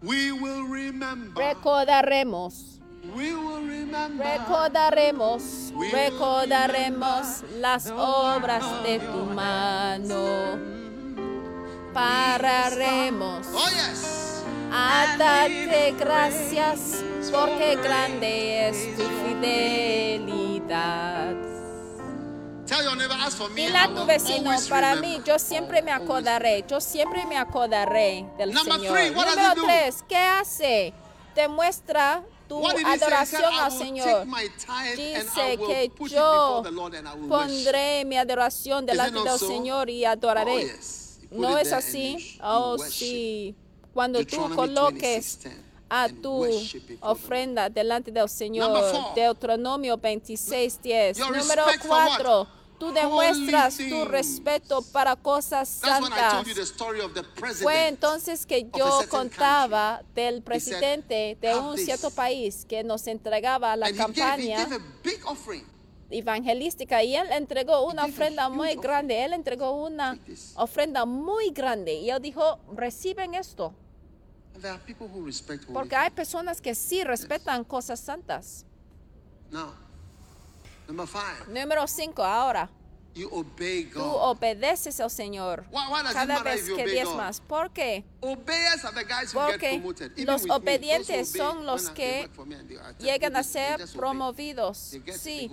We 0.00 0.30
will 0.30 0.68
remember. 0.68 1.42
Recordaremos. 1.42 2.78
We 3.16 3.34
will 3.34 3.66
remember. 3.66 4.24
Recordaremos, 4.24 5.72
We 5.74 5.86
will 5.86 5.92
recordaremos 5.92 7.42
las 7.58 7.90
obras 7.90 8.64
de 8.84 9.00
tu 9.00 9.24
mano. 9.34 10.58
Pararemos 11.92 13.46
Oh 13.54 13.68
yes. 13.70 14.37
A 14.72 15.16
darte 15.18 15.94
gracias 15.98 17.02
porque 17.32 17.76
grande 17.76 18.68
es 18.68 18.96
tu 18.96 19.02
fidelidad. 19.24 21.34
Dile 23.54 23.78
a 23.78 23.88
tu 23.88 24.04
vecino, 24.04 24.50
para 24.68 24.96
mí, 24.96 25.20
yo 25.24 25.38
siempre 25.38 25.80
me 25.82 25.90
acordaré, 25.90 26.64
yo 26.68 26.80
siempre 26.80 27.24
me 27.26 27.36
acordaré 27.38 28.26
del 28.36 28.56
Señor. 28.56 29.12
Número 29.14 29.54
tres, 29.64 30.04
¿qué 30.08 30.16
hace? 30.16 30.92
Demuestra 31.34 32.22
tu 32.48 32.66
adoración 32.66 33.54
al 33.54 33.72
Señor. 33.72 34.26
Dice 34.96 35.58
que 35.66 35.90
yo 36.10 36.62
pondré 37.28 38.04
mi 38.04 38.16
adoración 38.16 38.84
delante 38.84 39.20
del? 39.20 39.38
Señor 39.38 39.88
y 39.90 40.04
Oh, 40.04 40.10
adoraré. 40.10 40.66
put 41.30 41.38
¿No 41.38 41.58
es 41.58 41.72
así? 41.72 42.38
Oh, 42.42 42.76
sí. 42.78 43.54
Cuando 43.98 44.24
tú 44.24 44.54
coloques 44.54 45.40
26:10, 45.42 45.52
a 45.90 46.08
tu 46.08 46.46
ofrenda 47.00 47.68
delante 47.68 48.12
del 48.12 48.28
Señor. 48.28 48.70
Deuteronomio 49.16 49.98
26:10. 49.98 51.18
Your 51.18 51.36
Número 51.36 51.66
respect 51.66 51.82
for 51.82 51.90
what? 51.90 52.16
4. 52.16 52.48
Tú 52.78 52.92
demuestras 52.92 53.76
tu 53.76 54.04
respeto 54.04 54.82
para 54.92 55.16
cosas 55.16 55.68
santas. 55.68 56.32
told 56.32 56.46
you 56.46 56.54
the 56.54 56.62
story 56.62 57.00
of 57.00 57.12
the 57.12 57.24
president. 57.24 57.64
Fue 57.64 57.88
entonces 57.88 58.46
que 58.46 58.70
yo 58.72 59.00
contaba 59.08 60.04
del 60.14 60.42
presidente 60.42 61.36
de 61.40 61.50
"Have 61.50 61.70
un 61.70 61.74
this." 61.74 61.86
cierto 61.86 62.12
país 62.12 62.64
que 62.66 62.84
nos 62.84 63.04
entregaba 63.08 63.74
la 63.74 63.92
campaña 63.92 64.68
evangelística 66.08 67.02
y 67.02 67.16
él 67.16 67.26
entregó 67.32 67.84
una 67.84 68.04
ofrenda 68.04 68.48
muy 68.48 68.76
grande. 68.76 69.24
Él 69.24 69.32
entregó 69.32 69.72
una 69.72 70.16
ofrenda 70.54 71.04
muy 71.04 71.50
grande 71.50 71.94
y 71.94 72.10
él 72.10 72.22
dijo, 72.22 72.60
reciben 72.76 73.34
esto. 73.34 73.74
Porque 75.72 75.96
hay 75.96 76.10
personas 76.10 76.60
que 76.60 76.74
sí 76.74 77.04
respetan 77.04 77.64
cosas 77.64 78.00
santas. 78.00 78.64
Now, 79.50 79.72
number 80.86 81.06
five, 81.06 81.46
Número 81.48 81.86
5, 81.86 82.22
ahora. 82.22 82.70
you 83.14 83.28
obey 83.32 83.86
Tú 83.86 83.98
God. 83.98 84.30
obedeces 84.36 85.00
al 85.00 85.10
Señor 85.10 85.64
Why- 85.72 85.88
why 85.90 86.12
cada 86.12 86.40
vez 86.42 86.68
que 86.68 86.86
diezmas. 86.86 87.40
¿Por 87.40 87.70
qué? 87.72 88.04
Porque 88.20 89.80
los 90.24 90.44
me, 90.44 90.52
obedientes 90.54 91.32
son 91.32 91.66
los 91.66 91.90
que 91.90 92.28
llegan 93.00 93.34
a 93.36 93.42
ser 93.42 93.80
promovidos. 93.96 94.94
Sí. 95.18 95.50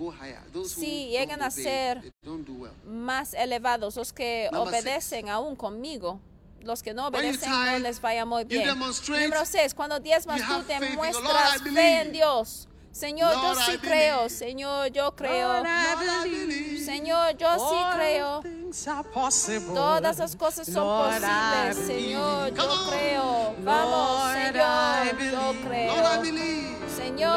Sí, 0.66 1.08
llegan 1.10 1.42
a 1.42 1.50
ser 1.50 2.12
más 2.84 3.34
elevados, 3.34 3.96
los 3.96 4.12
que 4.12 4.48
obedecen 4.52 5.28
aún 5.28 5.56
conmigo. 5.56 6.20
Los 6.62 6.82
que 6.82 6.94
no 6.94 7.06
obedecen 7.06 7.50
no 7.50 7.78
les 7.78 8.00
vaya 8.00 8.24
muy 8.24 8.44
bien. 8.44 8.68
Número 8.68 9.44
6, 9.44 9.74
cuando 9.74 10.00
diezmas 10.00 10.40
tú 10.46 10.54
I 10.72 11.58
believe. 11.62 11.74
fe 11.74 12.00
en 12.00 12.12
Dios. 12.12 12.68
Señor, 12.96 13.30
yo 13.34 13.54
sí 13.54 13.78
creo. 13.78 14.28
Señor, 14.30 14.90
yo 14.90 15.14
creo. 15.14 15.62
Señor, 16.82 17.36
yo 17.36 17.54
sí 17.58 17.76
creo. 17.94 18.42
Todas 19.74 20.18
las 20.18 20.34
cosas 20.36 20.66
son 20.66 21.04
posibles. 21.04 21.76
Señor, 21.86 22.54
yo 22.54 22.86
creo. 22.88 23.54
Vamos, 23.62 24.32
Señor, 24.32 25.18
yo 25.30 25.54
creo. 25.68 25.94
Señor, 26.96 27.36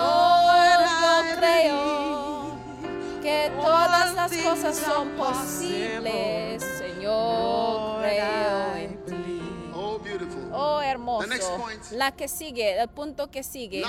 yo 0.96 1.36
creo 1.38 2.60
que 3.22 3.52
todas 3.62 4.16
las 4.16 4.32
cosas 4.32 4.78
son 4.78 5.10
posibles. 5.10 6.64
Señor, 6.64 6.90
Lord, 7.02 8.02
creo 8.02 8.59
The 11.22 11.28
next 11.28 11.46
hermoso. 11.48 11.64
point. 11.64 11.92
La 11.92 12.12
que 12.12 12.28
sigue, 12.28 12.80
el 12.80 12.88
punto 12.90 13.30
que 13.32 13.44
sigue. 13.44 13.84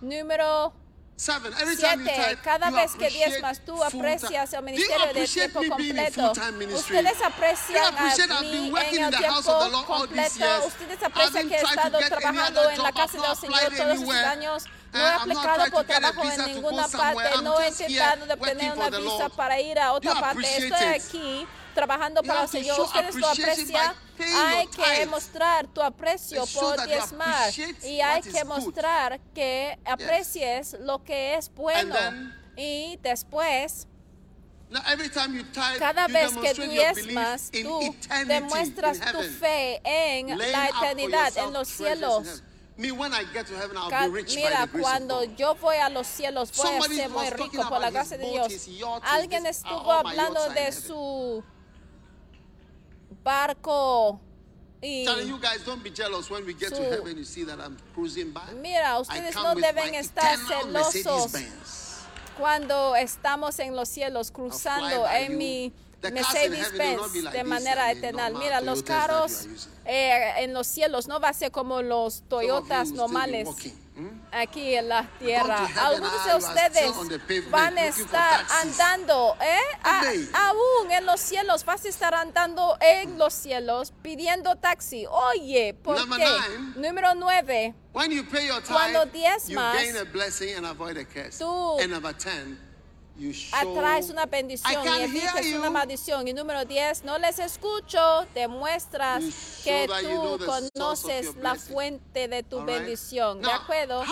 Número 0.00 0.72
seven. 1.18 1.52
Every 1.54 1.76
time 1.76 2.04
you 2.04 2.10
Siete, 2.12 2.28
tithe, 2.28 2.42
cada 2.42 2.68
you 2.70 2.76
vez 2.76 2.92
que 2.94 3.08
diezmas 3.08 3.64
tú 3.64 3.82
aprecias 3.82 4.52
el 4.52 4.62
ministerio 4.62 5.14
de 5.14 5.26
tiempo 5.26 5.60
completo. 5.68 6.32
Ustedes 6.74 7.22
aprecian 7.22 7.94
a 8.32 8.40
mí 8.42 8.72
en 8.92 9.04
el 9.04 9.16
tiempo 9.16 9.84
completo. 9.86 10.66
Ustedes 10.66 11.02
aprecian 11.02 11.48
que 11.48 11.54
he 11.54 11.62
estado 11.62 11.98
trabajando 11.98 12.70
en 12.70 12.82
la 12.82 12.92
casa 12.92 13.18
del 13.18 13.36
Señor 13.36 13.74
todos 13.76 14.00
estos 14.00 14.14
años. 14.14 14.64
No 14.66 14.72
Uh, 14.96 14.98
he 15.04 15.12
aplicado 15.12 15.70
por 15.72 15.84
trabajo 15.84 16.22
en 16.24 16.54
ninguna 16.54 16.88
parte. 16.88 17.42
No 17.42 17.60
he 17.60 17.68
intentado 17.68 18.26
de 18.26 18.32
obtener 18.32 18.72
una 18.72 18.88
visa 18.88 19.28
para 19.28 19.60
ir 19.60 19.78
a 19.78 19.92
otra 19.92 20.14
parte. 20.20 20.56
Estoy 20.56 20.86
aquí 20.86 21.46
trabajando 21.76 22.22
para 22.22 22.42
el 22.42 22.48
Señor. 22.48 22.80
Ustedes 22.80 23.14
lo 23.14 23.28
aprecian. 23.28 23.94
Hay 24.18 24.66
que 24.66 25.06
mostrar 25.06 25.66
tu 25.68 25.82
aprecio 25.82 26.44
por 26.46 26.84
diezmar. 26.86 27.52
Y 27.84 28.00
hay 28.00 28.22
que 28.22 28.44
mostrar 28.44 29.20
que 29.34 29.78
aprecies 29.84 30.74
lo 30.80 31.04
que 31.04 31.36
es 31.36 31.52
bueno. 31.54 31.94
Y 32.56 32.98
después, 33.02 33.86
cada 35.78 36.08
vez 36.08 36.32
que 36.38 36.54
diezmas, 36.66 37.50
tú 37.52 37.94
demuestras 38.26 38.98
tu 39.12 39.22
fe 39.22 39.80
en 39.84 40.36
la 40.38 40.68
eternidad, 40.68 41.36
en 41.36 41.52
los 41.52 41.68
cielos. 41.68 42.42
Mira, 42.78 44.66
cuando 44.80 45.24
yo 45.24 45.54
voy 45.54 45.76
a 45.76 45.88
los 45.88 46.06
cielos, 46.06 46.52
voy 46.56 46.76
a 46.76 46.82
ser 46.82 47.08
muy 47.10 47.30
rico 47.30 47.68
por 47.68 47.80
la 47.80 47.90
gracia 47.90 48.18
de 48.18 48.30
Dios. 48.30 48.68
Alguien 49.02 49.46
estuvo 49.46 49.92
hablando 49.92 50.48
de 50.50 50.72
su 50.72 51.42
barco 51.42 51.54
y 53.08 53.14
Telling 53.14 53.14
you 53.14 53.14
guys, 53.14 53.14
don't 53.14 53.14
be 53.14 53.14
jealous 53.14 53.14
when 53.14 53.14
we 53.14 53.14
get 56.54 56.70
to 56.70 56.76
Su- 56.76 56.82
heaven. 56.82 57.16
You 57.16 57.24
see 57.24 57.44
that 57.44 57.58
I'm 57.58 57.76
cruising 57.94 58.32
by. 58.32 58.54
Mira, 58.60 58.98
ustedes 58.98 59.34
no 59.34 59.54
deben 59.54 59.94
estar 59.94 60.36
celosos 60.38 61.32
cuando 62.38 62.94
estamos 62.94 63.58
en 63.58 63.74
los 63.74 63.88
cielos 63.88 64.30
cruzando 64.30 65.06
en 65.08 65.38
mi 65.38 65.72
Mercedes 66.02 66.72
Benz 66.76 67.32
de 67.32 67.44
manera 67.44 67.90
eterna. 67.90 68.30
Mira, 68.30 68.60
los 68.60 68.82
carros 68.82 69.46
eh, 69.84 70.34
en 70.38 70.52
los 70.52 70.66
cielos 70.66 71.08
no 71.08 71.20
va 71.20 71.30
a 71.30 71.32
ser 71.32 71.50
como 71.50 71.82
los 71.82 72.22
Toyotas 72.28 72.90
normales? 72.92 73.48
Aquí 74.32 74.74
en 74.74 74.88
la 74.88 75.08
tierra. 75.18 75.66
Algunos 75.86 76.24
de 76.26 76.30
ustedes 76.36 76.82
van 77.50 77.78
a 77.78 77.86
estar 77.86 78.46
andando, 78.62 79.36
¿eh? 79.40 79.58
A- 79.82 80.00
aún 80.48 80.90
en 80.92 81.06
los 81.06 81.20
cielos, 81.20 81.64
vas 81.64 81.84
a 81.84 81.88
estar 81.88 82.14
andando 82.14 82.76
en 82.80 83.16
los 83.18 83.32
cielos 83.34 83.92
pidiendo 84.02 84.56
taxi. 84.56 85.06
Oye, 85.06 85.74
¿por 85.74 85.96
qué? 86.18 86.24
Número 86.76 87.14
nueve. 87.14 87.74
Cuando 88.74 89.06
diezmas, 89.06 89.76
tú 91.38 91.76
atraes 93.52 94.10
una 94.10 94.26
bendición 94.26 94.84
y 94.84 95.02
evitas 95.02 95.46
una 95.46 95.70
maldición. 95.70 96.28
Y 96.28 96.32
número 96.32 96.64
10, 96.64 97.04
no 97.04 97.18
les 97.18 97.38
escucho, 97.38 98.26
demuestras 98.34 99.24
que 99.64 99.88
tú 100.02 100.38
conoces 100.44 101.34
la 101.36 101.54
fuente 101.54 102.28
de 102.28 102.42
tu 102.42 102.64
bendición. 102.64 103.40
¿De 103.40 103.50
acuerdo? 103.50 104.04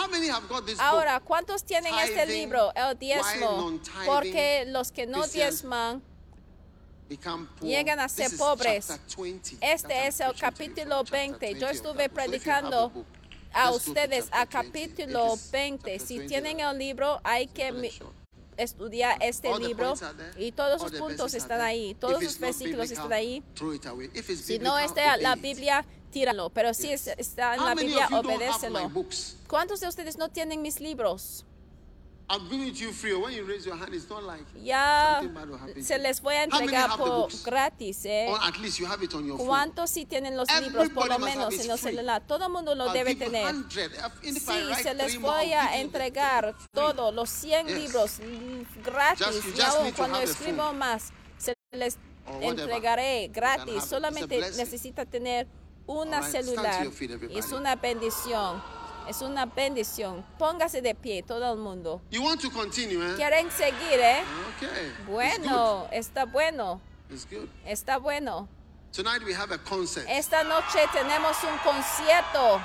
Ahora, 0.79 1.19
¿cuántos 1.19 1.63
tienen 1.63 1.93
este 1.99 2.25
libro, 2.25 2.71
el 2.75 2.97
diezmo? 2.97 3.79
Porque 4.05 4.65
los 4.67 4.91
que 4.91 5.05
no 5.05 5.27
diezman 5.27 6.01
llegan 7.61 7.99
a 7.99 8.09
ser 8.09 8.35
pobres. 8.37 8.99
Este 9.61 10.07
es 10.07 10.19
el 10.19 10.35
capítulo 10.35 11.03
20. 11.03 11.53
Yo 11.59 11.67
estuve 11.69 12.09
predicando 12.09 12.91
a 13.53 13.71
ustedes 13.71 14.27
a 14.31 14.45
capítulo 14.45 15.35
20. 15.51 15.99
Si 15.99 16.27
tienen 16.27 16.59
el 16.59 16.77
libro, 16.77 17.21
hay 17.23 17.47
que 17.47 17.71
estudiar 18.57 19.17
este 19.21 19.57
libro 19.59 19.93
y 20.37 20.51
todos 20.51 20.81
sus 20.81 20.91
puntos 20.99 21.33
están 21.33 21.61
ahí, 21.61 21.95
todos 21.95 22.23
sus 22.23 22.39
versículos 22.39 22.91
están 22.91 23.13
ahí. 23.13 23.43
Si 24.43 24.59
no 24.59 24.77
está 24.77 25.17
la 25.17 25.35
Biblia, 25.35 25.85
tíralo, 26.11 26.49
pero 26.49 26.73
si 26.73 26.91
está 26.91 27.55
en 27.55 27.65
la 27.65 27.75
Biblia, 27.75 28.07
obedécelo. 28.11 28.91
¿Cuántos 29.47 29.79
de 29.79 29.87
ustedes 29.87 30.17
no 30.17 30.29
tienen 30.29 30.61
mis 30.61 30.79
libros? 30.79 31.45
Ya 34.63 35.21
se 35.79 35.99
les 35.99 36.21
voy 36.21 36.35
a 36.35 36.43
entregar 36.43 36.97
por 36.97 37.29
gratis. 37.43 38.05
Eh. 38.05 38.27
¿Cuántos 39.37 39.91
sí 39.91 40.05
tienen 40.05 40.35
los 40.35 40.47
libros? 40.61 40.89
Por 40.89 41.07
lo 41.07 41.19
menos 41.19 41.53
en 41.53 41.69
el 41.69 41.77
celular. 41.77 42.23
Todo 42.25 42.45
el 42.45 42.51
mundo 42.51 42.73
lo 42.73 42.91
debe 42.91 43.15
tener. 43.15 43.53
Sí, 44.21 44.39
se 44.81 44.93
les 44.95 45.19
voy 45.19 45.53
a 45.53 45.79
entregar 45.79 46.55
todos 46.71 47.13
los 47.13 47.29
100 47.29 47.67
libros 47.67 48.19
mm, 48.19 48.83
gratis. 48.83 49.43
Y 49.55 49.61
aún 49.61 49.91
cuando 49.91 50.19
escribo 50.19 50.73
más, 50.73 51.11
se 51.37 51.53
les 51.71 51.97
entregaré 52.41 53.27
gratis. 53.27 53.83
Solamente 53.83 54.39
necesita 54.39 55.05
tener 55.05 55.47
una 55.85 56.23
celular. 56.23 56.87
Es 57.29 57.51
una 57.51 57.75
bendición. 57.75 58.61
Es 59.07 59.21
una 59.21 59.45
bendición. 59.45 60.25
Póngase 60.37 60.81
de 60.81 60.95
pie 60.95 61.23
todo 61.23 61.53
el 61.53 61.59
mundo. 61.59 62.01
You 62.11 62.23
want 62.23 62.41
to 62.41 62.49
continue, 62.49 63.01
eh? 63.03 63.15
¿Quieren 63.15 63.51
seguir, 63.51 63.99
eh? 63.99 64.23
Okay. 64.57 64.93
Bueno, 65.07 65.87
está 65.91 66.25
bueno. 66.25 66.81
Good. 67.09 67.49
Está 67.65 67.97
bueno. 67.97 68.47
Tonight 68.91 69.23
we 69.23 69.33
have 69.33 69.51
a 69.51 69.57
concert. 69.57 70.07
Esta 70.09 70.43
noche 70.43 70.79
tenemos 70.93 71.35
un 71.43 71.57
concierto. 71.59 72.61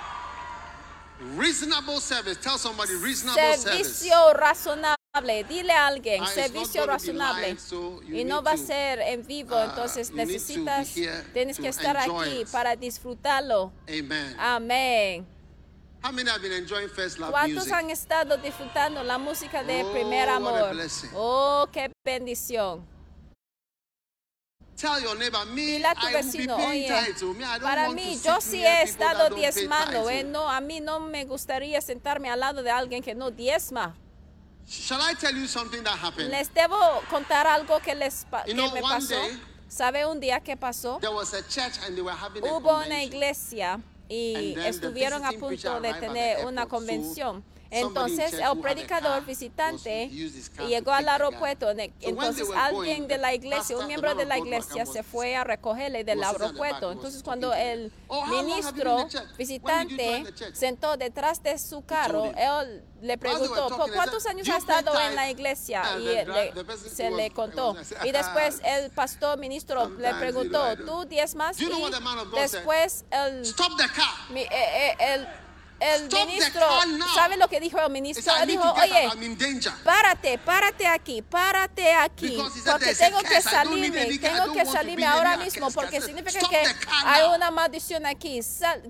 Reasonable 1.36 2.00
service. 2.00 2.40
Tell 2.40 2.56
somebody 2.56 2.94
reasonable 2.94 3.56
servicio 3.58 4.14
service. 4.14 4.40
razonable. 4.40 4.96
Dile 5.48 5.72
a 5.72 5.88
alguien, 5.88 6.22
ah, 6.22 6.26
servicio 6.26 6.86
razonable. 6.86 7.48
Live, 7.48 7.60
so 7.60 8.00
y 8.04 8.24
no 8.24 8.42
va 8.42 8.52
a 8.52 8.56
ser 8.56 9.00
en 9.00 9.26
vivo, 9.26 9.56
uh, 9.56 9.64
entonces 9.64 10.12
necesitas, 10.12 10.88
tienes 11.32 11.58
que 11.58 11.68
estar 11.68 11.96
aquí 11.96 12.42
it. 12.42 12.48
para 12.48 12.76
disfrutarlo. 12.76 13.72
Amén. 14.38 15.26
¿Cuántos 17.30 17.72
han 17.72 17.90
estado 17.90 18.36
disfrutando 18.38 19.02
la 19.02 19.18
música 19.18 19.62
de 19.62 19.84
oh, 19.84 19.92
primer 19.92 20.28
amor? 20.28 20.72
Oh, 21.14 21.68
qué 21.72 21.92
bendición. 22.04 22.86
Tell 24.76 24.98
your 25.02 25.14
neighbor, 25.18 25.44
me, 25.44 25.60
Dile 25.60 25.86
a 25.86 25.94
tu 25.94 26.06
vecino, 26.06 26.56
oye, 26.56 26.88
para 27.60 27.90
mí, 27.90 28.18
yo 28.24 28.40
sí 28.40 28.64
he 28.64 28.82
estado 28.82 29.28
diezmando, 29.28 30.08
eh, 30.08 30.24
no, 30.24 30.50
a 30.50 30.62
mí 30.62 30.80
no 30.80 31.00
me 31.00 31.26
gustaría 31.26 31.82
sentarme 31.82 32.30
al 32.30 32.40
lado 32.40 32.62
de 32.62 32.70
alguien 32.70 33.02
que 33.02 33.14
no 33.14 33.30
diezma. 33.30 33.94
Shall 34.66 35.00
I 35.02 35.14
tell 35.16 35.36
you 35.36 35.46
something 35.46 35.82
that 35.82 35.98
happened? 36.02 36.30
Les 36.30 36.48
debo 36.54 36.78
contar 37.10 37.46
algo 37.46 37.78
que, 37.80 37.94
les, 37.94 38.24
que 38.46 38.54
me 38.54 38.80
pasó. 38.80 39.20
¿Sabe 39.68 40.06
un 40.06 40.18
día 40.18 40.40
qué 40.40 40.56
pasó? 40.56 40.98
There 41.00 41.12
was 41.12 41.34
a 41.34 41.42
church 41.42 41.78
and 41.84 41.94
they 41.94 42.02
were 42.02 42.16
having 42.16 42.42
Hubo 42.42 42.70
a 42.70 42.86
una 42.86 43.02
iglesia 43.02 43.80
y 44.10 44.56
estuvieron 44.66 45.24
a 45.24 45.32
punto 45.32 45.80
de 45.80 45.94
tener 45.94 46.44
una 46.44 46.66
convención. 46.66 47.44
Entonces 47.70 48.32
el 48.34 48.60
predicador 48.60 49.24
visitante 49.24 50.08
llegó 50.66 50.92
al 50.92 51.08
aeropuerto. 51.08 51.70
Entonces 52.00 52.48
alguien 52.54 53.06
de 53.06 53.18
la 53.18 53.34
iglesia, 53.34 53.76
un 53.78 53.86
miembro 53.86 54.14
de 54.14 54.24
la 54.24 54.38
iglesia, 54.38 54.86
se 54.86 55.02
fue 55.02 55.36
a 55.36 55.44
recogerle 55.44 56.04
del 56.04 56.22
aeropuerto. 56.22 56.92
Entonces 56.92 57.22
cuando 57.22 57.54
el 57.54 57.92
ministro 58.28 59.06
visitante 59.38 60.24
sentó 60.52 60.96
detrás 60.96 61.42
de 61.42 61.58
su 61.58 61.84
carro, 61.84 62.32
él 62.36 62.84
le 63.00 63.16
preguntó, 63.16 63.68
¿por 63.68 63.92
cuántos 63.92 64.26
años 64.26 64.48
ha 64.48 64.58
estado 64.58 64.98
en 65.00 65.14
la 65.14 65.30
iglesia? 65.30 65.82
Y 65.98 66.88
se 66.88 67.10
le 67.10 67.30
contó. 67.30 67.76
Y 68.04 68.12
después 68.12 68.60
el 68.64 68.90
pastor 68.90 69.38
ministro 69.38 69.88
le 69.88 70.14
preguntó, 70.14 70.76
¿tú 70.84 71.04
diez 71.06 71.34
más? 71.34 71.56
Después 72.34 73.04
el... 73.10 73.46
Eh, 74.34 74.48
eh, 74.50 74.96
el 75.00 75.28
el 75.80 76.08
ministro, 76.08 76.66
¿sabe 77.14 77.36
lo 77.36 77.48
que 77.48 77.58
dijo 77.58 77.80
el 77.80 77.90
ministro? 77.90 78.32
Él 78.36 78.48
dijo, 78.48 78.72
oye, 78.72 79.08
párate, 79.84 80.38
párate 80.38 80.86
aquí, 80.86 81.22
párate 81.22 81.92
aquí, 81.94 82.38
porque 82.64 82.94
tengo 82.94 83.20
que 83.20 83.40
salirme, 83.40 84.18
tengo 84.18 84.52
que 84.52 84.66
salirme 84.66 85.06
ahora 85.06 85.36
mismo, 85.38 85.70
porque 85.70 86.00
significa 86.00 86.40
que 86.48 86.62
hay 87.04 87.34
una 87.34 87.50
maldición 87.50 88.06
aquí. 88.06 88.40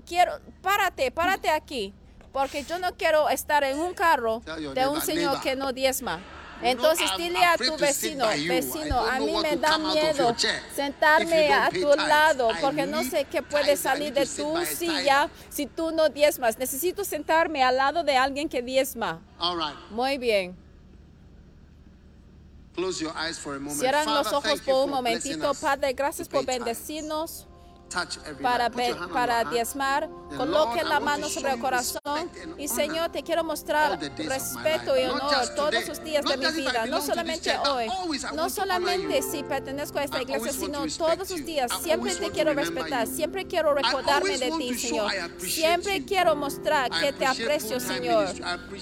quiero, 0.05 0.39
párate, 0.61 1.11
párate 1.11 1.49
aquí, 1.49 1.93
porque 2.31 2.63
yo 2.63 2.77
no 2.79 2.95
quiero 2.95 3.29
estar 3.29 3.63
en 3.63 3.79
un 3.79 3.93
carro 3.93 4.39
de 4.39 4.87
un 4.87 5.01
señor 5.01 5.41
que 5.41 5.55
no 5.55 5.71
diezma. 5.73 6.19
Entonces 6.63 7.09
dile 7.17 7.43
a 7.43 7.57
tu 7.57 7.75
vecino, 7.77 8.27
vecino, 8.27 8.99
a 8.99 9.19
mí 9.19 9.33
me 9.41 9.57
da 9.57 9.77
miedo 9.77 10.35
sentarme 10.75 11.51
a 11.53 11.69
tu 11.69 11.89
lado 11.95 12.49
porque 12.61 12.85
no 12.85 13.03
sé 13.03 13.25
qué 13.25 13.41
puede 13.41 13.75
salir 13.77 14.13
de 14.13 14.25
tu 14.25 14.53
silla 14.65 15.29
si 15.49 15.65
tú 15.65 15.91
no 15.91 16.09
diezmas. 16.09 16.57
Necesito 16.57 17.03
sentarme 17.03 17.63
al 17.63 17.77
lado 17.77 18.03
de 18.03 18.15
alguien 18.17 18.47
que 18.47 18.61
diezma. 18.61 19.21
Muy 19.89 20.17
bien. 20.17 20.55
Cierran 23.79 24.05
los 24.13 24.31
ojos 24.31 24.61
por 24.61 24.85
un 24.85 24.91
momentito, 24.91 25.53
Padre. 25.55 25.93
Gracias 25.93 26.27
por 26.29 26.45
bendecirnos 26.45 27.47
para, 28.41 28.69
para 28.69 29.43
diezmar, 29.45 30.09
coloque 30.37 30.83
la 30.83 30.99
mano 30.99 31.27
sobre 31.27 31.53
el 31.53 31.59
corazón 31.59 32.29
y 32.57 32.67
Señor, 32.67 33.11
te 33.11 33.23
quiero 33.23 33.43
mostrar 33.43 33.99
respeto 34.17 34.97
y 34.97 35.03
honor 35.03 35.49
todos 35.55 35.87
los 35.87 36.03
días 36.03 36.23
de 36.25 36.37
mi 36.37 36.51
vida, 36.51 36.85
no 36.85 37.01
solamente 37.01 37.57
hoy, 37.57 37.87
no 38.33 38.49
solamente 38.49 39.21
si 39.21 39.43
pertenezco 39.43 39.99
a 39.99 40.03
esta 40.03 40.21
iglesia, 40.21 40.51
sino 40.53 40.85
todos 40.97 41.29
los 41.29 41.45
días, 41.45 41.71
siempre 41.81 42.15
te 42.15 42.31
quiero 42.31 42.53
respetar, 42.53 43.07
siempre 43.07 43.45
quiero 43.45 43.73
recordarme 43.73 44.37
de 44.37 44.51
ti, 44.57 44.77
Señor, 44.77 45.11
siempre 45.39 46.05
quiero 46.05 46.35
mostrar 46.35 46.89
que 46.89 47.13
te 47.13 47.25
aprecio, 47.25 47.79
Señor, 47.79 48.27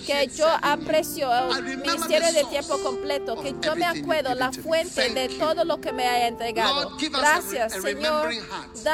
que 0.06 0.28
yo 0.28 0.48
aprecio 0.62 1.30
el 1.56 1.78
ministerio 1.78 2.32
de 2.32 2.44
tiempo 2.46 2.78
completo, 2.84 3.42
que 3.42 3.56
yo 3.62 3.76
me 3.76 3.86
acuerdo 3.86 4.36
la 4.36 4.52
fuente 4.52 5.10
de 5.10 5.30
todo 5.30 5.64
lo 5.66 5.80
que 5.82 5.92
me 5.92 6.06
ha 6.08 6.28
entregado. 6.28 6.98
Gracias, 7.12 7.74
Señor. 7.74 8.30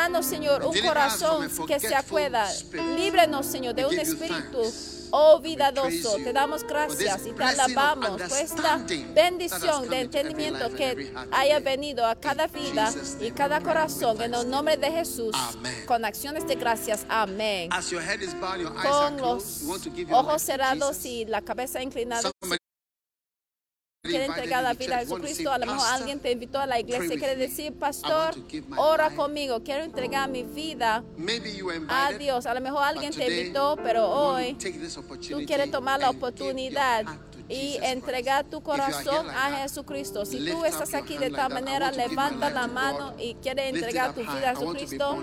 Danos, 0.05 0.27
Señor, 0.27 0.63
un 0.63 0.79
corazón 0.81 1.49
que 1.65 1.79
se 1.79 1.95
acuerda. 1.95 2.47
Líbranos, 2.95 3.43
Señor, 3.47 3.73
de 3.73 3.87
un 3.87 3.97
espíritu 3.97 4.61
olvidadoso. 5.09 6.13
Oh 6.13 6.17
te 6.17 6.31
damos 6.31 6.63
gracias 6.63 7.25
y 7.25 7.31
te 7.31 7.43
alabamos 7.43 8.21
por 8.21 8.37
esta 8.37 8.85
bendición 9.15 9.89
de 9.89 10.01
entendimiento 10.01 10.69
que 10.75 11.11
haya 11.31 11.59
venido 11.59 12.05
a 12.05 12.13
cada 12.13 12.45
vida 12.45 12.93
y 13.19 13.31
cada 13.31 13.61
corazón. 13.61 14.21
En 14.21 14.35
el 14.35 14.47
nombre 14.47 14.77
de 14.77 14.91
Jesús, 14.91 15.35
con 15.87 16.05
acciones 16.05 16.45
de 16.45 16.53
gracias. 16.53 17.03
Amén. 17.09 17.71
Con 18.83 19.17
los 19.17 19.63
ojos 20.11 20.41
cerrados 20.43 21.03
y 21.03 21.25
la 21.25 21.41
cabeza 21.41 21.81
inclinada 21.81 22.29
quiere 24.05 24.25
entregar 24.25 24.63
la 24.63 24.73
vida 24.73 24.97
a 24.97 24.99
Jesucristo, 24.99 25.51
a 25.51 25.57
lo 25.57 25.65
mejor 25.65 25.87
alguien 25.91 26.19
te 26.19 26.31
invitó 26.31 26.59
a 26.59 26.65
la 26.65 26.79
iglesia 26.79 27.15
y 27.15 27.17
quiere 27.17 27.35
decir, 27.35 27.73
pastor, 27.73 28.35
ora 28.77 29.09
conmigo, 29.11 29.63
quiero 29.63 29.83
entregar 29.83 30.29
mi 30.29 30.43
vida 30.43 31.03
a 31.89 32.11
Dios. 32.13 32.45
A 32.45 32.53
lo 32.53 32.61
mejor 32.61 32.83
alguien 32.83 33.13
te 33.13 33.27
invitó, 33.27 33.77
pero 33.83 34.09
hoy 34.09 34.57
tú 35.29 35.43
quieres 35.45 35.71
tomar 35.71 35.99
la 35.99 36.09
oportunidad 36.09 37.05
y 37.47 37.77
entrega 37.81 38.43
tu 38.43 38.61
corazón 38.61 39.29
a 39.29 39.61
Jesucristo. 39.61 40.25
Si 40.25 40.45
tú 40.45 40.65
estás 40.65 40.93
aquí 40.93 41.17
de 41.17 41.29
tal 41.29 41.53
manera, 41.53 41.91
levanta 41.91 42.49
la 42.49 42.67
mano 42.67 43.13
y 43.19 43.35
quiere 43.35 43.69
entregar 43.69 44.13
tu 44.13 44.21
vida 44.21 44.51
a 44.51 44.55
Jesucristo. 44.55 45.17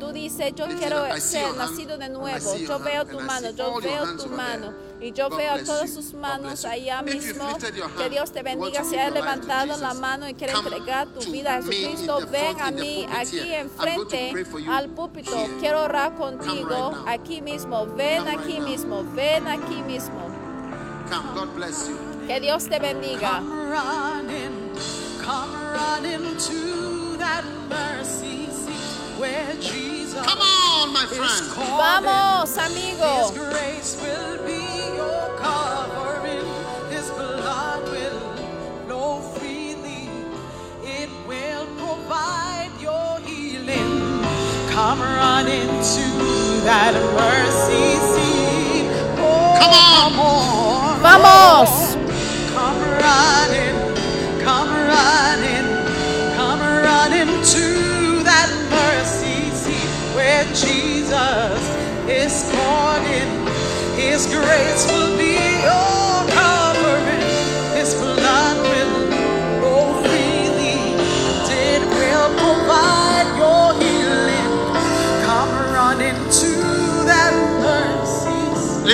Tú 0.00 0.12
dices, 0.12 0.52
yo 0.54 0.66
quiero 0.78 1.04
ser 1.20 1.54
nacido 1.54 1.98
de 1.98 2.08
nuevo. 2.08 2.56
Yo 2.56 2.78
veo 2.78 3.04
tu 3.04 3.20
mano, 3.20 3.50
yo 3.50 3.80
veo 3.80 4.16
tu 4.16 4.28
mano. 4.28 4.86
Y 4.98 5.12
yo 5.12 5.28
veo 5.28 5.62
todas 5.64 5.92
sus 5.92 6.14
manos 6.14 6.64
allá 6.64 7.02
mismo. 7.02 7.56
Que 7.98 8.08
Dios 8.08 8.32
te 8.32 8.42
bendiga. 8.42 8.82
Si 8.84 8.96
has 8.96 9.12
levantado 9.12 9.76
la 9.76 9.92
mano 9.92 10.28
y 10.28 10.34
quiere 10.34 10.54
entregar 10.54 11.08
tu 11.08 11.20
vida 11.30 11.56
a 11.56 11.62
Jesucristo, 11.62 12.26
ven 12.30 12.60
a 12.60 12.70
mí 12.70 13.06
aquí 13.14 13.52
enfrente 13.52 14.32
al 14.68 14.88
púlpito. 14.88 15.32
Quiero 15.60 15.82
orar 15.82 16.14
contigo 16.14 17.04
aquí 17.06 17.42
mismo. 17.42 17.86
Ven 17.86 18.26
aquí 18.28 18.60
mismo. 18.60 19.04
Ven 19.14 19.46
aquí 19.46 19.82
mismo. 19.82 20.35
Come, 21.10 21.34
God 21.34 21.54
bless 21.54 21.88
you. 21.88 21.96
Que 22.26 22.40
Dios 22.40 22.64
te 22.64 22.78
bendiga. 22.80 23.38
Come 23.38 23.70
running, 23.70 24.70
come 25.22 25.52
running 25.72 26.36
to 26.36 27.16
that 27.18 27.44
mercy 27.68 28.46
seat 28.50 29.18
where 29.18 29.54
Jesus 29.60 30.20
Come 30.26 30.40
on, 30.40 30.92
my 30.92 31.06
friend. 31.06 31.46
Vamos, 31.54 32.56
amigo. 32.58 33.30
His 33.30 33.38
grace 33.38 33.96
will 34.02 34.44
be 34.44 34.64
your 34.96 35.38
covering. 35.38 36.46
His 36.90 37.08
blood 37.10 37.82
will 37.90 38.20
flow 38.86 39.20
freely. 39.38 40.08
It 40.82 41.10
will 41.28 41.66
provide 41.78 42.72
your 42.80 43.20
healing. 43.20 44.24
Come 44.70 45.00
running 45.00 45.68
to 45.68 46.06
that 46.66 46.94
mercy 47.14 47.85
Vamos. 51.18 51.94
Come 52.52 52.78
running, 53.00 53.76
come 54.44 54.68
running, 54.68 55.66
come 56.36 56.60
running 56.60 57.28
to 57.54 58.22
that 58.22 58.50
mercy 58.68 59.48
seat 59.56 60.14
where 60.14 60.44
Jesus 60.52 61.60
is 62.06 62.50
calling. 62.52 63.30
His 63.96 64.26
grace 64.26 64.84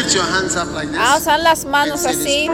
Lift 0.02 0.16
your 0.16 0.24
hands 0.24 0.56
up 0.56 0.72
like 0.72 0.90
this. 0.90 0.98
Alzan 0.98 1.44
las 1.44 1.64
manos 1.64 2.04
así. 2.06 2.48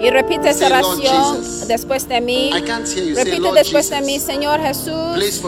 Y 0.00 0.10
repite 0.10 0.50
esa 0.50 0.66
oración 0.66 1.44
después 1.66 2.08
de 2.08 2.20
mí. 2.20 2.50
Repite 2.52 3.52
después 3.54 3.90
de 3.90 4.00
mí, 4.02 4.18
Señor 4.20 4.60
Jesús. 4.60 5.42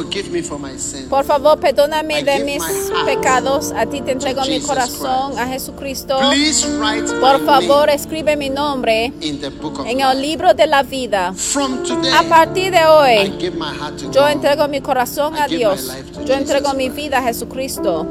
Por 1.10 1.24
favor, 1.24 1.58
perdóname 1.58 2.22
de 2.22 2.44
mis 2.44 2.62
pecados. 3.04 3.72
A 3.76 3.86
ti 3.86 4.00
te 4.00 4.12
entrego 4.12 4.42
mi 4.42 4.60
corazón, 4.60 5.38
a 5.38 5.46
Jesucristo. 5.46 6.18
Por 7.20 7.44
favor, 7.44 7.90
escribe 7.90 8.36
mi 8.36 8.50
nombre 8.50 9.12
en 9.20 10.00
el 10.00 10.22
libro 10.22 10.54
de 10.54 10.66
la 10.66 10.82
vida. 10.82 11.34
A 12.14 12.22
partir 12.28 12.72
de 12.72 12.86
hoy, 12.86 13.52
yo 14.12 14.28
entrego 14.28 14.68
mi 14.68 14.80
corazón 14.80 15.36
a 15.36 15.46
Dios. 15.46 15.90
Yo 16.24 16.34
entrego 16.34 16.72
mi 16.74 16.88
vida 16.88 17.18
a 17.18 17.22
Jesucristo. 17.22 18.06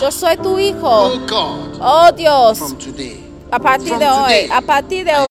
Yo 0.00 0.10
soy 0.10 0.36
tu 0.36 0.50
Oh 0.50 0.58
hijo. 0.58 1.10
God, 1.28 1.80
Oh 1.80 2.12
Dios, 2.12 2.60
a 3.50 3.58
partir 3.58 3.96
de 3.98 4.08
hoy, 4.08 4.48
a 4.50 4.60
partir 4.60 5.04
de 5.04 5.12
am 5.12 5.29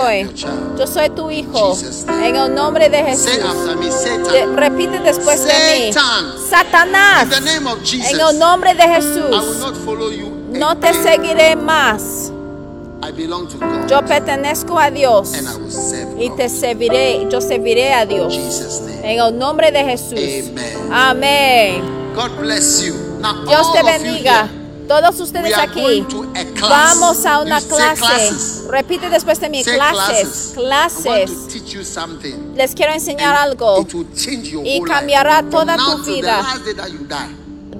hoy, 0.00 0.28
yo 0.76 0.86
soy 0.88 1.08
tu 1.10 1.30
hijo. 1.30 1.76
En 2.22 2.34
el 2.36 2.54
nombre 2.54 2.88
de 2.88 2.98
Jesús. 3.04 3.26
De- 4.32 4.46
repite 4.56 4.98
después 4.98 5.44
de 5.44 5.52
mí. 5.86 5.92
Satan. 5.92 6.32
Satanás. 6.50 7.28
En 8.10 8.20
el 8.20 8.38
nombre 8.38 8.74
de 8.74 8.82
Jesús. 8.82 9.30
No 10.50 10.76
te 10.78 10.92
seguiré 10.94 11.54
más. 11.56 12.32
Yo 13.88 14.04
pertenezco 14.04 14.78
a 14.78 14.90
Dios. 14.90 15.32
Y 16.18 16.30
te 16.30 16.48
serviré. 16.48 17.26
Yo 17.30 17.40
serviré 17.40 17.92
a 17.92 18.04
Dios. 18.04 18.34
En 19.02 19.20
el 19.20 19.38
nombre 19.38 19.70
de 19.70 19.84
Jesús. 19.84 20.18
Amén. 20.90 21.82
Dios 23.46 23.72
te 23.72 23.82
bendiga. 24.04 24.48
Todos 24.88 25.20
ustedes 25.20 25.56
aquí. 25.56 26.04
Vamos 26.60 27.24
a 27.26 27.40
una 27.40 27.60
clase. 27.60 28.32
Repite 28.68 29.08
después 29.10 29.40
de 29.40 29.48
mí. 29.50 29.62
Clases. 29.64 30.52
Clases. 30.54 31.30
Les 32.54 32.74
quiero 32.74 32.92
enseñar 32.92 33.34
algo. 33.34 33.86
Y 34.64 34.80
cambiará 34.82 35.42
toda 35.42 35.76
tu 35.76 36.04
vida. 36.04 36.42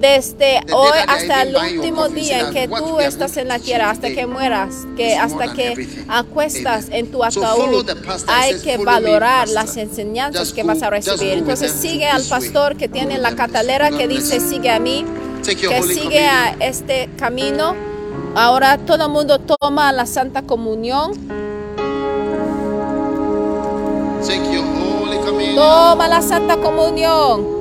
Desde 0.05 0.61
hoy 0.71 0.99
hasta 1.09 1.43
el 1.45 1.57
último 1.57 2.11
día 2.11 2.41
en 2.41 2.53
que 2.53 2.69
tú 2.69 3.01
estás 3.01 3.39
en 3.39 3.49
la 3.49 3.59
tierra, 3.59 3.89
hasta 3.89 4.09
que 4.09 4.27
mueras, 4.27 4.87
que 4.99 5.17
hasta 5.17 5.55
que 5.55 5.89
acuestas 6.09 6.89
en 6.91 7.11
tu 7.11 7.25
ataúd, 7.25 7.89
hay 8.27 8.61
que 8.61 8.77
"Follow 8.77 8.85
me, 8.85 8.85
valorar 8.85 9.47
pastor." 9.47 9.55
las 9.55 9.77
enseñanzas 9.79 10.53
que 10.53 10.63
vas 10.63 10.83
a 10.83 10.91
recibir. 10.91 11.39
Entonces 11.39 11.73
sigue 11.73 12.07
al 12.07 12.23
pastor 12.25 12.77
que 12.77 12.87
tiene 12.87 13.17
la 13.17 13.35
catalera 13.35 13.91
que 13.91 14.07
dice 14.07 14.41
sigue 14.41 14.69
a 14.69 14.79
mí, 14.79 15.07
que 15.43 15.83
sigue 15.83 16.27
a 16.27 16.55
este 16.61 17.09
camino. 17.19 17.75
Ahora 18.35 18.77
todo 18.77 19.07
el 19.07 19.11
mundo 19.11 19.39
toma 19.39 19.91
la 19.91 20.05
Santa 20.05 20.43
Comunión. 20.43 21.13
Toma 25.55 26.09
la 26.09 26.21
Santa 26.21 26.59
Comunión. 26.59 27.55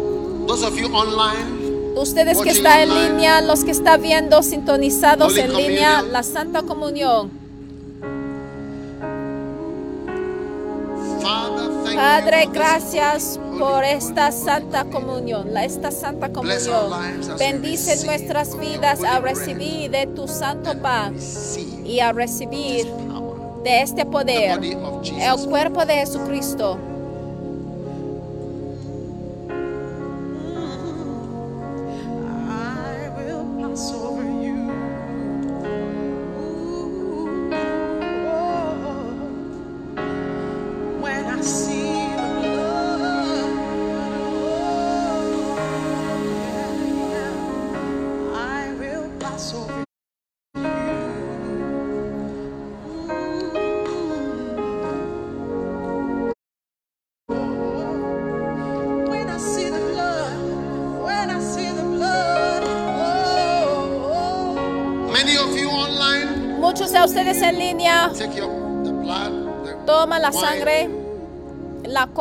Those 0.45 0.65
of 0.65 0.77
you 0.77 0.87
online, 0.93 1.52
Ustedes 1.95 2.39
que 2.41 2.49
están 2.51 2.79
en 2.81 2.89
línea, 3.13 3.41
los 3.41 3.63
que 3.63 3.71
están 3.71 4.01
viendo 4.01 4.41
sintonizados 4.43 5.37
en 5.37 5.53
línea, 5.55 6.01
la 6.01 6.23
Santa 6.23 6.61
Comunión. 6.63 7.29
Padre, 11.95 12.49
gracias 12.51 13.39
por 13.59 13.83
esta 13.83 14.31
Santa 14.31 14.85
comunión, 14.85 15.53
la- 15.53 15.63
esta 15.63 15.91
Santa 15.91 16.29
comunión. 16.29 16.57
Bendice 17.37 18.05
nuestras 18.05 18.57
vidas 18.59 19.03
a 19.03 19.19
recibir 19.19 19.91
de 19.91 20.07
tu 20.07 20.27
santo 20.27 20.71
pan 20.81 21.15
y 21.85 21.99
a 21.99 22.11
recibir 22.11 22.87
de 23.63 23.81
este 23.81 24.05
poder 24.05 24.59
el 24.63 25.45
cuerpo 25.49 25.85
de 25.85 25.93
Jesucristo. 25.95 26.77
Will 33.73 34.02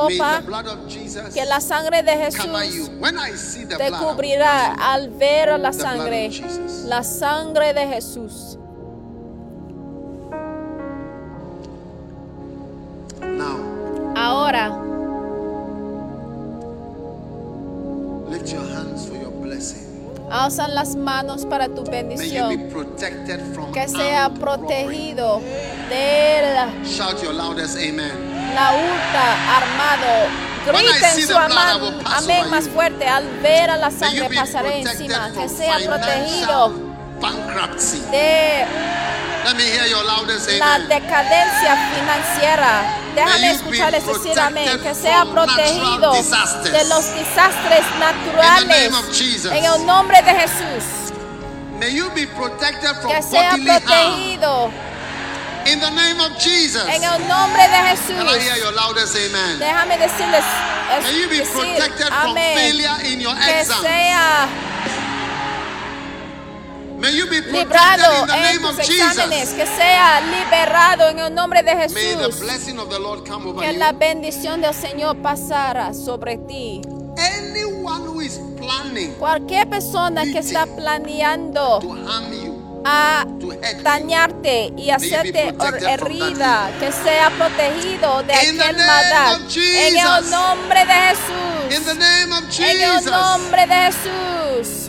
copa, 0.09 0.43
que 1.33 1.45
la 1.45 1.61
sangre 1.61 2.03
de. 2.03 2.13
Jesús 2.13 2.91
te 3.77 3.91
cubrirá 3.91 4.75
al 4.75 5.11
ver 5.11 5.59
la 5.59 5.73
sangre, 5.73 6.31
la 6.87 7.03
sangre 7.03 7.75
de 7.75 7.87
Jesús. 7.87 8.59
Ahora, 14.15 14.83
alzan 20.31 20.75
las 20.75 20.97
manos 20.97 21.45
para 21.47 21.69
tu 21.69 21.85
bendición. 21.85 22.71
Que 23.73 23.89
sea 23.89 24.31
protegido 24.31 25.41
de 25.89 26.55
la, 26.55 26.73
Shout 26.85 27.23
your 27.23 27.35
loudest 27.35 27.77
amen. 27.77 28.32
La 28.55 28.73
hurta 28.73 29.57
armado. 29.57 30.53
Griten 30.65 31.27
su 31.27 31.37
amán, 31.37 31.81
amén 32.05 32.51
más 32.51 32.69
fuerte. 32.69 33.07
Al 33.07 33.29
ver 33.41 33.71
a 33.71 33.77
la 33.77 33.91
sangre 33.91 34.29
protected 34.29 34.81
encima. 34.81 35.31
Que 35.33 35.49
sea 35.49 35.79
protegido 35.85 36.93
de 38.11 38.67
la 40.59 40.79
decadencia 40.79 41.77
financiera. 41.95 42.99
Déjame 43.15 43.51
escucharles 43.51 44.07
decir 44.07 44.39
amén. 44.41 44.81
Que 44.83 44.95
sea 44.95 45.25
protegido 45.25 46.13
de 46.13 46.85
los 46.85 47.15
desastres 47.15 47.85
naturales. 47.99 48.93
En 49.53 49.65
el 49.65 49.87
nombre 49.87 50.23
de 50.23 50.33
Jesús. 50.33 51.13
May 51.79 51.97
you 51.97 52.09
be 52.15 52.27
protected 52.27 52.95
from 53.01 53.11
Que 53.11 53.23
sea 53.23 53.57
protegido. 53.57 54.71
In 55.67 55.79
the 55.81 55.91
name 55.91 56.21
of 56.21 56.37
Jesus. 56.39 56.85
En 56.89 57.03
el 57.05 57.19
nombre 57.29 57.63
de 57.63 57.69
Can 57.69 58.27
I 58.29 58.39
hear 58.39 58.55
Jesús. 58.55 58.59
your 58.65 58.73
loudest 58.73 59.17
amen? 59.17 59.59
Déjame 59.59 59.97
decirles, 59.99 60.45
es 60.99 61.05
May 61.05 61.21
you 61.23 61.29
be 61.29 61.39
decir, 61.39 61.53
protected 61.77 62.07
from 62.09 62.31
amén. 62.37 62.55
failure 62.57 62.97
in 63.13 63.21
your 63.21 63.35
Que 63.37 63.65
sea 63.65 64.49
May 66.99 67.17
you 67.17 67.27
be 67.27 67.41
librado 67.41 68.21
in 68.23 68.27
the 68.29 68.35
en 68.37 68.43
name 68.43 68.65
of 68.65 68.79
exámenes, 68.79 69.51
Jesus. 69.51 69.55
que 69.57 69.67
sea 69.67 70.21
liberado 70.21 71.09
en 71.09 71.19
el 71.19 71.35
nombre 71.35 71.63
de 71.63 71.75
May 71.75 71.89
the 71.89 71.95
Jesús. 71.95 72.41
blessing 72.41 72.79
of 72.79 72.89
the 72.91 72.99
Lord 72.99 73.25
come 73.27 73.47
over 73.47 73.61
Que 73.61 73.73
you. 73.73 73.79
la 73.79 73.93
bendición 73.93 74.61
del 74.61 74.73
Señor 74.75 75.17
pasara 75.23 75.95
sobre 75.95 76.39
ti. 76.39 76.81
Anyone 77.19 78.07
who 78.07 78.21
is 78.21 78.39
planning 78.57 79.13
Cualquier 79.19 79.69
persona 79.69 80.23
que 80.25 80.39
está 80.39 80.65
planeando 80.67 81.81
to 81.81 81.91
harm 82.07 82.33
you, 82.33 82.52
a 82.85 83.25
dañarte 83.83 84.73
y 84.77 84.91
hacerte 84.91 85.55
herida, 85.89 86.71
que 86.81 86.93
sea 86.93 87.31
protegido 87.31 88.23
de 88.23 88.33
In 88.49 88.57
the 88.57 88.63
aquel 88.65 88.77
name 88.77 88.87
maldad. 88.87 89.35
of 89.37 89.57
En 89.57 89.97
el 89.97 90.01
Jesus. 90.01 90.31
nombre 90.31 90.85
de 90.85 90.93
Jesús. 90.93 92.59
En 92.59 92.83
el 92.83 93.05
nombre 93.05 93.67
de 93.67 93.75
Jesús. 93.75 94.89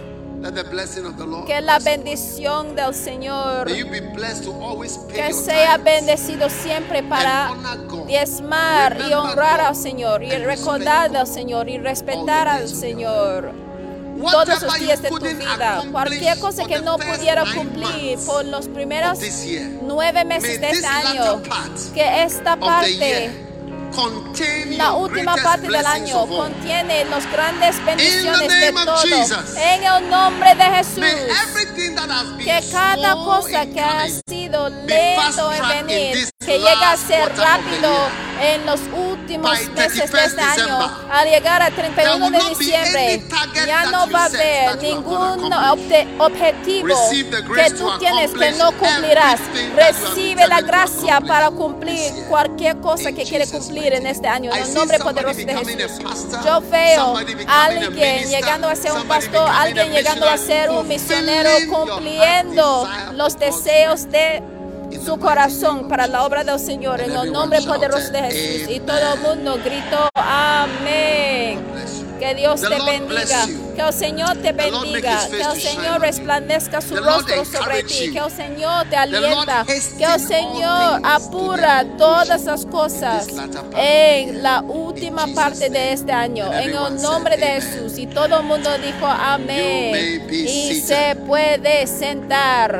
Que 1.47 1.61
la 1.61 1.79
bendición 1.79 2.75
del 2.75 2.93
Señor 2.93 3.65
que 3.65 5.33
sea 5.33 5.77
bendecido 5.77 6.49
siempre 6.49 7.01
para 7.01 7.49
diezmar 8.05 8.97
y 9.09 9.13
honrar 9.13 9.61
al 9.61 9.75
Señor 9.75 10.21
y 10.21 10.31
recordar 10.31 11.15
al 11.15 11.27
Señor 11.27 11.69
y 11.69 11.77
respetar 11.77 12.49
al 12.49 12.67
Señor 12.67 13.62
todos 14.19 14.61
los 14.61 14.79
días 14.79 15.01
de 15.01 15.09
tu 15.09 15.19
vida. 15.19 15.83
Cualquier 15.91 16.39
cosa 16.39 16.65
que 16.65 16.79
no 16.81 16.97
pudiera 16.97 17.45
cumplir 17.53 18.17
por 18.25 18.45
los 18.45 18.67
primeros 18.67 19.19
nueve 19.81 20.25
meses 20.25 20.59
de 20.61 20.69
este 20.69 20.87
año, 20.87 21.41
que 21.93 22.23
esta 22.23 22.57
parte 22.57 23.52
La 24.77 24.93
última 24.93 25.35
parte 25.35 25.67
del 25.67 25.85
año 25.85 26.25
contiene 26.27 27.05
las 27.05 27.31
grandes 27.31 27.85
bendiciones 27.85 28.47
de 28.49 28.73
todo. 28.73 29.03
En 29.57 29.83
el 29.83 30.09
nombre 30.09 30.55
de 30.55 30.63
Jesús. 30.63 31.03
Que 32.43 32.63
cada 32.71 33.13
cosa 33.15 33.65
que 33.65 33.79
ha 33.79 34.07
sido 34.27 34.69
lento 34.69 35.53
en 35.53 35.87
venir, 35.87 36.29
que 36.39 36.57
llega 36.57 36.91
a 36.91 36.97
ser 36.97 37.35
rápido 37.37 38.09
en 38.41 38.65
los 38.65 38.79
últimos 38.93 39.51
meses 39.69 40.11
de 40.11 40.17
31st 40.17 40.25
este 40.25 40.41
año, 40.41 40.79
al 41.11 41.29
llegar 41.29 41.61
a 41.61 41.69
there 41.69 41.89
31 41.89 42.25
will 42.25 42.31
de 42.31 42.49
diciembre, 42.49 43.23
ya 43.65 43.85
no 43.85 44.09
va 44.09 44.23
a 44.23 44.25
haber 44.25 44.81
ningún 44.81 45.53
objetivo 46.19 46.95
que 47.55 47.71
tú 47.71 47.97
tienes 47.99 48.31
que 48.31 48.51
no 48.53 48.71
cumplirás. 48.73 49.39
Recibe 49.75 50.47
la 50.47 50.61
gracia 50.61 51.21
para 51.21 51.51
cumplir 51.51 52.11
cualquier 52.27 52.79
cosa 52.81 53.11
que 53.11 53.23
quiere 53.23 53.45
Jesus' 53.45 53.69
en 53.91 54.07
este 54.07 54.27
año. 54.27 54.51
En 54.53 54.63
el 54.63 54.73
nombre 54.73 54.99
poderoso 54.99 55.39
de 55.39 55.55
Jesús. 55.55 55.99
Yo 56.45 56.61
veo 56.61 57.17
a 57.47 57.65
alguien 57.65 58.29
llegando 58.29 58.69
a 58.69 58.75
ser 58.75 58.93
un 58.93 59.07
pastor, 59.07 59.49
alguien 59.49 59.91
llegando 59.91 60.29
a 60.29 60.37
ser 60.37 60.69
un 60.69 60.87
misionero, 60.87 61.49
cumpliendo 61.69 62.87
los 63.13 63.37
deseos 63.37 64.09
de 64.09 64.41
su 65.03 65.17
corazón 65.19 65.87
para 65.87 66.07
la 66.07 66.25
obra 66.25 66.43
del 66.43 66.59
Señor. 66.59 67.01
En 67.01 67.11
el 67.11 67.31
nombre 67.31 67.61
poderoso 67.61 68.11
de 68.11 68.21
Jesús. 68.23 68.75
Y 68.75 68.79
todo 68.79 69.13
el 69.13 69.19
mundo 69.19 69.59
gritó, 69.63 70.09
amén. 70.15 71.61
Que 72.19 72.35
Dios 72.35 72.61
te 72.61 72.69
bendiga. 72.69 73.45
Que 73.75 73.81
el 73.81 73.93
Señor 73.93 74.37
te 74.37 74.53
bendiga. 74.53 75.27
Que 75.27 75.41
el 75.41 75.61
Señor 75.61 75.99
resplandezca 75.99 76.79
su 76.79 76.95
rostro 76.95 77.43
sobre 77.43 77.83
ti. 77.83 78.13
Que 78.13 78.19
el 78.19 78.31
Señor 78.31 78.85
te 78.89 78.95
alienta. 78.95 79.65
Que 79.65 80.05
el 80.05 80.19
Señor 80.21 81.01
apura 81.03 81.85
todas 81.97 82.45
las 82.45 82.65
cosas 82.65 83.27
en 83.75 84.41
la 84.41 84.61
última 84.61 85.27
parte 85.35 85.69
de 85.69 85.91
este 85.91 86.13
año. 86.13 86.45
En 86.53 86.69
el 86.69 87.01
nombre 87.01 87.35
de. 87.35 87.43
Jesús. 87.43 87.97
Y 87.97 88.07
todo 88.07 88.39
el 88.39 88.43
mundo 88.43 88.69
dijo 88.77 89.05
amén. 89.05 90.25
Y 90.31 90.79
se 90.79 91.15
puede 91.27 91.85
sentar. 91.87 92.79